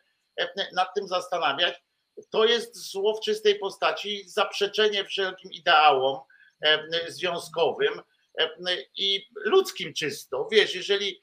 nad 0.72 0.94
tym 0.94 1.08
zastanawiać. 1.08 1.82
To 2.30 2.44
jest 2.44 2.90
zło 2.90 3.14
w 3.14 3.20
postaci, 3.60 4.28
zaprzeczenie 4.28 5.04
wszelkim 5.04 5.52
ideałom 5.52 6.20
związkowym 7.08 8.02
i 8.96 9.26
ludzkim 9.34 9.94
czysto. 9.94 10.48
Wiesz, 10.52 10.74
jeżeli 10.74 11.22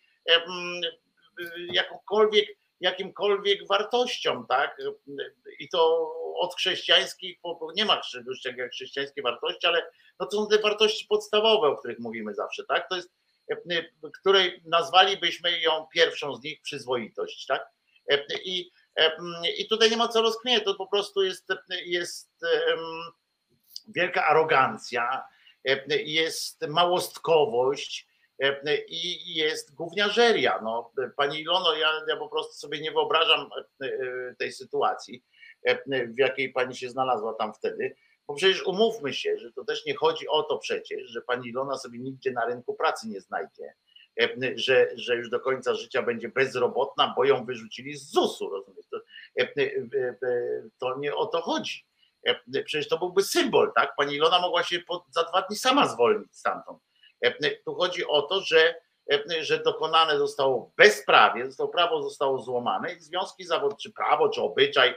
jakąkolwiek, 1.73 2.49
jakimkolwiek 2.79 3.67
wartością, 3.67 4.45
tak? 4.45 4.77
I 5.59 5.69
to 5.69 6.11
od 6.35 6.55
chrześcijańskich, 6.55 7.39
nie 7.75 7.85
ma 7.85 8.01
czegoś 8.01 8.45
jak 8.45 8.71
chrześcijańskie 8.71 9.21
wartości, 9.21 9.67
ale 9.67 9.91
no 10.19 10.25
to 10.25 10.37
są 10.37 10.47
te 10.47 10.59
wartości 10.59 11.05
podstawowe, 11.09 11.67
o 11.67 11.77
których 11.77 11.99
mówimy 11.99 12.33
zawsze, 12.33 12.63
tak? 12.65 12.89
To 12.89 12.95
jest, 12.95 13.11
której 14.19 14.61
nazwalibyśmy 14.65 15.61
ją 15.61 15.87
pierwszą 15.93 16.35
z 16.35 16.43
nich 16.43 16.61
przyzwoitość, 16.61 17.45
tak? 17.45 17.69
I, 18.43 18.71
i 19.57 19.67
tutaj 19.67 19.91
nie 19.91 19.97
ma 19.97 20.07
co 20.07 20.21
rozkminiać, 20.21 20.63
to 20.63 20.75
po 20.75 20.87
prostu 20.87 21.23
jest, 21.23 21.47
jest 21.85 22.31
wielka 23.87 24.27
arogancja, 24.27 25.23
jest 26.05 26.67
małostkowość, 26.67 28.07
i 28.87 29.35
jest 29.35 29.73
gówniarzeria. 29.73 30.59
No, 30.63 30.91
pani 31.17 31.39
Ilono, 31.39 31.75
ja, 31.75 31.91
ja 32.07 32.17
po 32.17 32.29
prostu 32.29 32.53
sobie 32.53 32.81
nie 32.81 32.91
wyobrażam 32.91 33.49
tej 34.39 34.51
sytuacji, 34.51 35.23
w 35.87 36.17
jakiej 36.17 36.49
pani 36.49 36.75
się 36.75 36.89
znalazła 36.89 37.33
tam 37.33 37.53
wtedy. 37.53 37.95
Bo 38.27 38.33
przecież 38.33 38.63
umówmy 38.63 39.13
się, 39.13 39.37
że 39.37 39.51
to 39.53 39.63
też 39.65 39.85
nie 39.85 39.95
chodzi 39.95 40.27
o 40.27 40.43
to 40.43 40.57
przecież, 40.57 41.09
że 41.09 41.21
pani 41.21 41.49
Ilona 41.49 41.77
sobie 41.77 41.99
nigdzie 41.99 42.31
na 42.31 42.45
rynku 42.45 42.73
pracy 42.73 43.07
nie 43.07 43.21
znajdzie, 43.21 43.73
że, 44.55 44.91
że 44.95 45.15
już 45.15 45.29
do 45.29 45.39
końca 45.39 45.75
życia 45.75 46.01
będzie 46.01 46.29
bezrobotna, 46.29 47.13
bo 47.15 47.25
ją 47.25 47.45
wyrzucili 47.45 47.97
z 47.97 48.11
ZUS-u, 48.11 48.49
rozumiesz? 48.49 48.85
To, 48.91 48.97
to 50.79 50.99
nie 50.99 51.15
o 51.15 51.25
to 51.25 51.41
chodzi. 51.41 51.85
Przecież 52.65 52.87
to 52.87 52.97
byłby 52.97 53.23
symbol, 53.23 53.71
tak? 53.75 53.95
Pani 53.95 54.15
Ilona 54.15 54.39
mogła 54.39 54.63
się 54.63 54.79
po, 54.79 55.05
za 55.09 55.23
dwa 55.23 55.41
dni 55.41 55.55
sama 55.55 55.87
zwolnić 55.87 56.37
stamtąd. 56.37 56.79
Tu 57.65 57.75
chodzi 57.75 58.07
o 58.07 58.21
to, 58.21 58.41
że, 58.41 58.75
że 59.41 59.63
dokonane 59.63 60.17
zostało 60.17 60.71
bezprawie, 60.77 61.45
zostało, 61.45 61.69
prawo 61.69 62.03
zostało 62.03 62.39
złamane 62.39 62.93
i 62.93 62.99
związki 62.99 63.43
zawodowce, 63.43 63.83
czy 63.83 63.93
prawo, 63.93 64.29
czy 64.29 64.41
obyczaj 64.41 64.95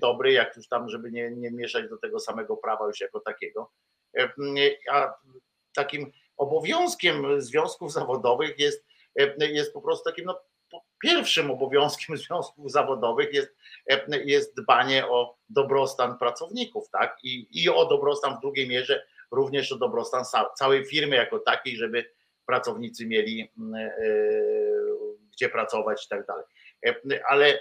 dobry, 0.00 0.32
jak 0.32 0.56
już 0.56 0.68
tam, 0.68 0.88
żeby 0.88 1.12
nie, 1.12 1.30
nie 1.30 1.50
mieszać 1.50 1.88
do 1.88 1.98
tego 1.98 2.20
samego 2.20 2.56
prawa 2.56 2.86
już 2.86 3.00
jako 3.00 3.20
takiego. 3.20 3.70
A 4.90 5.14
takim 5.74 6.12
obowiązkiem 6.36 7.40
związków 7.40 7.92
zawodowych 7.92 8.58
jest, 8.58 8.86
jest 9.38 9.72
po 9.72 9.82
prostu 9.82 10.10
takim 10.10 10.24
no, 10.24 10.40
pierwszym 11.02 11.50
obowiązkiem 11.50 12.16
związków 12.26 12.72
zawodowych 12.72 13.34
jest, 13.34 13.56
jest 14.24 14.56
dbanie 14.56 15.06
o 15.06 15.36
dobrostan 15.48 16.18
pracowników, 16.18 16.90
tak? 16.90 17.18
I, 17.22 17.62
I 17.62 17.68
o 17.68 17.86
dobrostan 17.86 18.36
w 18.36 18.40
drugiej 18.40 18.68
mierze 18.68 19.06
również 19.30 19.72
o 19.72 19.78
dobrostan 19.78 20.24
całej 20.58 20.84
firmy 20.84 21.16
jako 21.16 21.38
takiej, 21.38 21.76
żeby 21.76 22.04
pracownicy 22.46 23.06
mieli 23.06 23.52
gdzie 25.32 25.48
pracować 25.48 26.06
i 26.06 26.08
tak 26.08 26.26
dalej. 26.26 26.44
Ale, 27.28 27.58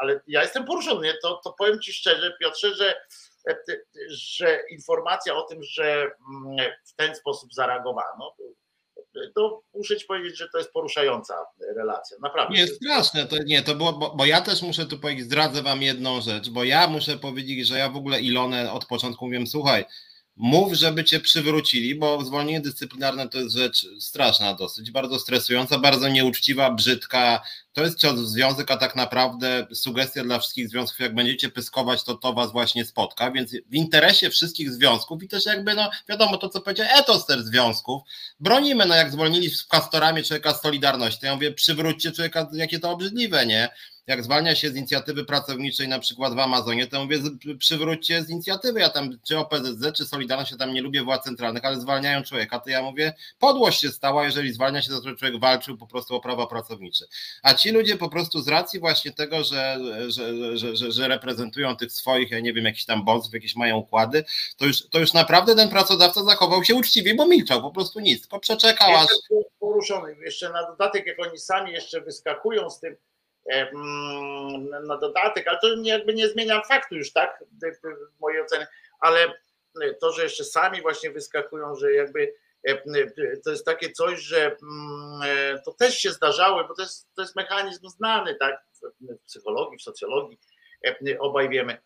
ale 0.00 0.20
ja 0.26 0.42
jestem 0.42 0.64
poruszony, 0.64 1.14
to, 1.22 1.40
to 1.44 1.52
powiem 1.52 1.80
Ci 1.80 1.92
szczerze, 1.92 2.36
Piotrze, 2.40 2.74
że, 2.74 2.94
że 4.10 4.60
informacja 4.70 5.34
o 5.34 5.42
tym, 5.42 5.62
że 5.62 6.10
w 6.84 6.94
ten 6.94 7.14
sposób 7.14 7.54
zareagowano, 7.54 8.34
to 9.34 9.62
muszę 9.74 9.96
ci 9.96 10.06
powiedzieć, 10.06 10.38
że 10.38 10.48
to 10.52 10.58
jest 10.58 10.72
poruszająca 10.72 11.34
relacja, 11.76 12.16
naprawdę. 12.22 12.56
Nie, 12.56 12.66
straszne, 12.66 13.26
to 13.26 13.36
nie, 13.46 13.62
to 13.62 13.74
było, 13.74 13.92
bo, 13.92 14.14
bo, 14.16 14.26
ja 14.26 14.40
też 14.40 14.62
muszę 14.62 14.86
tu 14.86 14.98
powiedzieć, 14.98 15.24
zdradzę 15.24 15.62
wam 15.62 15.82
jedną 15.82 16.20
rzecz, 16.20 16.50
bo 16.50 16.64
ja 16.64 16.86
muszę 16.86 17.16
powiedzieć, 17.16 17.66
że 17.66 17.78
ja 17.78 17.90
w 17.90 17.96
ogóle 17.96 18.20
Ilonę 18.20 18.72
od 18.72 18.84
początku 18.84 19.24
mówiłem, 19.24 19.46
słuchaj, 19.46 19.84
mów, 20.38 20.72
żeby 20.72 21.04
cię 21.04 21.20
przywrócili, 21.20 21.94
bo 21.94 22.24
zwolnienie 22.24 22.60
dyscyplinarne 22.60 23.28
to 23.28 23.38
jest 23.38 23.56
rzecz 23.56 23.86
straszna 24.00 24.54
dosyć, 24.54 24.90
bardzo 24.90 25.18
stresująca, 25.18 25.78
bardzo 25.78 26.08
nieuczciwa, 26.08 26.70
brzydka. 26.70 27.42
To 27.72 27.82
jest 27.82 27.98
cios 27.98 28.20
w 28.20 28.26
związek, 28.26 28.70
a 28.70 28.76
tak 28.76 28.96
naprawdę 28.96 29.66
sugestia 29.74 30.24
dla 30.24 30.38
wszystkich 30.38 30.68
związków, 30.68 31.00
jak 31.00 31.14
będziecie 31.14 31.48
pyskować, 31.48 32.04
to 32.04 32.14
to 32.14 32.32
was 32.32 32.52
właśnie 32.52 32.84
spotka, 32.84 33.30
więc 33.30 33.52
w 33.52 33.74
interesie 33.74 34.30
wszystkich 34.30 34.72
związków 34.72 35.22
i 35.22 35.28
też 35.28 35.46
jakby, 35.46 35.74
no 35.74 35.90
wiadomo, 36.08 36.36
to 36.36 36.48
co 36.48 36.60
powiedział 36.60 36.86
etos 36.98 37.26
też 37.26 37.40
związków, 37.40 38.02
bronimy, 38.40 38.86
no 38.86 38.94
jak 38.94 39.12
zwolnili 39.12 39.50
z 39.50 39.64
kastorami 39.64 40.24
człowieka 40.24 40.54
z 40.54 40.62
Solidarności, 40.62 41.20
to 41.20 41.26
ja 41.26 41.34
mówię, 41.34 41.52
przywróćcie 41.52 42.12
człowieka, 42.12 42.50
jakie 42.52 42.78
to 42.78 42.90
obrzydliwe, 42.90 43.46
nie? 43.46 43.68
Jak 44.08 44.24
zwalnia 44.24 44.54
się 44.54 44.70
z 44.70 44.76
inicjatywy 44.76 45.24
pracowniczej 45.24 45.88
na 45.88 45.98
przykład 45.98 46.34
w 46.34 46.38
Amazonie, 46.38 46.86
to 46.86 47.04
mówię, 47.04 47.18
przywróćcie 47.58 48.22
z 48.22 48.30
inicjatywy, 48.30 48.80
ja 48.80 48.88
tam 48.88 49.18
czy 49.28 49.38
OPZZ, 49.38 49.96
czy 49.96 50.04
Solidarność, 50.04 50.50
ja 50.52 50.58
tam 50.58 50.74
nie 50.74 50.82
lubię 50.82 51.02
władz 51.02 51.24
centralnych, 51.24 51.64
ale 51.64 51.80
zwalniają 51.80 52.22
człowieka, 52.22 52.58
to 52.58 52.70
ja 52.70 52.82
mówię, 52.82 53.12
podłość 53.38 53.80
się 53.80 53.88
stała, 53.88 54.24
jeżeli 54.24 54.52
zwalnia 54.52 54.82
się 54.82 54.90
to, 54.90 55.00
człowiek 55.00 55.40
walczył 55.40 55.76
po 55.76 55.86
prostu 55.86 56.16
o 56.16 56.20
prawa 56.20 56.46
pracownicze. 56.46 57.04
A 57.42 57.54
ci 57.54 57.70
ludzie 57.70 57.96
po 57.96 58.08
prostu 58.08 58.40
z 58.40 58.48
racji 58.48 58.80
właśnie 58.80 59.12
tego, 59.12 59.44
że, 59.44 59.78
że, 60.08 60.56
że, 60.58 60.76
że, 60.76 60.92
że 60.92 61.08
reprezentują 61.08 61.76
tych 61.76 61.92
swoich, 61.92 62.30
ja 62.30 62.40
nie 62.40 62.52
wiem, 62.52 62.64
jakichś 62.64 62.84
tam 62.84 63.04
bossów, 63.04 63.34
jakieś 63.34 63.56
mają 63.56 63.76
układy, 63.76 64.24
to 64.56 64.66
już, 64.66 64.88
to 64.88 64.98
już 64.98 65.12
naprawdę 65.12 65.54
ten 65.54 65.68
pracodawca 65.68 66.24
zachował 66.24 66.64
się 66.64 66.74
uczciwie, 66.74 67.14
bo 67.14 67.26
milczał, 67.26 67.62
po 67.62 67.70
prostu 67.70 68.00
nic, 68.00 68.20
tylko 68.20 68.40
przeczekał 68.40 68.96
aż... 68.96 69.08
Poruszony, 69.60 70.16
jeszcze 70.20 70.52
na 70.52 70.66
dodatek, 70.66 71.06
jak 71.06 71.20
oni 71.20 71.38
sami 71.38 71.72
jeszcze 71.72 72.00
wyskakują 72.00 72.70
z 72.70 72.80
tym, 72.80 72.96
na 74.86 74.96
dodatek, 74.96 75.48
ale 75.48 75.58
to 75.58 75.68
jakby 75.82 76.14
nie 76.14 76.28
zmienia 76.28 76.62
faktu 76.62 76.94
już, 76.94 77.12
tak, 77.12 77.44
mojej 78.20 78.42
ocenie, 78.42 78.66
ale 79.00 79.32
to, 80.00 80.12
że 80.12 80.22
jeszcze 80.22 80.44
sami 80.44 80.82
właśnie 80.82 81.10
wyskakują, 81.10 81.74
że 81.74 81.92
jakby 81.92 82.34
to 83.44 83.50
jest 83.50 83.64
takie 83.64 83.92
coś, 83.92 84.20
że 84.20 84.56
mm, 84.62 85.58
to 85.64 85.72
też 85.72 85.98
się 85.98 86.10
zdarzało, 86.10 86.64
bo 86.68 86.74
to 86.74 86.82
jest, 86.82 87.08
to 87.14 87.22
jest 87.22 87.36
mechanizm 87.36 87.88
znany, 87.88 88.34
tak, 88.34 88.64
w 89.00 89.24
psychologii, 89.26 89.78
w 89.78 89.82
socjologii, 89.82 90.38
obaj 91.18 91.48
wiemy, 91.48 91.78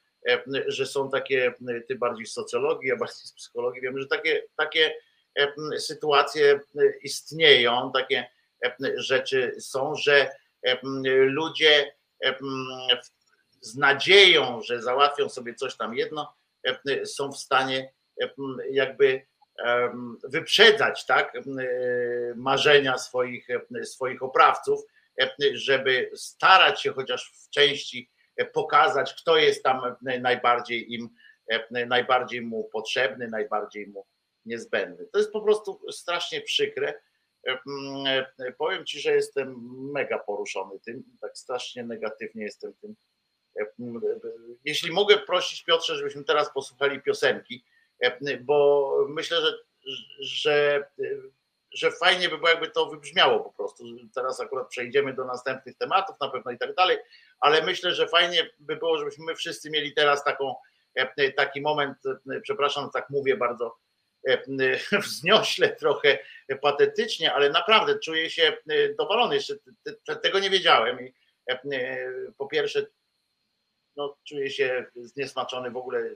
że 0.67 0.87
są 0.87 1.11
takie, 1.11 1.55
ty 1.89 1.95
bardziej 1.95 2.27
z 2.27 2.33
socjologii, 2.33 2.89
ja 2.89 2.97
bardziej 2.97 3.27
z 3.27 3.33
psychologii, 3.33 3.81
wiemy, 3.83 4.01
że 4.01 4.07
takie, 4.07 4.43
takie 4.57 4.95
sytuacje 5.79 6.61
istnieją, 7.03 7.91
takie 7.95 8.31
rzeczy 8.97 9.55
są, 9.61 9.95
że 9.95 10.31
ludzie 11.07 11.95
z 13.61 13.77
nadzieją, 13.77 14.63
że 14.63 14.83
załatwią 14.83 15.29
sobie 15.29 15.55
coś 15.55 15.77
tam 15.77 15.95
jedno, 15.95 16.35
są 17.05 17.33
w 17.33 17.39
stanie 17.39 17.93
jakby 18.71 19.27
wyprzedzać 20.25 21.07
tak, 21.07 21.33
marzenia 22.37 22.99
swoich, 22.99 23.49
swoich 23.85 24.23
oprawców, 24.23 24.81
żeby 25.53 26.11
starać 26.15 26.83
się 26.83 26.93
chociaż 26.93 27.33
w 27.33 27.51
części 27.51 28.11
pokazać, 28.53 29.15
kto 29.15 29.37
jest 29.37 29.63
tam 29.63 29.97
najbardziej 30.03 30.95
im, 30.95 31.09
najbardziej 31.71 32.43
mu 32.43 32.65
potrzebny, 32.65 33.29
najbardziej 33.29 33.87
mu 33.87 34.07
niezbędny. 34.47 35.07
To 35.07 35.19
jest 35.19 35.33
po 35.33 35.41
prostu 35.41 35.81
strasznie 35.91 36.41
przykre 36.41 36.95
Powiem 38.59 38.87
Ci, 38.87 39.01
że 39.01 39.15
jestem 39.15 39.57
mega 39.93 40.19
poruszony 40.19 40.81
tym, 40.81 41.05
tak 41.21 41.39
strasznie 41.39 41.85
negatywnie 41.85 42.45
jestem 42.45 42.73
tym. 42.75 42.97
Jeśli 44.65 44.93
mogę 44.93 45.19
prosić 45.19 45.65
Piotrze, 45.65 45.97
żebyśmy 45.97 46.25
teraz 46.25 46.53
posłuchali 46.53 47.03
piosenki, 47.03 47.65
bo 48.41 48.97
myślę, 49.09 49.41
że, 49.41 49.53
że, 50.21 50.87
że 51.73 51.91
fajnie 51.91 52.29
by 52.29 52.37
było, 52.37 52.49
jakby 52.49 52.71
to 52.71 52.87
wybrzmiało 52.87 53.41
po 53.41 53.53
prostu. 53.53 53.85
Teraz 54.15 54.41
akurat 54.41 54.69
przejdziemy 54.69 55.15
do 55.15 55.25
następnych 55.25 55.77
tematów 55.77 56.17
na 56.21 56.31
pewno 56.31 56.51
i 56.51 56.59
tak 56.59 56.75
dalej, 56.75 56.99
ale 57.41 57.63
myślę, 57.63 57.93
że 57.93 58.09
fajnie 58.09 58.51
by 58.59 58.77
było, 58.77 58.99
żebyśmy 58.99 59.25
my 59.25 59.35
wszyscy 59.35 59.71
mieli 59.71 59.95
teraz 59.95 60.25
taką, 60.25 60.55
taki 61.37 61.61
moment, 61.61 61.99
przepraszam, 62.43 62.91
tak 62.91 63.11
mówię 63.11 63.37
bardzo 63.37 63.77
E, 63.77 63.92
wzniośle, 65.03 65.77
trochę 65.77 66.19
patetycznie, 66.61 67.33
ale 67.33 67.51
naprawdę 67.51 67.99
czuję 67.99 68.31
się 68.31 68.57
e, 68.69 68.95
dowalony. 68.95 69.35
Jeszcze 69.35 69.57
tego 70.23 70.39
nie 70.39 70.51
wiedziałem. 70.51 71.01
I 71.01 71.15
e, 71.49 72.09
po 72.39 72.47
pierwsze, 72.47 72.87
no, 73.97 74.17
czuję 74.25 74.51
się 74.51 74.87
zniesmaczony 74.97 75.71
w 75.71 75.77
ogóle 75.77 76.15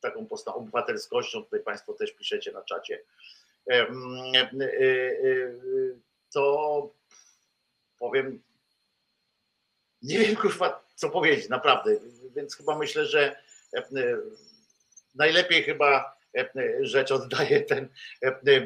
taką 0.00 0.26
postawą 0.26 0.58
obywatelskością. 0.58 1.44
Tutaj 1.44 1.60
Państwo 1.60 1.92
też 1.92 2.12
piszecie 2.12 2.52
na 2.52 2.62
czacie. 2.62 3.02
To 6.32 6.94
powiem, 7.98 8.42
nie 10.02 10.18
wiem 10.18 10.36
kurwa 10.36 10.86
co 10.94 11.10
powiedzieć, 11.10 11.48
naprawdę. 11.48 11.96
Więc 12.36 12.56
chyba 12.56 12.78
myślę, 12.78 13.06
że 13.06 13.36
najlepiej 15.14 15.62
chyba 15.62 16.15
rzecz 16.80 17.10
oddaje 17.10 17.60
ten 17.60 17.88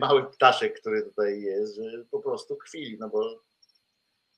mały 0.00 0.30
ptaszek, 0.30 0.80
który 0.80 1.02
tutaj 1.02 1.42
jest, 1.42 1.76
że 1.76 2.04
po 2.10 2.20
prostu 2.20 2.56
chwili, 2.56 2.96
no 3.00 3.08
bo 3.08 3.42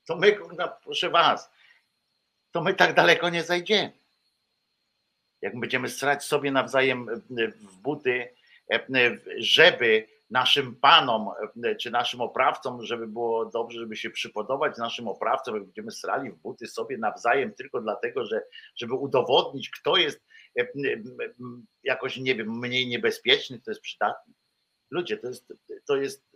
to 0.07 0.15
my, 0.15 0.37
proszę 0.83 1.09
was, 1.09 1.49
to 2.51 2.61
my 2.61 2.73
tak 2.73 2.93
daleko 2.93 3.29
nie 3.29 3.43
zajdziemy. 3.43 3.91
Jak 5.41 5.59
będziemy 5.59 5.89
strać 5.89 6.23
sobie 6.23 6.51
nawzajem 6.51 7.21
w 7.59 7.77
buty, 7.77 8.29
żeby 9.37 10.07
naszym 10.29 10.75
panom, 10.75 11.29
czy 11.79 11.91
naszym 11.91 12.21
oprawcom, 12.21 12.85
żeby 12.85 13.07
było 13.07 13.45
dobrze, 13.45 13.79
żeby 13.79 13.95
się 13.95 14.09
przypodobać 14.09 14.77
naszym 14.77 15.07
oprawcom, 15.07 15.55
jak 15.55 15.63
będziemy 15.63 15.91
srali 15.91 16.31
w 16.31 16.35
buty 16.35 16.67
sobie 16.67 16.97
nawzajem 16.97 17.53
tylko 17.53 17.81
dlatego, 17.81 18.25
że 18.25 18.41
żeby 18.75 18.93
udowodnić, 18.93 19.69
kto 19.69 19.97
jest 19.97 20.21
jakoś, 21.83 22.17
nie 22.17 22.35
wiem, 22.35 22.59
mniej 22.59 22.87
niebezpieczny, 22.87 23.59
to 23.59 23.71
jest 23.71 23.81
przydatny. 23.81 24.33
Ludzie, 24.91 25.17
to 25.17 25.27
jest, 25.27 25.53
to 25.85 25.95
jest, 25.95 26.31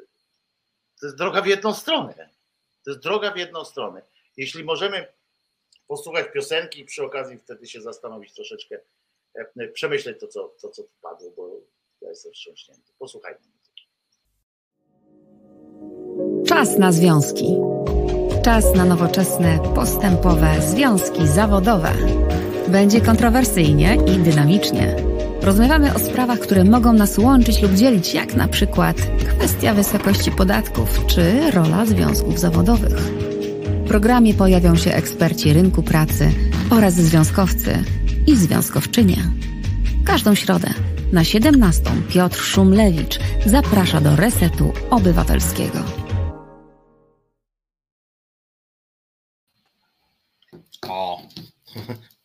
to 1.00 1.06
jest 1.06 1.18
droga 1.18 1.42
w 1.42 1.48
jedną 1.48 1.74
stronę. 1.74 2.30
To 2.86 2.92
jest 2.92 3.04
droga 3.04 3.32
w 3.32 3.38
jedną 3.38 3.66
stronę. 3.66 4.02
Jeśli 4.38 4.64
możemy 4.64 5.14
posłuchać 5.88 6.32
piosenki 6.34 6.86
przy 6.86 7.04
okazji 7.04 7.38
wtedy 7.38 7.68
się 7.68 7.82
zastanowić 7.82 8.34
troszeczkę, 8.34 8.80
e, 9.36 9.68
przemyśleć 9.68 10.20
to, 10.20 10.28
co, 10.28 10.56
to, 10.62 10.70
co 10.70 10.84
tu 10.84 10.90
padło, 11.02 11.32
bo 11.32 11.62
ja 12.02 12.10
jestem 12.10 12.34
wstrząśnięty. 12.34 12.94
Posłuchajmy. 13.00 13.40
Czas 16.48 16.78
na 16.78 16.92
związki. 16.92 17.58
Czas 18.44 18.76
na 18.76 18.86
nowoczesne, 18.86 19.60
postępowe 19.76 20.62
związki 20.62 21.28
zawodowe. 21.28 21.94
Będzie 22.72 23.02
kontrowersyjnie 23.02 23.96
i 23.96 24.20
dynamicznie. 24.20 24.96
Rozmawiamy 25.42 25.94
o 25.94 26.00
sprawach, 26.00 26.40
które 26.40 26.64
mogą 26.64 26.94
nas 26.94 27.18
łączyć 27.18 27.62
lub 27.62 27.74
dzielić, 27.74 28.14
jak 28.14 28.36
na 28.36 28.48
przykład 28.48 28.98
kwestia 29.38 29.74
wysokości 29.74 30.32
podatków 30.32 31.06
czy 31.06 31.52
rola 31.52 31.86
związków 31.86 32.40
zawodowych. 32.40 32.98
W 33.86 33.88
programie 33.88 34.34
pojawią 34.34 34.76
się 34.76 34.94
eksperci 34.94 35.54
rynku 35.54 35.84
pracy 35.84 36.32
oraz 36.70 36.94
związkowcy 36.94 37.84
i 38.28 38.36
związkowczynie. 38.36 39.18
Każdą 40.06 40.36
środę 40.36 40.70
na 41.14 41.24
17 41.24 41.84
Piotr 42.10 42.40
Szumlewicz 42.40 43.20
zaprasza 43.46 44.02
do 44.02 44.16
Resetu 44.16 44.74
Obywatelskiego. 44.90 45.80
O. 50.90 51.22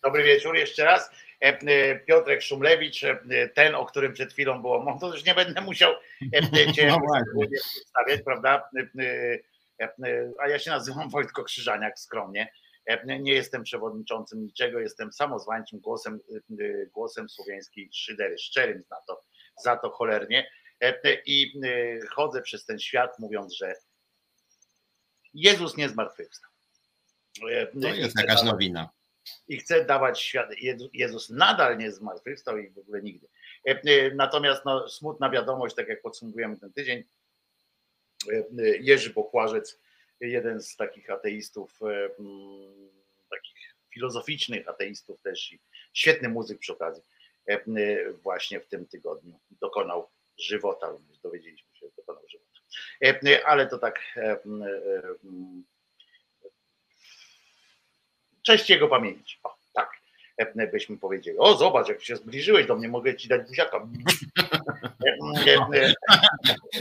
Dobry 0.02 0.24
wieczór 0.24 0.56
jeszcze 0.56 0.84
raz. 0.84 1.10
E, 1.42 1.58
e, 1.60 1.98
Piotrek 1.98 2.42
Szumlewicz, 2.42 3.04
e, 3.04 3.48
ten, 3.54 3.74
o 3.74 3.86
którym 3.86 4.12
przed 4.12 4.32
chwilą 4.32 4.62
było, 4.62 4.84
no 4.84 4.98
to 4.98 5.12
już 5.14 5.24
nie 5.24 5.34
będę 5.34 5.60
musiał 5.60 5.92
cię 6.74 6.86
no 6.86 6.98
przedstawiać, 7.52 8.22
prawda? 8.24 8.70
A 10.38 10.48
ja 10.48 10.58
się 10.58 10.70
nazywam 10.70 11.10
Wojtko 11.10 11.44
Krzyżaniak 11.44 11.98
skromnie. 11.98 12.52
Nie 13.20 13.32
jestem 13.32 13.62
przewodniczącym 13.62 14.42
niczego, 14.42 14.80
jestem 14.80 15.12
samozwańczym 15.12 15.80
głosem, 15.80 16.20
głosem 16.94 17.28
słowiańskiej 17.28 17.90
szydery, 17.92 18.38
szczerym 18.38 18.82
za 18.90 18.96
to, 19.06 19.20
za 19.64 19.76
to 19.76 19.90
cholernie. 19.90 20.50
I 21.26 21.60
chodzę 22.10 22.42
przez 22.42 22.64
ten 22.64 22.78
świat 22.78 23.18
mówiąc, 23.18 23.56
że 23.56 23.74
Jezus 25.34 25.76
nie 25.76 25.88
zmartwychwstał. 25.88 26.50
To 27.82 27.88
jest 27.88 28.18
jakaś 28.18 28.42
nowina 28.42 28.90
i 29.48 29.58
chce 29.58 29.84
dawać 29.84 30.20
świat. 30.20 30.50
Jezus 30.92 31.30
nadal 31.30 31.78
nie 31.78 31.92
zmartwychwstał 31.92 32.58
i 32.58 32.70
w 32.70 32.78
ogóle 32.78 33.02
nigdy. 33.02 33.28
E, 33.68 33.70
e, 33.70 34.14
natomiast 34.14 34.64
no, 34.64 34.88
smutna 34.88 35.30
wiadomość, 35.30 35.76
tak 35.76 35.88
jak 35.88 36.02
podsumowujemy 36.02 36.56
ten 36.56 36.72
tydzień, 36.72 37.04
e, 38.32 38.44
Jerzy 38.80 39.10
Bokłażec, 39.10 39.80
jeden 40.20 40.62
z 40.62 40.76
takich 40.76 41.10
ateistów, 41.10 41.80
takich 43.30 43.74
filozoficznych 43.94 44.68
ateistów 44.68 45.22
też 45.22 45.52
i 45.52 45.60
świetny 45.92 46.28
muzyk 46.28 46.58
przy 46.58 46.72
okazji, 46.72 47.02
właśnie 48.22 48.60
w 48.60 48.66
tym 48.66 48.86
tygodniu 48.86 49.40
dokonał 49.50 50.08
żywota, 50.38 50.96
dowiedzieliśmy 51.22 51.74
się, 51.74 51.86
że 51.86 51.92
dokonał 51.96 52.22
żywota. 52.28 52.52
Ale 53.44 53.66
to 53.66 53.78
tak 53.78 54.00
Cześć 58.42 58.70
jego 58.70 58.88
pamięci. 58.88 59.38
O, 59.42 59.56
tak 59.72 59.90
byśmy 60.72 60.96
powiedzieli. 60.96 61.38
O, 61.38 61.56
zobacz, 61.56 61.88
jak 61.88 62.02
się 62.02 62.16
zbliżyłeś 62.16 62.66
do 62.66 62.76
mnie, 62.76 62.88
mogę 62.88 63.16
ci 63.16 63.28
dać 63.28 63.48
buziaka. 63.48 63.86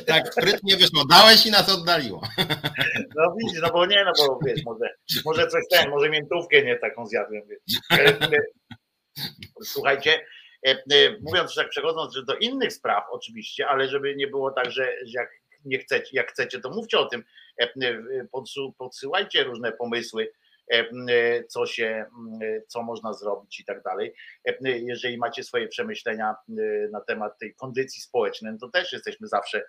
tak 0.07 0.27
sprytnie 0.33 0.77
wyszło, 0.77 1.05
dałeś 1.09 1.45
i 1.45 1.51
nas 1.51 1.69
oddaliło. 1.69 2.21
no 3.15 3.35
widzisz, 3.37 3.61
no 3.61 3.69
bo 3.73 3.85
nie, 3.85 4.05
no 4.05 4.11
bo 4.17 4.39
wiesz, 4.45 4.65
może, 4.65 4.95
może 5.25 5.47
coś 5.47 5.63
ten, 5.69 5.89
może 5.89 6.09
miętówkę 6.09 6.61
nie 6.61 6.75
taką 6.75 7.07
zjadłem. 7.07 7.41
Słuchajcie, 9.63 10.25
mówiąc 11.21 11.55
tak, 11.55 11.69
przechodząc 11.69 12.25
do 12.25 12.35
innych 12.35 12.73
spraw 12.73 13.03
oczywiście, 13.11 13.67
ale 13.67 13.87
żeby 13.87 14.15
nie 14.15 14.27
było 14.27 14.51
tak, 14.51 14.71
że 14.71 14.93
jak 15.05 15.29
nie 15.65 15.79
chcecie, 15.79 16.09
jak 16.13 16.31
chcecie, 16.31 16.59
to 16.59 16.69
mówcie 16.69 16.99
o 16.99 17.05
tym, 17.05 17.23
podsyłajcie 18.77 19.43
różne 19.43 19.71
pomysły, 19.71 20.31
co 21.49 21.65
się, 21.65 22.05
co 22.67 22.83
można 22.83 23.13
zrobić 23.13 23.59
i 23.59 23.65
tak 23.65 23.83
dalej. 23.83 24.13
E, 24.45 24.79
jeżeli 24.79 25.17
macie 25.17 25.43
swoje 25.43 25.67
przemyślenia 25.67 26.35
na 26.91 27.01
temat 27.01 27.39
tej 27.39 27.55
kondycji 27.55 28.01
społecznej, 28.01 28.53
to 28.59 28.69
też 28.69 28.93
jesteśmy 28.93 29.27
zawsze 29.27 29.63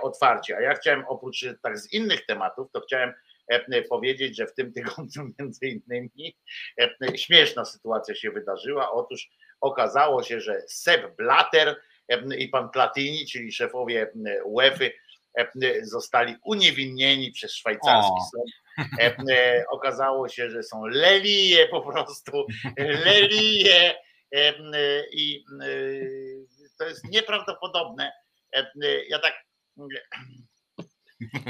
otwarci. 0.00 0.54
A 0.54 0.60
ja 0.60 0.74
chciałem 0.74 1.04
oprócz 1.08 1.44
tak 1.62 1.78
z 1.78 1.92
innych 1.92 2.26
tematów, 2.26 2.70
to 2.72 2.80
chciałem 2.80 3.12
powiedzieć, 3.88 4.36
że 4.36 4.46
w 4.46 4.54
tym 4.54 4.72
tygodniu 4.72 5.30
między 5.38 5.66
innymi 5.66 6.36
śmieszna 7.16 7.64
sytuacja 7.64 8.14
się 8.14 8.30
wydarzyła. 8.30 8.92
Otóż 8.92 9.30
okazało 9.60 10.22
się, 10.22 10.40
że 10.40 10.62
Seb 10.68 11.16
Blatter 11.16 11.76
i 12.38 12.48
pan 12.48 12.70
Platini, 12.70 13.26
czyli 13.26 13.52
szefowie 13.52 14.12
UEFA, 14.44 14.84
zostali 15.82 16.36
uniewinnieni 16.44 17.32
przez 17.32 17.52
szwajcarski 17.52 18.20
sąd 18.32 18.50
E, 18.78 19.16
e, 19.30 19.64
okazało 19.68 20.28
się, 20.28 20.50
że 20.50 20.62
są 20.62 20.86
lelije 20.86 21.68
po 21.68 21.80
prostu, 21.80 22.46
lelije 22.78 23.94
i 25.12 25.44
to 26.78 26.84
jest 26.84 27.04
nieprawdopodobne. 27.04 28.12
Ja 29.08 29.18
tak 29.18 29.34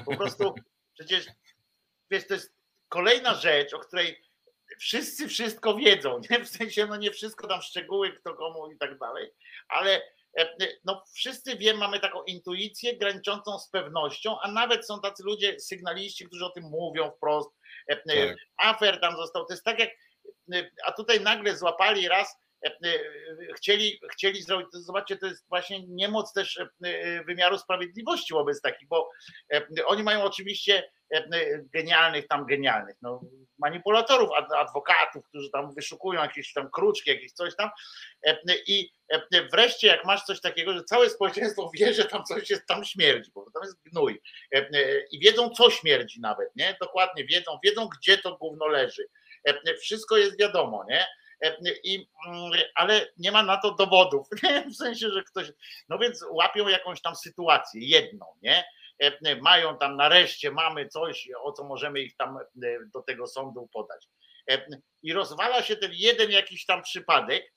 po 0.04 0.16
prostu 0.16 0.54
przecież 0.94 1.26
wiesz, 2.10 2.26
to 2.26 2.34
jest 2.34 2.54
kolejna 2.88 3.34
rzecz, 3.34 3.74
o 3.74 3.78
której 3.78 4.22
wszyscy 4.78 5.28
wszystko 5.28 5.74
wiedzą, 5.74 6.20
nie? 6.30 6.44
W 6.44 6.48
sensie, 6.48 6.86
no 6.86 6.96
nie 6.96 7.10
wszystko 7.10 7.48
tam 7.48 7.62
szczegóły, 7.62 8.12
kto 8.12 8.34
komu 8.34 8.70
i 8.70 8.78
tak 8.78 8.98
dalej, 8.98 9.30
ale 9.68 10.02
no 10.84 11.02
wszyscy 11.14 11.56
wiemy, 11.56 11.78
mamy 11.78 12.00
taką 12.00 12.22
intuicję 12.22 12.96
graniczącą 12.96 13.58
z 13.58 13.68
pewnością, 13.68 14.40
a 14.40 14.50
nawet 14.50 14.86
są 14.86 15.00
tacy 15.00 15.22
ludzie, 15.22 15.60
sygnaliści, 15.60 16.26
którzy 16.26 16.44
o 16.44 16.50
tym 16.50 16.64
mówią 16.64 17.10
wprost. 17.10 17.50
E, 17.88 17.96
tak. 17.96 18.36
Afer 18.56 19.00
tam 19.00 19.16
został, 19.16 19.46
to 19.46 19.52
jest 19.52 19.64
tak 19.64 19.78
jak, 19.78 19.90
a 20.84 20.92
tutaj 20.92 21.20
nagle 21.20 21.56
złapali 21.56 22.08
raz, 22.08 22.36
chcieli, 23.56 24.00
chcieli 24.12 24.42
zrobić, 24.42 24.68
zobaczcie, 24.72 25.16
to 25.16 25.26
jest 25.26 25.48
właśnie 25.48 25.86
niemoc 25.86 26.32
też 26.32 26.60
wymiaru 27.26 27.58
sprawiedliwości 27.58 28.34
wobec 28.34 28.60
takich, 28.60 28.88
bo 28.88 29.10
oni 29.86 30.02
mają 30.02 30.22
oczywiście 30.22 30.90
genialnych 31.72 32.28
tam 32.28 32.46
genialnych, 32.46 32.96
no, 33.02 33.20
manipulatorów, 33.58 34.30
adwokatów, 34.56 35.24
którzy 35.28 35.50
tam 35.50 35.74
wyszukują 35.74 36.22
jakieś 36.22 36.52
tam 36.52 36.70
kruczki, 36.70 37.10
jakieś 37.10 37.32
coś 37.32 37.56
tam 37.56 37.70
i 38.66 38.92
wreszcie 39.52 39.86
jak 39.86 40.04
masz 40.04 40.24
coś 40.24 40.40
takiego, 40.40 40.72
że 40.72 40.84
całe 40.84 41.10
społeczeństwo 41.10 41.70
wie, 41.74 41.94
że 41.94 42.04
tam 42.04 42.24
coś 42.24 42.50
jest, 42.50 42.66
tam 42.66 42.84
śmierdzi, 42.84 43.30
bo 43.34 43.50
tam 43.50 43.62
jest 43.62 43.82
gnój 43.84 44.20
i 45.12 45.18
wiedzą 45.18 45.50
co 45.50 45.70
śmierdzi 45.70 46.20
nawet, 46.20 46.56
nie? 46.56 46.76
Dokładnie 46.80 47.24
wiedzą, 47.24 47.58
wiedzą 47.64 47.88
gdzie 47.98 48.18
to 48.18 48.36
gówno 48.36 48.66
leży. 48.66 49.08
Wszystko 49.80 50.16
jest 50.16 50.38
wiadomo, 50.38 50.84
nie? 50.88 51.06
I, 51.84 52.08
ale 52.74 53.06
nie 53.18 53.32
ma 53.32 53.42
na 53.42 53.56
to 53.56 53.74
dowodów, 53.74 54.26
nie? 54.42 54.64
w 54.70 54.76
sensie, 54.76 55.10
że 55.10 55.22
ktoś, 55.22 55.52
no 55.88 55.98
więc 55.98 56.24
łapią 56.30 56.68
jakąś 56.68 57.02
tam 57.02 57.16
sytuację, 57.16 57.80
jedną, 57.88 58.26
nie? 58.42 58.64
Mają 59.40 59.78
tam 59.78 59.96
nareszcie, 59.96 60.50
mamy 60.50 60.88
coś, 60.88 61.28
o 61.42 61.52
co 61.52 61.64
możemy 61.64 62.00
ich 62.00 62.16
tam 62.16 62.38
do 62.94 63.02
tego 63.02 63.26
sądu 63.26 63.68
podać. 63.72 64.08
I 65.02 65.12
rozwala 65.12 65.62
się 65.62 65.76
ten 65.76 65.90
jeden 65.94 66.30
jakiś 66.30 66.66
tam 66.66 66.82
przypadek, 66.82 67.52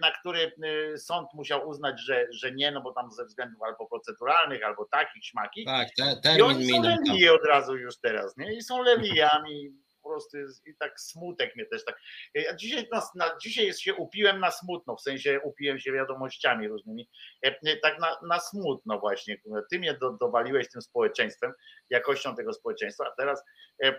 na 0.00 0.10
który 0.10 0.52
sąd 0.96 1.28
musiał 1.34 1.68
uznać, 1.68 2.00
że, 2.00 2.26
że 2.30 2.52
nie, 2.52 2.70
no 2.70 2.80
bo 2.80 2.92
tam 2.92 3.12
ze 3.12 3.24
względów 3.24 3.62
albo 3.62 3.86
proceduralnych, 3.86 4.64
albo 4.64 4.86
takich, 4.90 5.24
śmakich. 5.24 5.66
Tak, 5.66 5.88
te, 6.22 6.38
I 6.38 6.42
oni 6.42 6.70
są 6.70 6.82
lewije 6.82 7.32
od 7.32 7.44
razu 7.44 7.76
już 7.76 8.00
teraz, 8.00 8.36
nie? 8.36 8.54
I 8.54 8.62
są 8.62 8.82
lewijami, 8.82 9.70
po 10.06 10.12
prostu 10.12 10.38
jest, 10.38 10.66
i 10.66 10.74
tak 10.74 11.00
smutek 11.00 11.56
mnie 11.56 11.66
też 11.66 11.84
tak. 11.84 12.00
Ja 12.34 12.54
dzisiaj, 12.54 12.88
na, 12.92 13.02
na, 13.14 13.36
dzisiaj 13.42 13.66
jest 13.66 13.80
się 13.80 13.94
upiłem 13.94 14.40
na 14.40 14.50
smutno, 14.50 14.96
w 14.96 15.00
sensie 15.00 15.40
upiłem 15.40 15.78
się 15.78 15.92
wiadomościami 15.92 16.68
różnymi, 16.68 17.08
e, 17.42 17.76
tak 17.76 17.98
na, 17.98 18.16
na 18.28 18.40
smutno 18.40 18.98
właśnie. 18.98 19.36
Ty 19.70 19.78
mnie 19.78 19.94
do, 19.94 20.10
dowaliłeś 20.10 20.70
tym 20.70 20.82
społeczeństwem, 20.82 21.52
jakością 21.90 22.36
tego 22.36 22.52
społeczeństwa, 22.52 23.04
a 23.12 23.16
teraz 23.16 23.44
e, 23.82 23.98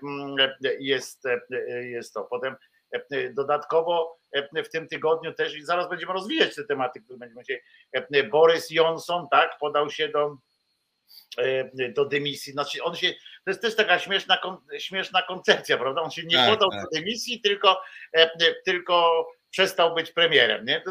jest, 0.80 1.26
e, 1.26 1.39
jest 1.84 2.14
to. 2.14 2.24
Potem 2.24 2.55
dodatkowo 3.34 4.18
w 4.66 4.70
tym 4.70 4.88
tygodniu 4.88 5.34
też 5.34 5.55
i 5.55 5.66
zaraz 5.66 5.89
będziemy 5.89 6.14
rozwijać 6.14 6.55
te 6.55 6.64
tematy, 6.64 7.01
które 7.01 7.20
będziemy 7.20 7.41
dzisiaj. 7.43 8.30
Borys 8.30 8.72
Johnson, 8.72 9.28
tak, 9.32 9.58
podał 9.60 9.89
się 9.89 10.10
do 10.10 10.38
do 11.95 12.05
dymisji. 12.05 12.53
Znaczy 12.53 12.84
on 12.84 12.95
się, 12.95 13.14
to 13.45 13.51
jest 13.51 13.62
też 13.62 13.76
taka 13.76 13.99
śmieszna, 13.99 14.38
śmieszna 14.80 15.22
koncepcja, 15.22 15.78
prawda? 15.78 16.01
On 16.01 16.12
się 16.12 16.24
nie 16.24 16.36
tak, 16.36 16.49
podał 16.49 16.70
tak. 16.72 16.82
do 16.82 16.88
dymisji, 16.99 17.41
tylko, 17.41 17.82
tylko 18.66 19.28
przestał 19.49 19.95
być 19.95 20.12
premierem. 20.12 20.66
Nie? 20.66 20.84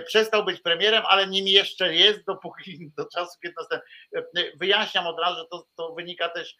Przestał 0.06 0.44
być 0.44 0.60
premierem, 0.60 1.02
ale 1.06 1.26
nim 1.26 1.46
jeszcze 1.46 1.94
jest, 1.94 2.24
dopóki 2.24 2.78
do 2.98 3.08
czasu, 3.08 3.38
kiedy 3.42 3.54
następny. 3.56 4.52
Wyjaśniam 4.60 5.06
od 5.06 5.20
razu, 5.20 5.36
że 5.36 5.46
to, 5.50 5.66
to 5.76 5.94
wynika 5.94 6.28
też, 6.28 6.56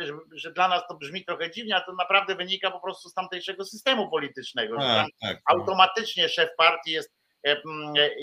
że, 0.00 0.12
że, 0.32 0.52
dla 0.52 0.68
nas 0.68 0.82
to 0.88 0.94
brzmi 0.94 1.24
trochę 1.24 1.50
dziwnie, 1.50 1.76
a 1.76 1.80
to 1.80 1.92
naprawdę 1.92 2.34
wynika 2.34 2.70
po 2.70 2.80
prostu 2.80 3.08
z 3.08 3.14
tamtejszego 3.14 3.64
systemu 3.64 4.10
politycznego. 4.10 4.76
Tak, 4.76 5.06
tak, 5.20 5.30
tak. 5.30 5.42
automatycznie 5.46 6.28
szef 6.28 6.50
partii 6.56 6.90
jest 6.90 7.14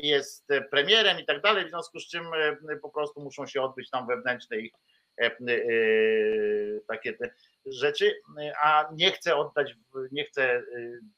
jest 0.04 0.48
premierem 0.72 1.20
i 1.20 1.26
tak 1.26 1.42
dalej, 1.42 1.66
w 1.66 1.70
związku 1.70 2.00
z 2.00 2.08
czym 2.08 2.26
po 2.82 2.90
prostu 2.90 3.22
muszą 3.22 3.48
się 3.48 3.62
odbyć 3.62 3.90
tam 3.90 4.08
wewnętrzne 4.08 4.58
takie 6.88 7.14
te 7.14 7.30
rzeczy, 7.66 8.22
a 8.64 8.90
nie 8.94 9.12
chcę 9.12 9.36
oddać, 9.36 9.74
nie 10.12 10.26
chcę 10.26 10.64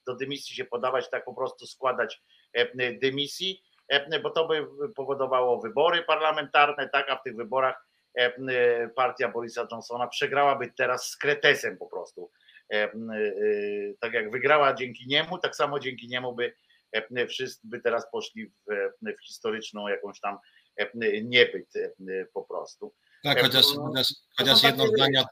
do 0.06 0.16
dymisji 0.16 0.56
się 0.56 0.66
podawać, 0.66 1.10
tak 1.10 1.26
po 1.26 1.34
prostu 1.34 1.68
składać 1.68 2.22
dymisji, 3.02 3.64
bo 4.24 4.30
to 4.30 4.48
by 4.48 4.68
powodowało 4.96 5.62
wybory 5.62 6.04
parlamentarne, 6.04 6.90
tak, 6.90 7.10
a 7.10 7.16
w 7.16 7.24
tych 7.24 7.36
wyborach 7.36 7.86
partia 8.96 9.30
Borisa 9.30 9.68
Johnsona 9.72 10.08
przegrałaby 10.08 10.74
teraz 10.78 11.10
z 11.10 11.18
kretesem 11.18 11.78
po 11.78 11.88
prostu. 11.88 12.32
Tak 14.00 14.14
jak 14.14 14.32
wygrała 14.32 14.74
dzięki 14.74 15.08
niemu, 15.08 15.38
tak 15.38 15.56
samo 15.56 15.80
dzięki 15.80 16.08
niemu 16.08 16.36
by 16.36 16.54
wszyscy 17.28 17.68
by 17.68 17.82
teraz 17.82 18.12
poszli 18.12 18.46
w, 18.46 18.52
w 19.02 19.26
historyczną 19.26 19.88
jakąś 19.88 20.20
tam 20.20 20.38
niebyt 21.24 21.74
po 22.34 22.44
prostu. 22.44 22.94
Tak, 23.24 23.42
chociaż, 23.42 23.66
chociaż, 23.66 24.08
chociaż 24.38 24.64
jedno 24.64 24.88
zdanie 24.88 25.24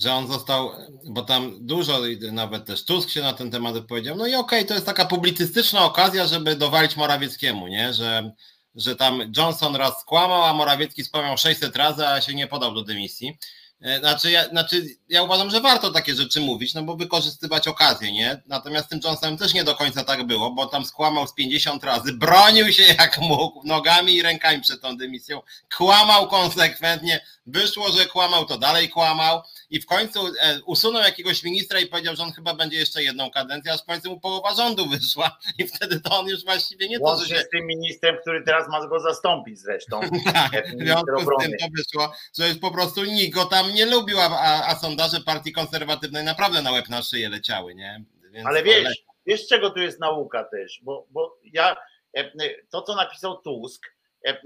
że 0.00 0.12
on 0.12 0.26
został, 0.26 0.70
bo 1.04 1.22
tam 1.22 1.66
dużo, 1.66 2.00
nawet 2.32 2.64
też 2.66 2.84
Tusk 2.84 3.10
się 3.10 3.22
na 3.22 3.32
ten 3.32 3.50
temat 3.50 3.86
powiedział, 3.88 4.16
no 4.16 4.26
i 4.26 4.34
okej, 4.34 4.58
okay, 4.58 4.64
to 4.64 4.74
jest 4.74 4.86
taka 4.86 5.04
publicystyczna 5.04 5.84
okazja, 5.84 6.26
żeby 6.26 6.56
dowalić 6.56 6.96
Morawieckiemu, 6.96 7.68
nie, 7.68 7.92
że, 7.92 8.32
że 8.74 8.96
tam 8.96 9.32
Johnson 9.36 9.76
raz 9.76 10.00
skłamał, 10.00 10.42
a 10.42 10.54
Morawiecki 10.54 11.04
skłamał 11.04 11.38
600 11.38 11.76
razy, 11.76 12.06
a 12.06 12.20
się 12.20 12.34
nie 12.34 12.46
podał 12.46 12.74
do 12.74 12.82
dymisji. 12.82 13.38
E, 13.80 13.98
znaczy 13.98 14.30
ja, 14.30 14.48
znaczy, 14.48 14.86
ja 15.08 15.22
uważam, 15.22 15.50
że 15.50 15.60
warto 15.60 15.90
takie 15.90 16.14
rzeczy 16.14 16.40
mówić, 16.40 16.74
no 16.74 16.82
bo 16.82 16.96
wykorzystywać 16.96 17.68
okazję, 17.68 18.12
nie? 18.12 18.42
Natomiast 18.46 18.88
tym 18.88 19.00
Johnsonem 19.04 19.38
też 19.38 19.54
nie 19.54 19.64
do 19.64 19.74
końca 19.74 20.04
tak 20.04 20.26
było, 20.26 20.50
bo 20.50 20.66
tam 20.66 20.84
skłamał 20.84 21.26
z 21.26 21.34
50 21.34 21.84
razy, 21.84 22.12
bronił 22.12 22.72
się 22.72 22.82
jak 22.98 23.18
mógł, 23.18 23.66
nogami 23.66 24.14
i 24.14 24.22
rękami 24.22 24.60
przed 24.60 24.80
tą 24.80 24.96
dymisją, 24.96 25.42
kłamał 25.76 26.28
konsekwentnie, 26.28 27.20
wyszło, 27.46 27.92
że 27.92 28.06
kłamał, 28.06 28.44
to 28.44 28.58
dalej 28.58 28.88
kłamał 28.88 29.42
i 29.70 29.80
w 29.80 29.86
końcu 29.86 30.26
e, 30.26 30.60
usunął 30.66 31.02
jakiegoś 31.02 31.42
ministra 31.42 31.80
i 31.80 31.86
powiedział, 31.86 32.16
że 32.16 32.22
on 32.22 32.32
chyba 32.32 32.54
będzie 32.54 32.78
jeszcze 32.78 33.02
jedną 33.02 33.30
kadencję, 33.30 33.72
aż 33.72 33.82
w 33.82 33.86
końcu 33.86 34.10
mu 34.10 34.20
połowa 34.20 34.54
rządu 34.54 34.88
wyszła 34.98 35.38
i 35.58 35.66
wtedy 35.66 36.00
to 36.00 36.18
on 36.18 36.26
już 36.26 36.44
właściwie 36.44 36.88
nie 36.88 37.00
to, 37.00 37.16
że 37.16 37.26
się... 37.26 37.42
z 37.42 37.48
tym 37.48 37.66
ministrem, 37.66 38.16
który 38.20 38.42
teraz 38.44 38.68
ma 38.68 38.86
go 38.86 39.00
zastąpić 39.00 39.58
zresztą. 39.58 40.00
tak, 40.32 40.66
w 40.76 40.82
związku 40.82 41.20
z 41.20 41.44
tym 41.44 41.52
to 41.60 41.66
wyszło, 41.76 42.14
że 42.38 42.48
już 42.48 42.58
po 42.58 42.70
prostu 42.70 43.04
nikt 43.04 43.34
go 43.34 43.44
tam 43.44 43.63
nie 43.72 43.86
lubił, 43.86 44.20
a, 44.20 44.24
a, 44.24 44.66
a 44.66 44.74
sondaże 44.74 45.20
partii 45.20 45.52
konserwatywnej 45.52 46.24
naprawdę 46.24 46.62
na 46.62 46.72
łeb 46.72 46.88
na 46.88 47.02
szyję 47.02 47.28
leciały, 47.28 47.74
nie? 47.74 48.04
Więc 48.30 48.46
Ale 48.46 48.62
wiesz, 48.62 48.86
ale... 48.86 48.94
wiesz 49.26 49.46
czego 49.46 49.70
tu 49.70 49.80
jest 49.80 50.00
nauka 50.00 50.44
też, 50.44 50.80
bo, 50.82 51.06
bo 51.10 51.38
ja 51.44 51.76
e, 52.16 52.30
to, 52.70 52.82
co 52.82 52.96
napisał 52.96 53.36
Tusk, 53.36 53.82
e, 54.26 54.36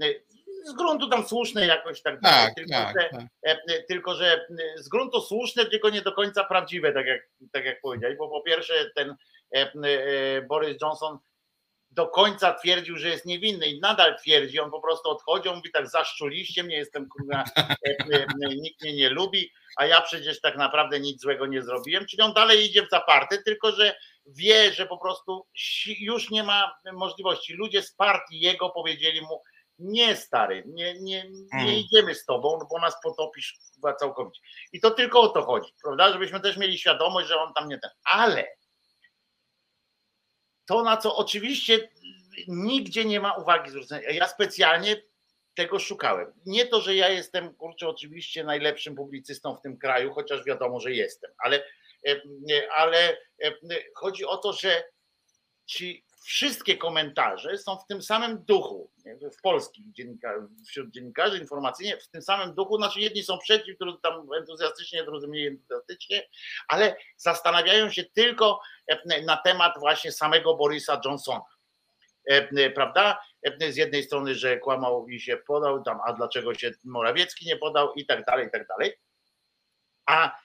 z 0.65 0.73
gruntu 0.73 1.09
tam 1.09 1.27
słuszne 1.27 1.65
jakoś 1.65 2.01
tak 2.01 2.19
dalej. 2.21 2.45
Tak, 2.45 2.55
tylko, 2.55 2.73
tak, 2.73 2.95
że, 3.01 3.09
tak. 3.09 3.25
E, 3.43 3.83
tylko, 3.83 4.15
że 4.15 4.45
z 4.77 4.89
gruntu 4.89 5.21
słuszne, 5.21 5.65
tylko 5.65 5.89
nie 5.89 6.01
do 6.01 6.11
końca 6.11 6.43
prawdziwe, 6.43 6.93
tak 6.93 7.05
jak, 7.05 7.21
tak 7.51 7.65
jak 7.65 7.81
powiedziałeś, 7.81 8.17
bo 8.17 8.29
po 8.29 8.41
pierwsze 8.41 8.91
ten 8.95 9.15
Boris 10.47 10.81
Johnson 10.81 11.17
do 11.99 12.07
końca 12.07 12.53
twierdził, 12.53 12.97
że 12.97 13.09
jest 13.09 13.25
niewinny 13.25 13.67
i 13.67 13.79
nadal 13.79 14.17
twierdzi, 14.17 14.59
on 14.59 14.71
po 14.71 14.81
prostu 14.81 15.09
odchodzi, 15.09 15.49
on 15.49 15.55
mówi 15.55 15.71
tak 15.71 15.89
zaszczuliście 15.89 16.63
mnie, 16.63 16.77
jestem 16.77 17.09
kurwa, 17.09 17.43
nikt 18.63 18.81
mnie 18.81 18.93
nie 18.93 19.09
lubi, 19.09 19.51
a 19.77 19.85
ja 19.85 20.01
przecież 20.01 20.41
tak 20.41 20.57
naprawdę 20.57 20.99
nic 20.99 21.21
złego 21.21 21.45
nie 21.45 21.61
zrobiłem, 21.61 22.05
czyli 22.05 22.23
on 22.23 22.33
dalej 22.33 22.65
idzie 22.65 22.85
w 22.85 22.89
zaparte, 22.89 23.43
tylko 23.43 23.71
że 23.71 23.95
wie, 24.25 24.73
że 24.73 24.85
po 24.85 24.97
prostu 24.97 25.47
już 25.99 26.29
nie 26.29 26.43
ma 26.43 26.75
możliwości. 26.93 27.53
Ludzie 27.53 27.83
z 27.83 27.93
partii 27.93 28.39
jego 28.39 28.69
powiedzieli 28.69 29.21
mu, 29.21 29.41
nie 29.79 30.15
stary, 30.15 30.63
nie, 30.67 30.93
nie, 30.93 31.29
nie 31.29 31.47
hmm. 31.51 31.75
idziemy 31.75 32.15
z 32.15 32.25
tobą, 32.25 32.59
bo 32.71 32.79
nas 32.79 32.95
potopisz 33.03 33.59
chyba 33.75 33.93
całkowicie. 33.93 34.41
I 34.73 34.79
to 34.79 34.91
tylko 34.91 35.21
o 35.21 35.29
to 35.29 35.41
chodzi, 35.41 35.71
prawda? 35.83 36.13
Żebyśmy 36.13 36.39
też 36.39 36.57
mieli 36.57 36.77
świadomość, 36.77 37.27
że 37.27 37.39
on 37.39 37.53
tam 37.53 37.69
nie 37.69 37.79
ten. 37.79 37.91
Ale 38.03 38.47
to, 40.69 40.83
na 40.83 40.97
co 40.97 41.15
oczywiście 41.15 41.89
nigdzie 42.47 43.05
nie 43.05 43.19
ma 43.19 43.33
uwagi 43.33 43.69
zwrócenia. 43.71 44.09
Ja 44.09 44.27
specjalnie 44.27 44.95
tego 45.55 45.79
szukałem. 45.79 46.33
Nie 46.45 46.65
to, 46.65 46.81
że 46.81 46.95
ja 46.95 47.09
jestem, 47.09 47.55
kurczę, 47.55 47.87
oczywiście 47.87 48.43
najlepszym 48.43 48.95
publicystą 48.95 49.55
w 49.55 49.61
tym 49.61 49.77
kraju, 49.77 50.13
chociaż 50.13 50.45
wiadomo, 50.45 50.79
że 50.79 50.91
jestem, 50.91 51.31
ale, 51.37 51.63
ale 52.75 53.17
chodzi 53.95 54.25
o 54.25 54.37
to, 54.37 54.53
że 54.53 54.83
ci 55.65 56.05
wszystkie 56.19 56.77
komentarze 56.77 57.57
są 57.57 57.77
w 57.77 57.85
tym 57.87 58.01
samym 58.01 58.43
duchu, 58.45 58.91
w 59.37 59.41
polskich 59.41 59.91
dziennikarzach, 59.91 60.49
wśród 60.67 60.89
dziennikarzy 60.89 61.37
informacyjnie, 61.37 61.97
w 61.97 62.07
tym 62.07 62.21
samym 62.21 62.55
duchu, 62.55 62.77
znaczy 62.77 62.99
jedni 62.99 63.23
są 63.23 63.37
przeciw, 63.37 63.77
drudzy 63.77 64.01
tam 64.01 64.27
entuzjastycznie, 64.37 65.03
drudzy 65.03 65.27
mniej 65.27 65.47
entuzjastycznie, 65.47 66.27
ale 66.67 66.95
zastanawiają 67.17 67.91
się 67.91 68.03
tylko 68.03 68.61
e, 68.87 69.21
na 69.21 69.37
temat 69.37 69.79
właśnie 69.79 70.11
samego 70.11 70.55
Borisa 70.55 71.01
Johnsona. 71.05 71.45
E, 72.31 72.49
e, 72.57 72.69
prawda? 72.69 73.21
Z 73.69 73.75
jednej 73.75 74.03
strony, 74.03 74.35
że 74.35 74.57
kłamał 74.57 75.07
i 75.07 75.19
się 75.19 75.37
podał, 75.37 75.83
tam, 75.83 75.99
a 76.05 76.13
dlaczego 76.13 76.53
się 76.53 76.71
Morawiecki 76.83 77.45
nie 77.45 77.57
podał 77.57 77.93
i 77.93 78.05
tak 78.05 78.25
dalej, 78.25 78.47
i 78.47 78.51
tak 78.51 78.67
dalej. 78.67 78.93
A 80.05 80.39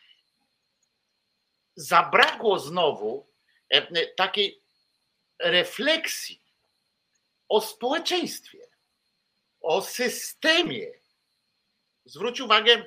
zabrakło 1.76 2.58
znowu 2.58 3.26
takiej 4.16 4.63
refleksji 5.38 6.40
o 7.48 7.60
społeczeństwie, 7.60 8.58
o 9.60 9.82
systemie. 9.82 10.86
Zwróć 12.04 12.40
uwagę, 12.40 12.84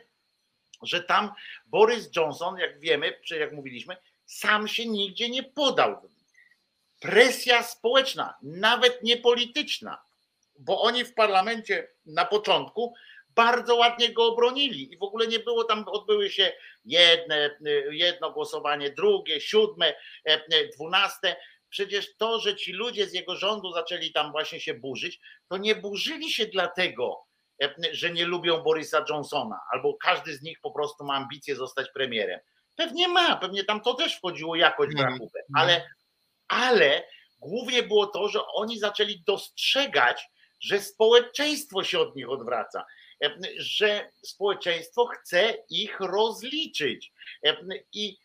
że 0.82 1.04
tam 1.04 1.32
Boris 1.66 2.10
Johnson, 2.16 2.58
jak 2.58 2.80
wiemy, 2.80 3.20
jak 3.40 3.52
mówiliśmy, 3.52 3.98
sam 4.26 4.68
się 4.68 4.86
nigdzie 4.86 5.30
nie 5.30 5.44
podał. 5.44 6.10
Presja 7.00 7.64
społeczna, 7.64 8.38
nawet 8.42 9.04
nie 9.04 9.18
polityczna, 9.18 10.02
bo 10.60 10.82
oni 10.82 11.06
w 11.06 11.14
parlamencie 11.14 11.88
na 12.06 12.26
początku 12.26 12.94
bardzo 13.30 13.76
ładnie 13.76 14.14
go 14.14 14.26
obronili 14.26 14.94
i 14.94 14.98
w 14.98 15.04
ogóle 15.04 15.28
nie 15.28 15.40
było 15.40 15.64
tam, 15.64 15.86
odbyły 15.88 16.30
się 16.30 16.54
jedne, 16.86 17.58
jedno 17.92 18.32
głosowanie, 18.32 18.90
drugie, 18.90 19.42
siódme, 19.42 19.94
dwunaste 20.74 21.36
przecież 21.70 22.16
to, 22.18 22.40
że 22.40 22.56
ci 22.56 22.74
ludzie 22.74 23.08
z 23.08 23.14
jego 23.14 23.36
rządu 23.36 23.72
zaczęli 23.72 24.12
tam 24.12 24.32
właśnie 24.32 24.60
się 24.60 24.74
burzyć, 24.74 25.20
to 25.48 25.58
nie 25.58 25.76
burzyli 25.76 26.32
się 26.32 26.46
dlatego, 26.46 27.24
e, 27.64 27.76
że 27.92 28.12
nie 28.12 28.26
lubią 28.26 28.64
Borisa 28.64 29.06
Johnsona, 29.10 29.60
albo 29.74 29.94
każdy 29.94 30.36
z 30.36 30.42
nich 30.42 30.60
po 30.62 30.72
prostu 30.72 31.04
ma 31.04 31.16
ambicje 31.16 31.56
zostać 31.56 31.88
premierem. 31.94 32.40
Pewnie 32.76 33.08
ma, 33.08 33.36
pewnie 33.36 33.64
tam 33.64 33.82
to 33.82 33.94
też 33.94 34.16
wchodziło 34.18 34.56
jakoś 34.56 34.96
w 34.96 35.00
rachubę, 35.00 35.40
ale, 35.56 35.90
ale 36.48 37.04
głównie 37.40 37.84
było 37.84 38.08
to, 38.08 38.28
że 38.28 38.40
oni 38.48 38.80
zaczęli 38.80 39.24
dostrzegać, 39.28 40.30
że 40.60 40.80
społeczeństwo 40.80 41.84
się 41.84 42.00
od 42.00 42.16
nich 42.16 42.30
odwraca, 42.30 42.86
e, 43.24 43.38
że 43.58 44.12
społeczeństwo 44.24 45.06
chce 45.06 45.54
ich 45.70 46.00
rozliczyć. 46.00 47.12
E, 47.46 47.58
I 47.94 48.18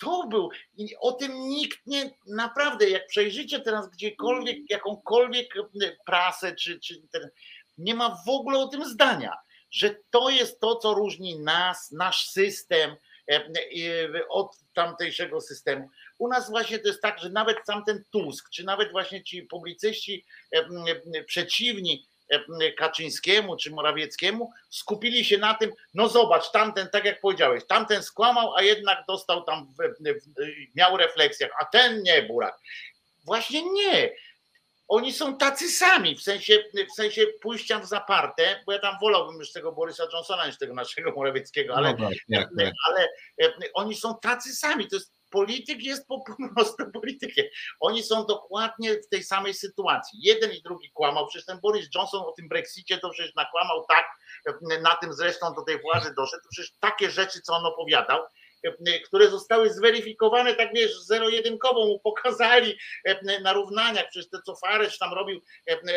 to 0.00 0.26
był, 0.26 0.50
i 0.76 0.96
o 1.00 1.12
tym 1.12 1.48
nikt 1.48 1.86
nie, 1.86 2.10
naprawdę, 2.26 2.90
jak 2.90 3.06
przejrzycie 3.06 3.60
teraz 3.60 3.90
gdziekolwiek, 3.90 4.70
jakąkolwiek 4.70 5.54
prasę, 6.06 6.54
czy, 6.54 6.80
czy 6.80 7.02
ten, 7.12 7.30
nie 7.78 7.94
ma 7.94 8.16
w 8.26 8.28
ogóle 8.28 8.58
o 8.58 8.68
tym 8.68 8.84
zdania, 8.84 9.32
że 9.70 9.96
to 10.10 10.30
jest 10.30 10.60
to, 10.60 10.76
co 10.76 10.94
różni 10.94 11.38
nas, 11.38 11.90
nasz 11.90 12.28
system 12.28 12.96
od 14.28 14.56
tamtejszego 14.74 15.40
systemu. 15.40 15.88
U 16.18 16.28
nas 16.28 16.50
właśnie 16.50 16.78
to 16.78 16.88
jest 16.88 17.02
tak, 17.02 17.18
że 17.18 17.30
nawet 17.30 17.56
sam 17.66 17.84
ten 17.84 18.04
Tusk, 18.12 18.50
czy 18.50 18.64
nawet 18.64 18.92
właśnie 18.92 19.22
ci 19.22 19.42
publicyści 19.42 20.24
przeciwni 21.26 22.06
Kaczyńskiemu 22.76 23.56
czy 23.56 23.70
Morawieckiemu 23.70 24.52
skupili 24.70 25.24
się 25.24 25.38
na 25.38 25.54
tym, 25.54 25.72
no 25.94 26.08
zobacz, 26.08 26.50
tamten, 26.50 26.88
tak 26.88 27.04
jak 27.04 27.20
powiedziałeś, 27.20 27.66
tamten 27.66 28.02
skłamał, 28.02 28.54
a 28.54 28.62
jednak 28.62 29.04
dostał 29.08 29.42
tam, 29.42 29.74
miał 30.74 30.96
refleksjach, 30.96 31.50
a 31.60 31.64
ten 31.64 32.02
nie, 32.02 32.22
Burak. 32.22 32.58
Właśnie 33.24 33.72
nie. 33.72 34.10
oni 34.88 35.12
są 35.12 35.36
tacy 35.36 35.68
sami, 35.68 36.16
w 36.16 36.22
sensie, 36.22 36.64
w 36.92 36.94
sensie 36.96 37.26
pójścia 37.42 37.78
w 37.78 37.86
zaparte, 37.86 38.62
bo 38.66 38.72
ja 38.72 38.78
tam 38.78 38.96
wolałbym 39.00 39.38
już 39.38 39.52
tego 39.52 39.72
Borysa 39.72 40.04
Johnsona 40.12 40.46
niż 40.46 40.58
tego 40.58 40.74
naszego 40.74 41.12
Morawieckiego, 41.12 41.74
ale, 41.74 41.94
no 41.98 42.08
tak, 42.08 42.18
tak, 42.32 42.48
tak. 42.58 42.72
ale 42.86 43.08
oni 43.74 43.94
są 43.94 44.18
tacy 44.22 44.54
sami, 44.54 44.88
to 44.88 44.96
jest 44.96 45.17
polityk 45.30 45.82
jest 45.82 46.06
po 46.06 46.24
prostu 46.54 46.90
politykiem. 46.92 47.46
Oni 47.80 48.02
są 48.02 48.26
dokładnie 48.26 48.94
w 48.94 49.08
tej 49.08 49.22
samej 49.22 49.54
sytuacji. 49.54 50.18
Jeden 50.22 50.52
i 50.52 50.62
drugi 50.62 50.90
kłamał. 50.90 51.26
Przecież 51.26 51.46
ten 51.46 51.60
Boris 51.60 51.88
Johnson 51.94 52.20
o 52.20 52.32
tym 52.32 52.48
Brexicie 52.48 52.98
to 52.98 53.10
przecież 53.10 53.34
nakłamał 53.34 53.84
tak, 53.88 54.06
na 54.82 54.96
tym 54.96 55.12
zresztą 55.12 55.54
do 55.54 55.62
tej 55.62 55.80
władzy 55.80 56.14
doszedł. 56.16 56.42
Przecież 56.50 56.72
takie 56.80 57.10
rzeczy, 57.10 57.40
co 57.40 57.54
on 57.54 57.66
opowiadał, 57.66 58.20
które 59.04 59.30
zostały 59.30 59.70
zweryfikowane, 59.70 60.54
tak 60.54 60.74
wiesz, 60.74 61.00
zero-jedynkowo 61.00 61.86
mu 61.86 62.00
pokazali 62.00 62.78
na 63.42 63.52
równaniach, 63.52 64.08
przecież 64.10 64.30
to 64.30 64.42
co 64.42 64.56
Faresz 64.56 64.98
tam 64.98 65.14
robił 65.14 65.40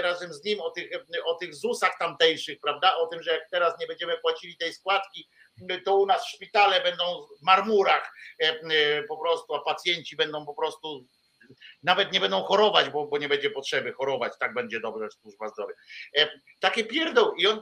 razem 0.02 0.34
z 0.34 0.44
nim 0.44 0.62
o 0.62 0.70
tych, 0.70 0.90
o 1.26 1.34
tych 1.34 1.56
ZUS-ach 1.56 1.98
tamtejszych, 2.00 2.60
prawda, 2.60 2.98
o 2.98 3.08
tym, 3.08 3.24
że 3.24 3.32
jak 3.32 3.50
teraz 3.50 3.80
nie 3.80 3.88
będziemy 3.88 4.18
płacili 4.18 4.58
tej 4.58 4.74
składki, 4.74 5.30
to 5.86 5.96
u 5.96 6.06
nas 6.06 6.28
szpitale 6.28 6.82
będą 6.82 7.04
w 7.40 7.44
marmurach 7.44 8.14
po 9.08 9.18
prostu, 9.18 9.56
a 9.56 9.60
pacjenci 9.60 10.16
będą 10.16 10.46
po 10.46 10.54
prostu 10.54 11.06
nawet 11.84 12.12
nie 12.12 12.20
będą 12.20 12.44
chorować, 12.44 12.90
bo, 12.90 13.08
bo 13.08 13.18
nie 13.18 13.30
będzie 13.30 13.50
potrzeby 13.50 13.94
chorować, 13.94 14.34
tak 14.40 14.54
będzie 14.54 14.80
dobrze 14.80 15.08
służba 15.22 15.50
zdrowia. 15.50 15.74
Takie 16.60 16.84
pierdoł 16.84 17.36
i 17.36 17.48
on, 17.48 17.62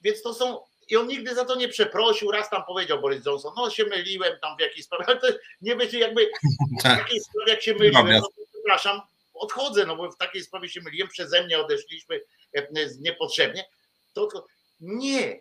więc 0.00 0.22
to 0.22 0.34
są 0.34 0.60
i 0.90 0.96
on 0.96 1.06
nigdy 1.06 1.34
za 1.34 1.44
to 1.44 1.56
nie 1.56 1.68
przeprosił, 1.68 2.30
raz 2.30 2.50
tam 2.50 2.64
powiedział 2.64 3.00
Boris 3.00 3.26
Johnson, 3.26 3.52
no 3.56 3.70
się 3.70 3.84
myliłem 3.84 4.38
tam 4.42 4.56
w 4.56 4.60
jakiejś 4.60 4.84
sprawie, 4.84 5.04
ale 5.06 5.20
to 5.20 5.26
nie 5.60 5.76
będzie 5.76 5.98
jakby 5.98 6.30
w 6.80 6.82
tak. 6.82 6.98
takiej 6.98 7.20
sprawie 7.20 7.52
jak 7.52 7.62
się 7.62 7.74
myliłem, 7.74 8.08
no, 8.08 8.28
przepraszam, 8.52 9.00
odchodzę, 9.34 9.86
no 9.86 9.96
bo 9.96 10.10
w 10.10 10.16
takiej 10.16 10.42
sprawie 10.42 10.68
się 10.68 10.80
myliłem, 10.80 11.08
przeze 11.08 11.44
mnie 11.44 11.58
odeszliśmy 11.58 12.20
e, 12.56 12.68
niepotrzebnie, 13.00 13.64
to, 14.12 14.26
to 14.26 14.46
nie, 14.80 15.40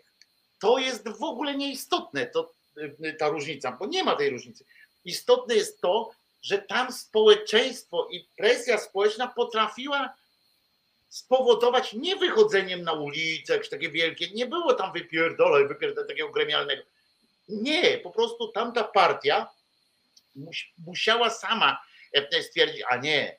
to 0.62 0.78
jest 0.78 1.10
w 1.10 1.24
ogóle 1.24 1.55
nieistotne, 1.55 2.26
to, 2.26 2.53
e, 3.03 3.14
ta 3.14 3.30
różnica, 3.30 3.72
bo 3.72 3.86
nie 3.86 4.03
ma 4.03 4.16
tej 4.16 4.30
różnicy. 4.30 4.66
Istotne 5.05 5.55
jest 5.55 5.82
to, 5.82 6.12
że 6.41 6.57
tam 6.57 6.93
społeczeństwo 6.93 8.07
i 8.12 8.28
presja 8.38 8.78
społeczna 8.78 9.28
potrafiła 9.28 10.14
spowodować 11.10 11.93
nie 11.93 12.16
wychodzeniem 12.16 12.82
na 12.82 12.93
ulicę, 12.93 13.53
jakieś 13.53 13.70
takie 13.70 13.89
wielkie, 13.89 14.30
nie 14.32 14.45
było 14.45 14.74
tam 14.74 14.93
wypierdolę, 14.93 15.68
wypierdolę 15.68 16.07
takiego 16.07 16.30
gremialnego. 16.30 16.84
Nie, 17.49 17.97
po 17.97 18.12
prostu 18.12 18.47
tamta 18.47 18.84
partia 18.84 19.49
musiała 20.78 21.30
sama 21.30 21.82
e, 22.14 22.43
stwierdzić, 22.43 22.84
a 22.89 22.97
nie, 22.97 23.38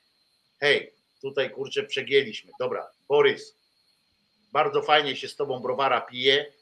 hej, 0.60 0.92
tutaj 1.20 1.50
kurczę 1.50 1.82
przegięliśmy, 1.82 2.52
dobra, 2.58 2.90
Borys, 3.08 3.56
bardzo 4.52 4.82
fajnie 4.82 5.16
się 5.16 5.28
z 5.28 5.36
tobą 5.36 5.60
browara 5.60 6.00
pije, 6.00 6.52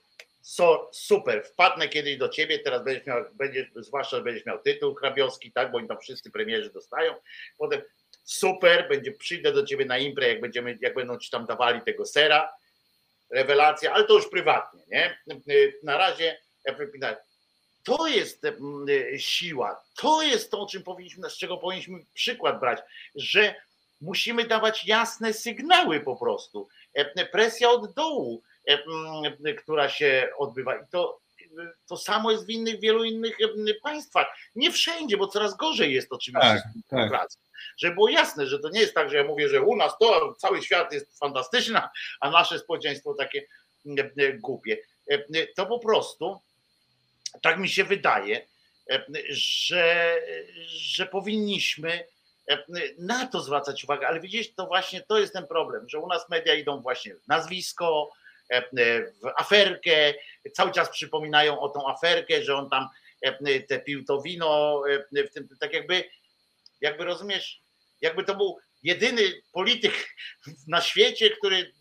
so, 0.40 0.90
super, 0.92 1.44
wpadnę 1.44 1.88
kiedyś 1.88 2.16
do 2.16 2.28
ciebie, 2.28 2.58
teraz 2.58 2.84
będziesz 2.84 3.06
miał, 3.06 3.24
będziesz, 3.32 3.66
zwłaszcza 3.76 4.20
będziesz 4.20 4.46
miał 4.46 4.58
tytuł 4.58 4.94
hrabiowski, 4.94 5.52
tak, 5.52 5.70
bo 5.70 5.78
oni 5.78 5.88
tam 5.88 5.98
wszyscy 6.00 6.30
premierzy 6.30 6.70
dostają, 6.70 7.14
potem 7.58 7.82
super, 8.24 8.88
będzie, 8.88 9.12
przyjdę 9.12 9.52
do 9.52 9.66
ciebie 9.66 9.84
na 9.84 9.98
imprę, 9.98 10.28
jak, 10.28 10.40
będziemy, 10.40 10.78
jak 10.80 10.94
będą 10.94 11.18
ci 11.18 11.30
tam 11.30 11.46
dawali 11.46 11.80
tego 11.80 12.06
sera, 12.06 12.52
rewelacja, 13.30 13.92
ale 13.92 14.04
to 14.04 14.14
już 14.14 14.28
prywatnie, 14.28 14.82
nie? 14.88 15.18
Na 15.82 15.98
razie 15.98 16.38
to 17.84 18.06
jest 18.06 18.44
mm, 18.44 18.86
siła, 19.18 19.84
to 19.96 20.22
jest 20.22 20.50
to, 20.50 20.66
czym 20.66 20.82
powinniśmy, 20.82 21.30
z 21.30 21.36
czego 21.36 21.56
powinniśmy 21.56 21.98
przykład 22.14 22.60
brać, 22.60 22.78
że 23.14 23.54
musimy 24.00 24.44
dawać 24.44 24.86
jasne 24.86 25.32
sygnały 25.32 26.00
po 26.00 26.16
prostu. 26.16 26.68
Presja 27.32 27.70
od 27.70 27.94
dołu, 27.94 28.42
która 29.58 29.88
się 29.88 30.30
odbywa 30.38 30.76
i 30.76 30.86
to 30.90 31.20
to 31.86 31.96
samo 31.96 32.30
jest 32.30 32.46
w 32.46 32.50
innych, 32.50 32.80
wielu 32.80 33.04
innych 33.04 33.80
państwach. 33.82 34.26
Nie 34.54 34.72
wszędzie, 34.72 35.16
bo 35.16 35.26
coraz 35.26 35.56
gorzej 35.56 35.94
jest 35.94 36.12
oczywiście 36.12 36.62
tak, 36.88 37.10
tak. 37.10 37.28
Żeby 37.78 37.94
było 37.94 38.08
jasne, 38.08 38.46
że 38.46 38.58
to 38.58 38.68
nie 38.68 38.80
jest 38.80 38.94
tak, 38.94 39.10
że 39.10 39.16
ja 39.16 39.24
mówię, 39.24 39.48
że 39.48 39.62
u 39.62 39.76
nas 39.76 39.92
to 40.00 40.34
cały 40.34 40.62
świat 40.62 40.92
jest 40.92 41.18
fantastyczny, 41.18 41.80
a 42.20 42.30
nasze 42.30 42.58
społeczeństwo 42.58 43.14
takie 43.14 43.46
głupie. 44.34 44.76
To 45.56 45.66
po 45.66 45.78
prostu 45.78 46.40
tak 47.42 47.58
mi 47.58 47.68
się 47.68 47.84
wydaje, 47.84 48.46
że, 49.28 50.16
że 50.66 51.06
powinniśmy 51.06 52.04
na 52.98 53.26
to 53.26 53.40
zwracać 53.40 53.84
uwagę, 53.84 54.08
ale 54.08 54.20
widzisz, 54.20 54.54
to 54.54 54.66
właśnie 54.66 55.00
to 55.00 55.18
jest 55.18 55.32
ten 55.32 55.46
problem, 55.46 55.88
że 55.88 55.98
u 55.98 56.06
nas 56.06 56.28
media 56.28 56.54
idą 56.54 56.80
właśnie 56.80 57.14
w 57.14 57.28
nazwisko, 57.28 58.10
w 59.22 59.26
aferkę, 59.36 60.14
cały 60.52 60.72
czas 60.72 60.90
przypominają 60.90 61.60
o 61.60 61.68
tą 61.68 61.88
aferkę, 61.88 62.42
że 62.42 62.56
on 62.56 62.70
tam 62.70 62.88
e, 63.22 63.60
te 63.60 63.80
pił 63.80 64.04
to 64.04 64.22
wino, 64.22 64.82
e, 65.16 65.24
w 65.24 65.32
tym, 65.32 65.48
tak 65.60 65.72
jakby, 65.72 66.04
jakby 66.80 67.04
rozumiesz, 67.04 67.60
jakby 68.00 68.24
to 68.24 68.34
był 68.34 68.58
jedyny 68.82 69.22
polityk 69.52 70.08
na 70.66 70.80
świecie, 70.80 71.30
który 71.30 71.72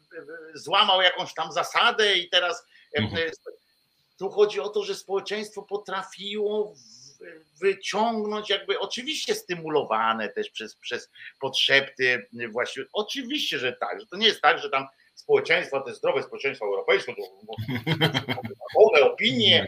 złamał 0.53 1.01
jakąś 1.01 1.34
tam 1.34 1.51
zasadę 1.51 2.18
i 2.18 2.30
teraz 2.30 2.65
mhm. 2.93 3.32
tu 4.20 4.30
chodzi 4.30 4.59
o 4.59 4.70
to, 4.70 4.84
że 4.84 4.95
społeczeństwo 4.95 5.61
potrafiło 5.61 6.76
wyciągnąć, 7.61 8.49
jakby 8.49 8.80
oczywiście 8.80 9.36
stymulowane 9.36 10.30
też 10.30 10.49
przez, 10.49 10.76
przez 10.76 11.09
podszepty 11.39 12.28
właśnie, 12.51 12.84
oczywiście, 12.93 13.59
że 13.59 13.74
tak, 13.74 13.99
że 13.99 14.07
to 14.07 14.18
nie 14.18 14.28
jest 14.28 14.41
tak, 14.41 14.59
że 14.59 14.70
tam 14.70 14.88
społeczeństwa, 15.20 15.82
te 15.82 15.93
zdrowe 15.93 16.24
społeczeństwo 16.24 16.65
europejskie, 16.65 17.15
to 17.15 19.11
opinie 19.13 19.68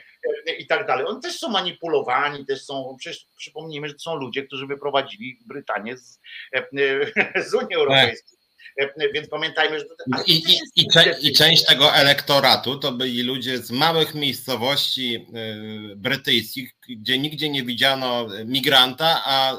i 0.58 0.68
tak 0.68 0.88
dalej. 0.88 1.06
Oni 1.06 1.22
też 1.22 1.40
są 1.40 1.50
manipulowani, 1.50 2.46
też 2.46 2.64
są, 2.64 2.96
przecież 3.00 3.28
przypomnijmy, 3.38 3.88
że 3.88 3.94
to 3.94 4.00
są 4.00 4.16
ludzie, 4.16 4.44
którzy 4.44 4.68
wyprowadzili 4.68 5.40
Brytanię 5.46 5.98
z, 5.98 6.20
z 7.50 7.54
Unii 7.54 7.76
Europejskiej. 7.76 8.40
Więc 9.14 9.30
pamiętajmy, 9.30 9.80
że. 9.80 9.86
I, 10.28 10.32
i, 10.32 10.60
i, 10.76 10.88
I, 11.22 11.34
część 11.34 11.66
tego 11.66 11.94
elektoratu 11.94 12.78
to 12.78 12.92
byli 12.92 13.24
ludzie 13.24 13.58
z 13.58 13.72
małych 13.72 14.16
miejscowości 14.16 15.28
y, 15.92 15.96
brytyjskich, 15.96 16.76
gdzie 16.90 17.20
nigdzie 17.20 17.50
nie 17.50 17.64
widziano 17.64 18.28
migranta, 18.46 19.22
a 19.26 19.58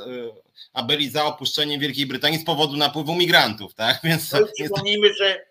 a 0.72 0.82
byli 0.82 1.10
za 1.10 1.24
opuszczeniem 1.24 1.80
Wielkiej 1.80 2.06
Brytanii 2.06 2.38
z 2.38 2.44
powodu 2.44 2.76
napływu 2.76 3.14
migrantów, 3.14 3.74
tak? 3.74 4.00
Więc 4.04 4.32
no, 4.32 4.38
przypomnijmy, 4.54 5.14
że 5.14 5.49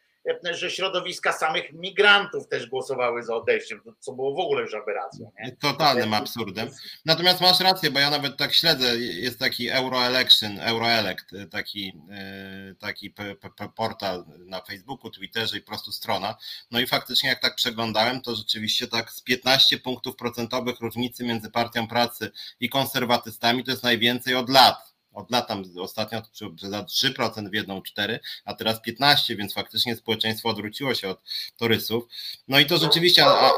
że 0.52 0.72
środowiska 0.72 1.34
samych 1.34 1.74
migrantów 1.74 2.48
też 2.48 2.70
głosowały 2.70 3.24
za 3.24 3.36
odejściem, 3.36 3.82
co 4.00 4.14
było 4.14 4.36
w 4.36 4.40
ogóle 4.40 4.62
już 4.62 4.74
aberracją. 4.74 5.32
Totalnym 5.60 6.14
absurdem. 6.14 6.70
Natomiast 7.06 7.42
masz 7.42 7.60
rację, 7.60 7.92
bo 7.92 8.00
ja 8.00 8.10
nawet 8.10 8.38
tak 8.38 8.54
śledzę, 8.54 8.98
jest 8.98 9.40
taki 9.40 9.70
Euroelection, 9.70 10.60
Euroelect, 10.60 11.26
taki, 11.52 11.94
e, 12.12 12.76
taki 12.80 13.14
portal 13.76 14.26
na 14.40 14.62
Facebooku, 14.62 15.12
Twitterze 15.12 15.58
i 15.58 15.62
po 15.62 15.68
prostu 15.68 15.92
strona. 15.92 16.36
No 16.72 16.80
i 16.80 16.88
faktycznie 16.88 17.30
jak 17.30 17.42
tak 17.42 17.56
przeglądałem, 17.56 18.22
to 18.22 18.36
rzeczywiście 18.36 18.88
tak 18.88 19.12
z 19.12 19.22
15 19.22 19.78
punktów 19.78 20.16
procentowych 20.16 20.80
różnicy 20.80 21.24
między 21.24 21.52
Partią 21.52 21.88
Pracy 21.88 22.32
i 22.60 22.70
konserwatystami 22.70 23.64
to 23.64 23.72
jest 23.72 23.84
najwięcej 23.84 24.36
od 24.36 24.50
lat 24.50 24.89
od 25.20 25.32
lat 25.32 25.47
tam 25.47 25.63
ostatnio 25.80 26.22
za 26.61 26.82
3% 26.82 27.49
w 27.49 27.53
jedną 27.53 27.82
4, 27.82 28.20
a 28.45 28.53
teraz 28.53 28.82
15, 28.82 29.36
więc 29.36 29.53
faktycznie 29.53 29.95
społeczeństwo 29.95 30.49
odwróciło 30.49 30.95
się 30.95 31.09
od 31.09 31.20
torysów. 31.57 32.03
No 32.47 32.59
i 32.59 32.65
to 32.65 32.78
rzeczywiście, 32.78 33.26
a, 33.26 33.51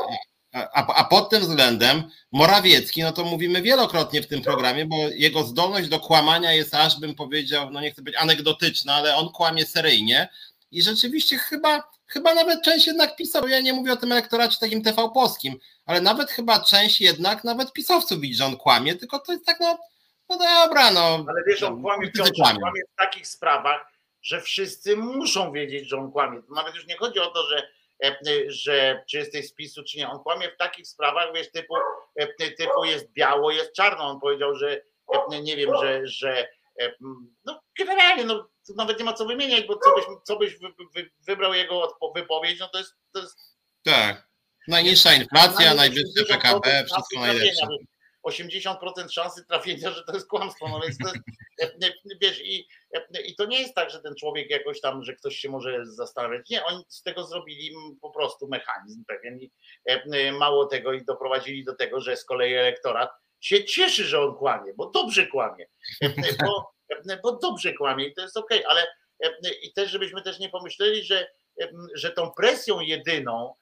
a, 0.54 0.96
a 0.96 1.04
pod 1.04 1.30
tym 1.30 1.42
względem 1.42 2.04
Morawiecki, 2.32 3.02
no 3.02 3.12
to 3.12 3.24
mówimy 3.24 3.62
wielokrotnie 3.62 4.22
w 4.22 4.28
tym 4.28 4.42
programie, 4.42 4.86
bo 4.86 4.96
jego 5.16 5.44
zdolność 5.44 5.90
do 5.90 6.00
kłamania 6.00 6.54
jest 6.54 6.76
aż 6.76 7.00
bym 7.00 7.16
powiedział, 7.16 7.72
no 7.72 7.82
nie 7.82 7.92
chcę 7.92 8.02
być 8.02 8.16
anegdotyczna, 8.16 8.94
ale 8.94 9.16
on 9.16 9.30
kłamie 9.30 9.66
seryjnie 9.66 10.30
i 10.72 10.82
rzeczywiście 10.82 11.38
chyba, 11.38 11.84
chyba 12.08 12.34
nawet 12.34 12.64
część 12.64 12.88
jednak 12.88 13.16
pisał, 13.16 13.48
ja 13.48 13.60
nie 13.60 13.74
mówię 13.74 13.94
o 13.94 13.98
tym 13.98 14.12
elektoracie 14.12 14.58
takim 14.60 14.84
TV 14.84 15.10
polskim, 15.14 15.60
ale 15.86 16.02
nawet 16.02 16.32
chyba 16.32 16.64
część 16.64 17.02
jednak, 17.02 17.44
nawet 17.44 17.74
pisowców 17.74 18.22
widzi, 18.22 18.36
że 18.36 18.46
on 18.46 18.58
kłamie, 18.58 18.96
tylko 18.96 19.20
to 19.20 19.32
jest 19.32 19.46
tak 19.46 19.60
no 19.60 19.78
no 20.32 20.38
dobra, 20.38 20.92
no. 20.92 21.26
Ale 21.28 21.44
wiesz, 21.48 21.64
on 21.64 21.82
kłamie, 21.82 22.12
wciąż, 22.12 22.30
kłamie. 22.36 22.60
kłamie 22.60 22.82
w 22.94 22.96
takich 22.96 23.28
sprawach, 23.28 23.92
że 24.22 24.42
wszyscy 24.42 24.98
muszą 24.98 25.52
wiedzieć, 25.52 25.90
że 25.90 25.98
on 25.98 26.12
kłamie. 26.12 26.42
To 26.44 26.54
nawet 26.54 26.76
już 26.76 26.88
nie 26.88 26.98
chodzi 26.98 27.20
o 27.20 27.28
to, 27.28 27.44
że, 27.50 27.68
e, 28.04 28.16
że 28.48 29.04
czy 29.10 29.18
jesteś 29.18 29.48
z 29.48 29.54
PiSu, 29.54 29.84
czy 29.84 29.98
nie. 29.98 30.10
On 30.10 30.20
kłamie 30.20 30.50
w 30.50 30.58
takich 30.58 30.88
sprawach, 30.88 31.34
wiesz, 31.36 31.52
typu, 31.52 31.76
e, 32.16 32.52
typu 32.52 32.86
jest 32.86 33.12
biało, 33.12 33.52
jest 33.52 33.74
czarno. 33.74 34.04
On 34.04 34.20
powiedział, 34.20 34.56
że 34.56 34.82
e, 35.32 35.42
nie 35.42 35.56
wiem, 35.56 35.70
że, 35.82 36.08
że 36.08 36.48
no 37.46 37.62
generalnie, 37.78 38.24
no 38.24 38.48
nawet 38.76 39.00
nie 39.00 39.06
ma 39.06 39.14
co 39.14 39.26
wymieniać, 39.26 39.64
bo 39.68 39.78
co 39.78 39.96
byś, 39.96 40.06
co 40.24 40.36
byś 40.36 40.58
wy, 40.60 40.68
wy, 40.96 41.12
wybrał 41.20 41.54
jego 41.54 41.98
wypowiedź, 42.16 42.60
no 42.60 42.68
to 42.68 42.78
jest, 42.78 42.96
to 43.14 43.20
jest 43.20 43.38
tak. 43.84 44.32
Najniższa 44.68 45.14
inflacja, 45.14 45.74
najwyższe 45.74 46.26
PKB, 46.30 46.86
wszystko 46.86 47.20
najlepsze. 47.20 47.68
80% 48.26 49.10
szansy 49.12 49.46
trafienia, 49.46 49.92
że 49.92 50.04
to 50.04 50.14
jest 50.14 50.28
kłamstwo. 50.28 50.70
No 50.70 50.80
więc 50.80 50.98
to 50.98 51.08
jest, 51.08 51.78
wiesz, 52.22 52.42
i, 52.46 52.68
i 53.26 53.36
to 53.36 53.46
nie 53.46 53.62
jest 53.62 53.76
tak, 53.76 53.90
że 53.90 54.02
ten 54.02 54.16
człowiek 54.16 54.50
jakoś 54.50 54.82
tam, 54.82 55.04
że 55.04 55.16
ktoś 55.16 55.36
się 55.36 55.50
może 55.50 55.86
zastanawiać. 55.86 56.50
Nie, 56.50 56.66
oni 56.66 56.84
z 56.88 57.04
tego 57.04 57.24
zrobili 57.24 57.76
po 58.02 58.10
prostu 58.10 58.48
mechanizm 58.48 59.04
pewien 59.08 59.40
i 59.40 59.52
mało 60.32 60.66
tego 60.66 60.94
i 60.94 61.06
doprowadzili 61.06 61.64
do 61.64 61.76
tego, 61.76 62.02
że 62.02 62.18
z 62.18 62.26
kolei 62.26 62.54
elektorat 62.54 63.10
się 63.40 63.64
cieszy, 63.64 64.04
że 64.04 64.22
on 64.22 64.36
kłamie, 64.36 64.74
bo 64.74 64.90
dobrze 64.90 65.28
kłamie, 65.28 65.66
bo, 66.46 66.74
bo 67.24 67.38
dobrze 67.38 67.74
kłamie 67.74 68.06
i 68.06 68.14
to 68.14 68.22
jest 68.22 68.38
okej, 68.38 68.66
okay, 68.66 68.72
ale 68.72 68.88
i 69.62 69.74
też 69.74 69.92
żebyśmy 69.92 70.22
też 70.22 70.40
nie 70.40 70.50
pomyśleli, 70.50 71.04
że, 71.04 71.28
że 71.96 72.12
tą 72.12 72.32
presją 72.32 72.80
jedyną, 72.80 73.54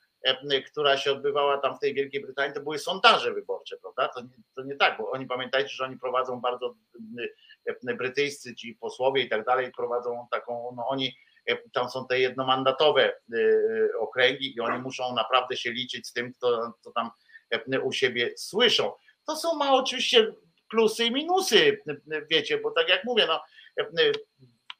która 0.68 0.98
się 0.98 1.12
odbywała 1.12 1.58
tam 1.58 1.76
w 1.76 1.80
tej 1.80 1.94
Wielkiej 1.94 2.22
Brytanii, 2.22 2.54
to 2.54 2.62
były 2.62 2.80
sondaże 2.80 3.34
wyborcze, 3.34 3.78
prawda? 3.78 4.08
To 4.08 4.22
nie, 4.22 4.30
to 4.56 4.64
nie 4.64 4.76
tak, 4.76 4.98
bo 4.98 5.12
oni 5.12 5.26
pamiętajcie, 5.26 5.70
że 5.70 5.84
oni 5.84 6.00
prowadzą 6.00 6.42
bardzo 6.42 6.76
brytyjscy 7.82 8.56
ci 8.56 8.76
posłowie 8.76 9.24
i 9.24 9.30
tak 9.30 9.46
dalej, 9.46 9.72
prowadzą 9.72 10.28
taką, 10.32 10.74
no 10.76 10.88
oni 10.88 11.16
tam 11.74 11.90
są 11.90 12.08
te 12.08 12.20
jednomandatowe 12.20 13.14
okręgi 14.00 14.56
i 14.56 14.60
oni 14.60 14.82
muszą 14.82 15.16
naprawdę 15.16 15.58
się 15.58 15.72
liczyć 15.72 16.08
z 16.08 16.14
tym, 16.14 16.34
kto 16.34 16.74
tam 16.96 17.10
u 17.84 17.92
siebie 17.92 18.34
słyszą. 18.38 18.92
To 19.28 19.36
są 19.36 19.56
ma 19.56 19.74
oczywiście 19.74 20.34
plusy 20.70 21.06
i 21.06 21.12
minusy, 21.12 21.82
wiecie, 22.30 22.58
bo 22.58 22.72
tak 22.72 22.90
jak 22.90 23.04
mówię, 23.04 23.28
no 23.28 23.42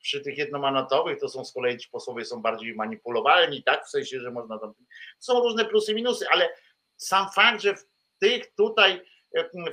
przy 0.02 0.22
tych 0.22 0.38
jednomandatowych 0.38 1.20
to 1.20 1.30
są 1.30 1.46
z 1.46 1.54
kolei 1.54 1.78
ci 1.78 1.90
posłowie 1.90 2.26
są 2.26 2.42
bardziej 2.42 2.76
manipulowalni, 2.76 3.64
tak? 3.64 3.86
W 3.86 3.90
sensie, 3.90 4.20
że 4.20 4.32
można 4.32 4.60
tam. 4.60 4.74
Są 5.20 5.40
różne 5.40 5.66
plusy 5.66 5.92
i 5.92 5.96
minusy, 5.96 6.26
ale 6.30 6.50
sam 6.98 7.30
fakt, 7.36 7.62
że 7.62 7.76
w 7.76 7.86
tych 8.20 8.56
tutaj, 8.56 9.02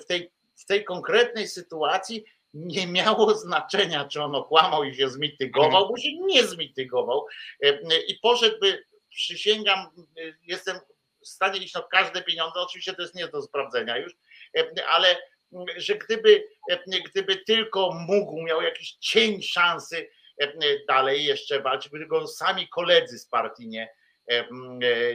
w 0.01 0.05
tej, 0.05 0.31
w 0.57 0.67
tej 0.67 0.85
konkretnej 0.85 1.49
sytuacji 1.49 2.25
nie 2.55 2.87
miało 2.87 3.35
znaczenia, 3.45 4.05
czy 4.05 4.23
on 4.23 4.35
okłamał 4.35 4.85
i 4.85 4.95
się 4.95 5.09
zmitygował, 5.09 5.89
bo 5.89 5.97
się 5.97 6.17
nie 6.19 6.45
zmitygował 6.45 7.27
i 8.09 8.15
poszedłby, 8.23 8.85
przysięgam, 9.11 10.07
jestem 10.43 10.79
w 11.21 11.29
stanie 11.29 11.59
iść 11.61 11.75
na 11.75 11.83
każde 11.83 12.23
pieniądze, 12.23 12.61
oczywiście 12.61 12.95
to 12.95 13.03
jest 13.03 13.15
nie 13.15 13.29
do 13.29 13.43
sprawdzenia 13.43 13.97
już, 13.97 14.17
ale 14.89 15.17
że 15.77 15.95
gdyby, 15.95 16.45
gdyby 17.07 17.37
tylko 17.37 17.91
mógł, 18.09 18.43
miał 18.43 18.63
jakiś 18.63 18.93
cień 18.93 19.43
szansy 19.43 20.09
dalej 20.89 21.25
jeszcze 21.25 21.61
walczyć, 21.61 21.93
by 21.93 21.99
tylko 21.99 22.27
sami 22.27 22.69
koledzy 22.69 23.19
z 23.19 23.27
partii 23.27 23.69
nie, 23.69 23.95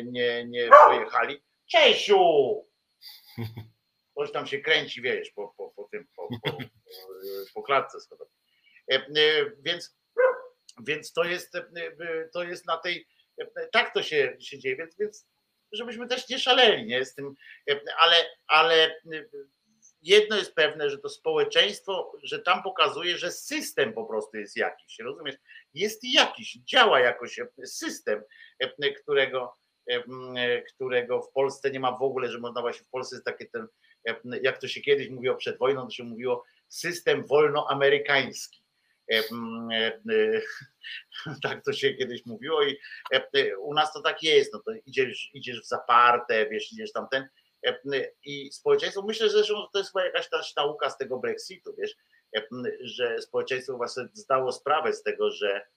nie, 0.05 0.45
nie 0.45 0.69
pojechali. 0.87 1.41
Czesiu! 1.71 2.65
Ktoś 4.11 4.31
tam 4.31 4.47
się 4.47 4.59
kręci, 4.59 5.01
wiesz, 5.01 5.31
po, 5.31 5.53
po, 5.57 5.69
po 5.69 5.83
tym, 5.91 6.07
po, 6.15 6.27
po, 6.43 6.57
po 7.53 7.63
klatce 7.63 7.99
schodowej. 7.99 8.33
Więc, 9.59 9.97
więc 10.87 11.13
to 11.13 11.23
jest, 11.23 11.53
to 12.33 12.43
jest 12.43 12.67
na 12.67 12.77
tej, 12.77 13.07
tak 13.71 13.93
to 13.93 14.03
się, 14.03 14.37
się 14.39 14.59
dzieje, 14.59 14.75
więc, 14.75 14.97
więc 14.97 15.27
żebyśmy 15.71 16.07
też 16.07 16.29
nie 16.29 16.39
szaleli, 16.39 16.85
nie, 16.85 17.05
z 17.05 17.15
tym, 17.15 17.35
ale, 17.99 18.15
ale 18.47 19.01
jedno 20.01 20.37
jest 20.37 20.55
pewne, 20.55 20.89
że 20.89 20.97
to 20.97 21.09
społeczeństwo, 21.09 22.11
że 22.23 22.39
tam 22.39 22.63
pokazuje, 22.63 23.17
że 23.17 23.31
system 23.31 23.93
po 23.93 24.05
prostu 24.05 24.37
jest 24.37 24.57
jakiś, 24.57 24.99
rozumiesz? 24.99 25.35
Jest 25.73 26.03
jakiś, 26.03 26.57
działa 26.65 26.99
jakoś 26.99 27.39
system, 27.65 28.23
którego, 29.01 29.55
którego 30.75 31.21
w 31.21 31.31
Polsce 31.31 31.71
nie 31.71 31.79
ma 31.79 31.97
w 31.97 32.01
ogóle, 32.01 32.31
że 32.31 32.39
można 32.39 32.61
właśnie 32.61 32.85
w 32.85 32.89
Polsce 32.89 33.15
jest 33.15 33.25
takie 33.25 33.45
ten, 33.45 33.67
jak 34.41 34.57
to 34.57 34.67
się 34.67 34.81
kiedyś 34.81 35.09
mówiło 35.09 35.35
przed 35.35 35.57
wojną, 35.57 35.85
to 35.85 35.91
się 35.91 36.03
mówiło 36.03 36.43
system 36.67 37.25
wolnoamerykański. 37.25 38.61
Tak 41.43 41.65
to 41.65 41.73
się 41.73 41.93
kiedyś 41.93 42.25
mówiło 42.25 42.63
i 42.63 42.77
u 43.59 43.73
nas 43.73 43.93
to 43.93 44.01
tak 44.01 44.23
jest, 44.23 44.53
no 44.53 44.59
to 44.59 44.71
idziesz, 44.85 45.29
idziesz 45.33 45.61
w 45.61 45.67
zaparte, 45.67 46.49
wiesz, 46.49 46.73
idziesz 46.73 46.91
tam 46.91 47.07
ten, 47.11 47.27
i 48.23 48.51
społeczeństwo, 48.51 49.01
myślę, 49.01 49.29
że 49.29 49.43
to 49.73 49.79
jest 49.79 49.91
chyba 49.91 50.05
jakaś 50.05 50.29
też 50.29 50.55
nauka 50.55 50.89
z 50.89 50.97
tego 50.97 51.17
Brexitu, 51.17 51.75
wiesz, 51.77 51.95
że 52.81 53.21
społeczeństwo 53.21 53.77
właśnie 53.77 54.03
zdało 54.13 54.51
sprawę 54.51 54.93
z 54.93 55.03
tego, 55.03 55.31
że, 55.31 55.67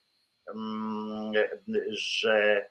że 1.89 2.65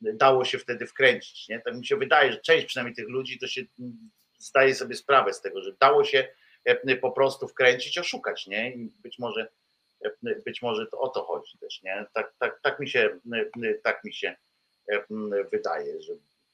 dało 0.00 0.44
się 0.44 0.58
wtedy 0.58 0.86
wkręcić. 0.86 1.48
Nie? 1.48 1.60
Tak 1.60 1.76
mi 1.76 1.86
się 1.86 1.96
wydaje, 1.96 2.32
że 2.32 2.40
część 2.40 2.66
przynajmniej 2.66 2.96
tych 2.96 3.08
ludzi 3.08 3.38
to 3.38 3.46
się 3.46 3.62
zdaje 4.38 4.74
sobie 4.74 4.94
sprawę 4.94 5.32
z 5.32 5.40
tego, 5.40 5.62
że 5.62 5.72
dało 5.80 6.04
się 6.04 6.28
po 7.00 7.12
prostu 7.12 7.48
wkręcić, 7.48 7.98
oszukać, 7.98 8.46
nie? 8.46 8.74
I 8.74 8.92
być 9.02 9.18
może 9.18 9.48
być 10.44 10.62
może 10.62 10.86
to 10.86 11.00
o 11.00 11.08
to 11.08 11.24
chodzi 11.24 11.58
też, 11.58 11.82
nie? 11.82 12.06
Tak, 12.14 12.34
tak, 12.38 12.60
tak 12.62 12.80
mi 12.80 12.88
się 12.88 13.18
tak 13.82 14.04
mi 14.04 14.14
się 14.14 14.36
wydaje, 15.52 16.02
że 16.02 16.12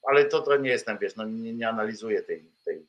ale 0.08 0.24
to, 0.24 0.42
to 0.42 0.56
nie 0.56 0.70
jestem, 0.70 0.98
wiesz, 0.98 1.16
no 1.16 1.24
nie, 1.24 1.52
nie 1.52 1.68
analizuję 1.68 2.22
tej, 2.22 2.44
tej 2.64 2.86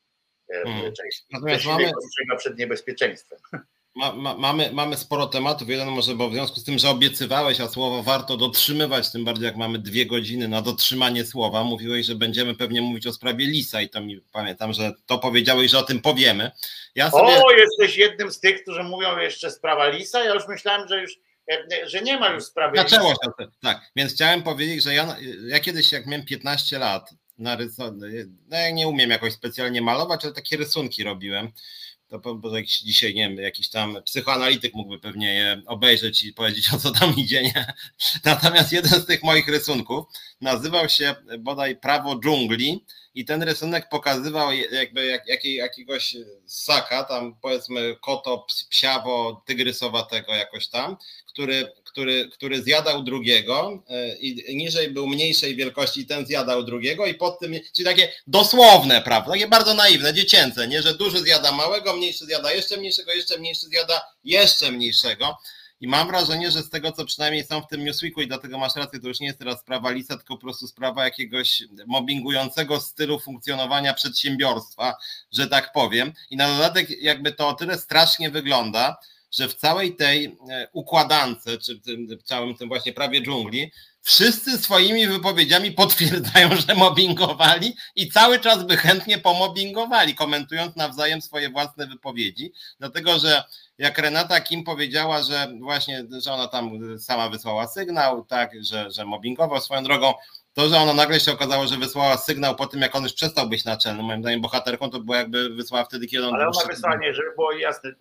hmm. 0.54 0.94
części. 0.94 1.26
Natomiast 1.32 1.66
mamy 1.66 1.92
przed 2.38 2.58
niebezpieczeństwem. 2.58 3.40
Ma, 3.96 4.14
ma, 4.14 4.38
mamy, 4.38 4.70
mamy 4.74 4.98
sporo 4.98 5.28
tematów. 5.28 5.70
Jeden 5.70 5.88
może, 5.88 6.16
bo 6.16 6.30
w 6.30 6.34
związku 6.34 6.60
z 6.60 6.64
tym, 6.64 6.80
że 6.80 6.90
obiecywałeś, 6.90 7.62
a 7.62 7.68
słowo 7.68 8.04
warto 8.04 8.38
dotrzymywać, 8.38 9.12
tym 9.12 9.26
bardziej 9.26 9.46
jak 9.46 9.56
mamy 9.56 9.80
dwie 9.80 10.06
godziny 10.06 10.48
na 10.48 10.62
dotrzymanie 10.62 11.26
słowa. 11.26 11.64
Mówiłeś, 11.64 12.06
że 12.06 12.16
będziemy 12.16 12.56
pewnie 12.56 12.82
mówić 12.82 13.08
o 13.08 13.14
sprawie 13.14 13.46
Lisa 13.46 13.82
i 13.82 13.90
to 13.90 14.02
mi 14.02 14.22
pamiętam, 14.32 14.74
że 14.74 14.92
to 15.06 15.18
powiedziałeś, 15.18 15.72
że 15.72 15.80
o 15.80 15.84
tym 15.84 16.02
powiemy. 16.02 16.52
Ja 16.96 17.12
sobie... 17.12 17.44
O, 17.44 17.52
jesteś 17.52 17.98
jednym 17.98 18.32
z 18.32 18.40
tych, 18.40 18.62
którzy 18.62 18.84
mówią 18.84 19.18
jeszcze 19.18 19.52
sprawa 19.52 19.88
Lisa. 19.88 20.24
Ja 20.24 20.34
już 20.34 20.48
myślałem, 20.48 20.88
że 20.88 21.02
już 21.02 21.20
że 21.86 22.02
nie 22.02 22.20
ma 22.20 22.30
już 22.30 22.44
sprawy. 22.44 22.78
Zaczęło 22.78 23.10
się, 23.10 23.48
tak. 23.62 23.92
Więc 23.96 24.14
chciałem 24.14 24.44
powiedzieć, 24.44 24.84
że 24.84 24.94
ja, 24.94 25.16
ja 25.48 25.60
kiedyś, 25.60 25.92
jak 25.92 26.06
miałem 26.06 26.26
15 26.26 26.80
lat, 26.80 27.10
narysowałem, 27.38 28.00
no 28.50 28.58
ja 28.58 28.72
nie 28.72 28.88
umiem 28.88 29.10
jakoś 29.10 29.34
specjalnie 29.34 29.82
malować, 29.82 30.26
ale 30.26 30.34
takie 30.34 30.58
rysunki 30.58 31.04
robiłem. 31.04 31.52
To 32.08 32.36
bo 32.36 32.58
jakiś 32.58 32.80
dzisiaj, 32.80 33.14
nie 33.14 33.30
wiem, 33.30 33.38
jakiś 33.38 33.70
tam 33.70 34.04
psychoanalityk 34.04 34.74
mógłby 34.74 35.00
pewnie 35.00 35.34
je 35.34 35.62
obejrzeć 35.66 36.24
i 36.24 36.34
powiedzieć, 36.34 36.74
o 36.74 36.78
co 36.78 36.92
tam 36.92 37.16
idzie, 37.18 37.44
nie? 37.44 37.74
Natomiast 38.26 38.72
jeden 38.72 39.02
z 39.02 39.06
tych 39.06 39.24
moich 39.24 39.48
rysunków 39.48 40.06
nazywał 40.42 40.90
się 40.90 41.16
bodaj 41.40 41.76
Prawo 41.76 42.20
dżungli 42.20 42.86
i 43.16 43.26
ten 43.26 43.44
rysunek 43.44 43.90
pokazywał 43.90 44.52
jakby 44.72 45.06
jak, 45.06 45.28
jakiej, 45.28 45.56
jakiegoś 45.56 46.16
ssaka, 46.48 47.04
tam 47.04 47.36
powiedzmy 47.42 47.96
koto, 48.02 48.46
psiawo, 48.70 49.44
tygrysowatego 49.46 50.36
jakoś 50.36 50.68
tam, 50.68 50.98
który, 51.28 51.72
który, 51.84 52.30
który 52.30 52.64
zjadał 52.64 53.04
drugiego 53.04 53.84
e, 53.90 54.16
i 54.16 54.56
niżej 54.56 54.92
był 54.92 55.08
mniejszej 55.08 55.56
wielkości, 55.56 56.06
ten 56.06 56.26
zjadał 56.26 56.64
drugiego 56.64 57.06
i 57.06 57.14
pod 57.14 57.40
tym, 57.40 57.54
czyli 57.76 57.86
takie 57.86 58.12
dosłowne, 58.28 59.02
prawda, 59.02 59.32
takie 59.32 59.48
bardzo 59.48 59.74
naiwne, 59.74 60.14
dziecięce, 60.14 60.68
nie, 60.68 60.82
że 60.82 60.98
duży 60.98 61.20
zjada 61.20 61.52
małego, 61.52 61.96
mniejszy 61.96 62.26
zjada 62.26 62.54
jeszcze 62.54 62.78
mniejszego, 62.78 63.14
jeszcze 63.14 63.38
mniejszy 63.38 63.66
zjada 63.66 64.02
jeszcze 64.24 64.72
mniejszego. 64.72 65.38
I 65.82 65.88
mam 65.88 66.08
wrażenie, 66.08 66.52
że 66.52 66.64
z 66.64 66.70
tego, 66.70 66.92
co 66.92 67.06
przynajmniej 67.06 67.44
są 67.44 67.62
w 67.62 67.68
tym 67.68 67.86
Newsweeku, 67.86 68.22
i 68.22 68.28
dlatego 68.28 68.58
masz 68.58 68.76
rację, 68.76 69.00
to 69.00 69.08
już 69.08 69.20
nie 69.20 69.28
jest 69.28 69.40
teraz 69.40 69.60
sprawa 69.60 69.92
Lisa, 69.92 70.18
tylko 70.18 70.36
po 70.36 70.42
prostu 70.42 70.68
sprawa 70.68 71.04
jakiegoś 71.04 71.64
mobbingującego 71.88 72.80
stylu 72.80 73.20
funkcjonowania 73.20 73.94
przedsiębiorstwa, 73.94 74.96
że 75.32 75.48
tak 75.48 75.72
powiem. 75.74 76.14
I 76.30 76.38
na 76.38 76.48
dodatek 76.48 77.02
jakby 77.02 77.32
to 77.32 77.48
o 77.48 77.54
tyle 77.54 77.78
strasznie 77.78 78.30
wygląda, 78.30 78.98
że 79.32 79.48
w 79.48 79.56
całej 79.56 79.96
tej 79.96 80.38
e, 80.50 80.68
układance, 80.74 81.46
czy 81.66 81.82
w 82.18 82.24
całym 82.24 82.56
tym 82.56 82.68
właśnie 82.68 82.94
prawie 82.94 83.22
dżungli, 83.22 83.72
wszyscy 84.02 84.58
swoimi 84.58 85.08
wypowiedziami 85.08 85.72
potwierdzają, 85.72 86.50
że 86.68 86.76
mobbingowali 86.76 87.76
i 87.96 88.12
cały 88.12 88.40
czas 88.40 88.64
by 88.64 88.78
chętnie 88.78 89.18
pomobbingowali, 89.18 90.16
komentując 90.16 90.76
nawzajem 90.76 91.22
swoje 91.22 91.50
własne 91.50 91.88
wypowiedzi, 91.88 92.52
dlatego 92.80 93.20
że 93.20 93.44
jak 93.80 93.98
Renata 93.98 94.42
Kim 94.42 94.64
powiedziała, 94.64 95.24
że 95.24 95.48
właśnie, 95.60 96.04
że 96.24 96.34
ona 96.34 96.48
tam 96.48 96.72
sama 97.00 97.30
wysłała 97.30 97.68
sygnał, 97.68 98.26
tak, 98.26 98.52
że, 98.62 98.92
że 98.92 99.06
mobbingował 99.06 99.62
swoją 99.62 99.84
drogą, 99.84 100.14
to, 100.54 100.70
że 100.70 100.78
ona 100.78 100.94
nagle 100.94 101.20
się 101.20 101.32
okazało, 101.32 101.68
że 101.68 101.78
wysłała 101.78 102.18
sygnał 102.18 102.56
po 102.56 102.68
tym, 102.68 102.82
jak 102.82 102.96
on 102.96 103.04
już 103.04 103.14
przestał 103.14 103.50
być 103.50 103.66
naczelnym, 103.66 104.06
moim 104.06 104.22
zdaniem 104.22 104.42
bohaterką, 104.42 104.90
to 104.90 105.00
było 105.00 105.18
jakby 105.18 105.50
wysłała 105.50 105.86
wtedy, 105.86 106.08
kiedy 106.08 106.28
on... 106.28 106.36
Ale 106.36 106.48
ona 106.48 106.68
wysłała, 106.68 106.98
nie, 106.98 107.14
żeby 107.14 107.32
było 107.36 107.52
jasne, 107.52 107.92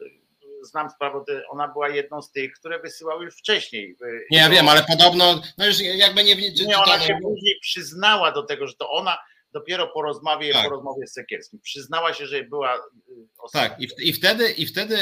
znam 0.62 0.90
sprawę, 0.90 1.20
ona 1.50 1.68
była 1.68 1.88
jedną 1.88 2.22
z 2.22 2.32
tych, 2.32 2.52
które 2.52 2.78
wysyłały 2.78 3.24
już 3.24 3.38
wcześniej. 3.38 3.96
Nie, 4.30 4.38
ja 4.38 4.50
wiem, 4.50 4.68
ale 4.68 4.82
podobno, 4.82 5.40
no 5.58 5.66
już 5.66 5.80
jakby 5.80 6.24
nie... 6.24 6.56
Czy, 6.56 6.66
nie, 6.66 6.78
ona 6.78 6.98
się 7.00 7.18
później 7.22 7.58
przyznała 7.60 8.32
do 8.32 8.42
tego, 8.42 8.66
że 8.66 8.74
to 8.74 8.90
ona 8.90 9.18
dopiero 9.52 9.86
po 9.86 10.02
rozmowie, 10.02 10.52
tak. 10.52 10.64
po 10.64 10.70
rozmowie 10.70 11.06
z 11.06 11.12
Sekierskim. 11.12 11.60
Przyznała 11.60 12.14
się, 12.14 12.26
że 12.26 12.44
była 12.44 12.76
y, 12.76 12.80
ostatnia. 13.38 13.68
Tak, 13.68 13.80
i, 13.80 13.88
w, 13.88 14.00
i 14.00 14.12
wtedy 14.12 14.50
i 14.50 14.66
wtedy 14.66 14.96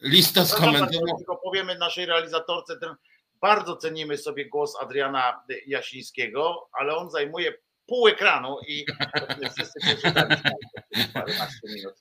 lista 0.00 0.40
no 0.40 0.46
skomentował. 0.46 1.16
Tylko 1.16 1.36
powiemy 1.36 1.78
naszej 1.78 2.06
realizatorce, 2.06 2.76
ten, 2.76 2.94
bardzo 3.40 3.76
cenimy 3.76 4.18
sobie 4.18 4.48
głos 4.48 4.76
Adriana 4.80 5.44
Jasińskiego, 5.66 6.68
ale 6.72 6.96
on 6.96 7.10
zajmuje 7.10 7.54
pół 7.86 8.08
ekranu 8.08 8.56
i 8.68 8.86
wszyscy 9.54 9.80
przeczytaliśmy 9.80 10.50
minut. 11.74 11.94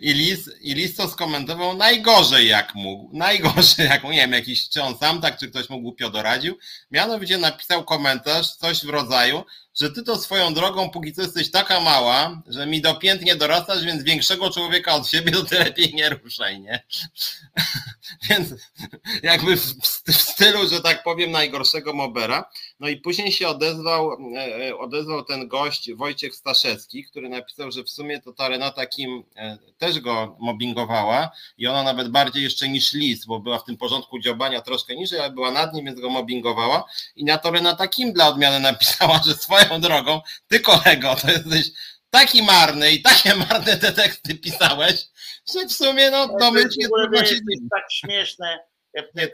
I 0.00 0.74
Lis, 0.74 0.96
to 0.96 1.08
skomentował 1.08 1.76
najgorzej 1.76 2.48
jak 2.48 2.74
mógł. 2.74 3.16
Najgorzej 3.16 3.86
jak. 3.86 4.04
Nie 4.04 4.10
wiem, 4.10 4.32
jakiś, 4.32 4.68
czy 4.68 4.82
on 4.82 4.98
sam 4.98 5.20
tak, 5.20 5.38
czy 5.38 5.48
ktoś 5.48 5.70
mu 5.70 5.80
głupio 5.80 6.10
doradził. 6.10 6.58
Mianowicie 6.90 7.38
napisał 7.38 7.84
komentarz, 7.84 8.54
coś 8.54 8.84
w 8.84 8.88
rodzaju, 8.88 9.44
że 9.80 9.90
ty 9.90 10.02
to 10.02 10.16
swoją 10.16 10.54
drogą 10.54 10.90
póki 10.90 11.12
co 11.12 11.22
jesteś 11.22 11.50
taka 11.50 11.80
mała, 11.80 12.42
że 12.46 12.66
mi 12.66 12.80
dopiętnie 12.80 13.36
dorastasz, 13.36 13.84
więc 13.84 14.02
większego 14.02 14.50
człowieka 14.50 14.94
od 14.94 15.08
siebie 15.08 15.32
to 15.32 15.44
ty 15.44 15.58
lepiej 15.58 15.94
nie 15.94 16.08
ruszaj, 16.08 16.60
nie? 16.60 16.84
więc 18.28 18.54
jakby 19.22 19.56
w, 19.56 19.91
w 20.08 20.12
stylu, 20.12 20.68
że 20.68 20.80
tak 20.80 21.02
powiem, 21.02 21.30
najgorszego 21.30 21.92
mobera. 21.92 22.50
No 22.80 22.88
i 22.88 22.96
później 22.96 23.32
się 23.32 23.48
odezwał, 23.48 24.12
e, 24.36 24.68
e, 24.68 24.76
odezwał 24.76 25.24
ten 25.24 25.48
gość 25.48 25.92
Wojciech 25.92 26.34
Staszewski, 26.34 27.04
który 27.04 27.28
napisał, 27.28 27.72
że 27.72 27.84
w 27.84 27.90
sumie 27.90 28.20
to 28.20 28.32
ta 28.32 28.48
Renata 28.48 28.86
Kim 28.86 29.24
e, 29.36 29.58
też 29.78 30.00
go 30.00 30.36
mobbingowała 30.40 31.30
i 31.58 31.66
ona 31.66 31.82
nawet 31.82 32.08
bardziej 32.08 32.42
jeszcze 32.42 32.68
niż 32.68 32.92
Lis, 32.92 33.26
bo 33.26 33.40
była 33.40 33.58
w 33.58 33.64
tym 33.64 33.76
porządku 33.76 34.18
dziobania 34.18 34.60
troszkę 34.60 34.96
niżej, 34.96 35.20
ale 35.20 35.30
była 35.30 35.50
nad 35.50 35.74
nim, 35.74 35.84
więc 35.84 36.00
go 36.00 36.10
mobbingowała 36.10 36.84
i 37.16 37.24
na 37.24 37.38
to 37.38 37.50
Renata 37.50 37.88
Kim 37.88 38.12
dla 38.12 38.28
odmiany 38.28 38.60
napisała, 38.60 39.20
że 39.26 39.34
swoją 39.34 39.80
drogą, 39.80 40.20
ty 40.48 40.60
kolego, 40.60 41.16
to 41.16 41.30
jesteś 41.30 41.70
taki 42.10 42.42
marny 42.42 42.92
i 42.92 43.02
takie 43.02 43.34
marne 43.34 43.76
te 43.76 43.92
teksty 43.92 44.34
pisałeś, 44.34 45.06
że 45.54 45.66
w 45.66 45.72
sumie 45.72 46.10
no 46.10 46.38
domyślnie 46.38 46.88
to 46.88 47.22
jest 47.24 47.62
tak 47.70 47.92
śmieszne. 47.92 48.71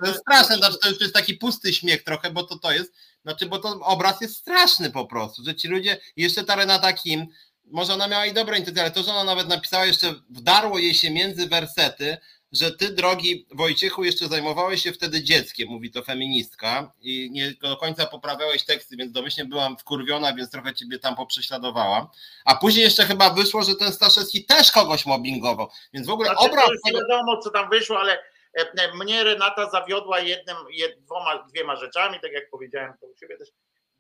To 0.01 0.07
jest 0.07 0.21
straszne, 0.21 0.57
znaczy 0.57 0.79
to 0.81 0.89
jest 0.89 1.15
taki 1.15 1.35
pusty 1.35 1.73
śmiech 1.73 2.03
trochę, 2.03 2.31
bo 2.31 2.43
to 2.43 2.59
to 2.59 2.73
jest, 2.73 2.93
znaczy 3.23 3.47
bo 3.47 3.59
to 3.59 3.81
obraz 3.81 4.21
jest 4.21 4.37
straszny 4.37 4.91
po 4.91 5.07
prostu, 5.07 5.45
że 5.45 5.55
ci 5.55 5.69
ludzie, 5.69 6.01
jeszcze 6.17 6.45
ta 6.45 6.57
Renata 6.57 6.93
Kim, 6.93 7.27
może 7.65 7.95
ona 7.95 8.09
miała 8.09 8.27
i 8.27 8.33
dobre 8.33 8.59
intencje, 8.59 8.83
ale 8.83 8.91
to, 8.91 9.03
że 9.03 9.11
ona 9.11 9.25
nawet 9.25 9.49
napisała 9.49 9.87
jeszcze, 9.87 10.15
wdarło 10.31 10.79
jej 10.79 10.95
się 10.95 11.11
między 11.11 11.49
wersety, 11.49 12.17
że 12.53 12.73
ty, 12.73 12.91
drogi 12.91 13.47
Wojciechu, 13.51 14.05
jeszcze 14.05 14.29
zajmowałeś 14.29 14.83
się 14.83 14.93
wtedy 14.93 15.23
dzieckiem, 15.23 15.69
mówi 15.69 15.91
to 15.91 16.03
feministka, 16.03 16.93
i 17.01 17.31
nie 17.31 17.53
do 17.53 17.77
końca 17.77 18.07
poprawiałeś 18.07 18.65
teksty, 18.65 18.97
więc 18.97 19.13
domyślnie 19.13 19.49
byłam 19.49 19.77
wkurwiona, 19.77 20.35
więc 20.35 20.51
trochę 20.51 20.75
ciebie 20.75 20.99
tam 20.99 21.17
poprześladowałam. 21.17 22.07
A 22.45 22.55
później 22.55 22.85
jeszcze 22.85 23.05
chyba 23.05 23.31
wyszło, 23.31 23.63
że 23.63 23.75
ten 23.75 23.93
Staszewski 23.93 24.45
też 24.45 24.73
kogoś 24.73 25.07
mobbingował, 25.07 25.69
więc 25.93 26.07
w 26.07 26.11
ogóle 26.11 26.29
znaczy, 26.29 26.47
obraz... 26.47 26.69
Nie 26.85 26.93
wiadomo, 26.93 27.43
co 27.43 27.51
tam 27.51 27.71
wyszło, 27.71 28.01
ale 28.01 28.19
mnie 28.95 29.25
Renata 29.25 29.71
zawiodła 29.71 30.21
jednym, 30.21 30.57
jed, 30.71 31.01
dwoma, 31.01 31.43
dwiema 31.43 31.77
rzeczami, 31.77 32.21
tak 32.23 32.33
jak 32.33 32.51
powiedziałem 32.51 32.93
to 33.01 33.07
u 33.07 33.17
siebie 33.17 33.37
też, 33.37 33.49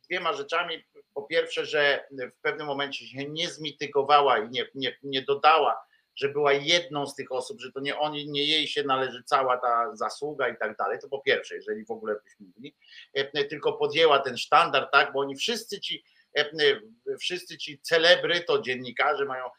dwiema 0.04 0.32
rzeczami. 0.32 0.84
Po 1.14 1.22
pierwsze, 1.22 1.66
że 1.66 2.08
w 2.38 2.40
pewnym 2.42 2.66
momencie 2.66 3.06
się 3.06 3.28
nie 3.28 3.48
zmitygowała 3.48 4.38
i 4.38 4.48
nie, 4.50 4.66
nie, 4.74 4.96
nie 5.02 5.22
dodała 5.22 5.88
że 6.18 6.28
była 6.28 6.52
jedną 6.52 7.06
z 7.06 7.14
tych 7.14 7.32
osób, 7.32 7.60
że 7.60 7.72
to 7.72 7.80
nie 7.80 7.98
oni, 7.98 8.30
nie 8.30 8.44
jej 8.44 8.68
się 8.68 8.82
należy 8.82 9.22
cała 9.24 9.56
ta 9.56 9.96
zasługa 9.96 10.48
i 10.48 10.56
tak 10.56 10.76
dalej, 10.76 10.98
to 10.98 11.08
po 11.08 11.20
pierwsze, 11.20 11.54
jeżeli 11.54 11.84
w 11.84 11.90
ogóle 11.90 12.14
byśmy 12.24 12.46
mówili, 12.46 12.74
e, 13.14 13.44
tylko 13.44 13.72
podjęła 13.72 14.18
ten 14.18 14.36
sztandard, 14.36 14.92
tak, 14.92 15.12
bo 15.12 15.20
oni 15.20 15.36
wszyscy 15.36 15.80
ci, 15.80 16.04
e, 16.36 16.50
wszyscy 17.20 17.58
ci 17.58 17.80
celebry, 17.80 18.40
to 18.40 18.62
dziennikarze 18.62 19.24
mają, 19.24 19.44
e, 19.44 19.50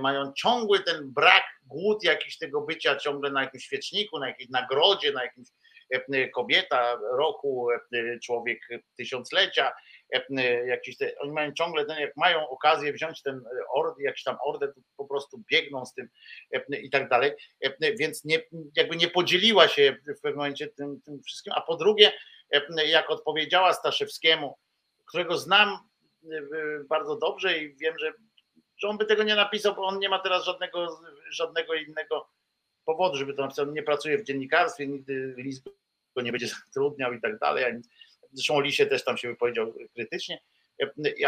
mają 0.00 0.32
ciągły 0.32 0.80
ten 0.80 1.12
brak, 1.12 1.44
głód 1.66 2.04
jakiś 2.04 2.38
tego 2.38 2.60
bycia 2.60 2.96
ciągle 2.96 3.30
na 3.30 3.42
jakimś 3.42 3.64
świeczniku, 3.64 4.18
na 4.18 4.28
jakiejś 4.28 4.50
nagrodzie, 4.50 5.12
na 5.12 5.22
jakimś 5.22 5.48
kobieta 6.34 6.98
roku, 7.18 7.68
człowiek 8.22 8.60
tysiąclecia, 8.96 9.72
E, 10.12 10.66
jakiś 10.66 10.96
te, 10.96 11.18
oni 11.18 11.32
mają 11.32 11.52
ciągle 11.52 11.86
ten, 11.86 12.00
jak 12.00 12.16
mają 12.16 12.48
okazję 12.48 12.92
wziąć 12.92 13.22
ten 13.22 13.44
order, 13.74 14.04
jakiś 14.04 14.22
tam 14.22 14.36
order, 14.44 14.74
to 14.74 14.80
po 14.96 15.04
prostu 15.04 15.42
biegną 15.52 15.86
z 15.86 15.94
tym 15.94 16.08
e, 16.52 16.76
i 16.76 16.90
tak 16.90 17.08
dalej, 17.08 17.32
e, 17.60 17.94
więc 17.96 18.24
nie, 18.24 18.42
jakby 18.76 18.96
nie 18.96 19.08
podzieliła 19.08 19.68
się 19.68 19.96
w 20.18 20.20
pewnym 20.20 20.36
momencie 20.36 20.68
tym, 20.68 21.00
tym 21.00 21.22
wszystkim, 21.22 21.52
a 21.56 21.60
po 21.60 21.76
drugie, 21.76 22.12
jak 22.86 23.10
odpowiedziała 23.10 23.72
Staszewskiemu, 23.72 24.58
którego 25.06 25.38
znam 25.38 25.78
bardzo 26.88 27.16
dobrze 27.16 27.58
i 27.58 27.76
wiem, 27.76 27.98
że, 27.98 28.12
że 28.82 28.88
on 28.88 28.98
by 28.98 29.06
tego 29.06 29.22
nie 29.22 29.34
napisał, 29.34 29.74
bo 29.74 29.86
on 29.86 29.98
nie 29.98 30.08
ma 30.08 30.18
teraz 30.18 30.44
żadnego, 30.44 31.00
żadnego 31.30 31.74
innego 31.74 32.28
powodu, 32.84 33.16
żeby 33.16 33.34
to 33.34 33.42
napisał. 33.42 33.68
On 33.68 33.74
nie 33.74 33.82
pracuje 33.82 34.18
w 34.18 34.24
dziennikarstwie, 34.24 34.86
nigdy 34.86 35.34
list 35.36 35.64
go 36.16 36.22
nie 36.22 36.32
będzie 36.32 36.48
zatrudniał 36.48 37.12
i 37.12 37.20
tak 37.20 37.38
dalej, 37.38 37.64
Zresztą 38.32 38.60
Lisie 38.60 38.86
też 38.86 39.04
tam 39.04 39.16
się 39.16 39.28
wypowiedział 39.28 39.74
krytycznie, 39.94 40.40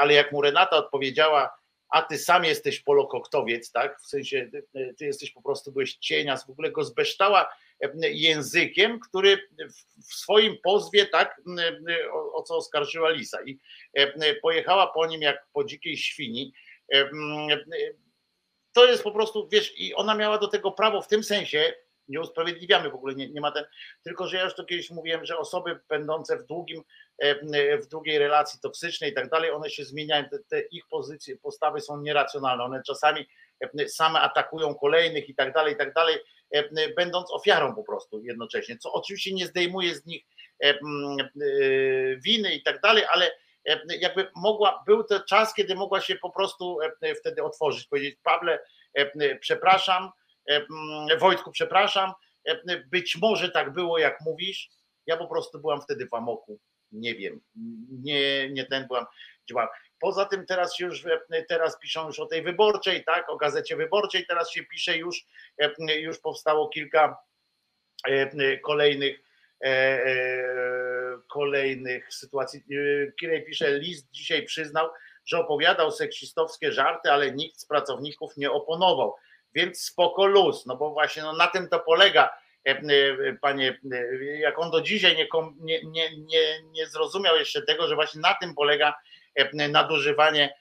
ale 0.01 0.15
jak 0.15 0.33
mu 0.33 0.43
Renata 0.43 0.77
odpowiedziała, 0.77 1.63
a 1.89 2.03
ty 2.03 2.19
sam 2.19 2.45
jesteś 2.45 2.81
polokoktowiec, 2.81 3.73
tak? 3.73 4.01
W 4.01 4.07
sensie 4.07 4.51
ty 4.97 5.05
jesteś 5.05 5.31
po 5.31 5.43
prostu, 5.43 5.73
byłeś 5.73 5.95
cienias, 5.95 6.47
w 6.47 6.51
ogóle 6.51 6.71
go 6.71 6.85
zbeształa 6.85 7.55
językiem, 8.01 9.01
który 9.01 9.49
w 10.09 10.15
swoim 10.15 10.57
pozwie, 10.63 11.07
tak, 11.07 11.41
o 12.33 12.43
co 12.43 12.57
oskarżyła 12.57 13.11
Lisa 13.11 13.39
i 13.43 13.59
pojechała 14.43 14.87
po 14.87 15.07
nim 15.07 15.23
jak 15.23 15.47
po 15.53 15.65
dzikiej 15.65 15.97
świni. 15.97 16.53
To 18.73 18.85
jest 18.85 19.03
po 19.03 19.13
prostu, 19.13 19.49
wiesz, 19.49 19.81
i 19.81 19.95
ona 19.95 20.15
miała 20.15 20.39
do 20.39 20.49
tego 20.49 20.73
prawo 20.73 21.03
w 21.03 21.09
tym 21.09 21.25
sensie, 21.25 21.75
nie 22.09 22.21
usprawiedliwiamy 22.21 22.91
w 22.91 22.95
ogóle, 22.95 23.15
nie, 23.15 23.29
nie 23.31 23.41
ma 23.41 23.53
ten, 23.53 23.65
tylko 24.03 24.29
że 24.29 24.37
ja 24.37 24.45
już 24.45 24.55
to 24.55 24.65
kiedyś 24.65 24.91
mówiłem, 24.91 25.25
że 25.25 25.39
osoby 25.39 25.81
będące 25.89 26.39
w 26.39 26.47
długim, 26.47 26.83
e, 27.19 27.79
w 27.79 27.87
długiej 27.87 28.19
relacji 28.19 28.61
toksycznej 28.61 29.11
i 29.11 29.15
tak 29.15 29.31
dalej, 29.31 29.51
one 29.51 29.71
się 29.71 29.85
zmieniają, 29.85 30.25
te, 30.25 30.39
te 30.39 30.61
ich 30.61 30.87
pozycje, 30.91 31.37
postawy 31.37 31.81
są 31.81 32.01
nieracjonalne, 32.01 32.65
one 32.65 32.83
czasami 32.87 33.27
e, 33.61 33.89
same 33.89 34.21
atakują 34.21 34.75
kolejnych 34.75 35.29
i 35.29 35.35
tak 35.35 35.55
dalej, 35.55 35.75
i 35.75 35.77
tak 35.77 35.95
dalej, 35.95 36.17
e, 36.51 36.89
będąc 36.97 37.31
ofiarą 37.31 37.75
po 37.75 37.85
prostu 37.85 38.23
jednocześnie, 38.23 38.79
co 38.79 38.93
oczywiście 38.93 39.35
nie 39.35 39.47
zdejmuje 39.47 39.95
z 39.95 40.07
nich 40.07 40.25
winy 42.25 42.55
i 42.55 42.63
tak 42.63 42.81
dalej, 42.81 43.05
ale 43.13 43.31
jakby 44.01 44.31
mogła, 44.37 44.83
był 44.87 45.05
to 45.05 45.21
czas, 45.21 45.55
kiedy 45.55 45.75
mogła 45.75 46.01
się 46.01 46.15
po 46.15 46.31
prostu 46.31 46.79
wtedy 47.21 47.43
otworzyć, 47.43 47.87
powiedzieć, 47.87 48.19
Pawle, 48.23 48.59
przepraszam, 49.41 50.13
E, 50.47 51.17
Wojtku, 51.19 51.53
przepraszam, 51.53 52.13
e, 52.49 52.77
być 52.91 53.17
może 53.17 53.51
tak 53.51 53.73
było, 53.73 53.99
jak 53.99 54.21
mówisz. 54.21 54.71
Ja 55.07 55.17
po 55.17 55.27
prostu 55.27 55.61
byłam 55.61 55.83
wtedy 55.83 56.07
w 56.07 56.15
amoku. 56.15 56.61
Nie 56.93 57.15
wiem, 57.15 57.41
nie, 58.03 58.51
nie 58.51 58.67
ten 58.67 58.87
byłam, 58.87 59.07
działałam. 59.49 59.71
Poza 60.01 60.25
tym 60.25 60.47
teraz 60.47 60.79
już 60.79 61.07
e, 61.07 61.43
teraz 61.49 61.79
piszą 61.79 62.07
już 62.07 62.21
o 62.21 62.27
tej 62.27 62.43
wyborczej, 62.43 63.05
tak, 63.05 63.31
o 63.31 63.37
gazecie 63.37 63.77
wyborczej, 63.77 64.27
teraz 64.27 64.51
się 64.51 64.65
pisze 64.65 64.97
już, 64.97 65.27
już 65.89 66.19
powstało 66.19 66.69
kilka 66.69 67.17
kolejnych 68.63 69.21
kolejnych 71.29 72.15
sytuacji. 72.15 72.65
Kirej 73.21 73.45
pisze, 73.45 73.79
list 73.79 74.11
dzisiaj 74.11 74.45
przyznał, 74.45 74.89
że 75.25 75.39
opowiadał 75.39 75.91
seksistowskie 75.91 76.73
żarty, 76.73 77.13
ale 77.13 77.33
nikt 77.33 77.61
z 77.61 77.67
pracowników 77.67 78.37
nie 78.37 78.51
oponował. 78.51 79.15
Więc 79.55 79.83
spoko 79.83 80.27
luz, 80.27 80.67
no 80.67 80.77
bo 80.77 80.91
właśnie 80.91 81.23
no 81.23 81.33
na 81.33 81.47
tym 81.47 81.69
to 81.69 81.81
polega, 81.81 82.31
e, 82.69 82.71
e, 82.71 83.37
panie, 83.41 83.79
e, 83.93 84.25
jak 84.25 84.59
on 84.59 84.71
do 84.71 84.81
dzisiaj 84.81 85.29
nie, 85.61 85.81
nie, 85.85 86.17
nie, 86.17 86.63
nie 86.63 86.87
zrozumiał 86.87 87.37
jeszcze 87.37 87.63
tego, 87.63 87.89
że 87.89 87.95
właśnie 87.95 88.21
na 88.21 88.35
tym 88.35 88.55
polega 88.55 88.95
nadużywanie 89.69 90.55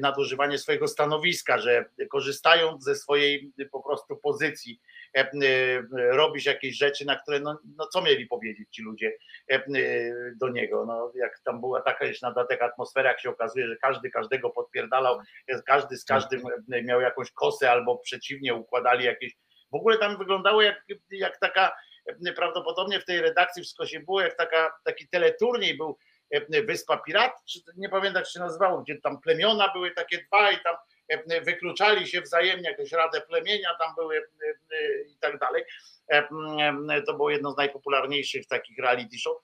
nadużywanie 0.00 0.58
swojego 0.58 0.88
stanowiska, 0.88 1.58
że 1.58 1.84
korzystając 2.10 2.84
ze 2.84 2.94
swojej 2.94 3.52
po 3.72 3.82
prostu 3.82 4.16
pozycji, 4.16 4.80
robisz 5.92 6.44
jakieś 6.44 6.76
rzeczy, 6.76 7.04
na 7.04 7.16
które, 7.16 7.40
no, 7.40 7.58
no 7.76 7.86
co 7.86 8.02
mieli 8.02 8.26
powiedzieć 8.26 8.68
ci 8.70 8.82
ludzie 8.82 9.12
do 10.36 10.48
niego, 10.48 10.86
no 10.86 11.12
jak 11.14 11.40
tam 11.44 11.60
była 11.60 11.80
taka 11.80 12.04
jeszcze 12.04 12.26
na 12.26 12.32
dodatek 12.32 12.62
atmosfera, 12.62 13.10
jak 13.10 13.20
się 13.20 13.30
okazuje, 13.30 13.66
że 13.66 13.76
każdy 13.76 14.10
każdego 14.10 14.50
podpierdalał, 14.50 15.18
każdy 15.66 15.96
z 15.96 16.04
każdym 16.04 16.42
miał 16.84 17.00
jakąś 17.00 17.30
kosę 17.30 17.70
albo 17.70 17.98
przeciwnie 17.98 18.54
układali 18.54 19.04
jakieś, 19.04 19.36
w 19.70 19.74
ogóle 19.74 19.98
tam 19.98 20.18
wyglądało 20.18 20.62
jak, 20.62 20.84
jak 21.10 21.38
taka, 21.38 21.72
prawdopodobnie 22.36 23.00
w 23.00 23.04
tej 23.04 23.20
redakcji 23.20 23.62
wszystko 23.62 23.86
się 23.86 24.00
było, 24.00 24.20
jak 24.20 24.36
taka, 24.36 24.72
taki 24.84 25.08
teleturniej 25.08 25.76
był 25.76 25.98
E, 26.11 26.11
Wyspa 26.40 26.96
Pirat, 26.96 27.32
czy 27.44 27.60
nie 27.76 27.88
pamiętam 27.88 28.20
jak 28.20 28.30
się 28.30 28.40
nazywało, 28.40 28.82
gdzie 28.82 29.00
tam 29.00 29.20
plemiona 29.20 29.72
były 29.72 29.90
takie 29.90 30.24
dwa 30.24 30.52
i 30.52 30.62
tam 30.62 30.76
e, 31.08 31.40
wykluczali 31.40 32.06
się 32.06 32.20
wzajemnie, 32.20 32.70
jakieś 32.70 32.92
radę 32.92 33.20
plemienia 33.20 33.68
tam 33.80 33.94
były 33.94 34.16
e, 34.18 34.22
i 35.02 35.16
tak 35.20 35.38
dalej. 35.38 35.64
To 37.06 37.14
było 37.14 37.30
jedno 37.30 37.52
z 37.52 37.56
najpopularniejszych 37.56 38.46
takich 38.46 38.78
reality 38.78 39.18
show. 39.18 39.36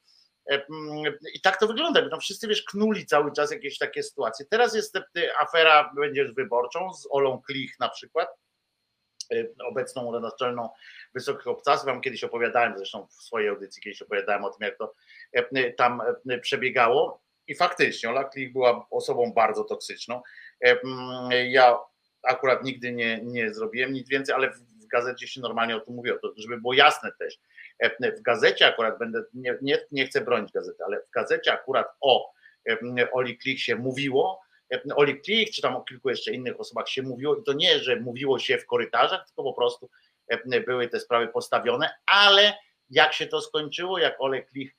I 1.34 1.40
tak 1.40 1.60
to 1.60 1.66
wygląda, 1.66 2.10
tam 2.10 2.20
wszyscy 2.20 2.48
wiesz, 2.48 2.62
knuli 2.62 3.06
cały 3.06 3.32
czas 3.32 3.50
jakieś 3.50 3.78
takie 3.78 4.02
sytuacje. 4.02 4.46
Teraz 4.50 4.74
jest 4.74 4.98
afera, 5.38 5.92
będziesz 5.96 6.32
wyborczą 6.32 6.94
z 6.94 7.08
Olą 7.10 7.42
Klich 7.42 7.80
na 7.80 7.88
przykład, 7.88 8.28
obecną 9.64 10.20
naczelną 10.20 10.68
Wysokich 11.14 11.46
Obcasów. 11.46 11.86
Wam 11.86 12.00
kiedyś 12.00 12.24
opowiadałem, 12.24 12.74
zresztą 12.76 13.06
w 13.06 13.12
swojej 13.12 13.48
audycji 13.48 13.82
kiedyś 13.82 14.02
opowiadałem 14.02 14.44
o 14.44 14.50
tym, 14.50 14.66
jak 14.66 14.78
to 14.78 14.94
E, 14.94 15.07
tam 15.76 16.02
e, 16.30 16.38
przebiegało. 16.38 17.22
I 17.46 17.54
faktycznie 17.54 18.10
Ola 18.10 18.24
Klich 18.24 18.52
była 18.52 18.86
osobą 18.90 19.32
bardzo 19.32 19.64
toksyczną. 19.64 20.22
E, 20.60 20.78
ja 21.48 21.78
akurat 22.22 22.64
nigdy 22.64 22.92
nie, 22.92 23.20
nie 23.22 23.54
zrobiłem 23.54 23.92
nic 23.92 24.08
więcej, 24.08 24.34
ale 24.34 24.50
w 24.50 24.86
gazecie 24.86 25.28
się 25.28 25.40
normalnie 25.40 25.76
o 25.76 25.80
tym 25.80 25.94
mówiło, 25.94 26.18
to 26.18 26.32
żeby 26.36 26.60
było 26.60 26.74
jasne 26.74 27.12
też. 27.18 27.38
W 28.18 28.22
gazecie 28.22 28.66
akurat 28.66 28.98
będę, 28.98 29.22
nie, 29.34 29.58
nie, 29.62 29.78
nie 29.92 30.06
chcę 30.06 30.20
bronić 30.20 30.52
gazety, 30.52 30.84
ale 30.84 31.00
w 31.00 31.10
gazecie 31.10 31.52
akurat 31.52 31.86
o 32.00 32.32
Oli 33.12 33.38
Klich 33.38 33.60
się 33.60 33.76
mówiło, 33.76 34.40
Oli 34.96 35.20
Klich, 35.20 35.50
czy 35.50 35.62
tam 35.62 35.76
o 35.76 35.80
kilku 35.80 36.10
jeszcze 36.10 36.32
innych 36.32 36.60
osobach 36.60 36.88
się 36.88 37.02
mówiło 37.02 37.36
i 37.36 37.42
to 37.42 37.52
nie, 37.52 37.78
że 37.78 37.96
mówiło 37.96 38.38
się 38.38 38.58
w 38.58 38.66
korytarzach, 38.66 39.26
tylko 39.26 39.42
po 39.42 39.52
prostu 39.52 39.90
były 40.66 40.88
te 40.88 41.00
sprawy 41.00 41.28
postawione, 41.28 41.90
ale 42.06 42.54
jak 42.90 43.12
się 43.12 43.26
to 43.26 43.40
skończyło, 43.40 43.98
jak 43.98 44.16
Olek 44.18 44.50
Klich 44.50 44.74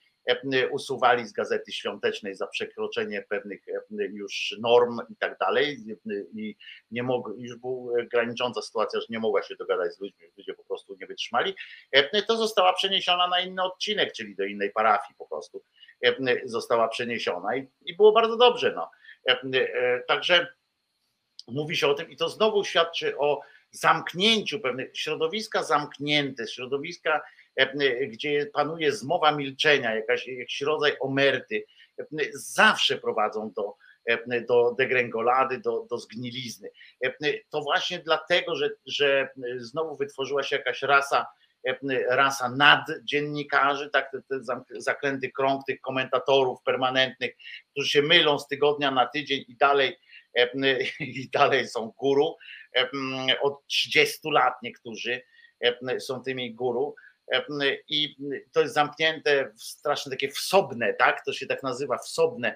usuwali 0.72 1.28
z 1.28 1.32
gazety 1.32 1.72
świątecznej 1.72 2.36
za 2.36 2.48
przekroczenie 2.48 3.26
pewnych 3.30 3.62
już 4.12 4.56
norm 4.60 5.00
i 5.10 5.16
tak 5.16 5.38
dalej 5.38 5.78
i 6.34 6.56
nie 6.92 7.04
mog, 7.04 7.30
już 7.38 7.58
była 7.58 8.04
granicząca 8.04 8.62
sytuacja, 8.62 9.00
że 9.00 9.06
nie 9.10 9.20
mogła 9.20 9.44
się 9.44 9.56
dogadać 9.56 9.94
z 9.96 10.00
ludźmi, 10.00 10.26
ludzie 10.38 10.54
po 10.54 10.64
prostu 10.64 10.98
nie 11.00 11.08
wytrzymali, 11.08 11.56
to 12.28 12.38
została 12.38 12.74
przeniesiona 12.74 13.28
na 13.28 13.40
inny 13.40 13.64
odcinek, 13.64 14.14
czyli 14.14 14.36
do 14.36 14.46
innej 14.46 14.72
parafii 14.72 15.16
po 15.18 15.28
prostu 15.28 15.64
została 16.46 16.88
przeniesiona 16.88 17.56
i, 17.56 17.96
było 17.96 18.12
bardzo 18.12 18.38
dobrze. 18.38 18.74
No. 18.76 18.90
Także 20.08 20.48
mówi 21.48 21.78
się 21.78 21.88
o 21.88 21.94
tym 21.94 22.10
i 22.10 22.18
to 22.18 22.30
znowu 22.30 22.64
świadczy 22.64 23.18
o 23.18 23.42
zamknięciu 23.72 24.60
pewnych 24.60 24.98
środowiska 24.98 25.64
zamknięte, 25.64 26.48
środowiska 26.48 27.22
E, 27.22 27.39
gdzie 28.08 28.46
panuje 28.46 28.92
zmowa 28.92 29.32
milczenia, 29.32 29.96
jakaś, 29.96 30.28
jakiś 30.28 30.62
rodzaj 30.62 30.92
omerty, 31.00 31.64
e, 32.00 32.06
zawsze 32.34 32.98
prowadzą 32.98 33.52
do, 33.56 33.76
e, 34.06 34.42
do 34.42 34.76
degrengolady, 34.78 35.60
do, 35.60 35.86
do 35.90 35.98
zgnilizny. 35.98 36.70
To 37.50 37.62
właśnie 37.62 38.00
dlatego, 38.00 38.56
że, 38.56 38.70
że 38.86 39.30
znowu 39.58 39.96
wytworzyła 39.96 40.44
się 40.44 40.56
jakaś 40.56 40.82
rasa, 40.82 41.26
rasa 42.10 42.50
naddziennikarzy, 42.50 43.90
tak, 43.90 44.12
ten 44.30 44.44
zaklęty 44.70 45.32
krąg 45.32 45.66
tych 45.66 45.82
komentatorów 45.82 46.64
permanentnych, 46.64 47.36
którzy 47.72 47.90
się 47.90 48.02
mylą 48.02 48.40
z 48.40 48.48
tygodnia 48.48 48.92
na 48.92 49.06
tydzień 49.06 49.46
i 49.48 49.56
dalej, 49.56 49.98
i 51.00 51.30
dalej 51.30 51.68
są 51.68 51.94
guru. 51.98 52.36
Od 53.42 53.68
30 53.68 54.20
lat 54.24 54.54
niektórzy 54.64 55.22
są 56.00 56.24
tymi 56.24 56.56
guru 56.56 56.96
i 57.90 58.16
to 58.52 58.62
jest 58.62 58.74
zamknięte 58.74 59.52
w 59.58 59.64
strasznie 59.64 60.10
takie 60.10 60.30
wsobne, 60.30 60.94
tak? 60.94 61.26
To 61.26 61.34
się 61.34 61.48
tak 61.48 61.64
nazywa 61.64 61.98
wsobne 61.98 62.56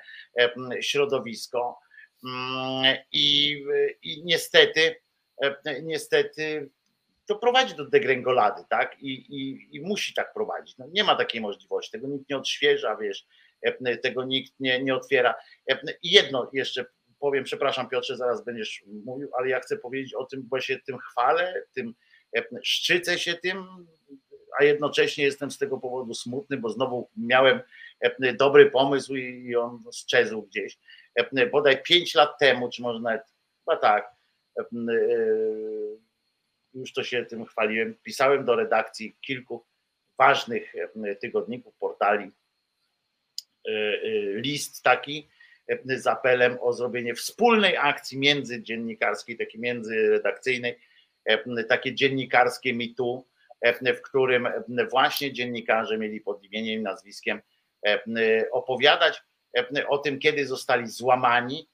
środowisko. 0.81 1.79
Mm, 2.25 2.97
I, 3.11 3.57
i 4.01 4.23
niestety, 4.25 4.95
niestety 5.83 6.69
to 7.25 7.35
prowadzi 7.35 7.75
do 7.75 7.85
degrengolady, 7.85 8.63
tak? 8.69 9.01
I, 9.01 9.13
i, 9.13 9.67
I, 9.75 9.81
musi 9.81 10.13
tak 10.13 10.33
prowadzić. 10.33 10.77
No, 10.77 10.87
nie 10.91 11.03
ma 11.03 11.15
takiej 11.15 11.41
możliwości, 11.41 11.91
tego 11.91 12.07
nikt 12.07 12.29
nie 12.29 12.37
odświeża, 12.37 12.97
wiesz, 12.97 13.25
tego 14.01 14.23
nikt 14.23 14.53
nie, 14.59 14.83
nie 14.83 14.95
otwiera. 14.95 15.35
I 16.03 16.11
jedno 16.11 16.49
jeszcze 16.53 16.85
powiem, 17.19 17.43
przepraszam 17.43 17.89
Piotrze, 17.89 18.17
zaraz 18.17 18.45
będziesz 18.45 18.83
mówił, 19.05 19.29
ale 19.37 19.49
ja 19.49 19.59
chcę 19.59 19.77
powiedzieć 19.77 20.13
o 20.13 20.25
tym, 20.25 20.43
bo 20.43 20.59
się 20.59 20.79
tym 20.79 20.97
chwalę, 20.97 21.63
tym 21.73 21.93
szczycę 22.63 23.19
się 23.19 23.33
tym, 23.33 23.87
a 24.59 24.63
jednocześnie 24.63 25.23
jestem 25.23 25.51
z 25.51 25.57
tego 25.57 25.77
powodu 25.77 26.13
smutny, 26.13 26.57
bo 26.57 26.69
znowu 26.69 27.09
miałem 27.17 27.59
e, 28.01 28.33
dobry 28.33 28.71
pomysł 28.71 29.15
i 29.15 29.55
on 29.55 29.83
sczezł 29.91 30.41
gdzieś. 30.41 30.77
E, 31.15 31.47
bodaj 31.47 31.83
pięć 31.83 32.15
lat 32.15 32.39
temu, 32.39 32.69
czy 32.69 32.81
może 32.81 32.99
nawet 32.99 33.23
chyba 33.59 33.77
tak, 33.77 34.11
e, 34.59 34.63
już 36.73 36.93
to 36.93 37.03
się 37.03 37.25
tym 37.25 37.45
chwaliłem, 37.45 37.95
pisałem 38.03 38.45
do 38.45 38.55
redakcji 38.55 39.15
kilku 39.21 39.65
ważnych 40.17 40.73
tygodników, 41.21 41.75
portali, 41.75 42.31
list 44.35 44.83
taki 44.83 45.29
z 45.87 46.07
apelem 46.07 46.57
o 46.61 46.73
zrobienie 46.73 47.15
wspólnej 47.15 47.77
akcji 47.77 48.17
międzydziennikarskiej, 48.17 49.37
takiej 49.37 49.61
międzyredakcyjnej, 49.61 50.79
takie 51.69 51.95
dziennikarskie 51.95 52.73
mitu, 52.73 53.25
w 53.95 54.01
którym 54.01 54.47
właśnie 54.91 55.33
dziennikarze 55.33 55.97
mieli 55.97 56.21
pod 56.21 56.43
imieniem 56.43 56.79
i 56.79 56.83
nazwiskiem 56.83 57.41
opowiadać 58.51 59.21
o 59.87 59.97
tym, 59.97 60.19
kiedy 60.19 60.47
zostali 60.47 60.87
złamani, 60.87 61.69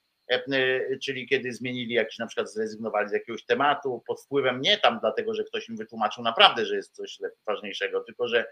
czyli 1.03 1.27
kiedy 1.27 1.53
zmienili 1.53 1.93
jakiś, 1.93 2.17
na 2.17 2.27
przykład 2.27 2.51
zrezygnowali 2.51 3.09
z 3.09 3.13
jakiegoś 3.13 3.45
tematu 3.45 4.03
pod 4.07 4.21
wpływem 4.21 4.61
nie 4.61 4.77
tam 4.77 4.99
dlatego, 4.99 5.33
że 5.33 5.43
ktoś 5.43 5.69
im 5.69 5.77
wytłumaczył 5.77 6.23
naprawdę, 6.23 6.65
że 6.65 6.75
jest 6.75 6.95
coś 6.95 7.17
ważniejszego, 7.47 8.03
tylko 8.03 8.27
że, 8.27 8.45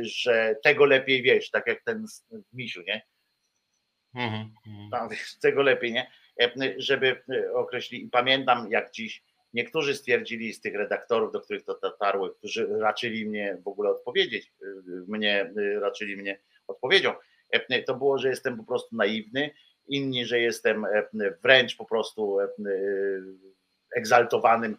że 0.00 0.56
tego 0.62 0.84
lepiej 0.84 1.22
wiesz, 1.22 1.50
tak 1.50 1.66
jak 1.66 1.82
ten 1.82 2.06
misiu, 2.52 2.82
nie? 2.82 3.06
Mhm, 4.14 4.54
mhm. 4.66 5.10
Tego 5.42 5.62
lepiej, 5.62 5.92
nie? 5.92 6.10
Żeby 6.76 7.22
określić, 7.54 8.02
i 8.02 8.08
pamiętam 8.08 8.70
jak 8.70 8.90
dziś 8.92 9.22
Niektórzy 9.52 9.94
stwierdzili 9.94 10.54
z 10.54 10.60
tych 10.60 10.74
redaktorów, 10.74 11.32
do 11.32 11.40
których 11.40 11.64
to 11.64 11.78
dotarły, 11.82 12.34
którzy 12.34 12.66
raczyli 12.78 13.26
mnie 13.26 13.56
w 13.64 13.68
ogóle 13.68 13.90
odpowiedzieć, 13.90 14.52
y, 14.62 14.66
mnie 15.08 15.52
y, 15.58 15.80
raczyli 15.80 16.16
mnie 16.16 16.40
odpowiedzią, 16.66 17.14
e, 17.50 17.82
to 17.82 17.94
było, 17.94 18.18
że 18.18 18.28
jestem 18.28 18.56
po 18.56 18.64
prostu 18.64 18.96
naiwny, 18.96 19.50
inni, 19.88 20.26
że 20.26 20.40
jestem 20.40 20.84
e, 20.84 21.08
wręcz 21.42 21.76
po 21.76 21.84
prostu 21.84 22.40
e, 22.40 22.48
egzaltowanym, 23.96 24.76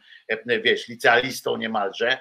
wiesz, 0.63 0.87
licealistą 0.87 1.57
niemalże. 1.57 2.17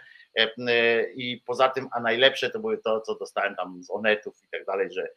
I 1.14 1.42
poza 1.46 1.68
tym, 1.68 1.88
a 1.92 2.00
najlepsze 2.00 2.50
to 2.50 2.60
były 2.60 2.78
to, 2.78 3.00
co 3.00 3.14
dostałem 3.14 3.56
tam 3.56 3.84
z 3.84 3.90
onetów 3.90 4.40
i 4.44 4.48
tak 4.48 4.64
dalej, 4.64 4.88
że 4.92 5.08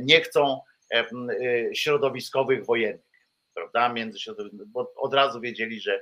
nie 0.00 0.20
chcą 0.20 0.60
środowiskowych 1.74 2.64
wojennych, 2.64 3.06
prawda, 3.54 3.88
między 3.88 4.18
bo 4.66 4.92
od 4.96 5.14
razu 5.14 5.40
wiedzieli, 5.40 5.80
że 5.80 6.00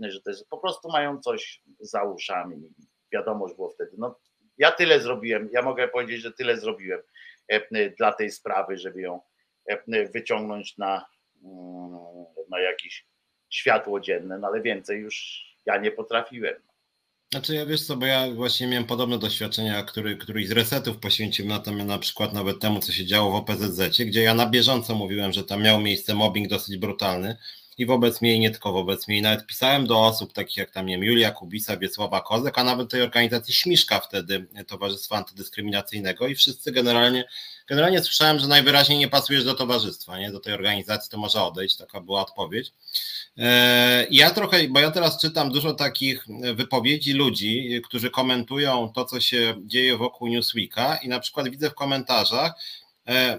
że 0.00 0.20
to 0.20 0.30
jest, 0.30 0.48
po 0.48 0.58
prostu 0.58 0.88
mają 0.88 1.20
coś 1.20 1.62
za 1.80 2.02
uszami. 2.02 2.56
Wiadomość 3.12 3.54
było 3.54 3.70
wtedy. 3.70 3.90
No, 3.98 4.18
ja 4.58 4.72
tyle 4.72 5.00
zrobiłem, 5.00 5.48
ja 5.52 5.62
mogę 5.62 5.88
powiedzieć, 5.88 6.20
że 6.20 6.32
tyle 6.32 6.56
zrobiłem 6.56 7.00
dla 7.98 8.12
tej 8.12 8.30
sprawy, 8.30 8.76
żeby 8.78 9.00
ją 9.00 9.20
wyciągnąć 10.14 10.78
na, 10.78 11.06
mm, 11.44 12.00
na 12.50 12.60
jakieś 12.60 13.06
światło 13.50 14.00
dzienne, 14.00 14.38
no 14.38 14.46
ale 14.46 14.62
więcej 14.62 15.00
już 15.00 15.44
ja 15.66 15.76
nie 15.76 15.90
potrafiłem. 15.90 16.54
Znaczy 17.32 17.54
ja 17.54 17.66
wiesz 17.66 17.86
co, 17.86 17.96
bo 17.96 18.06
ja 18.06 18.30
właśnie 18.30 18.66
miałem 18.66 18.86
podobne 18.86 19.18
doświadczenia, 19.18 19.82
który, 19.82 20.16
któryś 20.16 20.48
z 20.48 20.52
resetów 20.52 20.98
poświęciłem 20.98 21.48
na, 21.48 21.58
tym, 21.58 21.86
na 21.86 21.98
przykład 21.98 22.32
nawet 22.32 22.60
temu, 22.60 22.80
co 22.80 22.92
się 22.92 23.06
działo 23.06 23.30
w 23.30 23.34
OPZZ, 23.34 23.98
gdzie 23.98 24.22
ja 24.22 24.34
na 24.34 24.46
bieżąco 24.46 24.94
mówiłem, 24.94 25.32
że 25.32 25.44
tam 25.44 25.62
miał 25.62 25.80
miejsce 25.80 26.14
mobbing 26.14 26.48
dosyć 26.48 26.76
brutalny 26.76 27.36
i 27.78 27.86
wobec 27.86 28.22
mnie, 28.22 28.34
i 28.34 28.40
nie 28.40 28.50
tylko 28.50 28.72
wobec 28.72 29.08
mnie. 29.08 29.18
I 29.18 29.22
nawet 29.22 29.46
pisałem 29.46 29.86
do 29.86 30.00
osób 30.00 30.32
takich 30.32 30.56
jak 30.56 30.70
tam, 30.70 30.86
nie 30.86 30.94
wiem, 30.94 31.04
Julia 31.04 31.30
Kubisa, 31.30 31.76
Wiesława 31.76 32.20
Kozek, 32.20 32.58
a 32.58 32.64
nawet 32.64 32.90
tej 32.90 33.02
organizacji 33.02 33.54
Śmiszka 33.54 34.00
wtedy, 34.00 34.46
Towarzystwa 34.66 35.16
Antydyskryminacyjnego 35.16 36.26
i 36.26 36.34
wszyscy 36.34 36.72
generalnie, 36.72 37.24
generalnie 37.66 38.02
słyszałem, 38.02 38.38
że 38.38 38.46
najwyraźniej 38.46 38.98
nie 38.98 39.08
pasujesz 39.08 39.44
do 39.44 39.54
towarzystwa, 39.54 40.18
nie, 40.18 40.32
do 40.32 40.40
tej 40.40 40.54
organizacji, 40.54 41.10
to 41.10 41.18
może 41.18 41.42
odejść, 41.42 41.76
taka 41.76 42.00
była 42.00 42.20
odpowiedź. 42.20 42.72
E, 43.38 44.06
ja 44.10 44.30
trochę, 44.30 44.68
bo 44.68 44.80
ja 44.80 44.90
teraz 44.90 45.20
czytam 45.20 45.50
dużo 45.50 45.74
takich 45.74 46.26
wypowiedzi 46.54 47.12
ludzi, 47.12 47.80
którzy 47.84 48.10
komentują 48.10 48.92
to, 48.94 49.04
co 49.04 49.20
się 49.20 49.54
dzieje 49.64 49.96
wokół 49.96 50.28
Newsweeka 50.28 50.96
i 50.96 51.08
na 51.08 51.20
przykład 51.20 51.48
widzę 51.48 51.70
w 51.70 51.74
komentarzach, 51.74 52.52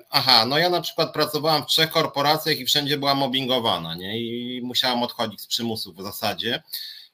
aha, 0.10 0.46
no 0.46 0.58
ja 0.58 0.70
na 0.70 0.82
przykład 0.82 1.14
pracowałam 1.14 1.64
w 1.64 1.66
trzech 1.66 1.90
korporacjach 1.90 2.60
i 2.60 2.66
wszędzie 2.66 2.98
byłam 2.98 3.18
mobbingowana, 3.18 3.96
nie? 3.96 4.20
I 4.20 4.62
musiałam 4.64 5.04
odchodzić 5.04 5.42
z 5.42 5.48
przymusu 5.48 5.94
w 5.94 6.02
zasadzie. 6.02 6.64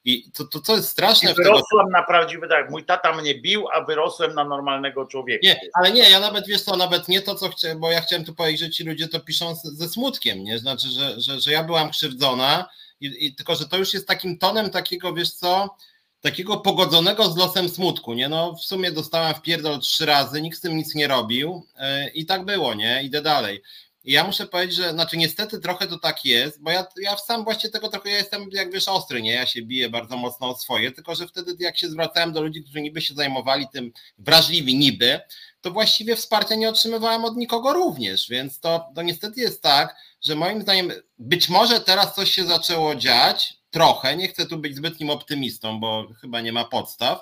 I 0.05 0.31
to, 0.31 0.45
to 0.45 0.61
co 0.61 0.76
jest 0.76 0.89
straszne. 0.89 1.31
I 1.31 1.35
wyrosłam 1.35 1.85
tego... 1.85 1.91
na 1.91 2.03
prawdziwy, 2.03 2.47
tak, 2.47 2.71
mój 2.71 2.85
tata 2.85 3.15
mnie 3.15 3.35
bił, 3.35 3.67
a 3.73 3.81
wyrosłem 3.81 4.35
na 4.35 4.43
normalnego 4.43 5.05
człowieka. 5.05 5.39
Nie, 5.43 5.59
ale 5.73 5.91
nie, 5.91 6.09
ja 6.09 6.19
nawet 6.19 6.47
wiesz 6.47 6.61
co, 6.61 6.76
nawet 6.76 7.07
nie 7.07 7.21
to, 7.21 7.35
co 7.35 7.49
chciałem, 7.49 7.80
bo 7.80 7.91
ja 7.91 8.01
chciałem 8.01 8.26
tu 8.26 8.35
powiedzieć, 8.35 8.59
że 8.59 8.69
ci 8.69 8.84
ludzie 8.84 9.07
to 9.07 9.19
piszą 9.19 9.55
ze 9.55 9.89
smutkiem, 9.89 10.43
nie? 10.43 10.59
Znaczy, 10.59 10.88
że, 10.88 11.21
że, 11.21 11.39
że 11.39 11.51
ja 11.51 11.63
byłam 11.63 11.89
krzywdzona, 11.89 12.69
i, 13.01 13.26
i 13.26 13.35
tylko 13.35 13.55
że 13.55 13.67
to 13.67 13.77
już 13.77 13.93
jest 13.93 14.07
takim 14.07 14.38
tonem 14.38 14.69
takiego, 14.69 15.13
wiesz 15.13 15.31
co, 15.31 15.76
takiego 16.21 16.57
pogodzonego 16.57 17.29
z 17.29 17.37
losem 17.37 17.69
smutku, 17.69 18.13
nie? 18.13 18.29
No 18.29 18.55
w 18.55 18.61
sumie 18.61 18.91
dostałem 18.91 19.35
w 19.35 19.41
pierdol 19.41 19.79
trzy 19.79 20.05
razy, 20.05 20.41
nikt 20.41 20.57
z 20.57 20.61
tym 20.61 20.77
nic 20.77 20.95
nie 20.95 21.07
robił 21.07 21.65
yy, 21.75 22.09
i 22.09 22.25
tak 22.25 22.45
było, 22.45 22.73
nie? 22.73 23.03
Idę 23.03 23.21
dalej. 23.21 23.61
I 24.03 24.11
ja 24.11 24.23
muszę 24.23 24.47
powiedzieć, 24.47 24.75
że 24.75 24.91
znaczy 24.91 25.17
niestety 25.17 25.59
trochę 25.59 25.87
to 25.87 25.99
tak 25.99 26.25
jest, 26.25 26.61
bo 26.61 26.71
ja, 26.71 26.85
ja 27.01 27.17
sam 27.17 27.43
właśnie 27.43 27.69
tego 27.69 27.89
trochę 27.89 28.09
ja 28.09 28.17
jestem, 28.17 28.49
jak 28.51 28.71
wiesz, 28.71 28.87
ostry, 28.87 29.21
nie? 29.21 29.33
Ja 29.33 29.45
się 29.45 29.61
biję 29.61 29.89
bardzo 29.89 30.17
mocno 30.17 30.49
o 30.49 30.57
swoje, 30.57 30.91
tylko 30.91 31.15
że 31.15 31.27
wtedy 31.27 31.55
jak 31.59 31.77
się 31.77 31.89
zwracałem 31.89 32.33
do 32.33 32.41
ludzi, 32.41 32.63
którzy 32.63 32.81
niby 32.81 33.01
się 33.01 33.13
zajmowali 33.13 33.67
tym, 33.73 33.91
wrażliwi 34.17 34.77
niby, 34.77 35.19
to 35.61 35.71
właściwie 35.71 36.15
wsparcia 36.15 36.55
nie 36.55 36.69
otrzymywałem 36.69 37.25
od 37.25 37.37
nikogo 37.37 37.73
również, 37.73 38.29
więc 38.29 38.59
to, 38.59 38.89
to 38.95 39.01
niestety 39.01 39.41
jest 39.41 39.61
tak, 39.61 39.95
że 40.21 40.35
moim 40.35 40.61
zdaniem 40.61 40.91
być 41.19 41.49
może 41.49 41.79
teraz 41.79 42.15
coś 42.15 42.31
się 42.31 42.43
zaczęło 42.43 42.95
dziać, 42.95 43.59
trochę, 43.71 44.17
nie 44.17 44.27
chcę 44.27 44.45
tu 44.45 44.57
być 44.57 44.75
zbytnim 44.75 45.09
optymistą, 45.09 45.79
bo 45.79 46.07
chyba 46.21 46.41
nie 46.41 46.53
ma 46.53 46.65
podstaw, 46.65 47.21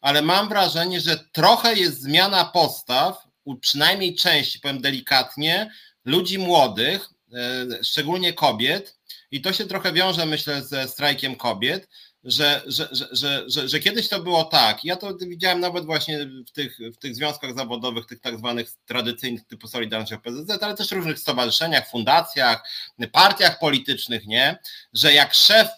ale 0.00 0.22
mam 0.22 0.48
wrażenie, 0.48 1.00
że 1.00 1.18
trochę 1.32 1.74
jest 1.74 2.02
zmiana 2.02 2.44
postaw, 2.44 3.26
przynajmniej 3.60 4.14
części, 4.14 4.60
powiem 4.60 4.80
delikatnie, 4.80 5.70
ludzi 6.04 6.38
młodych, 6.38 7.08
e, 7.32 7.84
szczególnie 7.84 8.32
kobiet, 8.32 8.96
i 9.30 9.40
to 9.40 9.52
się 9.52 9.66
trochę 9.66 9.92
wiąże, 9.92 10.26
myślę, 10.26 10.62
ze 10.62 10.88
strajkiem 10.88 11.36
kobiet, 11.36 11.88
że, 12.26 12.62
że, 12.66 12.88
że, 12.92 13.44
że, 13.48 13.68
że, 13.68 13.80
kiedyś 13.80 14.08
to 14.08 14.22
było 14.22 14.44
tak. 14.44 14.84
Ja 14.84 14.96
to 14.96 15.16
widziałem 15.20 15.60
nawet 15.60 15.84
właśnie 15.84 16.18
w 16.46 16.50
tych, 16.50 16.78
w 16.94 16.96
tych 16.96 17.14
związkach 17.14 17.56
zawodowych, 17.56 18.06
tych 18.06 18.20
tak 18.20 18.38
zwanych 18.38 18.70
tradycyjnych 18.86 19.46
typu 19.46 19.68
Solidarność 19.68 20.12
PZZ, 20.22 20.62
ale 20.62 20.74
też 20.74 20.90
różnych 20.90 21.18
stowarzyszeniach, 21.18 21.90
fundacjach, 21.90 22.68
partiach 23.12 23.58
politycznych, 23.58 24.26
nie? 24.26 24.58
Że 24.92 25.12
jak 25.12 25.34
szef, 25.34 25.68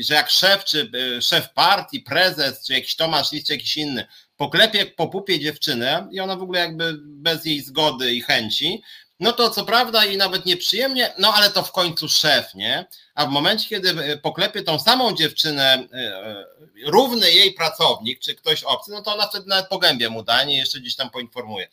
że 0.00 0.14
jak 0.14 0.30
szef, 0.30 0.64
czy 0.64 0.90
szef 1.20 1.52
partii, 1.52 2.00
prezes, 2.00 2.66
czy 2.66 2.72
jakiś 2.72 2.96
Tomasz 2.96 3.32
Lis, 3.32 3.46
czy 3.46 3.52
jakiś 3.52 3.76
inny, 3.76 4.06
poklepie 4.36 4.86
po 4.86 5.08
pupie 5.08 5.40
dziewczynę 5.40 6.08
i 6.12 6.20
ona 6.20 6.36
w 6.36 6.42
ogóle 6.42 6.60
jakby 6.60 6.98
bez 7.00 7.44
jej 7.44 7.60
zgody 7.60 8.14
i 8.14 8.20
chęci, 8.20 8.82
no 9.24 9.32
to 9.32 9.50
co 9.50 9.64
prawda 9.64 10.04
i 10.04 10.16
nawet 10.16 10.46
nieprzyjemnie, 10.46 11.14
no 11.18 11.34
ale 11.34 11.50
to 11.50 11.62
w 11.62 11.72
końcu 11.72 12.08
szef, 12.08 12.54
nie? 12.54 12.86
A 13.14 13.26
w 13.26 13.30
momencie, 13.30 13.68
kiedy 13.68 13.90
e, 13.90 14.16
poklepie 14.16 14.62
tą 14.62 14.78
samą 14.78 15.14
dziewczynę 15.14 15.86
e, 15.92 15.96
e, 15.96 16.46
równy 16.86 17.32
jej 17.32 17.52
pracownik, 17.52 18.20
czy 18.20 18.34
ktoś 18.34 18.64
obcy, 18.64 18.90
no 18.90 19.02
to 19.02 19.14
ona 19.14 19.26
wtedy 19.26 19.46
nawet 19.48 19.68
pogębia 19.68 20.10
mu 20.10 20.22
danie 20.22 20.56
jeszcze 20.56 20.80
gdzieś 20.80 20.96
tam 20.96 21.10
poinformuje. 21.10 21.68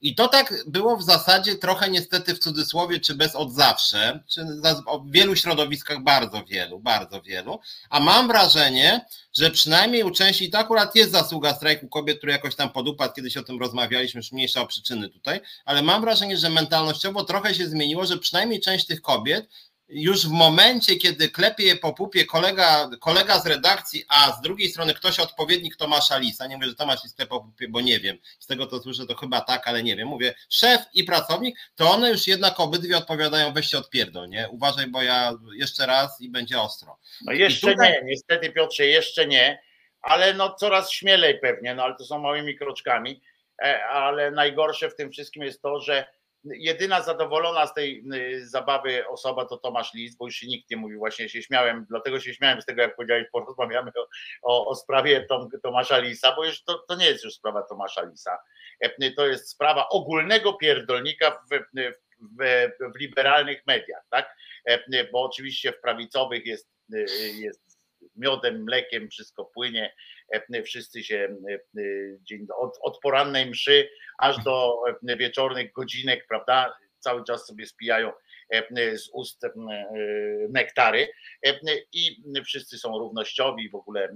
I 0.00 0.14
to 0.14 0.28
tak 0.28 0.54
było 0.66 0.96
w 0.96 1.02
zasadzie 1.02 1.54
trochę 1.54 1.90
niestety 1.90 2.34
w 2.34 2.38
cudzysłowie, 2.38 3.00
czy 3.00 3.14
bez 3.14 3.34
od 3.34 3.52
zawsze, 3.52 4.20
czy 4.28 4.44
w 5.04 5.10
wielu 5.10 5.36
środowiskach, 5.36 6.02
bardzo 6.02 6.44
wielu, 6.44 6.78
bardzo 6.78 7.22
wielu. 7.22 7.60
A 7.90 8.00
mam 8.00 8.28
wrażenie, 8.28 9.06
że 9.32 9.50
przynajmniej 9.50 10.02
u 10.02 10.10
części, 10.10 10.50
to 10.50 10.58
akurat 10.58 10.94
jest 10.94 11.12
zasługa 11.12 11.54
strajku 11.54 11.88
kobiet, 11.88 12.18
który 12.18 12.32
jakoś 12.32 12.54
tam 12.54 12.70
podupadł, 12.70 13.14
kiedyś 13.14 13.36
o 13.36 13.42
tym 13.42 13.60
rozmawialiśmy, 13.60 14.18
już 14.18 14.32
mniejsza 14.32 14.60
o 14.60 14.66
przyczyny 14.66 15.08
tutaj, 15.08 15.40
ale 15.64 15.82
mam 15.82 16.00
wrażenie, 16.00 16.36
że 16.36 16.50
mentalnościowo 16.50 17.24
trochę 17.24 17.54
się 17.54 17.68
zmieniło, 17.68 18.06
że 18.06 18.18
przynajmniej 18.18 18.60
część 18.60 18.86
tych 18.86 19.02
kobiet 19.02 19.48
już 19.88 20.28
w 20.28 20.30
momencie, 20.30 20.96
kiedy 20.96 21.28
klepie 21.28 21.64
je 21.64 21.76
po 21.76 21.92
pupie 21.92 22.24
kolega, 22.24 22.90
kolega 23.00 23.38
z 23.38 23.46
redakcji, 23.46 24.04
a 24.08 24.32
z 24.32 24.40
drugiej 24.40 24.68
strony 24.68 24.94
ktoś 24.94 25.20
odpowiednik 25.20 25.76
Tomasza 25.76 26.18
Lisa, 26.18 26.46
nie 26.46 26.56
mówię, 26.56 26.68
że 26.68 26.74
Tomasz 26.74 27.04
Lis 27.04 27.14
klepie 27.14 27.28
po 27.28 27.40
pupie, 27.40 27.68
bo 27.68 27.80
nie 27.80 28.00
wiem, 28.00 28.18
z 28.38 28.46
tego 28.46 28.66
co 28.66 28.80
słyszę 28.80 29.06
to 29.06 29.16
chyba 29.16 29.40
tak, 29.40 29.68
ale 29.68 29.82
nie 29.82 29.96
wiem, 29.96 30.08
mówię, 30.08 30.34
szef 30.48 30.80
i 30.94 31.04
pracownik, 31.04 31.58
to 31.74 31.90
one 31.90 32.10
już 32.10 32.26
jednak 32.26 32.60
obydwie 32.60 32.96
odpowiadają, 32.96 33.52
weź 33.52 33.70
się 33.70 33.78
odpierdol, 33.78 34.28
nie? 34.28 34.48
Uważaj, 34.48 34.86
bo 34.86 35.02
ja 35.02 35.32
jeszcze 35.54 35.86
raz 35.86 36.20
i 36.20 36.30
będzie 36.30 36.60
ostro. 36.60 36.98
No 37.24 37.32
jeszcze 37.32 37.72
tutaj... 37.72 37.92
nie, 37.92 38.00
niestety 38.04 38.52
Piotrze, 38.52 38.86
jeszcze 38.86 39.26
nie, 39.26 39.62
ale 40.02 40.34
no 40.34 40.54
coraz 40.54 40.90
śmielej 40.90 41.38
pewnie, 41.40 41.74
no 41.74 41.82
ale 41.82 41.96
to 41.96 42.04
są 42.04 42.18
małymi 42.18 42.56
kroczkami, 42.56 43.22
e, 43.62 43.84
ale 43.84 44.30
najgorsze 44.30 44.90
w 44.90 44.96
tym 44.96 45.12
wszystkim 45.12 45.42
jest 45.42 45.62
to, 45.62 45.80
że 45.80 46.16
jedyna 46.54 47.02
zadowolona 47.02 47.66
z 47.66 47.74
tej 47.74 48.04
y, 48.14 48.48
zabawy 48.48 49.08
osoba 49.08 49.44
to 49.44 49.56
Tomasz 49.56 49.94
Lis, 49.94 50.16
bo 50.16 50.24
już 50.24 50.34
się 50.34 50.46
nikt 50.46 50.70
nie 50.70 50.76
mówił, 50.76 50.98
właśnie 50.98 51.28
się 51.28 51.42
śmiałem, 51.42 51.86
dlatego 51.88 52.20
się 52.20 52.34
śmiałem 52.34 52.62
z 52.62 52.64
tego, 52.64 52.82
jak 52.82 52.96
powiedziałeś, 52.96 53.26
porozmawiamy 53.32 53.90
o, 53.96 54.06
o, 54.42 54.66
o 54.66 54.74
sprawie 54.74 55.20
Tom, 55.20 55.48
Tomasza 55.62 55.98
Lisa, 55.98 56.36
bo 56.36 56.44
już 56.44 56.64
to, 56.64 56.78
to 56.78 56.96
nie 56.96 57.06
jest 57.06 57.24
już 57.24 57.34
sprawa 57.34 57.62
Tomasza 57.62 58.02
Lisa, 58.02 58.38
e, 58.80 59.10
to 59.10 59.26
jest 59.26 59.50
sprawa 59.50 59.88
ogólnego 59.88 60.52
pierdolnika 60.52 61.30
w, 61.30 61.48
w, 61.50 61.96
w, 62.40 62.70
w 62.94 62.98
liberalnych 63.00 63.66
mediach, 63.66 64.06
tak, 64.10 64.36
e, 64.64 65.04
bo 65.12 65.22
oczywiście 65.22 65.72
w 65.72 65.80
prawicowych 65.80 66.46
jest, 66.46 66.70
y, 66.94 67.06
jest 67.34 67.66
miodem, 68.16 68.62
mlekiem, 68.62 69.08
wszystko 69.08 69.44
płynie, 69.44 69.94
wszyscy 70.64 71.04
się 71.04 71.36
od, 72.58 72.78
od 72.80 72.98
porannej 73.00 73.50
mszy 73.50 73.88
aż 74.18 74.44
do 74.44 74.82
e, 75.08 75.16
wieczornych 75.16 75.72
godzinek, 75.72 76.26
prawda? 76.28 76.76
Cały 76.98 77.24
czas 77.24 77.46
sobie 77.46 77.66
spijają 77.66 78.12
e, 78.50 78.98
z 78.98 79.08
ust 79.12 79.44
e, 79.44 79.50
nektary 80.48 81.08
i 81.92 82.22
wszyscy 82.44 82.78
są 82.78 82.98
równościowi 82.98 83.70
w 83.70 83.74
ogóle 83.74 84.08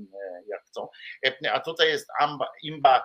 jak 0.46 0.64
chcą. 0.64 0.88
A 1.52 1.60
tutaj 1.60 1.88
jest 1.88 2.08
amba, 2.20 2.48
imba, 2.62 3.04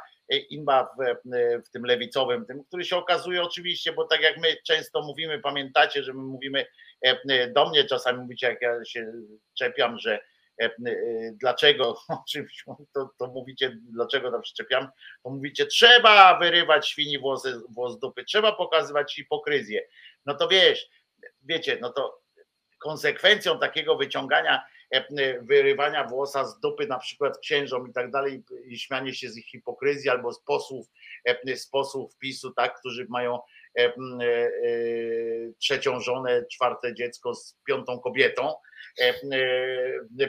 imba 0.49 0.84
w, 0.84 1.30
w 1.68 1.69
tym 1.69 1.86
lewicowym, 1.86 2.45
tym, 2.45 2.64
który 2.64 2.86
się 2.86 2.98
okazuje 2.98 3.44
oczywiście, 3.44 3.94
bo 3.94 4.07
tak 4.07 4.22
jak 4.22 4.38
my 4.38 4.56
często 4.68 5.02
mówimy, 5.02 5.40
pamiętacie, 5.40 6.03
że 6.03 6.14
my 6.14 6.23
mówimy 6.23 6.65
do 7.56 7.69
mnie 7.69 7.84
czasami 7.84 8.19
mówicie, 8.19 8.48
jak 8.48 8.61
ja 8.61 8.86
się 8.86 9.11
czepiam, 9.53 9.99
że 9.99 10.19
E, 10.61 10.65
e, 10.65 10.72
dlaczego, 11.34 11.98
to, 12.94 13.10
to 13.18 13.27
mówicie, 13.27 13.77
dlaczego 13.82 14.32
tam 14.32 14.41
przyczepiam, 14.41 14.88
to 15.23 15.30
mówicie, 15.30 15.65
trzeba 15.65 16.40
wyrywać 16.40 16.90
świni 16.90 17.19
włosy, 17.19 17.61
włos 17.69 17.99
dupy, 17.99 18.23
trzeba 18.26 18.52
pokazywać 18.52 19.15
hipokryzję. 19.15 19.88
No 20.26 20.36
to 20.36 20.48
wiesz, 20.48 20.90
wiecie, 21.41 21.77
no 21.82 21.90
to 21.94 22.22
konsekwencją 22.80 23.60
takiego 23.60 23.98
wyciągania, 23.98 24.64
e, 24.91 25.41
wyrywania 25.41 26.03
włosa 26.03 26.45
z 26.45 26.60
dupy 26.60 26.88
na 26.88 26.99
przykład 26.99 27.38
księżom 27.38 27.90
i 27.90 27.94
tak 27.94 28.11
dalej 28.11 28.44
i 28.68 28.80
śmianie 28.80 29.14
się 29.14 29.30
z 29.30 29.38
ich 29.38 29.45
hipokryzji 29.45 30.10
albo 30.10 30.34
z 30.34 30.44
posłów, 30.44 30.88
z 31.56 31.68
posłów 31.68 32.18
PiSu, 32.18 32.52
tak, 32.53 32.80
którzy 32.80 33.07
mają 33.10 33.40
trzecią 35.60 35.99
żonę, 35.99 36.45
czwarte 36.52 36.94
dziecko 36.94 37.36
z 37.36 37.57
piątą 37.68 37.99
kobietą, 37.99 38.53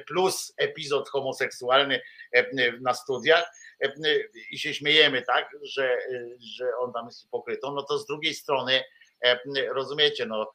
plus 0.06 0.54
epizod 0.56 1.08
homoseksualny 1.08 2.00
e, 2.32 2.72
na 2.80 2.94
studiach. 2.94 3.52
I 4.50 4.58
się 4.58 4.74
śmiejemy, 4.74 5.22
tak, 5.22 5.50
że, 5.62 5.98
że 6.38 6.76
on 6.78 6.92
tam 6.92 7.06
jest 7.06 7.22
hipokrytą, 7.22 7.74
no 7.74 7.82
to 7.82 7.98
z 7.98 8.06
drugiej 8.06 8.34
strony 8.34 8.82
rozumiecie, 9.74 10.26
no 10.26 10.52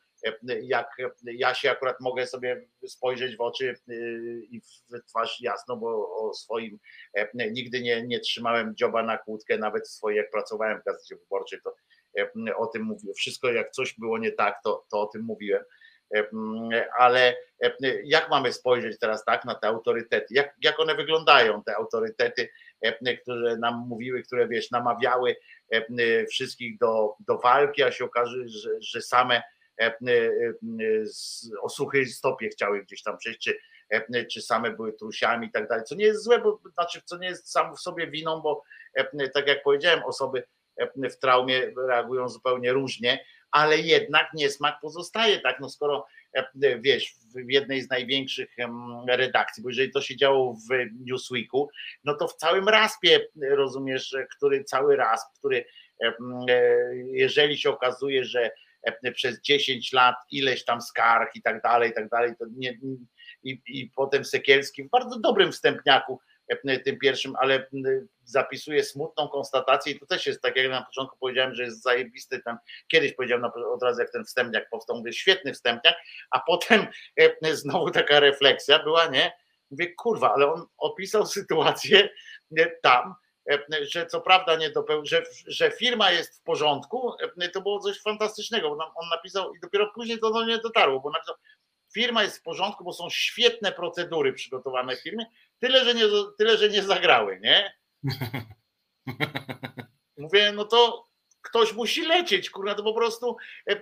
jak 0.62 0.98
ja 1.24 1.54
się 1.54 1.72
akurat 1.72 2.00
mogę 2.00 2.28
sobie 2.28 2.68
spojrzeć 2.88 3.38
w 3.38 3.42
oczy 3.42 3.76
i 4.50 4.62
w 4.62 5.06
twarz 5.08 5.42
jasno, 5.42 5.78
bo 5.78 5.88
o 6.16 6.34
swoim 6.34 6.80
nigdy 7.52 7.82
nie, 7.82 8.08
nie 8.08 8.20
trzymałem 8.20 8.76
dzioba 8.76 9.04
na 9.04 9.18
kłódkę, 9.18 9.58
nawet 9.58 9.90
swoje, 9.90 10.18
jak 10.18 10.32
pracowałem 10.32 10.82
w 10.82 10.84
gazecie 10.84 11.16
wyborczej, 11.16 11.60
to 11.64 11.76
o 12.58 12.68
tym 12.68 12.84
mówiłem. 12.84 13.16
Wszystko 13.16 13.52
jak 13.52 13.72
coś 13.72 14.00
było 14.00 14.18
nie 14.18 14.32
tak, 14.32 14.60
to, 14.64 14.86
to 14.92 15.02
o 15.02 15.06
tym 15.06 15.22
mówiłem 15.22 15.64
ale 16.98 17.36
jak 18.04 18.30
mamy 18.30 18.54
spojrzeć 18.54 19.00
teraz 19.00 19.26
tak 19.26 19.46
na 19.46 19.56
te 19.56 19.68
autorytety? 19.68 20.34
Jak, 20.34 20.56
jak 20.62 20.80
one 20.80 20.96
wyglądają, 20.96 21.64
te 21.64 21.76
autorytety, 21.76 22.50
które 23.22 23.58
nam 23.58 23.88
mówiły, 23.88 24.24
które 24.24 24.48
wiesz, 24.48 24.72
namawiały 24.72 25.36
wszystkich 26.30 26.78
do, 26.78 27.16
do 27.28 27.38
walki, 27.38 27.84
a 27.84 27.92
się 27.92 28.06
okaże, 28.06 28.48
że, 28.48 28.70
że 28.80 29.02
same 29.02 29.42
o 31.62 31.70
suchej 31.70 32.06
stopie 32.06 32.50
chciały 32.50 32.84
gdzieś 32.84 33.04
tam 33.04 33.18
przejść, 33.18 33.40
czy, 33.40 33.58
czy 34.32 34.42
same 34.42 34.72
były 34.72 34.94
trusiami 34.94 35.48
i 35.48 35.52
tak 35.52 35.68
dalej, 35.68 35.84
co 35.86 35.96
nie 35.96 36.06
jest 36.06 36.24
złe, 36.24 36.40
bo 36.40 36.60
znaczy, 36.74 37.02
co 37.06 37.18
nie 37.18 37.28
jest 37.28 37.52
sam 37.52 37.76
w 37.76 37.80
sobie 37.80 38.08
winą, 38.08 38.42
bo 38.42 38.64
tak 39.34 39.48
jak 39.48 39.64
powiedziałem, 39.64 40.04
osoby 40.04 40.44
w 41.12 41.18
traumie 41.18 41.72
reagują 41.88 42.30
zupełnie 42.30 42.74
różnie, 42.74 43.26
ale 43.52 43.78
jednak 43.78 44.34
niesmak 44.34 44.80
pozostaje, 44.82 45.40
tak, 45.40 45.60
no 45.60 45.70
skoro 45.70 46.08
e, 46.34 46.80
wiesz, 46.80 47.14
w 47.48 47.52
jednej 47.52 47.82
z 47.82 47.90
największych 47.90 48.50
redakcji, 49.08 49.64
bo 49.64 49.70
jeżeli 49.70 49.92
to 49.92 50.02
się 50.02 50.16
działo 50.16 50.54
w 50.54 50.68
Newsweeku, 51.06 51.70
no 52.04 52.14
to 52.14 52.28
w 52.28 52.36
całym 52.36 52.70
raspie, 52.70 53.20
rozumiesz, 53.42 54.16
który 54.38 54.64
cały 54.64 54.96
rasp, 54.96 55.28
który 55.40 55.66
e, 56.04 56.14
jeżeli 57.12 57.58
się 57.58 57.70
okazuje, 57.70 58.26
że 58.26 58.52
e, 58.84 59.12
przez 59.12 59.42
10 59.42 59.94
lat 59.94 60.16
ileś 60.32 60.66
tam 60.66 60.82
skarg 60.82 61.36
i 61.36 61.42
tak 61.42 61.62
dalej, 61.62 61.92
i 61.92 61.94
tak 61.94 62.10
dalej, 62.10 62.34
to 62.40 62.46
nie, 62.56 62.80
i, 63.44 63.62
i 63.68 63.92
potem 63.96 64.26
Sekielski 64.26 64.84
w 64.84 64.90
bardzo 64.90 65.20
dobrym 65.20 65.52
wstępniaku 65.52 66.20
E, 66.20 66.31
tym 66.86 67.00
pierwszym, 67.00 67.34
ale 67.40 67.68
zapisuje 68.24 68.84
smutną 68.84 69.28
konstatację 69.28 69.94
i 69.94 70.00
to 70.00 70.06
też 70.06 70.26
jest 70.26 70.42
tak 70.42 70.56
jak 70.56 70.70
na 70.70 70.86
początku 70.86 71.18
powiedziałem, 71.20 71.56
że 71.56 71.64
jest 71.64 71.84
zajebisty 71.84 72.42
ten, 72.46 72.58
kiedyś 72.88 73.14
powiedziałem 73.14 73.46
od 73.74 73.84
razu 73.84 74.02
jak 74.02 74.12
ten 74.12 74.26
wstępniak 74.26 74.70
powstał, 74.70 74.98
mówię 74.98 75.14
świetny 75.14 75.54
wstępniak, 75.54 75.96
a 76.32 76.40
potem 76.40 76.88
e, 77.18 77.56
znowu 77.56 77.92
taka 77.92 78.20
refleksja 78.20 78.84
była, 78.84 79.08
nie, 79.08 79.32
mówię 79.72 79.94
kurwa, 79.94 80.34
ale 80.34 80.54
on 80.54 80.66
opisał 80.78 81.26
sytuację 81.38 82.10
tam, 82.82 83.16
że 83.82 84.06
co 84.06 84.22
prawda 84.22 84.56
nie 84.56 84.70
dopeł, 84.70 85.06
że, 85.06 85.24
że 85.48 85.72
firma 85.72 86.12
jest 86.12 86.40
w 86.40 86.44
porządku, 86.44 87.14
to 87.54 87.62
było 87.62 87.80
coś 87.80 88.02
fantastycznego, 88.02 88.72
on 88.96 89.10
napisał 89.10 89.54
i 89.54 89.60
dopiero 89.60 89.92
później 89.96 90.20
to 90.20 90.32
do 90.32 90.46
mnie 90.46 90.58
dotarło, 90.58 91.00
bo 91.00 91.10
napisał, 91.10 91.36
firma 91.94 92.24
jest 92.24 92.38
w 92.38 92.44
porządku, 92.44 92.84
bo 92.84 92.94
są 92.94 93.10
świetne 93.10 93.72
procedury 93.72 94.34
przygotowane 94.34 94.96
w 94.96 95.02
firmie, 95.02 95.26
tyle, 95.62 95.86
że 95.86 95.94
nie, 95.94 96.04
tyle, 96.38 96.58
że 96.58 96.70
nie 96.70 96.84
zagrały, 96.84 97.40
nie? 97.40 97.74
Mówię, 100.18 100.52
no 100.52 100.66
to 100.66 101.08
ktoś 101.42 101.74
musi 101.74 102.06
lecieć, 102.06 102.50
kurwa, 102.50 102.76
to 102.76 102.84
po 102.84 102.94
prostu 102.94 103.38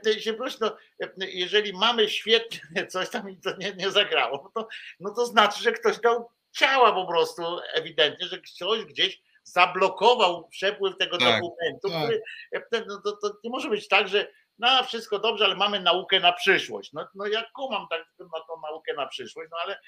e, 0.06 0.20
się 0.20 0.34
prosi, 0.34 0.58
no, 0.62 0.78
e, 1.04 1.10
jeżeli 1.18 1.74
mamy 1.74 2.10
świetnie 2.10 2.88
coś 2.88 3.10
tam 3.10 3.30
i 3.30 3.38
to 3.38 3.58
nie, 3.58 3.74
nie 3.74 3.92
zagrało, 3.92 4.42
no 4.44 4.62
to, 4.62 4.70
no 5.00 5.14
to 5.14 5.26
znaczy, 5.26 5.64
że 5.64 5.72
ktoś 5.72 6.00
dał 6.00 6.30
ciała 6.52 6.94
po 6.94 7.08
prostu 7.08 7.44
ewidentnie, 7.74 8.28
że 8.28 8.42
ktoś 8.42 8.86
gdzieś 8.86 9.22
zablokował 9.44 10.48
przepływ 10.48 10.98
tego 10.98 11.18
tak, 11.18 11.42
dokumentu, 11.42 11.90
tak. 11.90 12.04
który 12.04 12.22
e, 12.52 12.86
no 12.88 13.02
to, 13.02 13.18
to 13.18 13.40
nie 13.44 13.50
może 13.50 13.70
być 13.70 13.88
tak, 13.88 14.08
że 14.08 14.28
no 14.60 14.84
wszystko 14.84 15.20
dobrze, 15.20 15.46
ale 15.46 15.56
mamy 15.56 15.80
naukę 15.80 16.20
na 16.20 16.34
przyszłość. 16.34 16.94
No, 16.94 17.08
no 17.16 17.28
ja 17.28 17.46
kumam 17.56 17.88
tak 17.90 18.06
na 18.20 18.40
tą 18.48 18.62
naukę 18.62 18.94
na 18.94 19.08
przyszłość, 19.08 19.50
no 19.52 19.58
ale 19.58 19.80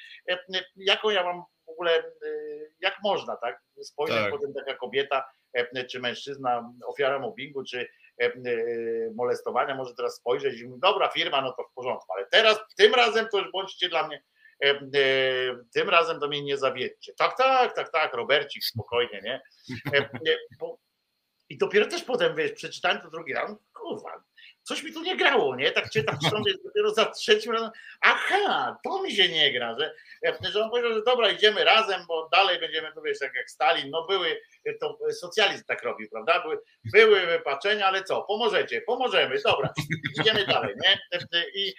jaką 0.75 1.09
ja 1.09 1.23
mam 1.23 1.43
ogóle, 1.71 2.03
jak 2.79 2.97
można, 3.03 3.35
tak? 3.35 3.61
Spojrzeć 3.81 4.21
tak. 4.21 4.31
potem 4.31 4.53
taka 4.53 4.75
kobieta, 4.75 5.23
E, 5.53 5.85
czy 5.85 5.99
mężczyzna, 5.99 6.73
ofiara 6.85 7.19
mobbingu, 7.19 7.63
czy 7.63 7.87
e, 8.21 8.25
e, 8.25 8.31
molestowania 9.15 9.75
może 9.75 9.95
teraz 9.95 10.15
spojrzeć 10.15 10.59
i 10.59 10.65
mówić, 10.65 10.81
dobra 10.81 11.09
firma, 11.09 11.41
no 11.41 11.51
to 11.51 11.63
w 11.63 11.73
porządku, 11.73 12.13
ale 12.13 12.25
teraz, 12.31 12.59
tym 12.77 12.93
razem 12.93 13.27
to 13.31 13.39
już 13.39 13.51
bądźcie 13.51 13.89
dla 13.89 14.07
mnie, 14.07 14.23
tym 15.73 15.89
razem 15.89 16.19
to 16.19 16.27
mnie 16.27 16.43
nie 16.43 16.57
zawiedźcie. 16.57 17.13
Tak, 17.17 17.37
tak, 17.37 17.75
tak, 17.75 17.91
tak, 17.91 18.13
Robercik, 18.13 18.65
spokojnie, 18.65 19.21
nie? 19.23 19.41
I 21.49 21.57
dopiero 21.57 21.85
też 21.85 22.03
potem, 22.03 22.35
wiesz, 22.35 22.51
przeczytałem 22.51 23.01
to 23.01 23.09
drugi 23.09 23.33
raz, 23.33 23.51
kurwa, 23.73 24.23
coś 24.63 24.83
mi 24.83 24.93
tu 24.93 25.01
nie 25.01 25.17
grało, 25.17 25.55
nie? 25.55 25.71
Tak 25.71 25.89
czytam 25.89 26.21
sobie 26.21 26.53
dopiero 26.65 26.93
za 26.93 27.05
trzecim 27.05 27.51
razem, 27.51 27.69
aha, 28.01 28.77
to 28.83 29.03
mi 29.03 29.15
się 29.15 29.29
nie 29.29 29.53
gra, 29.53 29.75
że, 29.79 29.93
że 30.51 30.63
on 30.63 30.69
powiedział, 30.69 30.93
że 30.93 31.03
dobra, 31.03 31.29
idziemy 31.29 31.63
razem, 31.63 32.01
bo 32.07 32.29
dalej 32.31 32.59
będziemy, 32.59 32.93
to 32.93 33.01
wiesz, 33.01 33.19
tak 33.19 33.35
jak 33.35 33.51
Stalin, 33.51 33.89
no 33.89 34.07
były, 34.07 34.41
to 34.79 34.97
socjalizm 35.11 35.63
tak 35.65 35.83
robił, 35.83 36.09
prawda? 36.09 36.43
Były, 36.43 36.57
były 36.93 37.25
wypaczenia, 37.25 37.87
ale 37.87 38.03
co, 38.03 38.21
pomożecie, 38.21 38.81
pomożemy, 38.81 39.41
dobra, 39.45 39.73
idziemy 40.19 40.45
dalej, 40.47 40.75
nie? 40.83 40.99
I 41.55 41.73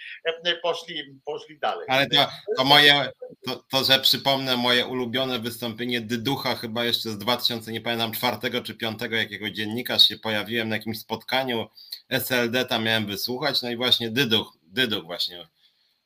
poszli, 0.63 1.21
poszli 1.25 1.59
dalej. 1.59 1.87
Ale 1.89 2.07
to, 2.07 2.29
to 2.57 2.65
moje, 2.65 3.13
to, 3.47 3.65
to, 3.71 3.85
że 3.85 3.99
przypomnę 3.99 4.57
moje 4.57 4.87
ulubione 4.87 5.39
wystąpienie 5.39 6.01
Dyducha, 6.01 6.55
chyba 6.55 6.85
jeszcze 6.85 7.11
z 7.11 7.19
2000, 7.19 7.73
nie 7.73 7.81
pamiętam, 7.81 8.13
czwartego 8.13 8.61
czy 8.61 8.75
piątego, 8.75 9.17
jakiego 9.17 9.51
dziennikarz 9.51 10.09
się 10.09 10.17
pojawiłem 10.19 10.69
na 10.69 10.77
jakimś 10.77 10.99
spotkaniu 10.99 11.69
SLD 12.13 12.65
tam 12.65 12.85
miałem 12.85 13.07
wysłuchać, 13.07 13.63
no 13.63 13.71
i 13.71 13.77
właśnie 13.77 14.11
Dyduch, 14.11 14.59
Dyduch 14.63 15.05
właśnie, 15.05 15.49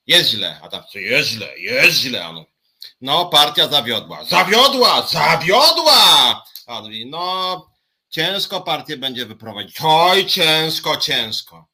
jest 0.07 0.31
źle, 0.31 0.61
a 0.63 0.69
tam 0.69 0.83
jest 0.95 1.29
źle, 1.29 1.59
jest 1.59 1.97
źle, 1.99 2.33
no, 2.33 2.45
no 3.01 3.27
partia 3.27 3.69
zawiodła, 3.69 4.25
zawiodła, 4.25 5.07
zawiodła, 5.07 6.45
a 6.67 6.81
mówi, 6.81 7.07
no 7.07 7.67
ciężko 8.09 8.61
partię 8.61 8.97
będzie 8.97 9.27
wyprowadzić, 9.27 9.77
oj 9.83 10.27
ciężko, 10.27 10.97
ciężko, 10.97 11.69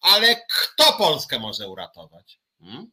ale 0.00 0.36
kto 0.36 0.92
Polskę 0.92 1.38
może 1.38 1.68
uratować? 1.68 2.40
Hmm? 2.60 2.90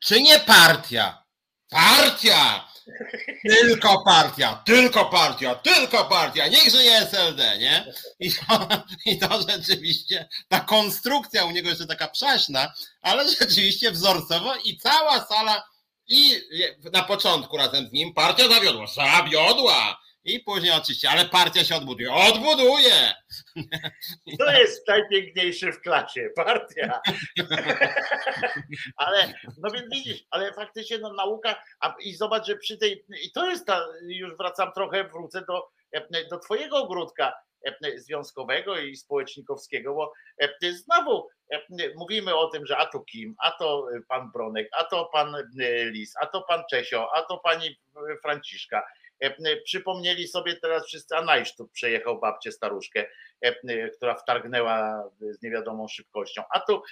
Czy 0.00 0.22
nie 0.22 0.38
partia? 0.40 1.24
Partia! 1.68 2.68
Tylko 3.48 4.02
partia, 4.04 4.62
tylko 4.64 5.04
partia, 5.04 5.54
tylko 5.54 6.04
partia, 6.04 6.46
niech 6.46 6.70
żyje 6.70 6.92
SLD, 6.92 7.58
nie? 7.58 7.92
I 8.20 8.32
to, 8.32 8.68
I 9.06 9.18
to 9.18 9.28
rzeczywiście, 9.48 10.28
ta 10.48 10.60
konstrukcja 10.60 11.44
u 11.44 11.50
niego 11.50 11.68
jeszcze 11.68 11.86
taka 11.86 12.08
przaśna, 12.08 12.72
ale 13.02 13.28
rzeczywiście 13.28 13.90
wzorcowo 13.90 14.54
i 14.64 14.78
cała 14.78 15.26
sala 15.26 15.62
i 16.08 16.40
na 16.92 17.02
początku 17.02 17.56
razem 17.56 17.88
z 17.88 17.92
nim 17.92 18.14
partia 18.14 18.48
zawiodła, 18.48 18.86
zawiodła, 18.86 19.98
i 20.26 20.40
później 20.40 20.72
oczywiście, 20.72 21.10
ale 21.10 21.24
partia 21.24 21.64
się 21.64 21.76
odbuduje. 21.76 22.12
Odbuduje! 22.12 23.12
To 24.38 24.50
jest 24.50 24.88
najpiękniejszy 24.88 25.72
w 25.72 25.80
klasie, 25.80 26.30
partia. 26.36 27.00
ale, 28.96 29.32
no 29.58 29.70
więc 29.70 29.86
widzisz, 29.92 30.24
ale 30.30 30.52
faktycznie 30.52 30.98
no, 30.98 31.12
nauka, 31.12 31.62
a, 31.80 31.94
i 32.00 32.14
zobacz, 32.14 32.46
że 32.46 32.56
przy 32.56 32.78
tej, 32.78 33.04
i 33.24 33.32
to 33.32 33.50
jest 33.50 33.66
ta, 33.66 33.86
już 34.02 34.36
wracam 34.36 34.72
trochę, 34.72 35.04
wrócę 35.04 35.44
do, 35.48 35.68
do 36.30 36.38
twojego 36.38 36.76
ogródka 36.76 37.32
związkowego 37.96 38.78
i 38.78 38.96
społecznikowskiego, 38.96 39.94
bo 39.94 40.12
znowu 40.70 41.28
mówimy 41.96 42.36
o 42.36 42.48
tym, 42.48 42.66
że 42.66 42.76
a 42.76 42.86
to 42.86 43.00
Kim, 43.00 43.34
a 43.38 43.50
to 43.50 43.88
pan 44.08 44.30
Bronek, 44.32 44.68
a 44.78 44.84
to 44.84 45.10
pan 45.12 45.36
Lis, 45.90 46.14
a 46.20 46.26
to 46.26 46.42
pan 46.42 46.62
Czesio, 46.70 47.08
a 47.14 47.22
to 47.22 47.38
pani 47.38 47.78
Franciszka 48.22 48.82
E, 48.82 48.82
e, 48.82 49.05
przypomnieli 49.64 50.28
sobie 50.28 50.56
teraz 50.56 50.86
wszyscy, 50.86 51.16
a 51.16 51.22
Najsztub 51.22 51.72
przejechał 51.72 52.20
babcię 52.20 52.52
staruszkę, 52.52 53.06
e, 53.40 53.88
która 53.88 54.14
wtargnęła 54.14 55.10
z 55.20 55.42
niewiadomą 55.42 55.88
szybkością, 55.88 56.42
a 56.50 56.60
tu 56.60 56.82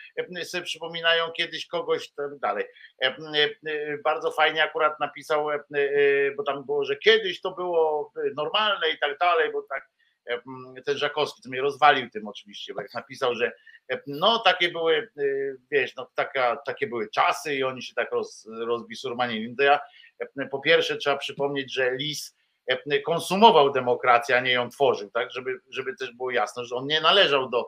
sobie 0.44 0.64
przypominają 0.64 1.32
kiedyś 1.32 1.66
kogoś 1.66 2.10
tam 2.10 2.38
dalej. 2.38 2.64
Bardzo 4.04 4.30
fajnie 4.30 4.62
akurat 4.62 5.00
napisał, 5.00 5.46
bo 6.36 6.42
tam 6.42 6.64
było, 6.64 6.84
że 6.84 6.96
kiedyś 6.96 7.40
to 7.40 7.50
było 7.50 8.12
normalne 8.36 8.88
i 8.88 8.98
tak 8.98 9.18
dalej, 9.18 9.52
bo 9.52 9.62
tak 9.62 9.88
ten 10.84 10.98
Żakowski, 10.98 11.42
to 11.42 11.48
mnie 11.48 11.60
rozwalił 11.60 12.10
tym 12.10 12.28
oczywiście, 12.28 12.74
bo 12.74 12.82
jak 12.82 12.94
napisał, 12.94 13.34
że 13.34 13.52
no 14.06 14.38
takie 14.38 14.68
były, 14.68 15.08
wiesz, 15.70 15.96
no 15.96 16.10
taka, 16.14 16.56
takie 16.56 16.86
były 16.86 17.10
czasy 17.10 17.54
i 17.54 17.64
oni 17.64 17.82
się 17.82 17.94
tak 17.94 18.12
roz, 18.12 18.48
rozbisurmanili. 18.58 19.56
To 19.56 19.62
ja 19.62 19.80
po 20.50 20.60
pierwsze 20.60 20.96
trzeba 20.96 21.16
przypomnieć, 21.16 21.74
że 21.74 21.94
Lis 21.94 22.36
konsumował 23.04 23.72
demokrację, 23.72 24.36
a 24.36 24.40
nie 24.40 24.52
ją 24.52 24.70
tworzył, 24.70 25.10
tak, 25.10 25.30
żeby, 25.32 25.60
żeby 25.70 25.96
też 25.96 26.12
było 26.12 26.30
jasne, 26.30 26.64
że 26.64 26.76
on 26.76 26.86
nie 26.86 27.00
należał 27.00 27.50
do, 27.50 27.66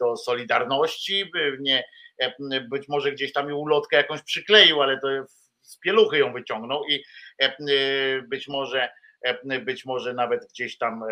do 0.00 0.16
Solidarności, 0.16 1.30
nie, 1.60 1.84
być 2.70 2.88
może 2.88 3.12
gdzieś 3.12 3.32
tam 3.32 3.52
ulotkę 3.52 3.96
jakąś 3.96 4.22
przykleił, 4.22 4.82
ale 4.82 5.00
to 5.00 5.08
z 5.62 5.78
pieluchy 5.78 6.18
ją 6.18 6.32
wyciągnął 6.32 6.84
i 6.84 7.04
być 8.28 8.48
może 8.48 8.88
być 9.64 9.84
może 9.84 10.14
nawet 10.14 10.46
gdzieś 10.50 10.78
tam 10.78 11.04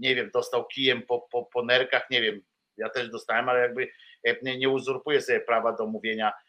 nie 0.00 0.14
wiem, 0.14 0.30
dostał 0.34 0.66
kijem 0.66 1.02
po, 1.02 1.28
po, 1.32 1.44
po 1.44 1.64
nerkach, 1.64 2.10
nie 2.10 2.22
wiem, 2.22 2.40
ja 2.76 2.88
też 2.88 3.10
dostałem, 3.10 3.48
ale 3.48 3.60
jakby 3.60 3.88
nie 4.42 4.68
uzurpuje 4.68 5.22
sobie 5.22 5.40
prawa 5.40 5.72
do 5.72 5.86
mówienia 5.86 6.32
E, 6.32 6.45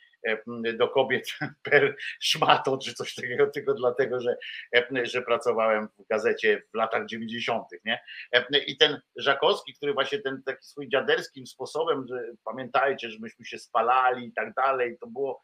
do 0.78 0.88
kobiet 0.88 1.28
per 1.64 1.96
szmato 2.20 2.78
czy 2.78 2.94
coś 2.94 3.16
takiego, 3.16 3.48
tylko 3.48 3.74
dlatego, 3.74 4.20
że, 4.20 4.38
e, 4.76 5.06
że 5.06 5.22
pracowałem 5.22 5.88
w 5.88 6.08
gazecie 6.10 6.62
w 6.74 6.78
latach 6.78 7.06
90. 7.06 7.68
Nie? 7.86 8.00
E, 8.32 8.46
I 8.68 8.78
ten 8.78 9.02
Żakowski, 9.16 9.74
który 9.74 9.94
właśnie 9.94 10.20
ten 10.20 10.44
taki 10.46 10.66
swój 10.66 10.90
dziaderskim 10.90 11.48
sposobem, 11.48 12.06
że 12.08 12.24
pamiętajcie, 12.44 13.10
że 13.10 13.18
myśmy 13.20 13.46
się 13.46 13.58
spalali 13.58 14.28
i 14.28 14.34
tak 14.34 14.54
dalej, 14.54 14.98
to 15.02 15.08
było. 15.08 15.42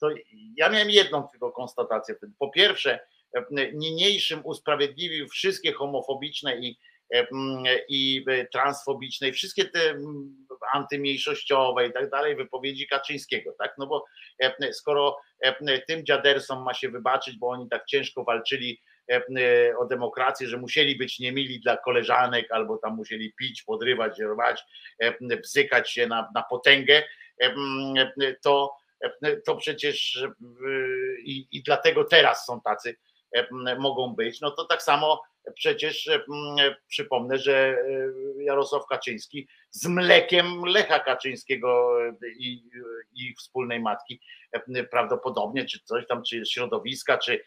To 0.00 0.08
ja 0.56 0.68
miałem 0.68 0.90
jedną 0.90 1.28
tylko 1.28 1.52
konstatację. 1.52 2.14
Po 2.38 2.50
pierwsze, 2.50 3.00
niniejszym 3.74 4.40
usprawiedliwił 4.44 5.28
wszystkie 5.28 5.72
homofobiczne 5.72 6.56
i 6.56 6.78
i 7.88 8.24
transfobiczne, 8.52 9.28
i 9.28 9.32
wszystkie 9.32 9.64
te 9.64 9.94
antymniejszościowe 10.72 11.86
i 11.86 11.92
tak 11.92 12.10
dalej 12.10 12.36
wypowiedzi 12.36 12.86
Kaczyńskiego, 12.88 13.54
tak? 13.58 13.74
No 13.78 13.86
bo 13.86 14.04
skoro 14.72 15.16
tym 15.86 16.04
dziadersom 16.04 16.62
ma 16.62 16.74
się 16.74 16.88
wybaczyć, 16.88 17.38
bo 17.38 17.48
oni 17.48 17.68
tak 17.68 17.84
ciężko 17.86 18.24
walczyli 18.24 18.80
o 19.78 19.84
demokrację, 19.84 20.48
że 20.48 20.56
musieli 20.56 20.96
być 20.96 21.18
niemili 21.18 21.60
dla 21.60 21.76
koleżanek, 21.76 22.52
albo 22.52 22.78
tam 22.78 22.96
musieli 22.96 23.32
pić, 23.32 23.62
podrywać, 23.62 24.20
rwać, 24.20 24.62
bzykać 25.42 25.92
się 25.92 26.06
na, 26.06 26.28
na 26.34 26.42
potęgę, 26.42 27.02
to, 28.42 28.76
to 29.46 29.56
przecież 29.56 30.24
i, 31.24 31.48
i 31.52 31.62
dlatego 31.62 32.04
teraz 32.04 32.44
są 32.46 32.60
tacy, 32.60 32.96
mogą 33.78 34.14
być, 34.14 34.40
no 34.40 34.50
to 34.50 34.64
tak 34.64 34.82
samo 34.82 35.22
przecież 35.54 36.10
przypomnę, 36.88 37.38
że 37.38 37.76
Jarosław 38.40 38.86
Kaczyński 38.86 39.48
z 39.70 39.86
mlekiem 39.86 40.64
Lecha 40.64 40.98
Kaczyńskiego 40.98 41.98
i, 42.38 42.62
i 43.14 43.34
wspólnej 43.34 43.80
matki 43.80 44.20
prawdopodobnie, 44.90 45.64
czy 45.64 45.78
coś 45.84 46.06
tam, 46.06 46.22
czy 46.22 46.42
środowiska, 46.46 47.18
czy, 47.18 47.44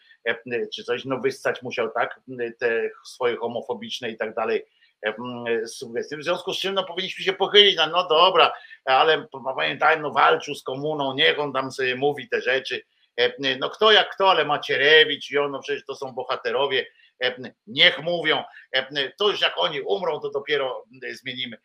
czy 0.76 0.84
coś, 0.84 1.06
no 1.06 1.20
wyssać 1.20 1.62
musiał 1.62 1.90
tak, 1.90 2.20
te 2.60 2.90
swoje 3.06 3.36
homofobiczne 3.38 4.10
i 4.10 4.18
tak 4.18 4.36
dalej 4.36 4.66
sugestie. 5.66 6.18
W 6.18 6.24
związku 6.24 6.54
z 6.54 6.60
czym 6.60 6.74
no, 6.74 6.84
powinniśmy 6.84 7.26
się 7.26 7.34
pochylić, 7.34 7.78
no, 7.78 7.88
no 7.88 8.08
dobra, 8.08 8.54
ale 8.86 9.28
pamiętajmy, 9.56 10.04
no 10.04 10.12
walczył 10.12 10.56
z 10.56 10.64
komuną, 10.64 11.14
niech 11.14 11.40
on 11.40 11.54
tam 11.54 11.72
sobie 11.72 11.96
mówi 11.96 12.30
te 12.30 12.42
rzeczy, 12.42 12.82
no 13.60 13.70
kto 13.70 13.92
jak 13.92 14.16
kto, 14.16 14.32
ale 14.32 14.46
Macierewicz 14.46 15.32
i 15.32 15.38
on, 15.38 15.52
no 15.52 15.60
przecież 15.60 15.86
to 15.86 15.96
są 15.96 16.12
bohaterowie 16.12 16.86
niech 17.68 18.00
mówią, 18.00 18.44
to 19.20 19.30
już 19.30 19.42
jak 19.42 19.54
oni 19.58 19.82
umrą, 19.82 20.20
to 20.20 20.30
dopiero 20.30 20.86
zmienimy. 21.12 21.58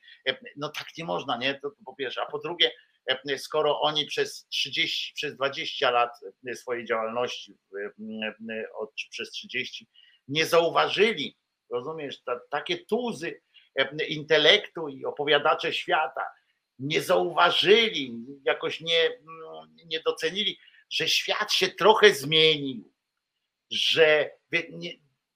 No 0.56 0.68
tak 0.68 0.86
nie 0.98 1.04
można, 1.04 1.36
nie? 1.36 1.54
To 1.54 1.70
po 1.86 1.94
pierwsze, 1.94 2.22
a 2.22 2.26
po 2.26 2.38
drugie, 2.38 2.70
skoro 3.36 3.80
oni 3.80 4.06
przez 4.06 4.46
30, 4.48 5.14
przez 5.14 5.36
20 5.36 5.90
lat 5.90 6.10
swojej 6.54 6.84
działalności, 6.84 7.58
od, 8.78 8.90
przez 9.10 9.30
30, 9.30 9.88
nie 10.28 10.46
zauważyli, 10.46 11.36
rozumiesz, 11.70 12.22
ta, 12.22 12.40
takie 12.50 12.84
tuzy 12.84 13.40
intelektu 14.08 14.88
i 14.88 15.04
opowiadacze 15.04 15.72
świata, 15.72 16.24
nie 16.78 17.00
zauważyli, 17.00 18.14
jakoś 18.44 18.80
nie, 18.80 19.10
nie 19.84 20.00
docenili, 20.00 20.58
że 20.90 21.08
świat 21.08 21.52
się 21.52 21.68
trochę 21.68 22.14
zmienił, 22.14 22.92
że 23.70 24.30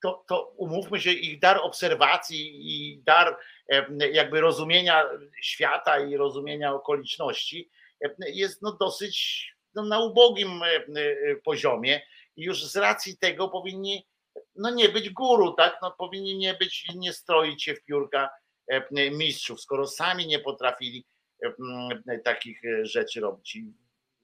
to, 0.02 0.24
to 0.28 0.52
umówmy 0.56 1.00
się, 1.00 1.10
ich 1.10 1.38
dar 1.38 1.60
obserwacji 1.62 2.50
i 2.62 3.02
dar 3.02 3.36
jakby 4.12 4.40
rozumienia 4.40 5.04
świata 5.42 5.98
i 5.98 6.16
rozumienia 6.16 6.74
okoliczności 6.74 7.70
jest 8.18 8.62
no 8.62 8.72
dosyć 8.72 9.46
no, 9.74 9.84
na 9.84 9.98
ubogim 9.98 10.60
poziomie 11.44 12.00
i 12.36 12.42
już 12.42 12.64
z 12.64 12.76
racji 12.76 13.18
tego 13.18 13.48
powinni 13.48 14.06
no 14.56 14.70
nie 14.70 14.88
być 14.88 15.10
guru, 15.10 15.52
tak? 15.52 15.78
No 15.82 15.90
powinni 15.90 16.38
nie 16.38 16.54
być, 16.54 16.86
nie 16.94 17.12
stroić 17.12 17.64
się 17.64 17.74
w 17.74 17.84
piórka 17.84 18.30
mistrzów, 19.12 19.60
skoro 19.60 19.86
sami 19.86 20.26
nie 20.26 20.38
potrafili 20.38 21.04
takich 22.24 22.60
rzeczy 22.82 23.20
robić 23.20 23.58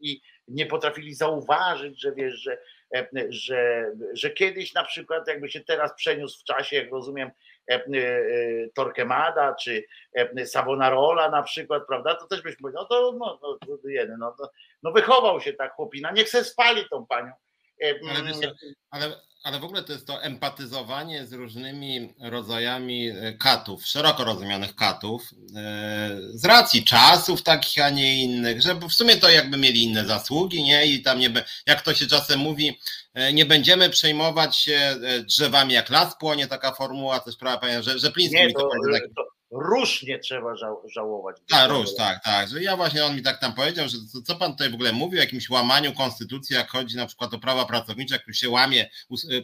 i 0.01 0.21
nie 0.49 0.67
potrafili 0.67 1.15
zauważyć, 1.15 2.01
że 2.01 2.13
wiesz, 2.13 2.35
że, 2.35 2.53
e, 2.53 2.59
że, 3.29 3.93
że 4.13 4.31
kiedyś 4.31 4.75
na 4.75 4.85
przykład 4.85 5.29
jakby 5.29 5.51
się 5.51 5.61
teraz 5.61 5.95
przeniósł 5.95 6.41
w 6.41 6.45
czasie, 6.45 6.77
jak 6.77 6.93
rozumiem, 6.93 7.31
e, 7.71 7.75
e, 7.75 7.83
Torquemada 8.75 9.55
czy 9.55 9.85
Savonarola 10.45 11.31
na 11.31 11.43
przykład, 11.43 11.87
prawda, 11.87 12.15
to 12.15 12.27
też 12.27 12.43
byś 12.43 12.57
powiedział, 12.57 12.83
no 12.83 12.89
to 12.89 13.13
no, 13.13 13.39
no, 13.43 13.59
no, 14.19 14.35
no, 14.39 14.51
no 14.83 14.93
wychował 14.93 15.41
się 15.41 15.53
tak 15.53 15.73
chłopina, 15.73 16.11
niech 16.11 16.29
se 16.29 16.45
spali 16.45 16.85
tą 16.91 17.07
panią. 17.07 17.33
Ale, 18.11 18.33
ale, 18.91 19.21
ale 19.47 19.61
w 19.61 19.65
ogóle 19.65 19.83
to 19.83 19.93
jest 19.93 20.07
to 20.07 20.23
empatyzowanie 20.23 21.27
z 21.27 21.33
różnymi 21.33 22.15
rodzajami 22.21 23.09
e, 23.09 23.33
katów, 23.33 23.87
szeroko 23.87 24.25
rozumianych 24.25 24.75
katów, 24.75 25.23
e, 25.57 26.19
z 26.35 26.45
racji 26.45 26.85
czasów 26.85 27.43
takich, 27.43 27.85
a 27.85 27.91
nie 27.91 28.23
innych, 28.23 28.63
że 28.63 28.75
w 28.75 28.93
sumie 28.93 29.17
to 29.17 29.31
jakby 29.31 29.57
mieli 29.57 29.85
inne 29.85 30.05
zasługi, 30.05 30.63
nie? 30.63 30.87
I 30.87 31.03
tam 31.03 31.19
nie, 31.19 31.33
jak 31.67 31.83
to 31.83 31.95
się 31.95 32.07
czasem 32.07 32.41
mówi, 32.41 32.81
e, 33.15 33.33
nie 33.33 33.47
będziemy 33.47 33.91
przejmować 33.91 34.57
się 34.57 34.97
drzewami 35.25 35.75
jak 35.75 35.91
las 35.91 36.19
płonie, 36.19 36.47
taka 36.47 36.73
formuła, 36.73 37.21
też 37.21 37.37
prawa, 37.37 37.83
że, 37.83 37.99
że 37.99 38.13
Pliński 38.13 38.37
nie, 38.37 38.53
to, 38.53 38.61
to, 38.61 38.69
to, 39.17 39.36
róż 39.51 40.03
nie 40.03 40.19
trzeba 40.19 40.57
żał, 40.57 40.83
żałować. 40.89 41.37
Tak, 41.49 41.71
róż, 41.71 41.89
tak, 41.97 42.25
tak. 42.25 42.49
Ja 42.61 42.77
właśnie 42.77 43.05
on 43.05 43.17
mi 43.17 43.23
tak 43.23 43.41
tam 43.41 43.53
powiedział, 43.55 43.89
że 43.89 43.97
co, 44.13 44.23
co 44.23 44.37
pan 44.37 44.53
tutaj 44.53 44.71
w 44.71 44.75
ogóle 44.75 44.93
mówi 44.93 45.17
o 45.17 45.21
jakimś 45.21 45.51
łamaniu 45.51 45.93
konstytucji, 45.93 46.57
jak 46.57 46.71
chodzi 46.71 46.97
na 46.97 47.07
przykład 47.07 47.35
o 47.35 47.39
prawa 47.39 47.65
pracownicze, 47.65 48.15
jak 48.15 48.27
już 48.27 48.37
się 48.37 48.51
łamie 48.51 48.91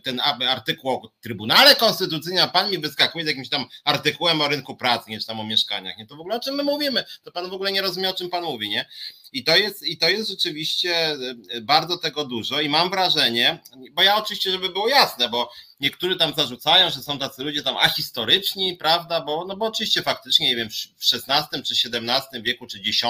ten 0.04 0.20
artykuł 0.48 0.90
o 0.90 1.12
Trybunale 1.20 1.76
Konstytucyjnym, 1.76 2.44
a 2.44 2.48
pan 2.48 2.70
mi 2.70 2.78
wyskakuje 2.78 3.24
z 3.24 3.28
jakimś 3.28 3.48
tam 3.48 3.64
artykułem 3.84 4.40
o 4.40 4.48
rynku 4.48 4.76
pracy, 4.76 5.10
nie 5.10 5.20
czy 5.20 5.26
tam 5.26 5.40
o 5.40 5.44
mieszkaniach. 5.44 5.98
Nie 5.98 6.06
to 6.06 6.16
w 6.16 6.20
ogóle 6.20 6.36
o 6.36 6.40
czym 6.40 6.54
my 6.54 6.62
mówimy? 6.62 7.04
To 7.22 7.32
pan 7.32 7.50
w 7.50 7.52
ogóle 7.52 7.72
nie 7.72 7.82
rozumie, 7.82 8.10
o 8.10 8.14
czym 8.14 8.30
pan 8.30 8.44
mówi, 8.44 8.68
nie? 8.68 8.86
I 9.32 9.44
to 9.44 9.56
jest, 9.56 9.82
i 9.82 9.96
to 9.96 10.09
jest 10.09 10.30
rzeczywiście 10.30 11.16
e, 11.50 11.60
bardzo 11.60 11.98
tego 11.98 12.24
dużo 12.24 12.60
i 12.60 12.68
mam 12.68 12.90
wrażenie, 12.90 13.59
bo 13.92 14.02
ja 14.02 14.16
oczywiście, 14.16 14.50
żeby 14.50 14.68
było 14.68 14.88
jasne, 14.88 15.28
bo 15.28 15.50
niektórzy 15.80 16.16
tam 16.16 16.34
zarzucają, 16.34 16.90
że 16.90 17.02
są 17.02 17.18
tacy 17.18 17.42
ludzie 17.44 17.62
tam 17.62 17.76
ahistoryczni, 17.76 18.76
prawda, 18.76 19.20
bo, 19.20 19.44
no 19.44 19.56
bo 19.56 19.66
oczywiście 19.66 20.02
faktycznie, 20.02 20.46
nie 20.46 20.56
wiem, 20.56 20.68
w 20.70 21.14
XVI 21.14 21.62
czy 21.62 21.88
XVII 21.88 22.42
wieku, 22.42 22.66
czy 22.66 22.78
X, 22.78 23.00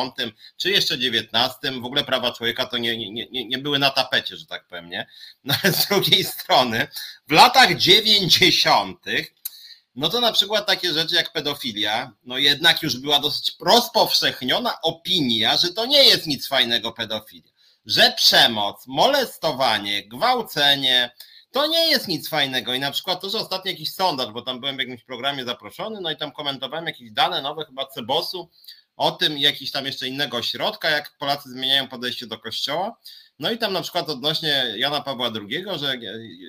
czy 0.57 0.71
jeszcze 0.71 0.95
XIX 0.95 1.77
w 1.81 1.85
ogóle 1.85 2.05
prawa 2.05 2.33
człowieka 2.33 2.67
to 2.67 2.79
nie, 2.79 2.99
nie, 2.99 3.27
nie, 3.27 3.45
nie 3.49 3.59
były 3.59 3.79
na 3.79 3.91
tapecie, 3.91 4.37
że 4.37 4.47
tak 4.47 4.67
powiem, 4.67 4.91
nie? 4.91 5.07
No 5.45 5.55
ale 5.63 5.73
z 5.73 5.87
drugiej 5.87 6.25
strony 6.25 6.89
w 7.29 7.33
latach 7.33 7.77
90 7.77 8.99
no 9.95 10.09
to 10.09 10.21
na 10.21 10.33
przykład 10.33 10.67
takie 10.67 10.93
rzeczy 10.93 11.15
jak 11.15 11.33
pedofilia, 11.33 12.13
no 12.25 12.39
jednak 12.39 12.83
już 12.83 12.97
była 12.97 13.21
dosyć 13.21 13.57
rozpowszechniona 13.61 14.81
opinia, 14.83 15.57
że 15.57 15.69
to 15.69 15.87
nie 15.87 16.05
jest 16.05 16.27
nic 16.27 16.49
fajnego 16.49 16.93
pedofilia. 16.93 17.53
Że 17.87 18.13
przemoc, 18.17 18.87
molestowanie, 18.87 20.09
gwałcenie, 20.09 21.11
to 21.51 21.67
nie 21.67 21.91
jest 21.91 22.09
nic 22.09 22.29
fajnego. 22.29 22.75
I 22.75 22.81
na 22.81 22.91
przykład 22.91 23.21
to, 23.21 23.31
że 23.31 23.39
ostatnio 23.39 23.71
jakiś 23.71 23.95
sondaż, 23.95 24.31
bo 24.33 24.43
tam 24.43 24.61
byłem 24.61 24.77
w 24.77 24.79
jakimś 24.79 25.05
programie 25.05 25.45
zaproszony, 25.45 26.01
no 26.01 26.11
i 26.11 26.17
tam 26.17 26.33
komentowałem 26.33 26.87
jakieś 26.87 27.11
dane 27.11 27.43
nowe, 27.43 27.65
chyba 27.65 27.87
Cebosu, 27.87 28.51
o 28.97 29.11
tym 29.11 29.39
jakiś 29.39 29.71
tam 29.71 29.87
jeszcze 29.87 30.09
innego 30.09 30.43
środka, 30.43 30.91
jak 30.91 31.17
Polacy 31.19 31.51
zmieniają 31.51 31.89
podejście 31.89 32.27
do 32.27 32.39
kościoła. 32.39 32.97
No 33.43 33.51
i 33.51 33.59
tam 33.59 33.73
na 33.73 33.83
przykład 33.83 34.09
odnośnie 34.09 34.75
Jana 34.77 35.01
Pawła 35.01 35.31
II, 35.35 35.65
że 35.79 35.95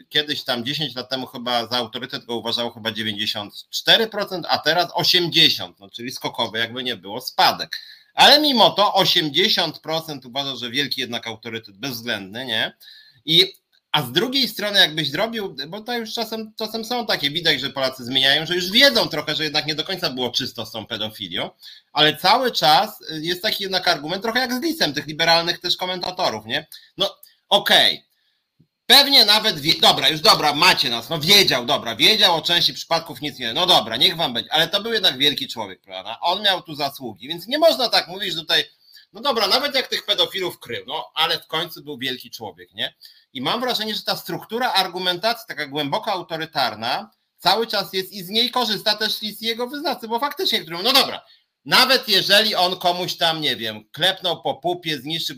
kiedyś 0.10 0.44
tam 0.44 0.66
10 0.66 0.96
lat 0.96 1.10
temu 1.10 1.28
chyba 1.28 1.68
za 1.68 1.78
autorytet 1.78 2.26
go 2.26 2.36
uważało 2.36 2.72
chyba 2.72 2.90
94%, 2.90 4.42
a 4.48 4.58
teraz 4.58 4.92
80%, 4.92 5.74
no 5.80 5.90
czyli 5.90 6.12
skokowy 6.12 6.60
jakby 6.60 6.84
nie 6.84 6.96
było, 6.96 7.22
spadek. 7.22 7.80
Ale 8.14 8.42
mimo 8.42 8.70
to 8.70 8.94
80% 8.98 10.26
uważa, 10.26 10.56
że 10.56 10.70
wielki 10.70 11.02
jednak 11.02 11.28
autorytet 11.28 11.78
bezwzględny, 11.78 12.46
nie? 12.46 12.74
I 13.26 13.54
a 13.94 14.02
z 14.02 14.12
drugiej 14.12 14.48
strony, 14.48 14.80
jakbyś 14.80 15.12
zrobił, 15.12 15.56
bo 15.68 15.82
to 15.82 15.98
już 15.98 16.14
czasem, 16.14 16.54
czasem 16.58 16.86
są 16.86 17.06
takie, 17.06 17.30
widać, 17.30 17.62
że 17.62 17.70
Polacy 17.70 18.06
zmieniają, 18.06 18.46
że 18.46 18.56
już 18.56 18.72
wiedzą 18.72 19.08
trochę, 19.08 19.36
że 19.36 19.44
jednak 19.44 19.66
nie 19.66 19.76
do 19.76 19.84
końca 19.84 20.10
było 20.10 20.30
czysto 20.30 20.66
z 20.66 20.72
tą 20.72 20.86
pedofilią, 20.86 21.50
ale 21.94 22.18
cały 22.18 22.52
czas 22.52 23.00
jest 23.10 23.42
taki 23.42 23.64
jednak 23.64 23.88
argument, 23.88 24.24
trochę 24.24 24.40
jak 24.40 24.54
z 24.54 24.62
lisem 24.62 24.94
tych 24.94 25.08
liberalnych 25.08 25.60
też 25.60 25.78
komentatorów, 25.78 26.46
nie? 26.46 26.68
No 26.98 27.18
okej, 27.50 27.94
okay. 27.94 28.14
Pewnie 28.86 29.26
nawet, 29.26 29.60
wie, 29.60 29.74
dobra, 29.82 30.10
już 30.10 30.22
dobra, 30.22 30.54
macie 30.54 30.90
nas, 30.90 31.10
no 31.10 31.20
wiedział, 31.20 31.66
dobra, 31.66 31.96
wiedział 31.96 32.36
o 32.36 32.42
części 32.42 32.74
przypadków 32.74 33.22
nic 33.22 33.40
nie, 33.40 33.54
no 33.54 33.66
dobra, 33.66 33.98
niech 33.98 34.16
wam 34.16 34.34
będzie, 34.34 34.54
ale 34.54 34.68
to 34.68 34.82
był 34.82 34.94
jednak 34.94 35.18
wielki 35.18 35.48
człowiek, 35.48 35.82
prawda? 35.82 36.18
On 36.22 36.42
miał 36.42 36.62
tu 36.62 36.76
zasługi, 36.76 37.28
więc 37.28 37.48
nie 37.48 37.58
można 37.58 37.90
tak 37.90 38.08
mówić, 38.08 38.34
że 38.34 38.40
tutaj, 38.40 38.64
no 39.14 39.22
dobra, 39.22 39.48
nawet 39.48 39.76
jak 39.76 39.88
tych 39.88 40.06
pedofilów 40.06 40.60
krył, 40.60 40.84
no 40.88 41.12
ale 41.16 41.40
w 41.40 41.48
końcu 41.48 41.84
był 41.84 41.98
wielki 41.98 42.32
człowiek, 42.32 42.74
nie? 42.74 42.94
I 43.34 43.42
mam 43.42 43.62
wrażenie, 43.62 43.96
że 43.96 44.04
ta 44.04 44.16
struktura 44.16 44.74
argumentacji, 44.74 45.46
taka 45.48 45.68
głęboko 45.68 46.12
autorytarna, 46.12 47.12
cały 47.38 47.68
czas 47.68 47.94
jest 47.94 48.12
i 48.12 48.24
z 48.24 48.30
niej 48.30 48.52
korzysta 48.52 48.96
też 48.96 49.22
Lis 49.22 49.42
i 49.42 49.46
jego 49.46 49.68
wyznawcy, 49.68 50.08
bo 50.08 50.20
faktycznie, 50.20 50.62
którym, 50.62 50.84
no 50.84 50.94
dobra, 50.94 51.26
nawet 51.66 52.10
jeżeli 52.10 52.56
on 52.56 52.80
komuś 52.80 53.18
tam, 53.18 53.42
nie 53.42 53.56
wiem, 53.56 53.90
klepnął 53.92 54.42
po 54.42 54.56
pupie, 54.56 55.00
zniszczył, 55.00 55.36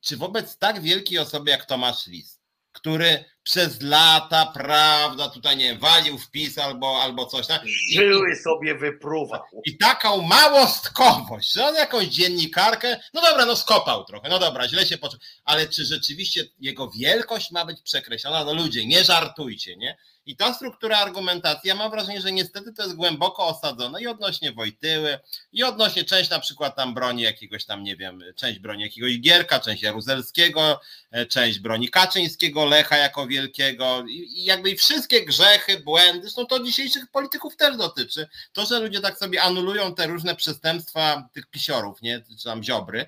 czy 0.00 0.16
wobec 0.16 0.58
tak 0.58 0.80
wielkiej 0.80 1.18
osoby 1.18 1.50
jak 1.50 1.64
Tomasz 1.64 2.06
Lis, 2.06 2.40
który 2.72 3.24
przez 3.48 3.82
lata, 3.82 4.46
prawda, 4.46 5.28
tutaj 5.28 5.56
nie 5.56 5.64
wiem, 5.64 5.78
walił 5.78 6.18
wpis 6.18 6.58
albo, 6.58 7.02
albo 7.02 7.26
coś. 7.26 7.46
Tak? 7.46 7.62
Żyły 7.92 8.36
sobie 8.36 8.74
wypruwa. 8.74 9.44
I 9.64 9.76
taką 9.78 10.22
małostkowość, 10.22 11.52
że 11.52 11.66
on 11.66 11.74
jakąś 11.74 12.06
dziennikarkę, 12.06 13.00
no 13.14 13.20
dobra, 13.20 13.46
no 13.46 13.56
skopał 13.56 14.04
trochę, 14.04 14.28
no 14.28 14.38
dobra, 14.38 14.68
źle 14.68 14.86
się 14.86 14.98
poczuł, 14.98 15.20
ale 15.44 15.68
czy 15.68 15.84
rzeczywiście 15.84 16.44
jego 16.60 16.90
wielkość 16.90 17.50
ma 17.50 17.64
być 17.64 17.82
przekreślona? 17.82 18.44
No 18.44 18.54
ludzie, 18.54 18.86
nie 18.86 19.04
żartujcie, 19.04 19.76
nie? 19.76 19.96
I 20.28 20.36
ta 20.36 20.54
struktura 20.54 20.98
argumentacji, 20.98 21.68
ja 21.68 21.74
mam 21.74 21.90
wrażenie, 21.90 22.20
że 22.20 22.32
niestety 22.32 22.72
to 22.72 22.82
jest 22.82 22.94
głęboko 22.94 23.46
osadzone 23.46 24.02
i 24.02 24.06
odnośnie 24.06 24.52
Wojtyły, 24.52 25.18
i 25.52 25.64
odnośnie 25.64 26.04
część 26.04 26.30
na 26.30 26.38
przykład 26.38 26.76
tam 26.76 26.94
broni 26.94 27.22
jakiegoś 27.22 27.64
tam, 27.64 27.82
nie 27.82 27.96
wiem, 27.96 28.24
część 28.36 28.58
broni 28.58 28.82
jakiegoś 28.82 29.20
Gierka, 29.20 29.60
część 29.60 29.82
Jaruzelskiego, 29.82 30.80
e, 31.10 31.26
część 31.26 31.58
broni 31.58 31.88
Kaczyńskiego, 31.88 32.64
Lecha 32.64 32.96
jako 32.96 33.26
wielkiego 33.26 34.04
i 34.08 34.44
jakby 34.44 34.70
i 34.70 34.76
wszystkie 34.76 35.24
grzechy, 35.24 35.80
błędy, 35.80 36.22
zresztą 36.22 36.46
to 36.46 36.64
dzisiejszych 36.64 37.10
polityków 37.10 37.56
też 37.56 37.76
dotyczy. 37.76 38.28
To, 38.52 38.66
że 38.66 38.80
ludzie 38.80 39.00
tak 39.00 39.18
sobie 39.18 39.42
anulują 39.42 39.94
te 39.94 40.06
różne 40.06 40.36
przestępstwa 40.36 41.28
tych 41.32 41.46
pisiorów, 41.46 42.02
nie, 42.02 42.22
czy 42.38 42.44
tam 42.44 42.64
ziobry, 42.64 43.06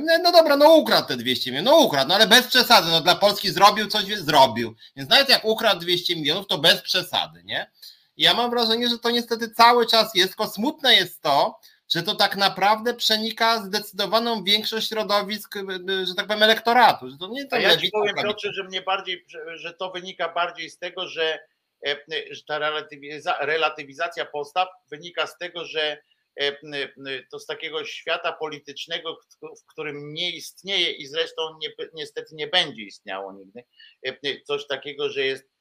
no, 0.00 0.32
dobra, 0.32 0.56
no 0.56 0.74
ukradł 0.74 1.08
te 1.08 1.16
200 1.16 1.50
milionów, 1.50 1.72
no 1.72 1.78
ukradł, 1.78 2.08
no 2.08 2.14
ale 2.14 2.26
bez 2.26 2.46
przesady, 2.46 2.90
no 2.90 3.00
dla 3.00 3.14
Polski 3.14 3.50
zrobił 3.50 3.86
coś, 3.86 4.04
zrobił. 4.04 4.74
Więc 4.96 5.10
nawet 5.10 5.28
jak 5.28 5.44
ukradł 5.44 5.80
200 5.80 6.16
milionów, 6.16 6.46
to 6.46 6.58
bez 6.58 6.82
przesady, 6.82 7.42
nie? 7.44 7.70
I 8.16 8.22
ja 8.22 8.34
mam 8.34 8.50
wrażenie, 8.50 8.88
że 8.88 8.98
to 8.98 9.10
niestety 9.10 9.50
cały 9.50 9.86
czas 9.86 10.14
jest, 10.14 10.28
tylko 10.28 10.46
smutne 10.52 10.94
jest 10.94 11.22
to, 11.22 11.58
że 11.94 12.02
to 12.02 12.14
tak 12.14 12.36
naprawdę 12.36 12.94
przenika 12.94 13.62
zdecydowaną 13.62 14.44
większość 14.44 14.88
środowisk, 14.88 15.54
że 16.04 16.14
tak 16.14 16.26
powiem, 16.26 16.42
elektoratu. 16.42 17.10
Że 17.10 17.18
to 17.18 17.28
nie 17.28 17.46
to 17.46 17.56
ja 17.56 17.76
ci 17.76 17.90
powiem, 17.90 18.14
Piotrze, 18.14 18.52
że 18.52 18.64
mnie 18.64 18.82
bardziej, 18.82 19.26
że 19.54 19.72
to 19.74 19.90
wynika 19.90 20.28
bardziej 20.28 20.70
z 20.70 20.78
tego, 20.78 21.08
że, 21.08 21.38
e, 21.86 21.96
że 22.30 22.42
ta 22.44 22.58
relatywizacja 23.40 24.24
postaw 24.24 24.68
wynika 24.90 25.26
z 25.26 25.38
tego, 25.38 25.64
że 25.64 25.98
E, 26.11 26.11
to 27.30 27.38
z 27.38 27.46
takiego 27.46 27.84
świata 27.84 28.32
politycznego, 28.32 29.18
w 29.42 29.66
którym 29.72 30.14
nie 30.14 30.30
istnieje 30.30 30.92
i 30.92 31.06
zresztą 31.06 31.42
nie, 31.60 31.68
niestety 31.94 32.34
nie 32.34 32.46
będzie 32.46 32.82
istniało 32.82 33.32
nigdy, 33.32 33.64
e, 34.06 34.40
coś 34.40 34.66
takiego, 34.66 35.10
że 35.10 35.24
jest 35.24 35.52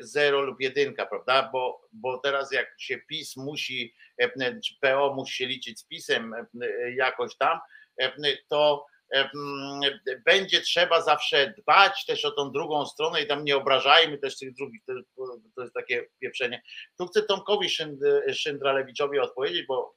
zero 0.00 0.40
lub 0.40 0.60
jedynka, 0.60 1.06
prawda? 1.06 1.50
Bo, 1.52 1.80
bo 1.92 2.18
teraz 2.18 2.52
jak 2.52 2.74
się 2.78 2.98
PiS 3.08 3.36
musi, 3.36 3.94
czy 4.64 4.74
PO 4.80 5.14
musi 5.14 5.36
się 5.36 5.46
liczyć 5.46 5.80
z 5.80 5.84
PiSem 5.84 6.32
jakoś 6.96 7.36
tam, 7.36 7.58
to 8.48 8.86
będzie 10.24 10.60
trzeba 10.60 11.02
zawsze 11.02 11.54
dbać 11.58 12.04
też 12.06 12.24
o 12.24 12.30
tą 12.30 12.52
drugą 12.52 12.86
stronę 12.86 13.22
i 13.22 13.26
tam 13.26 13.44
nie 13.44 13.56
obrażajmy 13.56 14.18
też 14.18 14.38
tych 14.38 14.54
drugich, 14.54 14.82
to, 15.56 15.62
jest 15.62 15.74
takie 15.74 16.06
pieprzenie. 16.20 16.62
Tu 16.98 17.06
chcę 17.06 17.22
Tomkowi 17.22 17.68
Szyndralewiczowi 18.32 19.18
odpowiedzieć, 19.18 19.66
bo 19.66 19.94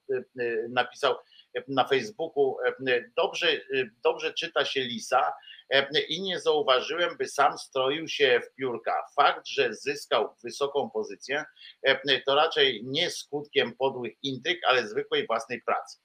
napisał 0.70 1.16
na 1.68 1.88
Facebooku, 1.88 2.58
dobrze, 3.18 3.48
dobrze 4.04 4.34
czyta 4.34 4.66
się 4.66 4.82
Lisa 4.82 5.34
i 6.10 6.22
nie 6.22 6.40
zauważyłem, 6.40 7.18
by 7.18 7.28
sam 7.28 7.58
stroił 7.58 8.08
się 8.08 8.42
w 8.46 8.56
piórka. 8.56 9.06
Fakt, 9.16 9.48
że 9.48 9.74
zyskał 9.74 10.36
wysoką 10.44 10.90
pozycję, 10.90 11.44
to 12.26 12.36
raczej 12.36 12.82
nie 12.86 13.12
skutkiem 13.12 13.76
podłych 13.76 14.14
intryg, 14.24 14.60
ale 14.68 14.88
zwykłej 14.88 15.28
własnej 15.28 15.62
pracy. 15.62 16.00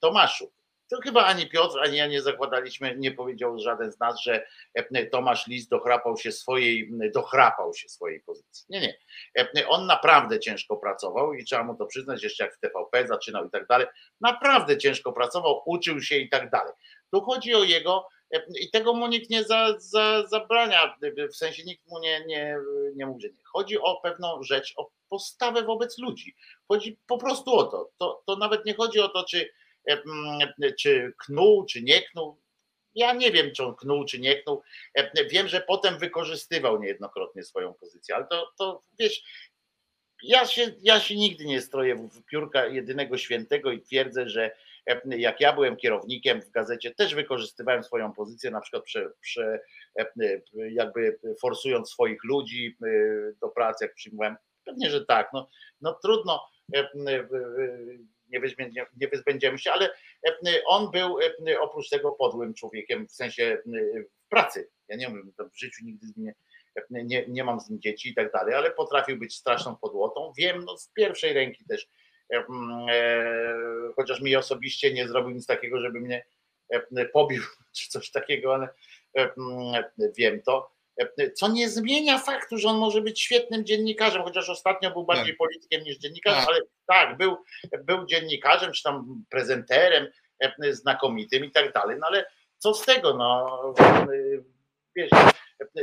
Tomaszu, 0.00 0.52
to 0.92 1.00
chyba 1.00 1.24
ani 1.24 1.46
Piotr, 1.46 1.78
ani 1.80 1.96
ja 1.96 2.06
nie 2.06 2.22
zakładaliśmy, 2.22 2.96
nie 2.98 3.12
powiedział 3.12 3.58
żaden 3.58 3.92
z 3.92 4.00
nas, 4.00 4.20
że 4.22 4.46
e, 4.74 5.06
Tomasz 5.06 5.46
Lis 5.46 5.68
dochrapał 5.68 6.16
się 6.16 6.32
swojej, 6.32 6.90
dochrapał 7.14 7.74
się 7.74 7.88
swojej 7.88 8.20
pozycji. 8.20 8.66
Nie, 8.68 8.80
nie. 8.80 8.98
E, 9.38 9.68
on 9.68 9.86
naprawdę 9.86 10.40
ciężko 10.40 10.76
pracował 10.76 11.34
i 11.34 11.44
trzeba 11.44 11.62
mu 11.62 11.74
to 11.74 11.86
przyznać, 11.86 12.22
jeszcze 12.22 12.44
jak 12.44 12.56
w 12.56 12.60
TVP 12.60 13.06
zaczynał 13.06 13.46
i 13.46 13.50
tak 13.50 13.66
dalej. 13.66 13.86
Naprawdę 14.20 14.78
ciężko 14.78 15.12
pracował, 15.12 15.62
uczył 15.66 16.00
się 16.00 16.16
i 16.16 16.28
tak 16.28 16.50
dalej. 16.50 16.72
Tu 17.12 17.20
chodzi 17.20 17.54
o 17.54 17.64
jego 17.64 18.08
e, 18.34 18.42
i 18.60 18.70
tego 18.70 18.94
mu 18.94 19.06
nikt 19.06 19.30
nie 19.30 19.44
za, 19.44 19.74
za, 19.78 20.26
zabrania, 20.26 20.96
w 21.32 21.36
sensie 21.36 21.64
nikt 21.64 21.86
mu 21.86 21.98
nie, 21.98 22.24
nie, 22.26 22.56
nie 22.94 23.06
mówi, 23.06 23.22
że 23.22 23.28
nie. 23.28 23.42
Chodzi 23.52 23.78
o 23.78 24.00
pewną 24.02 24.42
rzecz, 24.42 24.74
o 24.76 24.90
postawę 25.08 25.62
wobec 25.62 25.98
ludzi. 25.98 26.36
Chodzi 26.68 26.98
po 27.06 27.18
prostu 27.18 27.54
o 27.54 27.64
to. 27.64 27.90
To, 27.98 28.22
to 28.26 28.36
nawet 28.36 28.64
nie 28.64 28.74
chodzi 28.74 29.00
o 29.00 29.08
to, 29.08 29.24
czy 29.24 29.52
czy 30.78 31.12
knuł, 31.18 31.66
czy 31.66 31.82
nie 31.82 32.02
knuł. 32.02 32.42
Ja 32.94 33.12
nie 33.12 33.32
wiem, 33.32 33.52
czy 33.56 33.64
on 33.64 33.74
knuł, 33.74 34.04
czy 34.04 34.18
nie 34.18 34.42
knuł. 34.42 34.62
Wiem, 35.30 35.48
że 35.48 35.60
potem 35.60 35.98
wykorzystywał 35.98 36.80
niejednokrotnie 36.80 37.42
swoją 37.42 37.74
pozycję, 37.74 38.14
ale 38.14 38.26
to, 38.26 38.52
to 38.58 38.82
wiesz, 38.98 39.22
ja 40.22 40.46
się, 40.46 40.74
ja 40.82 41.00
się 41.00 41.16
nigdy 41.16 41.44
nie 41.44 41.60
stroję 41.60 41.96
w 41.96 42.24
piórka 42.24 42.66
jedynego 42.66 43.18
świętego 43.18 43.72
i 43.72 43.82
twierdzę, 43.82 44.28
że 44.28 44.50
jak 45.04 45.40
ja 45.40 45.52
byłem 45.52 45.76
kierownikiem 45.76 46.42
w 46.42 46.50
gazecie, 46.50 46.94
też 46.94 47.14
wykorzystywałem 47.14 47.84
swoją 47.84 48.12
pozycję, 48.12 48.50
na 48.50 48.60
przykład 48.60 48.84
prze, 48.84 49.10
prze, 49.20 49.60
jakby 50.54 51.18
forsując 51.40 51.90
swoich 51.90 52.24
ludzi 52.24 52.76
do 53.40 53.48
pracy, 53.48 53.84
jak 53.84 53.94
przyjmowałem. 53.94 54.36
Pewnie, 54.64 54.90
że 54.90 55.04
tak. 55.04 55.30
No, 55.32 55.48
no 55.80 55.98
trudno 56.02 56.40
nie, 58.32 58.40
wyzbędziemy, 58.40 58.86
nie 59.00 59.08
wyzbędziemy 59.08 59.58
się, 59.58 59.72
ale 59.72 59.90
e, 60.26 60.62
on 60.66 60.90
był 60.90 61.20
e, 61.20 61.60
oprócz 61.60 61.88
tego 61.88 62.12
podłym 62.12 62.54
człowiekiem 62.54 63.08
w 63.08 63.12
sensie 63.12 63.44
e, 63.44 64.02
pracy. 64.28 64.70
Ja 64.88 64.96
nie 64.96 65.06
wiem, 65.06 65.32
w 65.52 65.58
życiu 65.58 65.84
nigdy 65.84 66.06
nie, 66.16 66.34
nie, 66.90 67.24
nie 67.28 67.44
mam 67.44 67.60
z 67.60 67.70
nim 67.70 67.80
dzieci 67.80 68.08
i 68.08 68.14
tak 68.14 68.32
dalej, 68.32 68.54
ale 68.54 68.70
potrafił 68.70 69.18
być 69.18 69.34
straszną 69.36 69.76
podłotą. 69.76 70.32
Wiem 70.38 70.64
no, 70.64 70.76
z 70.76 70.88
pierwszej 70.88 71.32
ręki 71.32 71.64
też, 71.64 71.88
chociaż 73.96 74.20
mi 74.20 74.36
osobiście 74.36 74.92
nie 74.92 75.08
zrobił 75.08 75.30
nic 75.30 75.46
takiego, 75.46 75.80
żeby 75.80 76.00
mnie 76.00 76.24
pobił 77.12 77.42
czy 77.76 77.88
coś 77.88 78.10
takiego, 78.10 78.54
ale 78.54 78.68
wiem 80.16 80.42
to 80.42 80.72
co 81.34 81.48
nie 81.48 81.68
zmienia 81.68 82.18
faktu, 82.18 82.58
że 82.58 82.68
on 82.68 82.76
może 82.76 83.00
być 83.00 83.20
świetnym 83.20 83.64
dziennikarzem, 83.64 84.22
chociaż 84.22 84.50
ostatnio 84.50 84.90
był 84.90 85.04
bardziej 85.04 85.32
tak. 85.32 85.36
politykiem 85.36 85.82
niż 85.82 85.98
dziennikarzem, 85.98 86.40
tak. 86.40 86.48
ale 86.48 86.60
tak, 86.86 87.16
był, 87.16 87.36
był 87.84 88.06
dziennikarzem, 88.06 88.72
czy 88.72 88.82
tam 88.82 89.24
prezenterem 89.30 90.08
e, 90.40 90.74
znakomitym 90.74 91.44
i 91.44 91.50
tak 91.50 91.72
dalej, 91.72 91.96
no 92.00 92.06
ale 92.06 92.24
co 92.58 92.74
z 92.74 92.84
tego, 92.84 93.14
no 93.14 93.74
wiesz, 94.96 95.10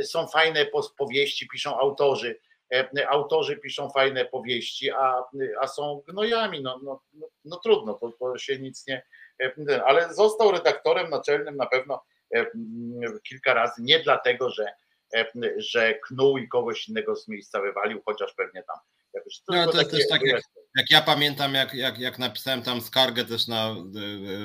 są 0.02 0.26
fajne 0.26 0.66
powieści, 0.98 1.48
piszą 1.48 1.78
autorzy, 1.78 2.40
e, 2.74 3.08
autorzy 3.08 3.56
piszą 3.56 3.90
fajne 3.90 4.24
powieści, 4.24 4.90
a, 4.90 5.24
a 5.60 5.66
są 5.66 6.02
gnojami, 6.08 6.62
no, 6.62 6.80
no, 6.82 7.02
no, 7.12 7.28
no 7.44 7.56
trudno, 7.56 7.94
to, 7.94 8.12
to 8.18 8.38
się 8.38 8.58
nic 8.58 8.86
nie, 8.86 9.02
e, 9.42 9.84
ale 9.84 10.14
został 10.14 10.50
redaktorem 10.50 11.10
naczelnym 11.10 11.56
na 11.56 11.66
pewno 11.66 12.04
kilka 13.28 13.54
razy, 13.54 13.82
nie 13.82 14.00
dlatego, 14.00 14.50
że 14.50 14.66
E, 14.66 14.72
że 15.56 15.94
knuł 15.94 16.38
i 16.38 16.48
kogoś 16.48 16.88
innego 16.88 17.16
z 17.16 17.28
miejsca 17.28 17.60
wywalił, 17.60 18.02
chociaż 18.04 18.34
pewnie 18.34 18.62
tam 18.62 18.76
jakoś. 19.12 19.42
No, 19.48 19.72
to 19.72 19.78
jest 19.78 19.90
też 19.90 20.08
tak, 20.08 20.20
jak, 20.76 20.90
ja 20.90 21.02
pamiętam, 21.02 21.54
jak, 21.54 21.74
jak, 21.74 21.98
jak 21.98 22.18
napisałem 22.18 22.62
tam 22.62 22.80
skargę 22.80 23.24
też 23.24 23.46
na 23.46 23.68
e, 23.68 23.74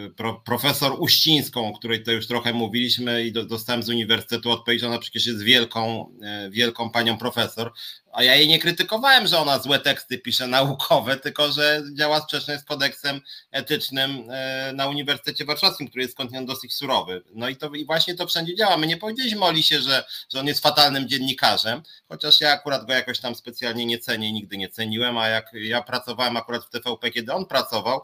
pro, 0.10 0.34
profesor 0.34 0.96
Uścińską, 1.00 1.68
o 1.68 1.78
której 1.78 2.04
to 2.04 2.12
już 2.12 2.28
trochę 2.28 2.54
mówiliśmy 2.54 3.24
i 3.24 3.32
do, 3.32 3.46
dostałem 3.46 3.84
z 3.84 3.90
uniwersytetu 3.90 4.52
odpowiedź, 4.52 4.84
ona 4.84 5.00
przecież 5.00 5.26
jest 5.26 5.42
wielką, 5.42 6.12
e, 6.24 6.50
wielką 6.50 6.90
panią 6.90 7.18
profesor, 7.18 7.72
a 8.16 8.24
ja 8.24 8.36
jej 8.36 8.48
nie 8.48 8.60
krytykowałem, 8.60 9.28
że 9.28 9.40
ona 9.40 9.60
złe 9.60 9.80
teksty 9.80 10.18
pisze 10.18 10.48
naukowe, 10.48 11.18
tylko 11.18 11.52
że 11.52 11.84
działa 11.94 12.22
sprzecznie 12.22 12.60
z 12.60 12.64
kodeksem 12.64 13.22
etycznym 13.52 14.30
e, 14.30 14.72
na 14.76 14.88
Uniwersytecie 14.88 15.46
Warszawskim, 15.46 15.88
który 15.88 16.02
jest 16.02 16.14
skądinąd 16.14 16.48
dosyć 16.48 16.74
surowy. 16.74 17.24
No 17.34 17.50
i 17.50 17.56
to 17.56 17.70
i 17.70 17.86
właśnie 17.86 18.16
to 18.16 18.28
wszędzie 18.28 18.56
działa. 18.56 18.78
My 18.78 18.88
nie 18.88 18.98
powiedzieliśmy 18.98 19.46
o 19.46 19.52
Lisie, 19.52 19.82
że, 19.82 20.04
że 20.34 20.40
on 20.40 20.48
jest 20.48 20.64
fatalnym 20.64 21.08
dziennikarzem, 21.08 21.82
chociaż 22.08 22.42
ja 22.42 22.52
akurat 22.52 22.86
go 22.86 22.94
jakoś 22.94 23.20
tam 23.20 23.36
specjalnie 23.36 23.86
nie 23.86 24.00
cenię 24.00 24.32
nigdy 24.32 24.58
nie 24.58 24.70
ceniłem, 24.70 25.18
a 25.18 25.28
jak 25.28 25.52
ja 25.54 25.82
pracowałem 25.82 26.15
akurat 26.24 26.66
w 26.66 26.70
TVP, 26.70 27.12
kiedy 27.12 27.34
on 27.34 27.46
pracował, 27.46 28.02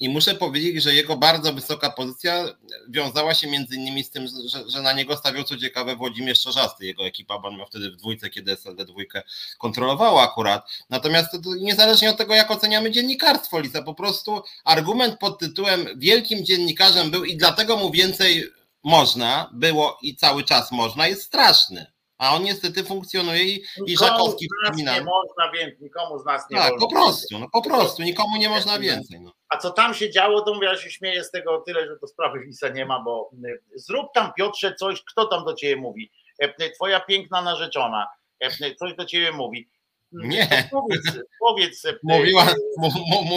i 0.00 0.08
muszę 0.08 0.34
powiedzieć, 0.34 0.82
że 0.82 0.94
jego 0.94 1.16
bardzo 1.16 1.52
wysoka 1.52 1.90
pozycja 1.90 2.44
wiązała 2.88 3.34
się 3.34 3.46
między 3.46 3.76
innymi 3.76 4.04
z 4.04 4.10
tym, 4.10 4.28
że, 4.46 4.70
że 4.70 4.82
na 4.82 4.92
niego 4.92 5.16
stawiał 5.16 5.44
co 5.44 5.56
ciekawe 5.56 5.96
Włodzimierz 5.96 6.40
Czarzasty, 6.40 6.86
jego 6.86 7.06
ekipa, 7.06 7.38
bo 7.38 7.48
on 7.48 7.56
miał 7.56 7.66
wtedy 7.66 7.90
w 7.90 7.96
dwójce, 7.96 8.30
kiedy 8.30 8.52
SLD 8.52 8.84
dwójkę 8.84 9.22
kontrolowała 9.58 10.22
akurat. 10.22 10.70
Natomiast 10.90 11.32
to, 11.32 11.38
to 11.38 11.54
niezależnie 11.54 12.10
od 12.10 12.16
tego, 12.16 12.34
jak 12.34 12.50
oceniamy 12.50 12.90
dziennikarstwo, 12.90 13.60
Lisa, 13.60 13.82
po 13.82 13.94
prostu 13.94 14.42
argument 14.64 15.18
pod 15.18 15.38
tytułem 15.38 15.86
wielkim 15.96 16.44
dziennikarzem 16.44 17.10
był 17.10 17.24
i 17.24 17.36
dlatego 17.36 17.76
mu 17.76 17.90
więcej 17.90 18.50
można, 18.84 19.50
było 19.52 19.98
i 20.02 20.16
cały 20.16 20.44
czas 20.44 20.72
można, 20.72 21.08
jest 21.08 21.22
straszny. 21.22 21.86
A 22.18 22.34
on 22.34 22.42
niestety 22.42 22.84
funkcjonuje 22.84 23.44
i, 23.44 23.64
i 23.86 23.96
Żakowski 23.96 24.46
przypomina. 24.48 24.94
Nie 24.94 25.04
można 25.04 25.52
więcej, 25.52 25.78
nikomu 25.80 26.18
z 26.18 26.24
nas 26.24 26.50
nie 26.50 26.58
Tak, 26.58 26.72
po 26.80 26.88
prostu, 26.88 27.38
no 27.38 27.46
po 27.52 27.62
prostu, 27.62 28.02
nikomu 28.02 28.36
nie 28.36 28.48
można 28.48 28.78
więcej. 28.78 29.20
No. 29.20 29.32
A 29.48 29.56
co 29.56 29.70
tam 29.70 29.94
się 29.94 30.10
działo, 30.10 30.40
to 30.40 30.54
mówię, 30.54 30.66
ja 30.66 30.76
się 30.76 30.90
śmieję 30.90 31.24
z 31.24 31.30
tego 31.30 31.62
tyle, 31.66 31.86
że 31.86 31.96
to 31.96 32.06
sprawy 32.06 32.38
Lisa 32.38 32.68
nie 32.68 32.86
ma, 32.86 33.00
bo 33.00 33.30
y, 33.46 33.62
zrób 33.74 34.06
tam 34.14 34.32
Piotrze 34.36 34.74
coś, 34.74 35.02
kto 35.04 35.26
tam 35.26 35.44
do 35.44 35.54
ciebie 35.54 35.76
mówi? 35.76 36.12
E, 36.42 36.64
y, 36.64 36.70
twoja 36.70 37.00
piękna 37.00 37.42
narzeczona, 37.42 38.06
e, 38.44 38.66
y, 38.66 38.74
coś 38.74 38.94
do 38.94 39.04
ciebie 39.04 39.32
mówi. 39.32 39.70
Mm, 40.12 40.28
nie. 40.28 40.68
Powiedz, 40.70 41.02
powiedz 41.40 41.82
Mówiła, 42.02 42.46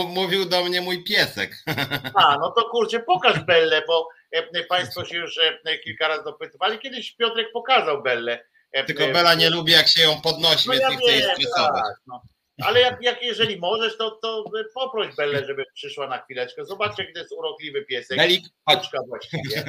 mówił 0.08 0.46
do 0.46 0.64
mnie 0.64 0.82
mój 0.82 1.04
piesek. 1.04 1.64
A, 2.16 2.38
no 2.38 2.52
to 2.52 2.70
kurczę, 2.70 3.00
pokaż 3.00 3.40
Bellę, 3.40 3.82
bo 3.88 4.08
e, 4.32 4.64
Państwo 4.64 5.06
się 5.06 5.18
już 5.18 5.40
kilka 5.84 6.08
razy 6.08 6.24
dopytywali. 6.24 6.80
Kiedyś 6.80 7.12
Piotrek 7.16 7.52
pokazał 7.54 8.04
Bellę 8.04 8.51
Tylko 8.88 9.04
e, 9.04 9.14
Bela 9.14 9.34
nie 9.34 9.50
lubi, 9.50 9.72
jak 9.72 9.88
się 9.88 10.02
ją 10.02 10.22
podnosi, 10.22 10.68
no 10.68 10.74
więc 10.74 10.84
ja 10.84 10.90
nie 10.90 10.98
chce 10.98 11.12
jej 11.12 11.22
stresować. 11.22 11.84
Tak, 11.84 11.96
no. 12.08 12.22
Ale 12.64 12.80
jak, 12.80 12.98
jak 13.02 13.24
jeżeli 13.24 13.60
możesz, 13.60 13.98
to, 13.98 14.12
to 14.12 14.44
poproś 14.76 15.16
Bellę, 15.16 15.46
żeby 15.46 15.66
przyszła 15.74 16.08
na 16.08 16.18
chwileczkę. 16.18 16.66
Zobaczcie, 16.66 17.04
gdy 17.04 17.20
jest 17.20 17.32
urokliwy 17.32 17.86
piesek. 17.86 18.18
Belik, 18.18 18.46
chodźka 18.70 18.98
właściwie. 19.08 19.64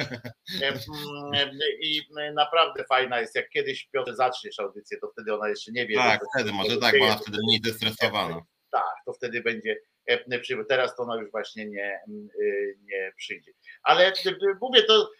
E, 0.61 0.73
I 1.81 2.01
naprawdę 2.33 2.83
fajna 2.83 3.19
jest, 3.19 3.35
jak 3.35 3.49
kiedyś 3.49 3.87
Piotr 3.93 4.15
zaczniesz 4.15 4.59
audycję, 4.59 4.97
to 5.01 5.07
wtedy 5.11 5.33
ona 5.33 5.49
jeszcze 5.49 5.71
nie 5.71 5.87
wie. 5.87 5.95
Tak, 5.95 6.21
wtedy, 6.35 6.51
może 6.51 6.77
tak, 6.77 6.99
bo 6.99 7.05
ona 7.05 7.15
wtedy 7.15 7.37
mniej 7.47 7.61
zestresowana. 7.63 8.41
Tak, 8.71 8.95
to 9.05 9.13
wtedy 9.13 9.41
będzie 9.41 9.77
Teraz 10.67 10.95
to 10.95 11.03
ona 11.03 11.21
już 11.21 11.31
właśnie 11.31 11.65
nie, 11.65 11.99
nie 12.83 13.13
przyjdzie. 13.17 13.51
Ale 13.83 14.13
mówię 14.61 14.83
to, 14.83 15.11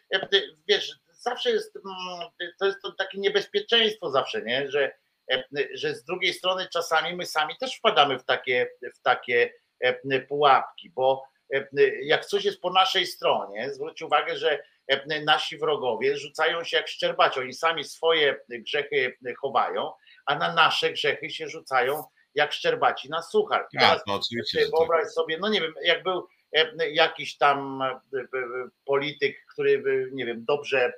wiesz, 0.68 1.00
zawsze 1.24 1.52
jest, 1.52 1.76
mm, 1.76 2.30
to 2.60 2.66
jest 2.66 2.82
to 2.82 2.92
takie 2.92 3.20
niebezpieczeństwo 3.20 4.12
zawsze, 4.12 4.42
nie? 4.42 4.72
Że, 4.72 4.92
e, 5.32 5.44
że 5.74 5.96
z 5.96 6.04
drugiej 6.04 6.34
strony 6.34 6.68
czasami 6.74 7.16
my 7.16 7.26
sami 7.26 7.58
też 7.60 7.78
wpadamy 7.78 8.20
w 8.20 8.26
takie, 8.26 8.70
w 8.96 9.02
takie 9.02 9.54
e, 9.80 10.20
pułapki, 10.20 10.90
bo 10.90 11.24
e, 11.54 11.68
jak 12.02 12.26
coś 12.26 12.46
jest 12.46 12.62
po 12.62 12.74
naszej 12.74 13.06
stronie, 13.06 13.74
zwróć 13.74 14.02
uwagę, 14.02 14.38
że 14.38 14.64
nasi 15.26 15.58
wrogowie 15.58 16.18
rzucają 16.18 16.64
się 16.64 16.78
jak 16.78 16.88
szczerbaci, 16.88 17.40
oni 17.40 17.54
sami 17.54 17.84
swoje 17.84 18.40
grzechy 18.50 19.18
chowają, 19.42 19.92
a 20.26 20.36
na 20.36 20.54
nasze 20.54 20.92
grzechy 20.92 21.30
się 21.30 21.48
rzucają 21.48 22.04
jak 22.36 22.54
szczerbaci 22.54 23.10
na 23.10 23.22
suchar. 23.22 23.68
Tak, 23.80 24.02
no, 24.08 24.14
oczywiście. 24.14 24.66
Wyobraź 24.78 25.08
sobie, 25.08 25.38
no 25.38 25.50
nie 25.50 25.62
wiem, 25.62 25.74
jak 25.84 26.04
był 26.04 26.28
jakiś 26.92 27.38
tam 27.38 27.82
e, 27.82 27.86
e, 28.20 28.28
polityk, 28.86 29.46
który, 29.54 29.84
nie 30.12 30.26
wiem, 30.26 30.46
dobrze 30.46 30.94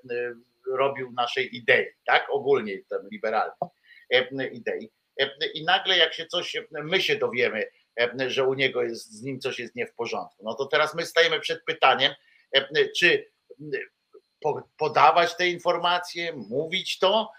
robił 0.67 1.11
naszej 1.11 1.55
idei, 1.55 1.85
tak? 2.05 2.27
Ogólnie 2.29 2.77
ten 2.89 3.09
liberalny. 3.11 3.53
idei. 4.51 4.89
I 5.53 5.63
nagle 5.63 5.97
jak 5.97 6.13
się 6.13 6.25
coś, 6.25 6.57
my 6.71 7.01
się 7.01 7.15
dowiemy, 7.15 7.65
że 8.27 8.43
u 8.43 8.53
niego 8.53 8.83
jest, 8.83 9.11
z 9.11 9.23
nim 9.23 9.39
coś 9.39 9.59
jest 9.59 9.75
nie 9.75 9.87
w 9.87 9.93
porządku, 9.93 10.43
no 10.43 10.53
to 10.53 10.65
teraz 10.65 10.95
my 10.95 11.05
stajemy 11.05 11.39
przed 11.39 11.63
pytaniem, 11.65 12.13
czy 12.97 13.31
podawać 14.77 15.35
te 15.35 15.47
informacje, 15.47 16.33
mówić 16.33 16.99
to 16.99 17.31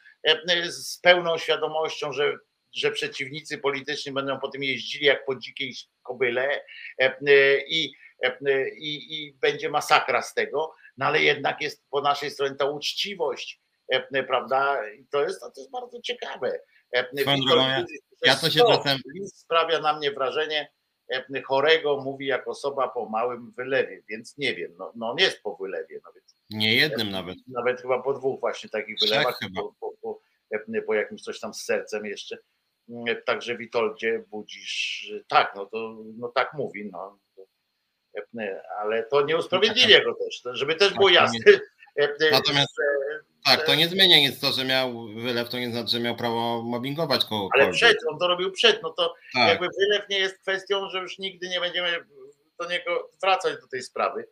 z 0.68 0.98
pełną 0.98 1.38
świadomością, 1.38 2.12
że, 2.12 2.36
że 2.72 2.90
przeciwnicy 2.90 3.58
polityczni 3.58 4.12
będą 4.12 4.40
po 4.40 4.48
tym 4.48 4.62
jeździli 4.62 5.06
jak 5.06 5.24
po 5.24 5.36
dzikiej 5.36 5.74
kobyle 6.02 6.64
i, 7.68 7.92
i, 8.78 9.14
i 9.14 9.32
będzie 9.32 9.70
masakra 9.70 10.22
z 10.22 10.34
tego, 10.34 10.74
no 10.96 11.06
ale 11.06 11.22
jednak 11.22 11.60
jest 11.60 11.84
po 11.90 12.00
naszej 12.00 12.30
stronie 12.30 12.54
ta 12.54 12.64
uczciwość, 12.64 13.60
prawda? 14.28 14.90
I 14.90 15.06
to 15.06 15.22
jest, 15.22 15.40
to 15.40 15.52
jest 15.56 15.70
bardzo 15.70 16.00
ciekawe. 16.00 16.60
ja, 17.56 17.84
ja 18.22 18.36
to 18.36 18.50
się 18.50 18.60
czasem... 18.60 18.98
Sprawia 19.34 19.80
na 19.80 19.96
mnie 19.98 20.10
wrażenie 20.10 20.68
chorego, 21.44 21.96
mówi 21.96 22.26
jak 22.26 22.48
osoba 22.48 22.88
po 22.88 23.08
małym 23.08 23.52
wylewie, 23.56 24.02
więc 24.08 24.38
nie 24.38 24.54
wiem, 24.54 24.74
no, 24.78 24.92
no 24.96 25.10
on 25.10 25.18
jest 25.18 25.42
po 25.42 25.56
wylewie. 25.56 26.00
No 26.04 26.12
więc, 26.12 26.34
nie 26.50 26.74
jednym 26.74 27.10
nawet. 27.10 27.38
Nawet 27.48 27.80
chyba 27.80 28.02
po 28.02 28.14
dwóch 28.14 28.40
właśnie 28.40 28.70
takich 28.70 28.96
wylewach, 29.00 29.38
po, 29.56 29.74
po, 29.80 29.96
po, 30.02 30.20
po 30.86 30.94
jakimś 30.94 31.22
coś 31.22 31.40
tam 31.40 31.54
z 31.54 31.64
sercem 31.64 32.06
jeszcze. 32.06 32.38
Także 33.24 33.56
Witoldzie 33.56 34.24
budzisz, 34.28 35.12
tak, 35.28 35.52
no 35.56 35.66
to 35.66 35.96
no 36.18 36.28
tak 36.28 36.52
mówi, 36.54 36.90
no. 36.92 37.18
Ale 38.80 39.02
to 39.02 39.22
nie 39.22 39.36
usprawiedliwia 39.36 40.04
go 40.04 40.14
też, 40.14 40.42
żeby 40.52 40.74
też 40.74 40.94
było 40.94 41.08
tak, 41.08 41.14
jasne. 41.14 41.38
Natomiast 42.32 42.74
tak, 43.46 43.66
to 43.66 43.74
nie 43.74 43.88
zmienia 43.88 44.16
nic 44.16 44.40
to, 44.40 44.52
że 44.52 44.64
miał 44.64 45.06
wylew, 45.08 45.48
to 45.48 45.58
nie 45.58 45.70
znaczy, 45.70 45.88
że 45.88 46.00
miał 46.00 46.16
prawo 46.16 46.62
mobbingować 46.62 47.24
kogoś. 47.24 47.50
Ale 47.54 47.70
przed, 47.70 47.96
on 48.12 48.18
to 48.18 48.28
robił 48.28 48.52
przed, 48.52 48.82
no 48.82 48.90
to 48.90 49.14
tak. 49.34 49.48
jakby 49.48 49.68
wylew 49.78 50.08
nie 50.10 50.18
jest 50.18 50.38
kwestią, 50.38 50.90
że 50.90 50.98
już 50.98 51.18
nigdy 51.18 51.48
nie 51.48 51.60
będziemy 51.60 52.04
do 52.58 52.68
niego 52.68 53.10
wracać 53.22 53.60
do 53.60 53.68
tej 53.68 53.82
sprawy, 53.82 54.28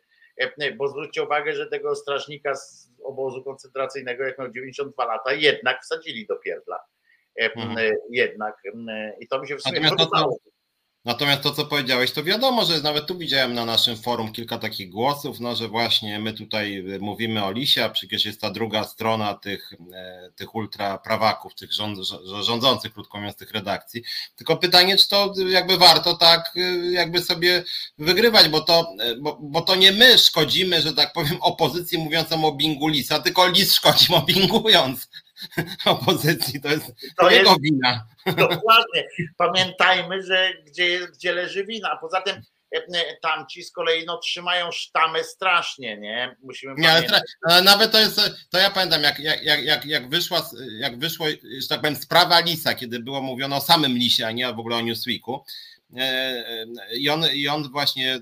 bo 0.77 0.87
zwróćcie 0.87 1.23
uwagę, 1.23 1.53
że 1.53 1.67
tego 1.67 1.95
strażnika 1.95 2.55
z 2.55 2.89
obozu 3.03 3.43
koncentracyjnego, 3.43 4.23
jak 4.23 4.39
miał 4.39 4.51
92 4.51 5.05
lata, 5.05 5.33
jednak 5.33 5.81
wsadzili 5.83 6.27
do 6.27 6.35
pierdla. 6.35 6.79
Mhm. 7.39 7.95
Jednak. 8.09 8.55
I 9.19 9.27
to 9.27 9.41
mi 9.41 9.47
się 9.47 9.55
w 9.55 9.61
sumie 9.61 9.89
podobało. 9.89 10.37
Natomiast 11.05 11.41
to, 11.41 11.51
co 11.51 11.65
powiedziałeś, 11.65 12.11
to 12.11 12.23
wiadomo, 12.23 12.65
że 12.65 12.81
nawet 12.81 13.07
tu 13.07 13.17
widziałem 13.17 13.53
na 13.53 13.65
naszym 13.65 13.97
forum 13.97 14.31
kilka 14.31 14.57
takich 14.57 14.89
głosów, 14.89 15.39
no, 15.39 15.55
że 15.55 15.67
właśnie 15.67 16.19
my 16.19 16.33
tutaj 16.33 16.83
mówimy 16.99 17.43
o 17.43 17.51
Lisie, 17.51 17.85
a 17.85 17.89
przecież 17.89 18.25
jest 18.25 18.41
ta 18.41 18.51
druga 18.51 18.83
strona 18.83 19.33
tych, 19.33 19.73
e, 19.93 20.31
tych 20.35 20.55
ultraprawaków, 20.55 21.55
tych 21.55 21.73
rząd, 21.73 21.97
rządzących, 22.41 22.93
krótko 22.93 23.17
mówiąc, 23.17 23.37
tych 23.37 23.51
redakcji. 23.51 24.03
Tylko 24.35 24.57
pytanie, 24.57 24.97
czy 24.97 25.09
to 25.09 25.33
jakby 25.49 25.77
warto 25.77 26.13
tak 26.17 26.53
e, 26.55 26.91
jakby 26.91 27.21
sobie 27.21 27.63
wygrywać, 27.97 28.49
bo 28.49 28.61
to, 28.61 28.87
e, 28.99 29.15
bo, 29.15 29.37
bo 29.41 29.61
to 29.61 29.75
nie 29.75 29.91
my 29.91 30.17
szkodzimy, 30.17 30.81
że 30.81 30.93
tak 30.93 31.13
powiem, 31.13 31.37
opozycji 31.41 31.97
mówiącą 31.97 32.45
o 32.45 32.51
bingu 32.51 32.87
Lisa, 32.87 33.19
tylko 33.19 33.47
Lis 33.47 33.73
szkodzi 33.73 34.05
mobbingując. 34.09 35.07
opozycji, 35.85 36.61
to 36.61 36.67
jest 36.67 36.85
to 37.17 37.29
jego 37.29 37.49
jest, 37.49 37.61
wina. 37.61 38.07
Dokładnie. 38.25 39.07
Pamiętajmy, 39.37 40.23
że 40.23 40.53
gdzie, 40.65 40.85
jest, 40.85 41.17
gdzie 41.17 41.33
leży 41.33 41.65
wina. 41.65 41.91
A 41.91 41.97
poza 41.97 42.21
tym 42.21 42.35
e, 42.75 42.77
e, 42.77 43.17
tamci 43.21 43.63
z 43.63 43.71
kolei 43.71 44.05
no, 44.05 44.17
trzymają 44.17 44.71
sztamę 44.71 45.23
strasznie, 45.23 45.97
nie? 45.97 46.35
Musimy 46.43 46.73
nie, 46.77 46.91
ale, 46.91 47.21
ale, 47.41 47.61
nawet 47.61 47.91
to 47.91 47.99
jest, 47.99 48.21
to 48.49 48.57
ja 48.57 48.69
pamiętam, 48.69 49.03
jak, 49.03 49.19
jak, 49.19 49.43
jak, 49.43 49.85
jak, 49.85 50.09
wyszła, 50.09 50.49
jak 50.79 50.99
wyszło, 50.99 51.27
że 51.61 51.67
tak 51.69 51.81
powiem, 51.81 51.95
sprawa 51.95 52.39
Lisa, 52.39 52.73
kiedy 52.73 52.99
było 52.99 53.21
mówione 53.21 53.55
o 53.55 53.61
samym 53.61 53.93
Lisie, 53.93 54.27
a 54.27 54.31
nie 54.31 54.53
w 54.53 54.59
ogóle 54.59 54.75
o 54.75 54.81
Newsweeku, 54.81 55.43
i 56.97 57.09
on, 57.09 57.25
i 57.33 57.47
on 57.47 57.71
właśnie 57.71 58.13
e, 58.13 58.21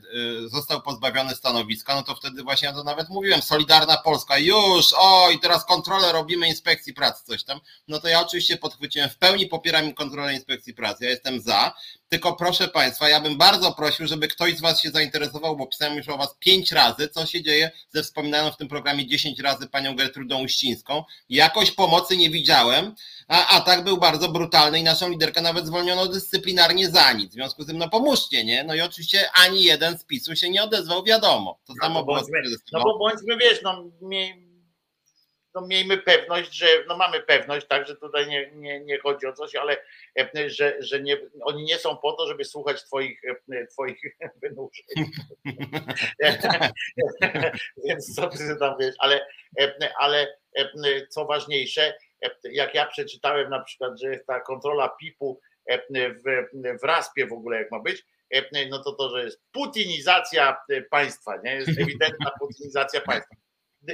został 0.50 0.82
pozbawiony 0.82 1.36
stanowiska, 1.36 1.96
no 1.96 2.04
to 2.04 2.16
wtedy 2.16 2.44
właśnie 2.44 2.68
ja 2.68 2.74
to 2.74 2.84
nawet 2.84 3.10
mówiłem, 3.10 3.42
Solidarna 3.42 3.98
Polska, 3.98 4.38
już, 4.38 4.94
o 4.98 5.32
i 5.32 5.40
teraz 5.40 5.66
kontrolę 5.66 6.12
robimy 6.12 6.48
inspekcji 6.48 6.94
pracy, 6.94 7.24
coś 7.26 7.44
tam, 7.44 7.60
no 7.88 8.00
to 8.00 8.08
ja 8.08 8.22
oczywiście 8.22 8.58
podchwyciłem, 8.58 9.10
w 9.10 9.18
pełni 9.18 9.48
popieram 9.48 9.94
kontrolę 9.94 10.34
inspekcji 10.34 10.74
pracy, 10.74 11.04
ja 11.04 11.10
jestem 11.10 11.42
za, 11.42 11.74
tylko 12.14 12.34
proszę 12.34 12.68
Państwa, 12.68 13.10
ja 13.10 13.22
bym 13.22 13.38
bardzo 13.38 13.72
prosił, 13.72 14.08
żeby 14.08 14.28
ktoś 14.28 14.58
z 14.58 14.62
Was 14.62 14.82
się 14.82 14.90
zainteresował, 14.90 15.58
bo 15.58 15.68
pisałem 15.68 15.98
już 15.98 16.10
o 16.10 16.18
Was 16.18 16.36
pięć 16.40 16.72
razy, 16.72 17.10
co 17.10 17.26
się 17.26 17.42
dzieje 17.42 17.72
ze 17.90 18.04
wspominaną 18.04 18.52
w 18.52 18.58
tym 18.58 18.68
programie 18.68 19.08
dziesięć 19.08 19.40
razy 19.40 19.68
panią 19.68 19.96
Gertrudą 19.96 20.44
Uścińską. 20.44 21.04
Jakoś 21.30 21.72
pomocy 21.72 22.18
nie 22.18 22.30
widziałem, 22.30 22.96
a 23.28 23.48
atak 23.48 23.84
był 23.84 23.98
bardzo 23.98 24.30
brutalny 24.30 24.80
i 24.80 24.84
naszą 24.84 25.10
liderkę 25.10 25.42
nawet 25.42 25.68
zwolniono 25.68 26.08
dyscyplinarnie 26.08 26.90
za 26.90 27.14
nic. 27.14 27.32
W 27.32 27.34
związku 27.34 27.64
z 27.64 27.68
tym, 27.68 27.78
no 27.78 27.90
pomóżcie, 27.90 28.46
nie? 28.46 28.64
No 28.64 28.76
i 28.76 28.82
oczywiście 28.82 29.32
ani 29.32 29.64
jeden 29.64 29.98
z 29.98 30.04
PiSu 30.04 30.36
się 30.36 30.50
nie 30.50 30.64
odezwał, 30.64 31.04
wiadomo. 31.04 31.60
To 31.66 31.74
no 31.74 31.86
samo 31.86 32.04
bądźmy, 32.04 32.42
No 32.72 32.84
bo 32.84 32.98
bądźmy, 32.98 33.38
wiesz, 33.38 33.60
no 33.64 33.84
no 35.56 35.68
miejmy 35.68 35.98
pewność, 35.98 36.54
że 36.54 36.68
no 36.88 36.98
mamy 36.98 37.22
pewność, 37.22 37.68
tak, 37.68 37.88
że 37.88 37.96
tutaj 37.96 38.28
nie, 38.28 38.52
nie, 38.56 38.80
nie 38.80 39.00
chodzi 39.00 39.26
o 39.26 39.34
coś, 39.34 39.56
ale 39.56 39.78
e, 40.20 40.50
że, 40.50 40.76
że 40.80 41.02
nie, 41.02 41.18
oni 41.42 41.64
nie 41.64 41.78
są 41.78 41.98
po 41.98 42.14
to, 42.14 42.28
żeby 42.28 42.46
słuchać 42.46 42.84
twoich, 42.84 43.22
e, 43.52 43.68
twoich 43.68 44.02
wynurzeń. 44.42 44.86
Więc 47.88 48.16
co 48.16 48.28
ty 48.30 48.56
tam 48.60 48.76
wiesz, 48.80 48.96
ale, 49.00 49.28
e, 49.60 49.94
ale 50.00 50.38
co 51.10 51.26
ważniejsze, 51.26 51.94
jak 52.44 52.76
ja 52.76 52.86
przeczytałem 52.86 53.50
na 53.50 53.60
przykład, 53.60 54.00
że 54.02 54.20
ta 54.28 54.40
kontrola 54.40 54.90
PIP-u 54.90 55.40
w, 55.98 56.80
w 56.82 56.84
raspie 56.84 57.28
w 57.28 57.34
ogóle 57.34 57.58
jak 57.58 57.72
ma 57.72 57.80
być, 57.80 58.06
no 58.70 58.84
to 58.84 58.92
to, 58.92 59.10
że 59.10 59.24
jest 59.24 59.42
putinizacja 59.52 60.58
państwa, 60.90 61.38
nie? 61.44 61.56
Jest 61.56 61.70
ewidentna 61.70 62.32
putinizacja 62.40 63.02
państwa. 63.02 63.43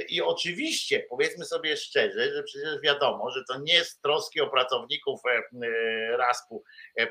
I 0.08 0.22
oczywiście, 0.22 1.06
powiedzmy 1.08 1.44
sobie 1.44 1.76
szczerze, 1.76 2.34
że 2.34 2.42
przecież 2.42 2.80
wiadomo, 2.80 3.30
że 3.30 3.44
to 3.44 3.58
nie 3.58 3.84
z 3.84 4.00
troski 4.00 4.40
o 4.40 4.50
pracowników 4.50 5.20
e, 5.26 5.42
e, 5.66 6.16
RASP-u 6.16 6.64
e, 6.96 7.08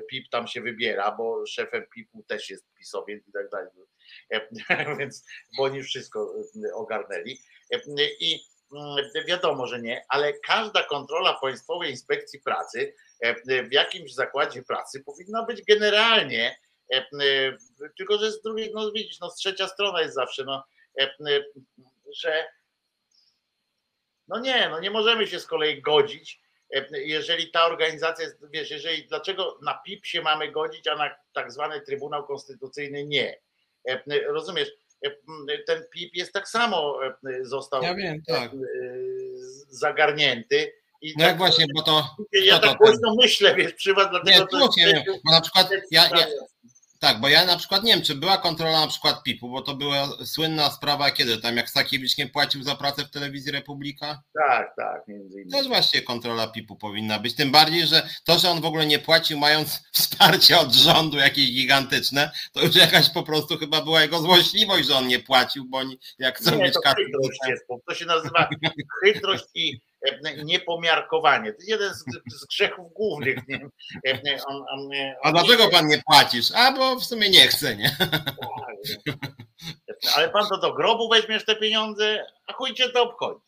PIP 0.00 0.28
tam 0.30 0.46
się 0.48 0.60
wybiera, 0.60 1.12
bo 1.18 1.46
szefem 1.46 1.86
PIP-u 1.94 2.22
też 2.22 2.50
jest 2.50 2.74
pisowiec 2.78 3.28
i 3.28 3.32
tak 3.32 3.48
dalej. 3.50 3.68
Więc 4.98 5.24
bo 5.56 5.62
oni 5.62 5.82
wszystko 5.82 6.34
ogarnęli. 6.74 7.38
I 8.20 8.40
mm, 8.72 9.26
wiadomo, 9.26 9.66
że 9.66 9.82
nie, 9.82 10.04
ale 10.08 10.32
każda 10.32 10.82
kontrola 10.82 11.38
Państwowej 11.40 11.90
Inspekcji 11.90 12.40
Pracy 12.40 12.94
w 13.68 13.72
jakimś 13.72 14.14
zakładzie 14.14 14.62
pracy 14.62 15.04
powinna 15.04 15.44
być 15.44 15.62
generalnie, 15.62 16.58
tylko 17.98 18.18
że 18.18 18.32
z 18.32 18.42
drugiej, 18.42 18.72
no 18.74 18.92
widzisz, 18.92 19.20
no 19.20 19.30
trzecia 19.30 19.68
strona 19.68 20.02
jest 20.02 20.14
zawsze, 20.14 20.44
no 20.44 20.64
że 22.16 22.48
no 24.28 24.40
nie, 24.40 24.68
no 24.68 24.80
nie 24.80 24.90
możemy 24.90 25.26
się 25.26 25.40
z 25.40 25.46
kolei 25.46 25.82
godzić, 25.82 26.40
e, 26.74 26.86
jeżeli 26.92 27.50
ta 27.50 27.64
organizacja 27.66 28.24
jest, 28.24 28.36
wiesz, 28.52 28.70
jeżeli 28.70 29.06
dlaczego 29.08 29.58
na 29.62 29.74
PIP 29.74 30.06
się 30.06 30.22
mamy 30.22 30.52
godzić, 30.52 30.88
a 30.88 30.96
na 30.96 31.10
tak 31.32 31.52
zwany 31.52 31.80
Trybunał 31.80 32.26
Konstytucyjny 32.26 33.06
nie. 33.06 33.40
E, 33.88 34.02
rozumiesz, 34.26 34.68
e, 35.06 35.10
ten 35.66 35.84
PIP 35.90 36.14
jest 36.14 36.32
tak 36.32 36.48
samo 36.48 36.98
został 37.42 37.82
ja 37.82 37.94
wiem, 37.94 38.22
tak. 38.26 38.50
zagarnięty. 39.68 40.72
I 41.00 41.08
no 41.08 41.18
tak, 41.18 41.28
jak 41.28 41.38
właśnie, 41.38 41.66
bo 41.74 41.82
to. 41.82 42.16
Ja 42.32 42.58
tak 42.58 42.78
głośno 42.78 43.14
myślę, 43.22 43.54
wiesz, 43.54 43.74
przy 43.74 43.94
was, 43.94 44.10
dlatego 44.10 44.38
nie, 44.38 44.46
to. 44.46 44.68
Nie, 44.76 44.86
wiem, 44.86 45.02
bo 45.24 45.32
na 45.32 45.40
przykład 45.40 45.68
ja, 45.90 46.08
ja, 46.16 46.26
tak, 47.02 47.20
bo 47.20 47.28
ja 47.28 47.44
na 47.44 47.56
przykład 47.56 47.84
nie 47.84 47.94
wiem, 47.94 48.02
czy 48.02 48.14
była 48.14 48.38
kontrola 48.38 48.80
na 48.80 48.86
przykład 48.86 49.22
PIP-u, 49.22 49.50
bo 49.50 49.62
to 49.62 49.74
była 49.74 50.08
słynna 50.24 50.70
sprawa, 50.70 51.10
kiedy 51.10 51.38
tam 51.38 51.56
jak 51.56 51.70
Sakiewicz 51.70 52.18
nie 52.18 52.26
płacił 52.26 52.62
za 52.62 52.74
pracę 52.74 53.04
w 53.04 53.10
telewizji 53.10 53.52
Republika? 53.52 54.22
Tak, 54.34 54.76
tak, 54.76 55.08
między 55.08 55.40
innymi. 55.40 55.50
Też 55.50 55.68
właśnie 55.68 56.02
kontrola 56.02 56.46
PIP-u 56.46 56.76
powinna 56.76 57.18
być. 57.18 57.34
Tym 57.34 57.50
bardziej, 57.50 57.86
że 57.86 58.08
to, 58.24 58.38
że 58.38 58.50
on 58.50 58.60
w 58.60 58.64
ogóle 58.64 58.86
nie 58.86 58.98
płacił, 58.98 59.38
mając 59.38 59.82
wsparcie 59.92 60.58
od 60.58 60.72
rządu 60.72 61.16
jakieś 61.16 61.52
gigantyczne, 61.52 62.30
to 62.52 62.62
już 62.62 62.76
jakaś 62.76 63.10
po 63.10 63.22
prostu 63.22 63.58
chyba 63.58 63.82
była 63.82 64.02
jego 64.02 64.18
złośliwość, 64.18 64.88
że 64.88 64.96
on 64.96 65.06
nie 65.06 65.18
płacił, 65.18 65.64
bo 65.68 65.78
oni 65.78 65.98
jak 66.18 66.38
chcą 66.38 66.56
nie, 66.56 66.62
mieć 66.62 66.74
kartę. 66.84 67.02
To 67.88 67.94
się 67.94 68.06
nazywa 68.06 68.48
chytrość 69.04 69.44
i 69.54 69.80
niepomiarkowanie. 70.44 71.52
To 71.52 71.58
jest 71.58 71.68
jeden 71.68 71.94
z, 71.94 72.04
z 72.26 72.46
grzechów 72.46 72.92
głównych. 72.92 73.38
Nie? 73.48 73.60
On, 74.46 74.56
on, 74.56 74.64
on, 74.68 74.90
A 75.22 75.32
dlaczego 75.32 75.68
pan 75.68 75.86
nie 75.86 76.02
płacisz? 76.06 76.52
A 76.54 76.72
bo 76.72 76.96
w 76.96 77.04
sumie 77.04 77.30
nie 77.30 77.48
chce, 77.48 77.76
nie? 77.76 77.96
Ale 80.16 80.28
pan 80.28 80.46
to 80.48 80.58
do 80.58 80.72
grobu 80.72 81.08
weźmiesz 81.08 81.44
te 81.44 81.56
pieniądze, 81.56 82.24
a 82.46 82.52
chuj 82.52 82.74
cię 82.74 82.88
to 82.88 83.02
obchodzi. 83.02 83.40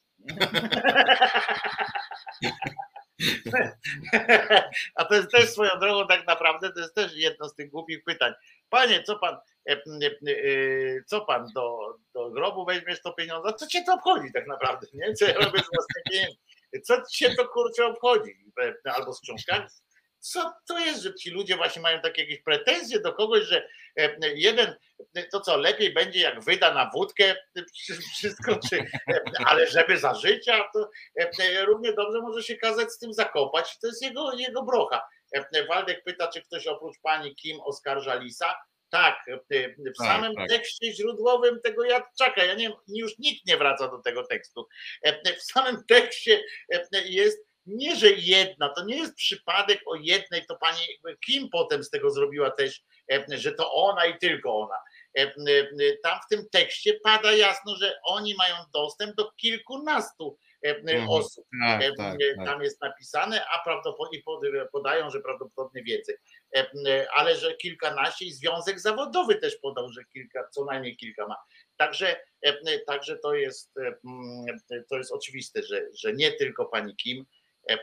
A 4.95 5.05
to 5.05 5.15
jest 5.15 5.31
też 5.31 5.51
swoją 5.51 5.71
drogą 5.81 6.07
tak 6.07 6.27
naprawdę, 6.27 6.73
to 6.73 6.81
jest 6.81 6.95
też 6.95 7.17
jedno 7.17 7.49
z 7.49 7.55
tych 7.55 7.71
głupich 7.71 8.05
pytań. 8.05 8.33
Panie, 8.71 9.03
co 9.03 9.19
pan, 9.19 9.35
e, 9.69 9.73
e, 9.73 9.77
e, 9.77 11.05
co 11.07 11.21
pan 11.21 11.47
do, 11.55 11.95
do 12.15 12.31
grobu 12.31 12.65
weźmiesz 12.65 13.03
to 13.03 13.13
pieniądze? 13.13 13.53
Co 13.53 13.67
cię 13.67 13.85
to 13.85 13.95
obchodzi 13.95 14.33
tak 14.33 14.47
naprawdę? 14.47 14.87
Nie? 14.95 15.15
Co 15.15 15.25
ja 15.25 15.35
robię 15.35 15.61
z 15.61 15.71
własnymi 15.75 16.05
pieniędzmi? 16.11 16.44
Co 16.83 17.03
się 17.13 17.35
to 17.35 17.49
kurczę 17.49 17.87
obchodzi? 17.87 18.31
Albo 18.85 19.15
z 19.15 19.21
książkami? 19.21 19.67
Co 20.19 20.53
to 20.69 20.79
jest, 20.79 21.03
że 21.03 21.15
ci 21.15 21.31
ludzie 21.31 21.57
właśnie 21.57 21.83
mają 21.83 22.01
takie 22.01 22.23
jakieś 22.23 22.43
pretensje 22.43 23.01
do 23.01 23.13
kogoś, 23.13 23.43
że 23.45 23.69
jeden, 24.35 24.75
to 25.33 25.41
co, 25.41 25.57
lepiej 25.57 25.93
będzie 25.93 26.21
jak 26.21 26.45
wyda 26.45 26.75
na 26.75 26.91
wódkę 26.95 27.37
wszystko, 28.17 28.59
czy, 28.69 28.87
ale 29.47 29.67
żeby 29.67 29.99
za 29.99 30.15
życia, 30.15 30.69
to 30.73 30.91
równie 31.67 31.93
dobrze 31.93 32.21
może 32.21 32.43
się 32.43 32.57
kazać 32.57 32.93
z 32.93 32.99
tym 32.99 33.13
zakopać. 33.13 33.79
To 33.79 33.87
jest 33.87 34.03
jego, 34.03 34.33
jego 34.33 34.63
brocha. 34.63 35.03
Waldek 35.69 36.05
pyta, 36.05 36.29
czy 36.29 36.43
ktoś 36.43 36.67
oprócz 36.67 36.97
pani 37.03 37.35
Kim 37.35 37.61
oskarża 37.61 38.15
Lisa. 38.15 38.55
Tak, 38.95 39.25
w 39.27 39.99
tak, 39.99 40.07
samym 40.07 40.35
tak, 40.35 40.49
tekście 40.49 40.93
źródłowym 40.93 41.61
tego 41.61 41.85
Jadczaka, 41.85 42.45
ja 42.45 42.55
nie, 42.55 42.73
już 42.89 43.19
nikt 43.19 43.47
nie 43.47 43.57
wraca 43.57 43.89
do 43.89 43.99
tego 43.99 44.27
tekstu. 44.27 44.69
W 45.39 45.43
samym 45.43 45.85
tekście 45.89 46.45
jest 47.05 47.39
nie, 47.67 47.97
że 47.97 48.11
jedna, 48.11 48.69
to 48.69 48.85
nie 48.85 48.97
jest 48.97 49.15
przypadek 49.15 49.81
o 49.87 49.95
jednej, 49.95 50.47
to 50.47 50.57
pani 50.57 50.81
Kim 51.27 51.49
potem 51.53 51.85
z 51.85 51.91
tego 51.91 52.11
zrobiła 52.11 52.51
też, 52.51 52.83
że 53.29 53.53
to 53.53 53.73
ona 53.73 54.07
i 54.07 54.19
tylko 54.19 54.59
ona. 54.59 54.77
Tam 56.03 56.19
w 56.27 56.29
tym 56.31 56.49
tekście 56.53 56.95
pada 57.05 57.33
jasno, 57.33 57.77
że 57.77 57.95
oni 58.05 58.35
mają 58.35 58.55
dostęp 58.73 59.17
do 59.17 59.33
kilkunastu. 59.33 60.39
Osób. 61.09 61.47
Tak, 61.67 61.83
tak, 61.97 62.19
tak. 62.37 62.47
Tam 62.47 62.63
jest 62.63 62.81
napisane, 62.81 63.45
a 63.47 63.65
prawdopodobnie 63.65 64.23
podają, 64.73 65.11
że 65.11 65.21
prawdopodobnie 65.21 65.83
więcej. 65.83 66.17
Ale 67.17 67.37
że 67.37 67.55
kilkanaście 67.55 68.25
i 68.25 68.33
związek 68.33 68.81
zawodowy 68.81 69.35
też 69.35 69.57
podał, 69.57 69.89
że 69.93 70.05
kilka, 70.05 70.49
co 70.51 70.65
najmniej 70.65 70.97
kilka 70.97 71.27
ma. 71.27 71.37
Także, 71.77 72.17
także 72.87 73.19
to 73.19 73.35
jest 73.35 73.75
to 74.89 74.97
jest 74.97 75.13
oczywiste, 75.13 75.63
że, 75.63 75.83
że 75.95 76.13
nie 76.13 76.33
tylko 76.33 76.65
pani 76.67 76.97
Kim, 76.97 77.27
E, 77.71 77.79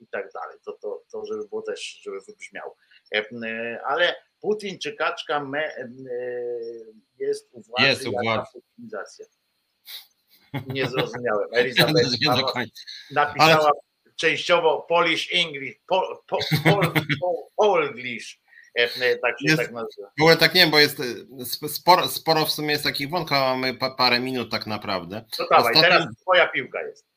i 0.00 0.06
tak 0.06 0.32
dalej. 0.32 0.58
To, 0.64 0.72
to, 0.72 1.02
to 1.12 1.26
żeby 1.26 1.48
było 1.48 1.62
też, 1.62 2.00
żeby 2.02 2.20
wybrzmiał. 2.20 2.76
E, 3.14 3.24
ale 3.84 4.16
Putin 4.40 4.78
czy 4.78 4.92
Kaczka 4.92 5.44
me, 5.44 5.74
jest 7.18 7.48
u 7.52 7.62
władzy 7.62 7.88
jest 7.88 8.06
u 8.06 8.10
władzy. 8.10 8.60
Nie 10.66 10.86
zrozumiałem. 10.86 11.48
Elizabeth 11.52 12.08
napisała 13.10 13.70
częściowo 14.16 14.86
Polish 14.88 15.28
English, 15.34 15.76
Pol, 15.86 16.18
Pol, 16.26 16.40
Pol, 17.20 17.92
Polish. 17.92 18.40
E, 18.74 19.16
tak 19.16 19.40
się 19.40 19.44
jest, 19.46 19.56
tak 19.56 19.72
nazywa. 19.72 20.10
W 20.18 20.22
ogóle 20.22 20.36
tak 20.36 20.54
nie, 20.54 20.66
bo 20.66 20.78
jest 20.78 21.02
sporo, 21.68 22.08
sporo 22.08 22.46
w 22.46 22.50
sumie 22.50 22.70
jest 22.70 22.84
takich 22.84 23.10
wątków, 23.10 23.36
mamy 23.38 23.74
parę 23.74 24.20
minut 24.20 24.50
tak 24.50 24.66
naprawdę. 24.66 25.24
No 25.38 25.46
dawaj, 25.50 25.74
Ostatnim... 25.74 25.82
teraz 25.82 26.16
twoja 26.20 26.48
piłka 26.48 26.82
jest. 26.82 27.08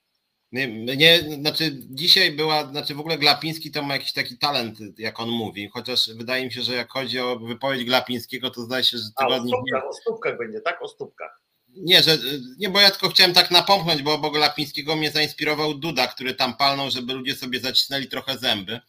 Nie, 0.52 0.98
nie, 0.98 1.20
znaczy 1.20 1.72
dzisiaj 1.74 2.32
była, 2.32 2.66
znaczy 2.66 2.96
w 2.96 3.00
ogóle 3.00 3.18
Glapiński 3.18 3.72
to 3.72 3.84
ma 3.84 3.94
jakiś 3.94 4.14
taki 4.14 4.38
talent, 4.38 4.78
jak 4.98 5.20
on 5.20 5.30
mówi, 5.30 5.70
chociaż 5.74 6.10
wydaje 6.14 6.46
mi 6.46 6.52
się, 6.52 6.62
że 6.62 6.76
jak 6.76 6.92
chodzi 6.92 7.20
o 7.20 7.40
wypowiedź 7.40 7.86
Glapińskiego, 7.86 8.50
to 8.50 8.62
zdaje 8.62 8.84
się, 8.84 8.98
że 8.98 9.04
tygodni... 9.20 9.54
A, 9.54 9.56
o 9.56 9.60
stópkach, 9.60 9.90
o 9.90 9.94
stópkach 9.94 10.38
będzie, 10.38 10.62
tak? 10.62 10.82
O 10.82 10.88
stópkach. 10.88 11.41
Nie, 11.76 12.04
że, 12.04 12.18
nie, 12.58 12.70
bo 12.70 12.82
ja 12.82 12.92
tylko 12.92 13.10
chciałem 13.10 13.34
tak 13.34 13.52
napomknąć, 13.52 14.02
bo 14.02 14.14
obok 14.14 14.34
Glapińskiego 14.34 14.96
mnie 14.96 15.12
zainspirował 15.12 15.74
Duda, 15.74 16.08
który 16.08 16.34
tam 16.34 16.58
palnął, 16.58 16.92
żeby 16.92 17.14
ludzie 17.14 17.36
sobie 17.36 17.60
zacisnęli 17.60 18.08
trochę 18.08 18.38
zęby. 18.38 18.82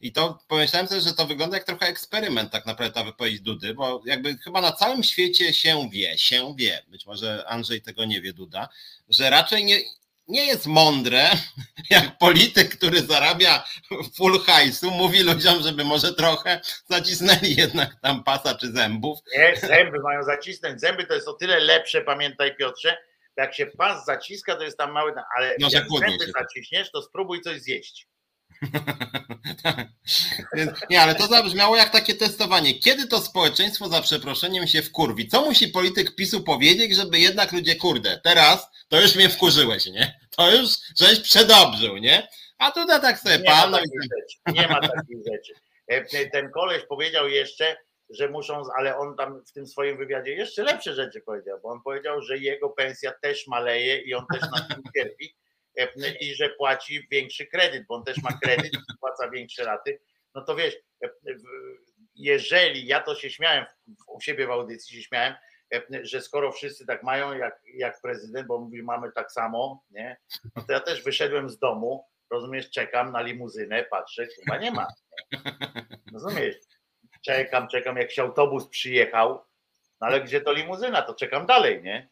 I 0.00 0.12
to 0.12 0.38
pomyślałem 0.48 0.88
sobie, 0.88 1.00
że 1.00 1.12
to 1.12 1.26
wygląda 1.26 1.56
jak 1.56 1.66
trochę 1.66 1.86
eksperyment 1.86 2.50
tak 2.50 2.66
naprawdę 2.66 2.94
ta 2.94 3.04
wypowiedź 3.04 3.40
Dudy, 3.40 3.74
bo 3.74 4.02
jakby 4.06 4.38
chyba 4.38 4.60
na 4.60 4.72
całym 4.72 5.04
świecie 5.04 5.54
się 5.54 5.88
wie, 5.92 6.18
się 6.18 6.54
wie, 6.58 6.82
być 6.88 7.06
może 7.06 7.44
Andrzej 7.48 7.82
tego 7.82 8.04
nie 8.04 8.20
wie, 8.20 8.32
Duda, 8.32 8.68
że 9.08 9.30
raczej 9.30 9.64
nie, 9.64 9.80
nie 10.30 10.46
jest 10.46 10.66
mądre, 10.66 11.30
jak 11.90 12.18
polityk, 12.18 12.76
który 12.76 13.02
zarabia 13.02 13.64
full 14.16 14.40
hajsu, 14.40 14.90
mówi 14.90 15.22
ludziom, 15.22 15.62
żeby 15.62 15.84
może 15.84 16.14
trochę 16.14 16.60
zacisnęli 16.88 17.56
jednak 17.56 17.96
tam 18.02 18.24
pasa 18.24 18.54
czy 18.54 18.72
zębów. 18.72 19.18
Nie, 19.36 19.56
zęby 19.56 19.98
mają 19.98 20.22
zacisnąć. 20.22 20.80
Zęby 20.80 21.06
to 21.06 21.14
jest 21.14 21.28
o 21.28 21.32
tyle 21.32 21.60
lepsze, 21.60 22.00
pamiętaj 22.00 22.56
Piotrze, 22.56 22.96
jak 23.36 23.54
się 23.54 23.66
pas 23.66 24.04
zaciska, 24.04 24.56
to 24.56 24.62
jest 24.62 24.78
tam 24.78 24.92
mały, 24.92 25.12
ale 25.36 25.56
no, 25.60 25.68
jak 25.72 25.84
zęby 26.00 26.26
się. 26.26 26.32
zaciśniesz, 26.38 26.90
to 26.90 27.02
spróbuj 27.02 27.40
coś 27.40 27.60
zjeść. 27.60 28.08
Nie, 30.90 31.02
ale 31.02 31.14
to 31.14 31.26
zabrzmiało 31.26 31.76
jak 31.76 31.90
takie 31.90 32.14
testowanie. 32.14 32.78
Kiedy 32.78 33.06
to 33.06 33.20
społeczeństwo 33.20 33.88
za 33.88 34.02
przeproszeniem 34.02 34.66
się 34.66 34.82
wkurwi? 34.82 35.28
Co 35.28 35.42
musi 35.42 35.68
polityk 35.68 36.14
PiSu 36.14 36.42
powiedzieć, 36.42 36.96
żeby 36.96 37.18
jednak 37.18 37.52
ludzie, 37.52 37.76
kurde, 37.76 38.20
teraz 38.24 38.66
to 38.88 39.00
już 39.00 39.16
mnie 39.16 39.28
wkurzyłeś, 39.28 39.86
nie? 39.86 40.19
To 40.36 40.50
już 40.50 40.70
żeś 40.98 41.20
przedobrzył, 41.20 41.96
nie? 41.96 42.28
A 42.58 42.70
tutaj 42.70 43.00
tak 43.00 43.18
sobie 43.18 43.38
nie 43.38 43.44
pan... 43.44 43.70
Ma 43.70 43.80
i... 43.80 44.52
Nie 44.52 44.68
ma 44.68 44.80
takich 44.80 45.18
rzeczy. 45.32 45.52
E, 45.86 46.30
ten 46.30 46.50
koleś 46.50 46.82
powiedział 46.86 47.28
jeszcze, 47.28 47.76
że 48.10 48.28
muszą, 48.28 48.62
ale 48.76 48.96
on 48.96 49.16
tam 49.16 49.44
w 49.44 49.52
tym 49.52 49.66
swoim 49.66 49.96
wywiadzie 49.96 50.34
jeszcze 50.34 50.62
lepsze 50.62 50.94
rzeczy 50.94 51.20
powiedział, 51.20 51.60
bo 51.62 51.68
on 51.68 51.82
powiedział, 51.82 52.22
że 52.22 52.38
jego 52.38 52.70
pensja 52.70 53.12
też 53.22 53.46
maleje 53.46 54.00
i 54.00 54.14
on 54.14 54.26
też 54.32 54.42
na 54.42 54.60
tym 54.60 54.82
cierpi 54.96 55.36
e, 55.78 55.88
i 56.20 56.34
że 56.34 56.48
płaci 56.48 57.06
większy 57.10 57.46
kredyt, 57.46 57.86
bo 57.86 57.94
on 57.94 58.04
też 58.04 58.22
ma 58.22 58.38
kredyt 58.42 58.72
i 58.74 58.98
płaca 59.00 59.30
większe 59.30 59.64
raty. 59.64 60.00
No 60.34 60.44
to 60.44 60.56
wiesz, 60.56 60.74
e, 61.04 61.08
jeżeli 62.14 62.86
ja 62.86 63.00
to 63.00 63.14
się 63.14 63.30
śmiałem 63.30 63.64
u 64.06 64.20
siebie 64.20 64.46
w 64.46 64.50
audycji, 64.50 64.96
się 64.96 65.02
śmiałem, 65.02 65.34
że 66.02 66.20
skoro 66.20 66.52
wszyscy 66.52 66.86
tak 66.86 67.02
mają 67.02 67.32
jak, 67.32 67.62
jak 67.74 68.00
prezydent, 68.00 68.46
bo 68.46 68.58
mówi, 68.58 68.82
mamy 68.82 69.12
tak 69.12 69.32
samo, 69.32 69.84
nie? 69.90 70.16
No 70.56 70.62
to 70.62 70.72
ja 70.72 70.80
też 70.80 71.02
wyszedłem 71.02 71.50
z 71.50 71.58
domu, 71.58 72.04
rozumiesz, 72.30 72.70
czekam 72.70 73.12
na 73.12 73.20
limuzynę, 73.20 73.84
patrzę, 73.84 74.26
chyba 74.26 74.58
nie 74.58 74.70
ma. 74.70 74.86
Rozumiesz? 76.12 76.56
Czekam, 77.24 77.68
czekam, 77.68 77.96
jak 77.96 78.10
się 78.10 78.22
autobus 78.22 78.68
przyjechał, 78.68 79.44
no 80.00 80.06
ale 80.06 80.20
gdzie 80.20 80.40
to 80.40 80.52
limuzyna, 80.52 81.02
to 81.02 81.14
czekam 81.14 81.46
dalej, 81.46 81.82
nie? 81.82 82.08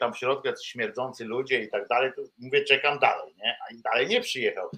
Tam 0.00 0.14
w 0.14 0.18
środku 0.18 0.48
śmierdzący 0.64 1.24
ludzie 1.24 1.62
i 1.62 1.70
tak 1.70 1.88
dalej, 1.88 2.12
to 2.16 2.22
mówię, 2.38 2.64
czekam 2.64 2.98
dalej, 2.98 3.34
nie? 3.36 3.56
A 3.60 3.90
dalej 3.90 4.06
nie 4.06 4.20
przyjechał. 4.20 4.70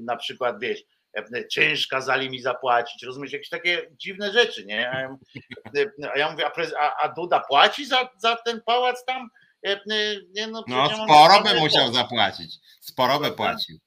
Na 0.00 0.16
przykład, 0.16 0.60
wiesz, 0.60 0.82
czynsz 1.52 1.86
kazali 1.86 2.30
mi 2.30 2.40
zapłacić, 2.40 3.02
rozumiesz, 3.02 3.32
jakieś 3.32 3.48
takie 3.48 3.90
dziwne 3.92 4.32
rzeczy, 4.32 4.66
nie? 4.66 4.90
A 4.90 5.00
ja, 5.00 5.08
a 6.14 6.18
ja 6.18 6.30
mówię, 6.30 6.46
a, 6.80 6.96
a 6.96 7.08
Duda 7.08 7.40
płaci 7.40 7.86
za, 7.86 8.08
za 8.18 8.36
ten 8.36 8.62
pałac 8.66 9.04
tam? 9.04 9.28
Nie, 10.34 10.46
no, 10.46 10.64
no 10.68 11.04
sporo 11.04 11.42
by 11.42 11.54
musiał 11.54 11.92
zapłacić, 11.92 12.54
sporo 12.80 13.20
by 13.20 13.32
płacił. 13.32 13.78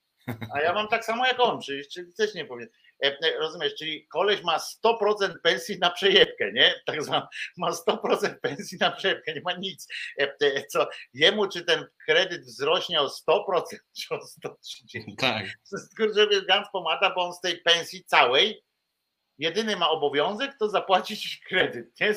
A 0.55 0.61
ja 0.61 0.73
mam 0.73 0.87
tak 0.87 1.05
samo 1.05 1.25
jak 1.25 1.39
on, 1.39 1.61
czyli, 1.61 1.83
czyli 1.93 2.13
też 2.13 2.33
nie 2.33 2.45
powiem. 2.45 2.69
E, 3.03 3.17
e, 3.21 3.39
rozumiesz, 3.39 3.75
czyli 3.75 4.07
koleś 4.07 4.43
ma 4.43 4.57
100% 4.57 5.33
pensji 5.43 5.79
na 5.79 5.91
przejebkę, 5.91 6.51
nie? 6.51 6.81
Tak 6.85 7.03
zwane, 7.03 7.27
ma 7.57 7.71
100% 7.71 8.35
pensji 8.41 8.77
na 8.81 8.91
przejebkę, 8.91 9.33
nie 9.33 9.41
ma 9.41 9.53
nic. 9.53 9.87
E, 10.19 10.65
co 10.67 10.87
jemu, 11.13 11.47
czy 11.47 11.65
ten 11.65 11.85
kredyt 12.05 12.41
wzrośnie 12.41 13.01
o 13.01 13.07
100%, 13.07 13.61
czy 13.97 14.15
o 14.15 14.17
130%? 14.17 15.15
Tak. 15.17 15.45
Kurczę, 15.97 16.27
Gans 16.47 16.67
pomaga, 16.73 17.13
bo 17.15 17.25
on 17.25 17.33
z 17.33 17.41
tej 17.41 17.57
pensji 17.57 18.03
całej 18.05 18.63
jedyny 19.37 19.75
ma 19.75 19.89
obowiązek, 19.89 20.51
to 20.59 20.69
zapłacić 20.69 21.41
kredyt, 21.47 21.99
nie? 22.01 22.15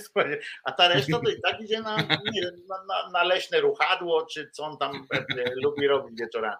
a 0.64 0.72
ta 0.72 0.88
reszta 0.88 1.20
to 1.20 1.30
i 1.30 1.40
tak 1.40 1.60
idzie 1.60 1.80
na, 1.80 1.96
nie, 2.32 2.50
na, 2.88 3.10
na 3.10 3.22
leśne 3.22 3.60
ruchadło, 3.60 4.26
czy 4.26 4.50
co 4.50 4.64
on 4.64 4.78
tam 4.78 5.06
lubi 5.62 5.86
robić 5.86 6.20
wieczorami. 6.20 6.56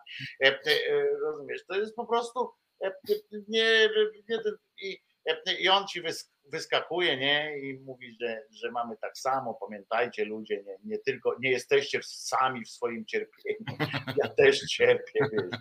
Rozumiesz, 1.22 1.66
to 1.68 1.74
jest 1.74 1.96
po 1.96 2.06
prostu 2.06 2.50
nie, 3.48 3.88
nie, 4.28 4.38
i, 4.82 5.00
i 5.58 5.68
on 5.68 5.86
ci 5.86 6.02
wyskakuje, 6.44 7.16
nie? 7.16 7.58
I 7.58 7.80
mówi, 7.80 8.16
że, 8.20 8.42
że 8.50 8.70
mamy 8.70 8.96
tak 8.96 9.18
samo, 9.18 9.54
pamiętajcie 9.54 10.24
ludzie, 10.24 10.62
nie, 10.66 10.78
nie 10.84 10.98
tylko, 10.98 11.36
nie 11.40 11.50
jesteście 11.50 12.00
sami 12.02 12.64
w 12.64 12.70
swoim 12.70 13.06
cierpieniu. 13.06 13.64
Ja 14.22 14.28
też 14.28 14.60
cierpię, 14.60 15.26
wiesz. 15.32 15.60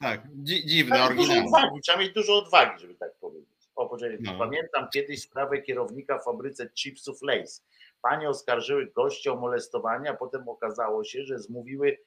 Tak, 0.00 0.22
dziwne, 0.44 1.04
oryginalne. 1.04 1.16
Dużo 1.16 1.46
odwagi, 1.46 1.80
trzeba 1.80 1.98
mieć 1.98 2.12
dużo 2.12 2.38
odwagi, 2.38 2.80
żeby 2.80 2.94
tak 2.94 3.14
powiedzieć. 3.14 3.58
O, 3.76 3.96
no. 4.20 4.38
Pamiętam 4.38 4.88
kiedyś 4.92 5.22
sprawę 5.22 5.62
kierownika 5.62 6.18
w 6.18 6.24
fabryce 6.24 6.70
chipsów 6.70 7.22
Lace. 7.22 7.62
Panie 8.02 8.28
oskarżyły 8.28 8.86
gościa 8.86 9.32
o 9.32 9.36
molestowanie, 9.36 10.10
a 10.10 10.14
potem 10.14 10.48
okazało 10.48 11.04
się, 11.04 11.24
że 11.24 11.38
zmówiły 11.38 11.98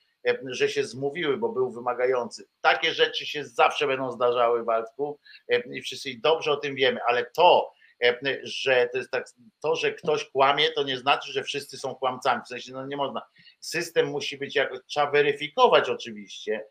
że 0.46 0.70
się 0.70 0.84
zmówiły, 0.84 1.38
bo 1.38 1.50
był 1.50 1.72
wymagający. 1.72 2.48
Takie 2.62 2.94
rzeczy 2.94 3.26
się 3.26 3.46
zawsze 3.46 3.88
będą 3.88 4.12
zdarzały, 4.12 4.64
Waldku, 4.64 5.20
e, 5.50 5.60
i 5.60 5.82
wszyscy 5.82 6.10
dobrze 6.24 6.52
o 6.52 6.58
tym 6.58 6.76
wiemy, 6.76 7.00
ale 7.08 7.26
to, 7.26 7.72
e, 8.04 8.20
że 8.44 8.90
to 8.92 8.98
jest 8.98 9.12
tak, 9.12 9.26
to, 9.62 9.76
że 9.76 9.94
ktoś 9.94 10.30
kłamie, 10.30 10.72
to 10.72 10.84
nie 10.84 10.98
znaczy, 10.98 11.32
że 11.32 11.44
wszyscy 11.44 11.78
są 11.78 11.96
kłamcami. 11.96 12.42
W 12.46 12.48
sensie, 12.48 12.74
no 12.74 12.86
nie 12.86 12.98
można. 12.98 13.22
System 13.60 14.08
musi 14.08 14.38
być 14.38 14.56
jakoś, 14.56 14.80
trzeba 14.88 15.12
weryfikować 15.12 15.90
oczywiście, 15.90 16.66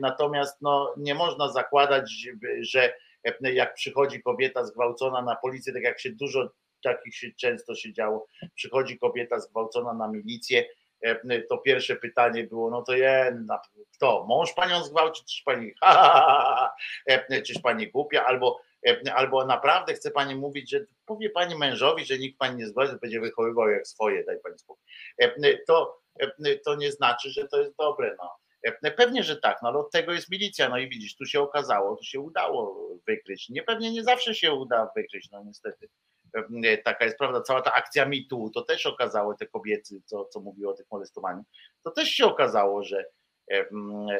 natomiast 0.00 0.62
no, 0.62 0.94
nie 0.96 1.14
można 1.14 1.48
zakładać, 1.48 2.12
że 2.60 2.94
jak 3.40 3.74
przychodzi 3.74 4.22
kobieta 4.22 4.64
zgwałcona 4.64 5.22
na 5.22 5.36
policję, 5.36 5.72
tak 5.72 5.82
jak 5.82 6.00
się 6.00 6.10
dużo 6.10 6.50
takich 6.82 7.16
się 7.16 7.28
często 7.40 7.74
się 7.74 7.92
działo, 7.92 8.26
przychodzi 8.54 8.98
kobieta 8.98 9.40
zgwałcona 9.40 9.92
na 9.92 10.08
milicję, 10.08 10.64
to 11.48 11.58
pierwsze 11.58 11.96
pytanie 11.96 12.44
było, 12.44 12.70
no 12.70 12.82
to 12.82 12.92
je, 12.94 13.38
kto? 13.94 14.26
Mąż 14.28 14.52
panią 14.52 14.84
zgwałci, 14.84 15.24
czyż 15.24 15.42
pani, 15.42 15.72
ha, 15.80 15.92
ha, 15.94 16.74
ha, 17.08 17.40
czyż 17.46 17.58
pani 17.62 17.90
głupia, 17.90 18.24
albo, 18.24 18.60
albo 19.14 19.46
naprawdę 19.46 19.94
chce 19.94 20.10
pani 20.10 20.34
mówić, 20.34 20.70
że 20.70 20.80
powie 21.06 21.30
pani 21.30 21.58
mężowi, 21.58 22.04
że 22.04 22.18
nikt 22.18 22.38
pani 22.38 22.56
nie 22.56 22.66
zgwałci, 22.66 22.94
będzie 23.02 23.20
wychowywał 23.20 23.68
jak 23.68 23.86
swoje, 23.86 24.24
daj 24.24 24.40
pani 24.40 24.58
spokój. 24.58 24.84
To, 25.66 26.02
to 26.64 26.74
nie 26.74 26.92
znaczy, 26.92 27.30
że 27.30 27.48
to 27.48 27.60
jest 27.60 27.76
dobre, 27.78 28.16
no. 28.18 28.30
Pewnie, 28.96 29.22
że 29.22 29.36
tak, 29.36 29.58
no 29.62 29.68
ale 29.68 29.78
od 29.78 29.90
tego 29.90 30.12
jest 30.12 30.30
milicja, 30.30 30.68
no 30.68 30.78
i 30.78 30.88
widzisz, 30.88 31.16
tu 31.16 31.26
się 31.26 31.40
okazało, 31.40 31.96
tu 31.96 32.04
się 32.04 32.20
udało 32.20 32.88
wykryć. 33.06 33.48
Nie 33.48 33.62
pewnie 33.62 33.92
nie 33.92 34.04
zawsze 34.04 34.34
się 34.34 34.52
uda 34.52 34.90
wykryć, 34.96 35.30
no 35.30 35.42
niestety. 35.44 35.88
Taka 36.84 37.04
jest 37.04 37.18
prawda, 37.18 37.40
cała 37.40 37.62
ta 37.62 37.72
akcja 37.72 38.06
MeToo, 38.06 38.50
to 38.50 38.62
też 38.62 38.86
okazało, 38.86 39.34
te 39.34 39.46
kobiety, 39.46 40.02
co, 40.04 40.24
co 40.24 40.40
mówiły 40.40 40.70
o 40.70 40.74
tych 40.74 40.86
molestowaniu, 40.90 41.44
to 41.82 41.90
też 41.90 42.08
się 42.08 42.26
okazało, 42.26 42.84
że, 42.84 43.04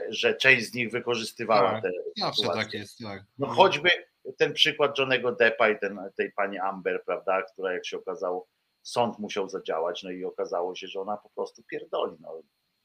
że 0.09 0.35
część 0.35 0.67
z 0.67 0.75
nich 0.75 0.91
wykorzystywała 0.91 1.73
tak, 1.73 1.83
te 1.83 1.91
Zawsze 2.17 2.47
tak 2.47 2.75
jest, 2.75 2.99
tak. 2.99 3.23
No 3.39 3.47
choćby 3.47 3.91
ten 4.39 4.53
przykład 4.53 4.99
Johnego 4.99 5.33
Deppa 5.33 5.69
i 5.69 5.79
ten, 5.79 6.01
tej 6.17 6.33
pani 6.33 6.59
Amber, 6.59 7.05
prawda, 7.05 7.43
która 7.43 7.73
jak 7.73 7.87
się 7.87 7.97
okazało, 7.97 8.49
sąd 8.83 9.19
musiał 9.19 9.49
zadziałać, 9.49 10.03
no 10.03 10.11
i 10.11 10.25
okazało 10.25 10.75
się, 10.75 10.87
że 10.87 11.01
ona 11.01 11.17
po 11.17 11.31
prostu 11.31 11.63
pierdoli. 11.63 12.17
No, 12.21 12.43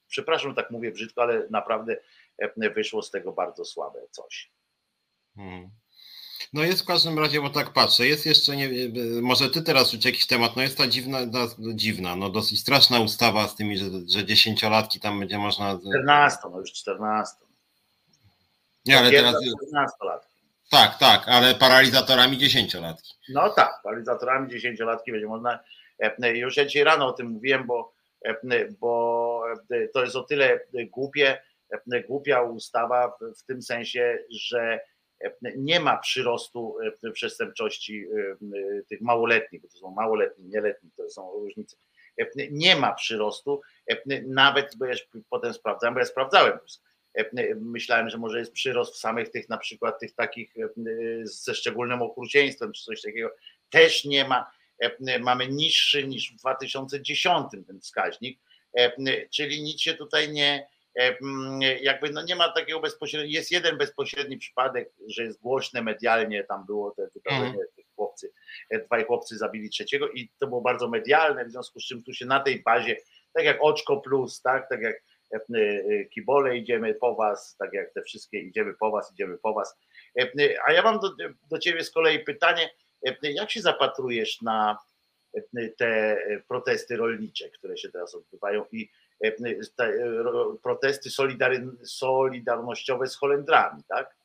przepraszam, 0.07 0.55
tak 0.55 0.71
mówię 0.71 0.91
brzydko, 0.91 1.21
ale 1.21 1.47
naprawdę 1.49 1.97
e, 2.37 2.69
wyszło 2.69 3.01
z 3.01 3.11
tego 3.11 3.31
bardzo 3.31 3.65
słabe 3.65 3.99
coś. 4.11 4.51
Hmm. 5.35 5.69
No 6.53 6.63
jest 6.63 6.81
w 6.81 6.85
każdym 6.85 7.19
razie, 7.19 7.41
bo 7.41 7.49
tak 7.49 7.73
patrzę, 7.73 8.07
jest 8.07 8.25
jeszcze, 8.25 8.55
nie, 8.55 8.69
może 9.21 9.49
ty 9.49 9.61
teraz 9.61 9.91
rzuć 9.91 10.05
jakiś 10.05 10.27
temat, 10.27 10.55
no 10.55 10.61
jest 10.61 10.77
ta 10.77 10.87
dziwna, 10.87 11.19
dziwna, 11.73 12.15
no 12.15 12.29
dosyć 12.29 12.59
straszna 12.59 12.99
ustawa 12.99 13.47
z 13.47 13.55
tymi, 13.55 13.77
że, 13.77 13.85
że 14.09 14.25
dziesięciolatki 14.25 14.99
tam 14.99 15.19
będzie 15.19 15.37
można... 15.37 15.79
14, 15.79 16.39
no 16.51 16.59
już 16.59 16.73
14. 16.73 17.35
Nie, 18.85 18.99
ale 18.99 19.11
teraz... 19.11 19.35
14 19.67 19.97
lat. 20.05 20.27
Tak, 20.71 20.97
tak, 20.97 21.27
ale 21.27 21.55
paralizatorami 21.55 22.37
dziesięciolatki. 22.37 23.13
No 23.29 23.49
tak, 23.49 23.79
paralizatorami 23.83 24.49
dziesięciolatki 24.49 25.11
będzie 25.11 25.27
można, 25.27 25.59
e, 25.99 26.37
już 26.37 26.57
ja 26.57 26.65
dzisiaj 26.65 26.83
rano 26.83 27.07
o 27.07 27.13
tym 27.13 27.27
mówiłem, 27.27 27.67
bo 27.67 27.97
bo 28.79 29.43
to 29.93 30.03
jest 30.03 30.15
o 30.15 30.23
tyle 30.23 30.59
głupie, 30.89 31.41
głupia 32.07 32.41
ustawa 32.41 33.17
w 33.37 33.43
tym 33.43 33.61
sensie, 33.61 34.17
że 34.31 34.79
nie 35.57 35.79
ma 35.79 35.97
przyrostu 35.97 36.75
przestępczości 37.13 38.05
tych 38.89 39.01
małoletnich, 39.01 39.61
bo 39.61 39.67
to 39.67 39.77
są 39.77 39.91
małoletni, 39.91 40.45
nieletni, 40.45 40.91
to 40.97 41.09
są 41.09 41.31
różnice. 41.31 41.77
Nie 42.51 42.75
ma 42.75 42.93
przyrostu, 42.93 43.61
nawet, 44.27 44.75
bo 44.77 44.85
ja 44.85 44.95
potem 45.29 45.53
sprawdzałem, 45.53 45.93
bo 45.93 45.99
ja 45.99 46.05
sprawdzałem, 46.05 46.59
myślałem, 47.55 48.09
że 48.09 48.17
może 48.17 48.39
jest 48.39 48.51
przyrost 48.51 48.93
w 48.93 48.99
samych 48.99 49.29
tych 49.29 49.49
na 49.49 49.57
przykład 49.57 49.99
tych 49.99 50.15
takich 50.15 50.53
ze 51.23 51.55
szczególnym 51.55 52.01
okrucieństwem 52.01 52.71
czy 52.71 52.83
coś 52.83 53.01
takiego, 53.01 53.29
też 53.69 54.05
nie 54.05 54.27
ma. 54.27 54.51
E, 54.79 55.19
mamy 55.19 55.47
niższy 55.47 56.07
niż 56.07 56.31
w 56.31 56.35
2010 56.35 57.51
ten 57.67 57.79
wskaźnik, 57.79 58.39
e, 58.77 58.91
czyli 59.29 59.63
nic 59.63 59.81
się 59.81 59.93
tutaj 59.93 60.31
nie, 60.31 60.53
e, 60.55 60.67
jakby 61.81 62.09
no 62.09 62.21
nie 62.21 62.35
ma 62.35 62.51
takiego 62.51 62.79
bezpośredniego, 62.79 63.33
jest 63.33 63.51
jeden 63.51 63.77
bezpośredni 63.77 64.37
przypadek, 64.37 64.89
że 65.07 65.23
jest 65.23 65.41
głośne 65.41 65.81
medialnie, 65.81 66.43
tam 66.43 66.65
było 66.65 66.91
te 66.91 67.07
wydarzenie, 67.13 67.49
mm. 67.49 67.67
chłopcy, 67.95 68.31
dwaj 68.85 69.05
chłopcy 69.05 69.37
zabili 69.37 69.69
trzeciego 69.69 70.09
i 70.09 70.29
to 70.39 70.47
było 70.47 70.61
bardzo 70.61 70.89
medialne, 70.89 71.45
w 71.45 71.51
związku 71.51 71.79
z 71.79 71.85
czym 71.85 72.03
tu 72.03 72.13
się 72.13 72.25
na 72.25 72.39
tej 72.39 72.63
bazie, 72.63 72.97
tak 73.33 73.45
jak 73.45 73.57
Oczko 73.61 73.97
Plus, 73.97 74.41
tak, 74.41 74.69
tak 74.69 74.81
jak 74.81 75.01
Kibole 76.13 76.57
idziemy 76.57 76.93
po 76.93 77.15
was, 77.15 77.55
tak 77.59 77.73
jak 77.73 77.93
te 77.93 78.01
wszystkie 78.01 78.39
idziemy 78.39 78.73
po 78.73 78.91
was, 78.91 79.11
idziemy 79.11 79.37
po 79.37 79.53
was. 79.53 79.77
A 80.67 80.71
ja 80.71 80.81
mam 80.81 80.99
do, 80.99 81.15
do 81.49 81.59
ciebie 81.59 81.83
z 81.83 81.91
kolei 81.91 82.19
pytanie, 82.19 82.69
jak 83.21 83.51
się 83.51 83.61
zapatrujesz 83.61 84.41
na 84.41 84.77
te 85.77 86.17
protesty 86.47 86.95
rolnicze, 86.95 87.49
które 87.49 87.77
się 87.77 87.91
teraz 87.91 88.15
odbywają 88.15 88.65
i 88.71 88.89
protesty 90.63 91.09
solidarnościowe 91.85 93.07
z 93.07 93.15
Holendrami, 93.15 93.83
tak? 93.87 94.17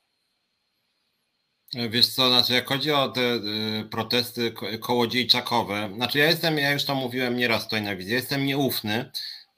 Wiesz 1.91 2.09
co, 2.09 2.29
znaczy 2.29 2.53
jak 2.53 2.69
chodzi 2.69 2.91
o 2.91 3.09
te 3.09 3.21
y, 3.21 3.89
protesty 3.91 4.55
kołodziejczakowe, 4.81 5.91
znaczy 5.95 6.19
ja 6.19 6.27
jestem, 6.27 6.59
ja 6.59 6.73
już 6.73 6.85
to 6.85 6.95
mówiłem 6.95 7.37
nieraz 7.37 7.65
tutaj 7.65 7.83
na 7.83 7.97
wizji, 7.97 8.13
jestem 8.13 8.47
nieufny, 8.47 9.11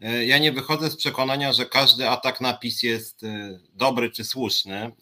E, 0.04 0.26
ja 0.26 0.38
nie 0.38 0.52
wychodzę 0.52 0.90
z 0.90 0.96
przekonania, 0.96 1.52
że 1.52 1.66
każdy 1.66 2.08
atak 2.08 2.40
na 2.40 2.54
PiS 2.54 2.82
jest 2.82 3.24
e, 3.24 3.58
dobry 3.72 4.10
czy 4.10 4.24
słuszny. 4.24 4.92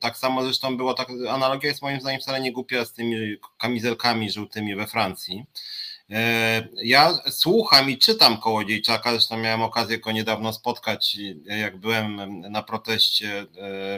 Tak 0.00 0.16
samo 0.16 0.42
zresztą 0.44 0.76
było, 0.76 0.94
tak, 0.94 1.08
analogia 1.28 1.68
jest 1.68 1.82
moim 1.82 2.00
zdaniem 2.00 2.20
wcale 2.20 2.40
nie 2.40 2.52
głupia 2.52 2.84
z 2.84 2.92
tymi 2.92 3.36
kamizelkami 3.58 4.30
żółtymi 4.30 4.76
we 4.76 4.86
Francji. 4.86 5.46
Ja 6.82 7.18
słucham 7.30 7.90
i 7.90 7.98
czytam 7.98 8.40
Kołodziejczaka, 8.40 9.10
zresztą 9.10 9.36
miałem 9.36 9.62
okazję 9.62 9.98
go 9.98 10.12
niedawno 10.12 10.52
spotkać, 10.52 11.16
jak 11.44 11.76
byłem 11.76 12.40
na 12.40 12.62
proteście 12.62 13.46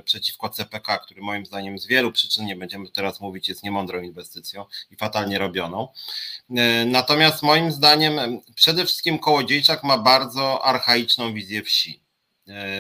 przeciwko 0.05 0.49
CPK, 0.49 0.99
który 0.99 1.23
moim 1.23 1.47
zdaniem 1.47 1.79
z 1.79 1.87
wielu 1.87 2.13
przyczyn, 2.13 2.47
nie 2.47 2.57
będziemy 2.57 2.91
teraz 2.91 3.21
mówić, 3.21 3.49
jest 3.49 3.63
niemądrą 3.63 4.03
inwestycją 4.03 4.65
i 4.91 4.97
fatalnie 4.97 5.39
robioną. 5.39 5.89
Natomiast 6.87 7.43
moim 7.43 7.73
zdaniem 7.73 8.41
przede 8.55 8.85
wszystkim 8.85 9.19
Kołodziejczak 9.19 9.85
ma 9.85 9.99
bardzo 9.99 10.65
archaiczną 10.65 11.35
wizję 11.35 11.63
wsi. 11.63 12.04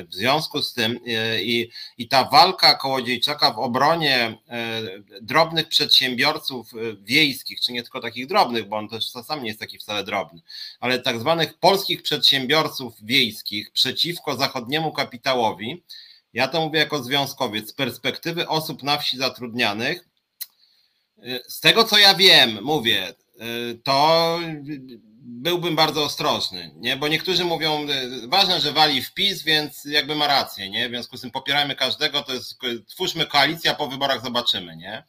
W 0.09 0.15
związku 0.15 0.63
z 0.63 0.75
tym 0.75 1.01
i, 1.41 1.71
i 1.99 2.09
ta 2.09 2.25
walka 2.25 2.75
Kołodziejczaka 2.75 3.53
w 3.53 3.59
obronie 3.59 4.39
drobnych 5.23 5.69
przedsiębiorców 5.69 6.71
wiejskich, 7.03 7.61
czy 7.61 7.73
nie 7.73 7.83
tylko 7.83 8.01
takich 8.01 8.27
drobnych, 8.27 8.69
bo 8.69 8.77
on 8.77 8.89
też 8.89 9.07
sam 9.09 9.43
nie 9.43 9.49
jest 9.49 9.61
taki 9.61 9.79
wcale 9.79 10.05
drobny, 10.05 10.41
ale 10.81 10.99
tak 10.99 11.21
zwanych 11.21 11.59
polskich 11.59 12.03
przedsiębiorców 12.03 12.95
wiejskich 13.03 13.71
przeciwko 13.73 14.37
zachodniemu 14.37 14.93
kapitałowi, 14.93 15.83
ja 16.33 16.49
to 16.49 16.61
mówię 16.61 16.79
jako 16.79 17.03
związkowiec, 17.03 17.71
z 17.71 17.73
perspektywy 17.73 18.49
osób 18.49 18.83
na 18.83 18.99
wsi 18.99 19.17
zatrudnianych, 19.17 20.09
z 21.49 21.61
tego 21.61 21.85
co 21.85 21.99
ja 21.99 22.15
wiem, 22.15 22.59
mówię, 22.63 23.15
to 23.85 24.39
byłbym 25.27 25.77
bardzo 25.77 26.05
ostrożny, 26.05 26.71
nie? 26.77 26.97
bo 26.97 27.09
niektórzy 27.09 27.45
mówią, 27.45 27.87
ważne, 28.27 28.61
że 28.61 28.73
wali 28.73 29.03
w 29.03 29.15
PiS, 29.15 29.43
więc 29.43 29.85
jakby 29.85 30.15
ma 30.15 30.27
rację, 30.27 30.71
nie? 30.71 30.89
w 30.89 30.91
związku 30.91 31.17
z 31.17 31.21
tym 31.21 31.31
popierajmy 31.31 31.75
każdego, 31.75 32.23
to 32.23 32.35
jest, 32.35 32.59
twórzmy 32.87 33.27
koalicję, 33.27 33.71
a 33.71 33.75
po 33.75 33.89
wyborach 33.89 34.23
zobaczymy, 34.25 34.77
nie? 34.77 35.05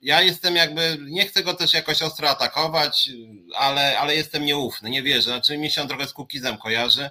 Ja 0.00 0.22
jestem 0.22 0.56
jakby, 0.56 0.98
nie 1.00 1.26
chcę 1.26 1.42
go 1.42 1.54
też 1.54 1.74
jakoś 1.74 2.02
ostro 2.02 2.30
atakować, 2.30 3.10
ale, 3.54 3.98
ale 3.98 4.16
jestem 4.16 4.44
nieufny, 4.44 4.90
nie 4.90 5.02
wierzę. 5.02 5.22
Znaczy 5.22 5.58
mi 5.58 5.70
się 5.70 5.82
on 5.82 5.88
trochę 5.88 6.06
z 6.06 6.12
Kukizem 6.12 6.58
kojarzy. 6.58 7.10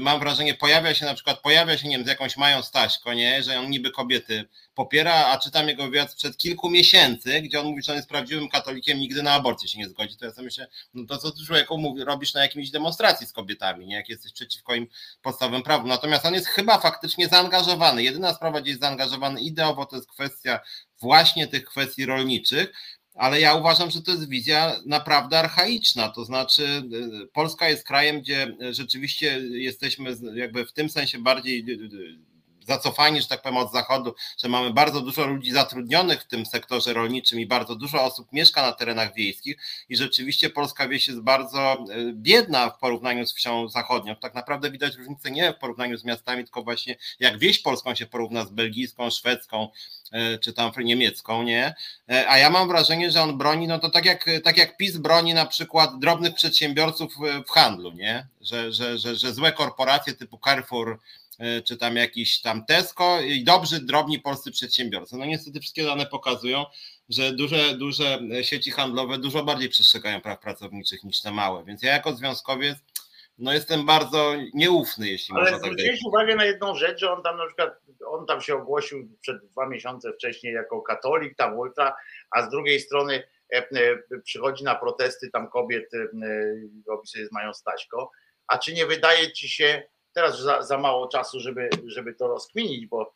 Mam 0.00 0.20
wrażenie, 0.20 0.54
pojawia 0.54 0.94
się 0.94 1.04
na 1.04 1.14
przykład, 1.14 1.40
pojawia 1.40 1.78
się, 1.78 1.88
nie 1.88 1.96
wiem, 1.96 2.06
z 2.06 2.08
jakąś 2.08 2.36
Mają 2.36 2.62
Staśko, 2.62 3.14
nie, 3.14 3.42
że 3.42 3.58
on 3.58 3.70
niby 3.70 3.90
kobiety 3.90 4.44
popiera, 4.76 5.26
a 5.26 5.38
czytam 5.38 5.68
jego 5.68 5.84
wywiad 5.84 6.12
sprzed 6.12 6.36
kilku 6.36 6.70
miesięcy, 6.70 7.40
gdzie 7.40 7.60
on 7.60 7.66
mówi, 7.66 7.82
że 7.82 7.92
on 7.92 7.96
jest 7.96 8.08
prawdziwym 8.08 8.48
katolikiem, 8.48 8.98
nigdy 8.98 9.22
na 9.22 9.32
aborcję 9.32 9.68
się 9.68 9.78
nie 9.78 9.88
zgodzi. 9.88 10.16
To 10.16 10.24
ja 10.24 10.30
sobie 10.30 10.44
myślę, 10.44 10.68
no 10.94 11.06
to 11.06 11.18
co 11.18 11.30
ty 11.30 11.44
człowieku 11.46 11.78
mówi, 11.78 12.04
robisz 12.04 12.34
na 12.34 12.42
jakimś 12.42 12.70
demonstracji 12.70 13.26
z 13.26 13.32
kobietami, 13.32 13.86
nie? 13.86 13.94
jak 13.94 14.08
jesteś 14.08 14.32
przeciwko 14.32 14.74
im 14.74 14.86
podstawowym 15.22 15.62
prawom. 15.62 15.88
Natomiast 15.88 16.26
on 16.26 16.34
jest 16.34 16.46
chyba 16.46 16.78
faktycznie 16.78 17.28
zaangażowany. 17.28 18.02
Jedyna 18.02 18.34
sprawa, 18.34 18.60
gdzie 18.60 18.70
jest 18.70 18.82
zaangażowany 18.82 19.40
ideowo, 19.40 19.86
to 19.86 19.96
jest 19.96 20.08
kwestia 20.08 20.60
właśnie 21.00 21.46
tych 21.46 21.64
kwestii 21.64 22.06
rolniczych, 22.06 22.72
ale 23.14 23.40
ja 23.40 23.54
uważam, 23.54 23.90
że 23.90 24.02
to 24.02 24.10
jest 24.10 24.28
wizja 24.28 24.80
naprawdę 24.86 25.38
archaiczna. 25.38 26.08
To 26.08 26.24
znaczy, 26.24 26.82
y, 27.22 27.26
Polska 27.32 27.68
jest 27.68 27.86
krajem, 27.86 28.20
gdzie 28.20 28.56
rzeczywiście 28.70 29.40
jesteśmy 29.50 30.16
jakby 30.34 30.66
w 30.66 30.72
tym 30.72 30.88
sensie 30.90 31.18
bardziej 31.18 31.64
y, 31.70 31.72
y, 31.72 32.35
zacofani, 32.66 33.20
że 33.22 33.28
tak 33.28 33.42
powiem, 33.42 33.56
od 33.56 33.72
zachodu, 33.72 34.14
że 34.42 34.48
mamy 34.48 34.72
bardzo 34.72 35.00
dużo 35.00 35.26
ludzi 35.26 35.52
zatrudnionych 35.52 36.22
w 36.22 36.26
tym 36.26 36.46
sektorze 36.46 36.92
rolniczym 36.92 37.40
i 37.40 37.46
bardzo 37.46 37.76
dużo 37.76 38.04
osób 38.04 38.32
mieszka 38.32 38.62
na 38.62 38.72
terenach 38.72 39.14
wiejskich 39.14 39.56
i 39.88 39.96
rzeczywiście 39.96 40.50
polska 40.50 40.88
wieś 40.88 41.08
jest 41.08 41.20
bardzo 41.20 41.72
e, 41.72 41.76
biedna 42.12 42.70
w 42.70 42.78
porównaniu 42.78 43.26
z 43.26 43.34
wsią 43.34 43.68
zachodnią. 43.68 44.16
Tak 44.16 44.34
naprawdę 44.34 44.70
widać 44.70 44.94
różnicę 44.94 45.30
nie 45.30 45.52
w 45.52 45.58
porównaniu 45.58 45.96
z 45.96 46.04
miastami, 46.04 46.44
tylko 46.44 46.62
właśnie 46.62 46.96
jak 47.20 47.38
wieś 47.38 47.58
polską 47.58 47.94
się 47.94 48.06
porówna 48.06 48.44
z 48.44 48.50
belgijską, 48.50 49.10
szwedzką, 49.10 49.68
e, 50.12 50.38
czy 50.38 50.52
tam 50.52 50.72
niemiecką, 50.78 51.42
nie? 51.42 51.74
E, 52.10 52.28
a 52.28 52.38
ja 52.38 52.50
mam 52.50 52.68
wrażenie, 52.68 53.10
że 53.10 53.22
on 53.22 53.38
broni, 53.38 53.66
no 53.66 53.78
to 53.78 53.90
tak 53.90 54.04
jak, 54.04 54.24
tak 54.44 54.56
jak 54.56 54.76
PiS 54.76 54.96
broni 54.96 55.34
na 55.34 55.46
przykład 55.46 55.98
drobnych 55.98 56.34
przedsiębiorców 56.34 57.14
w 57.48 57.50
handlu, 57.50 57.92
nie? 57.92 58.26
Że, 58.40 58.72
że, 58.72 58.98
że, 58.98 59.16
że 59.16 59.34
złe 59.34 59.52
korporacje 59.52 60.12
typu 60.12 60.40
Carrefour, 60.44 60.98
czy 61.64 61.76
tam 61.76 61.96
jakiś 61.96 62.40
tam 62.40 62.64
Tesco 62.64 63.20
i 63.20 63.44
dobrzy, 63.44 63.80
drobni 63.80 64.20
polscy 64.20 64.50
przedsiębiorcy. 64.50 65.16
No 65.16 65.24
niestety 65.24 65.60
wszystkie 65.60 65.84
dane 65.84 66.06
pokazują, 66.06 66.64
że 67.08 67.32
duże, 67.32 67.74
duże 67.74 68.18
sieci 68.42 68.70
handlowe 68.70 69.18
dużo 69.18 69.44
bardziej 69.44 69.68
przestrzegają 69.68 70.20
praw 70.20 70.40
pracowniczych 70.40 71.04
niż 71.04 71.22
te 71.22 71.30
małe. 71.30 71.64
Więc 71.64 71.82
ja 71.82 71.92
jako 71.92 72.12
związkowiec 72.12 72.78
no 73.38 73.52
jestem 73.52 73.86
bardzo 73.86 74.34
nieufny, 74.54 75.08
jeśli 75.08 75.34
Ale 75.34 75.40
można 75.40 75.58
tak 75.58 75.66
zwróciłeś 75.66 76.00
uwagę 76.06 76.36
na 76.36 76.44
jedną 76.44 76.74
rzecz, 76.74 77.00
że 77.00 77.12
on 77.12 77.22
tam 77.22 77.36
na 77.36 77.46
przykład, 77.46 77.80
on 78.06 78.26
tam 78.26 78.40
się 78.40 78.54
ogłosił 78.54 79.08
przed 79.20 79.46
dwa 79.46 79.68
miesiące 79.68 80.12
wcześniej 80.12 80.54
jako 80.54 80.82
katolik, 80.82 81.36
tam 81.36 81.58
ultra, 81.58 81.96
a 82.30 82.42
z 82.42 82.50
drugiej 82.50 82.80
strony 82.80 83.22
e, 83.54 83.56
e, 83.56 83.98
przychodzi 84.24 84.64
na 84.64 84.74
protesty 84.74 85.30
tam 85.30 85.50
kobiet, 85.50 85.94
e, 85.94 86.08
robi 86.88 87.08
sobie 87.08 87.28
mają 87.32 87.54
Staśko, 87.54 88.10
a 88.46 88.58
czy 88.58 88.74
nie 88.74 88.86
wydaje 88.86 89.32
ci 89.32 89.48
się, 89.48 89.82
teraz 90.16 90.40
za, 90.40 90.62
za 90.62 90.78
mało 90.78 91.08
czasu, 91.08 91.40
żeby, 91.40 91.70
żeby 91.86 92.14
to 92.14 92.28
rozkminić, 92.28 92.86
bo 92.86 93.14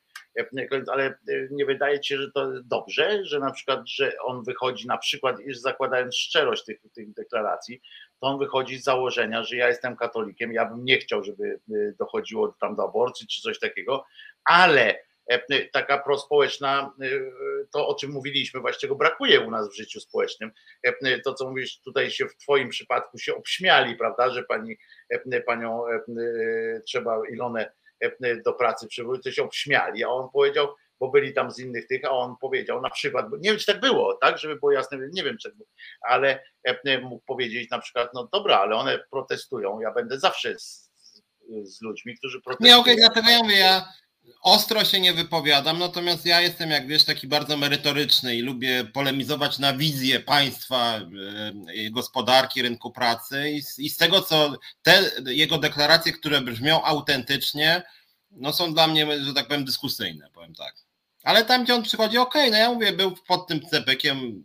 ale 0.92 1.18
nie 1.50 1.66
wydaje 1.66 2.00
ci 2.00 2.08
się, 2.08 2.18
że 2.18 2.30
to 2.30 2.50
dobrze, 2.64 3.24
że 3.24 3.38
na 3.38 3.50
przykład, 3.50 3.80
że 3.88 4.12
on 4.24 4.44
wychodzi 4.44 4.86
na 4.86 4.98
przykład, 4.98 5.36
zakładając 5.50 6.16
szczerość 6.16 6.64
tych, 6.64 6.80
tych 6.94 7.12
deklaracji, 7.12 7.80
to 8.20 8.26
on 8.26 8.38
wychodzi 8.38 8.78
z 8.78 8.84
założenia, 8.84 9.44
że 9.44 9.56
ja 9.56 9.68
jestem 9.68 9.96
katolikiem, 9.96 10.52
ja 10.52 10.64
bym 10.64 10.84
nie 10.84 10.98
chciał, 10.98 11.24
żeby 11.24 11.60
y, 11.70 11.94
dochodziło 11.98 12.56
tam 12.60 12.76
do 12.76 12.84
aborcji 12.84 13.26
czy 13.26 13.42
coś 13.42 13.58
takiego, 13.58 14.04
ale 14.44 14.94
e, 14.94 15.02
taka 15.72 15.98
prospołeczna, 15.98 16.94
y, 17.02 17.32
to 17.72 17.88
o 17.88 17.94
czym 17.94 18.10
mówiliśmy, 18.10 18.60
właśnie 18.60 18.88
go 18.88 18.94
brakuje 18.94 19.40
u 19.40 19.50
nas 19.50 19.68
w 19.68 19.76
życiu 19.76 20.00
społecznym. 20.00 20.50
E, 20.82 21.20
to, 21.20 21.34
co 21.34 21.48
mówisz, 21.48 21.80
tutaj 21.80 22.10
się 22.10 22.26
w 22.26 22.36
Twoim 22.36 22.68
przypadku 22.68 23.18
się 23.18 23.34
obśmiali, 23.34 23.96
prawda, 23.96 24.30
że 24.30 24.42
pani, 24.42 24.76
e, 25.32 25.40
panią 25.40 25.84
trzeba 26.86 27.20
Ilonę 27.32 27.72
do 28.44 28.52
pracy 28.52 28.86
przywoływać, 28.86 29.24
to 29.24 29.30
się 29.30 29.42
obśmiali, 29.42 30.04
a 30.04 30.08
on 30.08 30.28
powiedział, 30.32 30.68
bo 31.00 31.10
byli 31.10 31.34
tam 31.34 31.50
z 31.50 31.58
innych 31.58 31.86
tych, 31.86 32.04
a 32.04 32.10
on 32.10 32.34
powiedział 32.40 32.80
na 32.80 32.90
przykład, 32.90 33.26
nie 33.32 33.50
wiem 33.50 33.58
czy 33.58 33.66
tak 33.66 33.80
było, 33.80 34.14
tak, 34.14 34.38
żeby 34.38 34.56
było 34.56 34.72
jasne, 34.72 34.98
nie 35.12 35.24
wiem 35.24 35.36
czy 35.38 35.50
tak 35.50 35.58
ale 36.00 36.42
e, 36.64 36.98
mógł 36.98 37.24
powiedzieć 37.26 37.70
na 37.70 37.78
przykład, 37.78 38.10
no 38.14 38.28
dobra, 38.32 38.58
ale 38.58 38.76
one 38.76 39.04
protestują, 39.10 39.80
ja 39.80 39.92
będę 39.92 40.18
zawsze 40.18 40.58
z, 40.58 40.92
z 41.62 41.82
ludźmi, 41.82 42.16
którzy 42.18 42.40
protestują. 42.40 42.74
Nie, 42.74 42.80
okej, 42.80 42.94
okay, 42.94 43.04
dlatego 43.06 43.30
ja 43.30 43.42
mówię, 43.42 43.58
ja 43.58 43.84
ostro 44.40 44.84
się 44.84 45.00
nie 45.00 45.12
wypowiadam, 45.12 45.78
natomiast 45.78 46.26
ja 46.26 46.40
jestem, 46.40 46.70
jak 46.70 46.86
wiesz, 46.86 47.04
taki 47.04 47.26
bardzo 47.26 47.56
merytoryczny 47.56 48.36
i 48.36 48.40
lubię 48.40 48.84
polemizować 48.84 49.58
na 49.58 49.72
wizję 49.72 50.20
państwa, 50.20 50.96
e, 50.96 51.90
gospodarki, 51.90 52.62
rynku 52.62 52.90
pracy 52.90 53.50
i 53.78 53.90
z, 53.90 53.96
tego, 53.96 54.22
co 54.22 54.52
te 54.82 55.10
jego 55.26 55.58
deklaracje, 55.58 56.12
które 56.12 56.40
brzmią 56.40 56.82
autentycznie, 56.82 57.82
no 58.30 58.52
są 58.52 58.74
dla 58.74 58.86
mnie, 58.86 59.24
że 59.24 59.34
tak 59.34 59.48
powiem, 59.48 59.64
dyskusyjne, 59.64 60.28
powiem 60.34 60.54
tak. 60.54 60.74
Ale 61.22 61.44
tam, 61.44 61.64
gdzie 61.64 61.74
on 61.74 61.82
przychodzi, 61.82 62.18
okej, 62.18 62.42
okay, 62.42 62.50
no 62.50 62.58
ja 62.58 62.72
mówię, 62.72 62.92
był 62.92 63.16
pod 63.26 63.46
tym 63.46 63.60
cepekiem, 63.66 64.44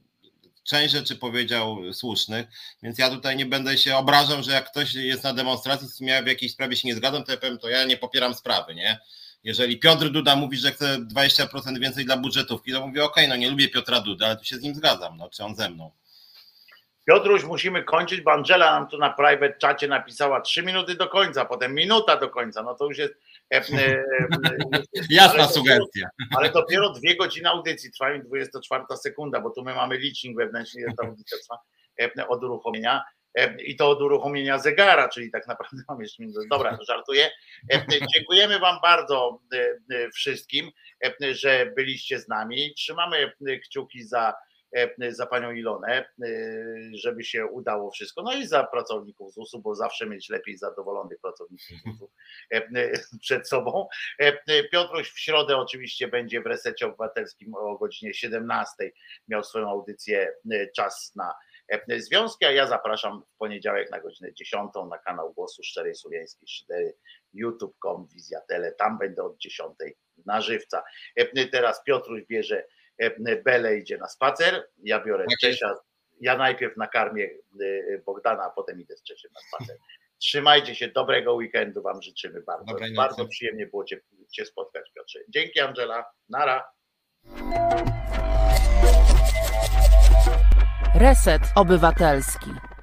część 0.63 0.93
rzeczy 0.93 1.15
powiedział 1.15 1.93
słusznych, 1.93 2.47
więc 2.83 2.97
ja 2.97 3.09
tutaj 3.09 3.35
nie 3.35 3.45
będę 3.45 3.77
się 3.77 3.95
obrażał, 3.95 4.43
że 4.43 4.51
jak 4.51 4.71
ktoś 4.71 4.93
jest 4.93 5.23
na 5.23 5.33
demonstracji, 5.33 5.87
z 5.87 5.99
ja 5.99 6.23
w 6.23 6.27
jakiejś 6.27 6.51
sprawie 6.51 6.75
się 6.75 6.87
nie 6.87 6.95
zgadzam, 6.95 7.23
to 7.23 7.31
ja 7.31 7.37
powiem, 7.37 7.57
to 7.57 7.69
ja 7.69 7.83
nie 7.83 7.97
popieram 7.97 8.33
sprawy, 8.33 8.75
nie? 8.75 8.99
Jeżeli 9.45 9.79
Piotr 9.79 10.09
Duda 10.09 10.35
mówi, 10.35 10.57
że 10.57 10.71
chce 10.71 10.97
20% 10.97 11.79
więcej 11.79 12.05
dla 12.05 12.17
budżetówki, 12.17 12.71
to 12.71 12.87
mówię, 12.87 13.03
okej, 13.03 13.25
okay, 13.25 13.27
no 13.27 13.35
nie 13.35 13.49
lubię 13.49 13.69
Piotra 13.69 14.01
Duda, 14.01 14.25
ale 14.25 14.37
tu 14.37 14.43
się 14.43 14.55
z 14.55 14.61
nim 14.61 14.75
zgadzam, 14.75 15.17
no 15.17 15.29
czy 15.29 15.43
on 15.43 15.55
ze 15.55 15.69
mną. 15.69 15.91
Piotruś, 17.07 17.43
musimy 17.43 17.83
kończyć, 17.83 18.21
bo 18.21 18.31
Angela 18.31 18.79
nam 18.79 18.89
tu 18.89 18.97
na 18.97 19.09
private 19.09 19.57
czacie 19.57 19.87
napisała 19.87 20.41
3 20.41 20.63
minuty 20.63 20.95
do 20.95 21.07
końca, 21.07 21.45
potem 21.45 21.73
minuta 21.73 22.17
do 22.17 22.29
końca, 22.29 22.63
no 22.63 22.75
to 22.75 22.85
już 22.85 22.97
jest 22.97 23.13
E, 23.53 23.57
e, 23.57 23.79
e, 23.79 24.03
Jasna 25.09 25.43
ale 25.43 25.53
sugestia. 25.53 26.09
Dopiero, 26.19 26.37
ale 26.37 26.49
dopiero 26.49 26.89
dwie 26.89 27.15
godziny 27.15 27.49
audycji 27.49 27.91
trwają 27.91 28.21
24 28.21 28.83
sekunda, 28.97 29.41
bo 29.41 29.49
tu 29.49 29.63
my 29.63 29.75
mamy 29.75 29.97
licznik 29.97 30.37
wewnętrzny, 30.37 30.85
ta 30.97 31.07
audycja 31.07 31.37
trwa 31.37 31.59
od 32.27 32.43
uruchomienia 32.43 33.03
i 33.65 33.75
to 33.75 33.89
od 33.89 34.01
uruchomienia 34.01 34.59
zegara, 34.59 35.09
czyli 35.09 35.31
tak 35.31 35.47
naprawdę 35.47 35.83
mam 35.89 36.01
jeszcze 36.01 36.23
minutę. 36.23 36.39
Dobra, 36.49 36.77
żartuję. 36.87 37.31
Dziękujemy 38.15 38.59
Wam 38.59 38.79
bardzo 38.81 39.39
wszystkim, 40.13 40.71
że 41.31 41.71
byliście 41.75 42.19
z 42.19 42.27
nami. 42.27 42.73
Trzymamy 42.73 43.31
kciuki 43.63 44.03
za 44.03 44.33
E, 44.75 45.11
za 45.11 45.25
panią 45.25 45.51
Ilonę, 45.51 45.97
e, 45.97 46.05
żeby 46.93 47.23
się 47.23 47.45
udało 47.45 47.91
wszystko. 47.91 48.21
No 48.21 48.33
i 48.33 48.47
za 48.47 48.63
pracowników 48.63 49.33
ZUS-u, 49.33 49.59
bo 49.59 49.75
zawsze 49.75 50.05
mieć 50.05 50.29
lepiej 50.29 50.57
zadowolonych 50.57 51.19
pracowników 51.19 51.77
ZUS-u 51.85 52.11
e, 52.51 52.91
przed 53.19 53.49
sobą. 53.49 53.87
Piotruś 54.71 55.11
w 55.11 55.19
środę 55.19 55.57
oczywiście 55.57 56.07
będzie 56.07 56.41
w 56.41 56.45
resecie 56.45 56.85
obywatelskim 56.85 57.55
o 57.55 57.77
godzinie 57.77 58.13
17. 58.13 58.91
Miał 59.27 59.43
swoją 59.43 59.69
audycję 59.69 60.33
Czas 60.75 61.15
na 61.15 61.33
związki, 61.97 62.45
a 62.45 62.51
ja 62.51 62.67
zapraszam 62.67 63.21
w 63.21 63.37
poniedziałek 63.37 63.91
na 63.91 63.99
godzinę 63.99 64.33
10 64.33 64.71
na 64.89 64.97
kanał 64.97 65.33
Głosu 65.33 65.63
Szczerej 65.63 65.95
Słowiańskiej 65.95 66.47
4 66.47 66.93
youtube.com, 67.33 68.07
Wizja 68.13 68.41
Tele, 68.41 68.71
tam 68.71 68.97
będę 68.97 69.23
od 69.23 69.37
10 69.37 69.71
na 70.25 70.41
żywca. 70.41 70.83
Teraz 71.51 71.83
Piotruś 71.83 72.23
bierze 72.23 72.65
E, 72.97 73.35
Bele 73.35 73.77
idzie 73.77 73.97
na 73.97 74.07
spacer, 74.07 74.67
ja 74.83 75.03
biorę 75.03 75.25
Czesia, 75.41 75.75
ja 76.21 76.37
najpierw 76.37 76.77
nakarmię 76.77 77.29
e, 77.61 77.97
Bogdana, 78.05 78.43
a 78.43 78.49
potem 78.49 78.81
idę 78.81 78.97
z 78.97 79.03
Czesiem 79.03 79.31
na 79.33 79.41
spacer. 79.41 79.77
Trzymajcie 80.17 80.75
się, 80.75 80.87
dobrego 80.87 81.33
weekendu 81.33 81.81
Wam 81.81 82.01
życzymy 82.01 82.41
bardzo. 82.41 82.65
Dobrej 82.65 82.93
bardzo 82.93 83.17
nocy. 83.17 83.29
przyjemnie 83.29 83.67
było 83.67 83.83
cię, 83.83 84.01
cię 84.31 84.45
spotkać, 84.45 84.91
Piotrze. 84.95 85.19
Dzięki 85.29 85.59
Angela, 85.59 86.05
nara. 86.29 86.71
Reset 90.95 91.41
Obywatelski. 91.55 92.74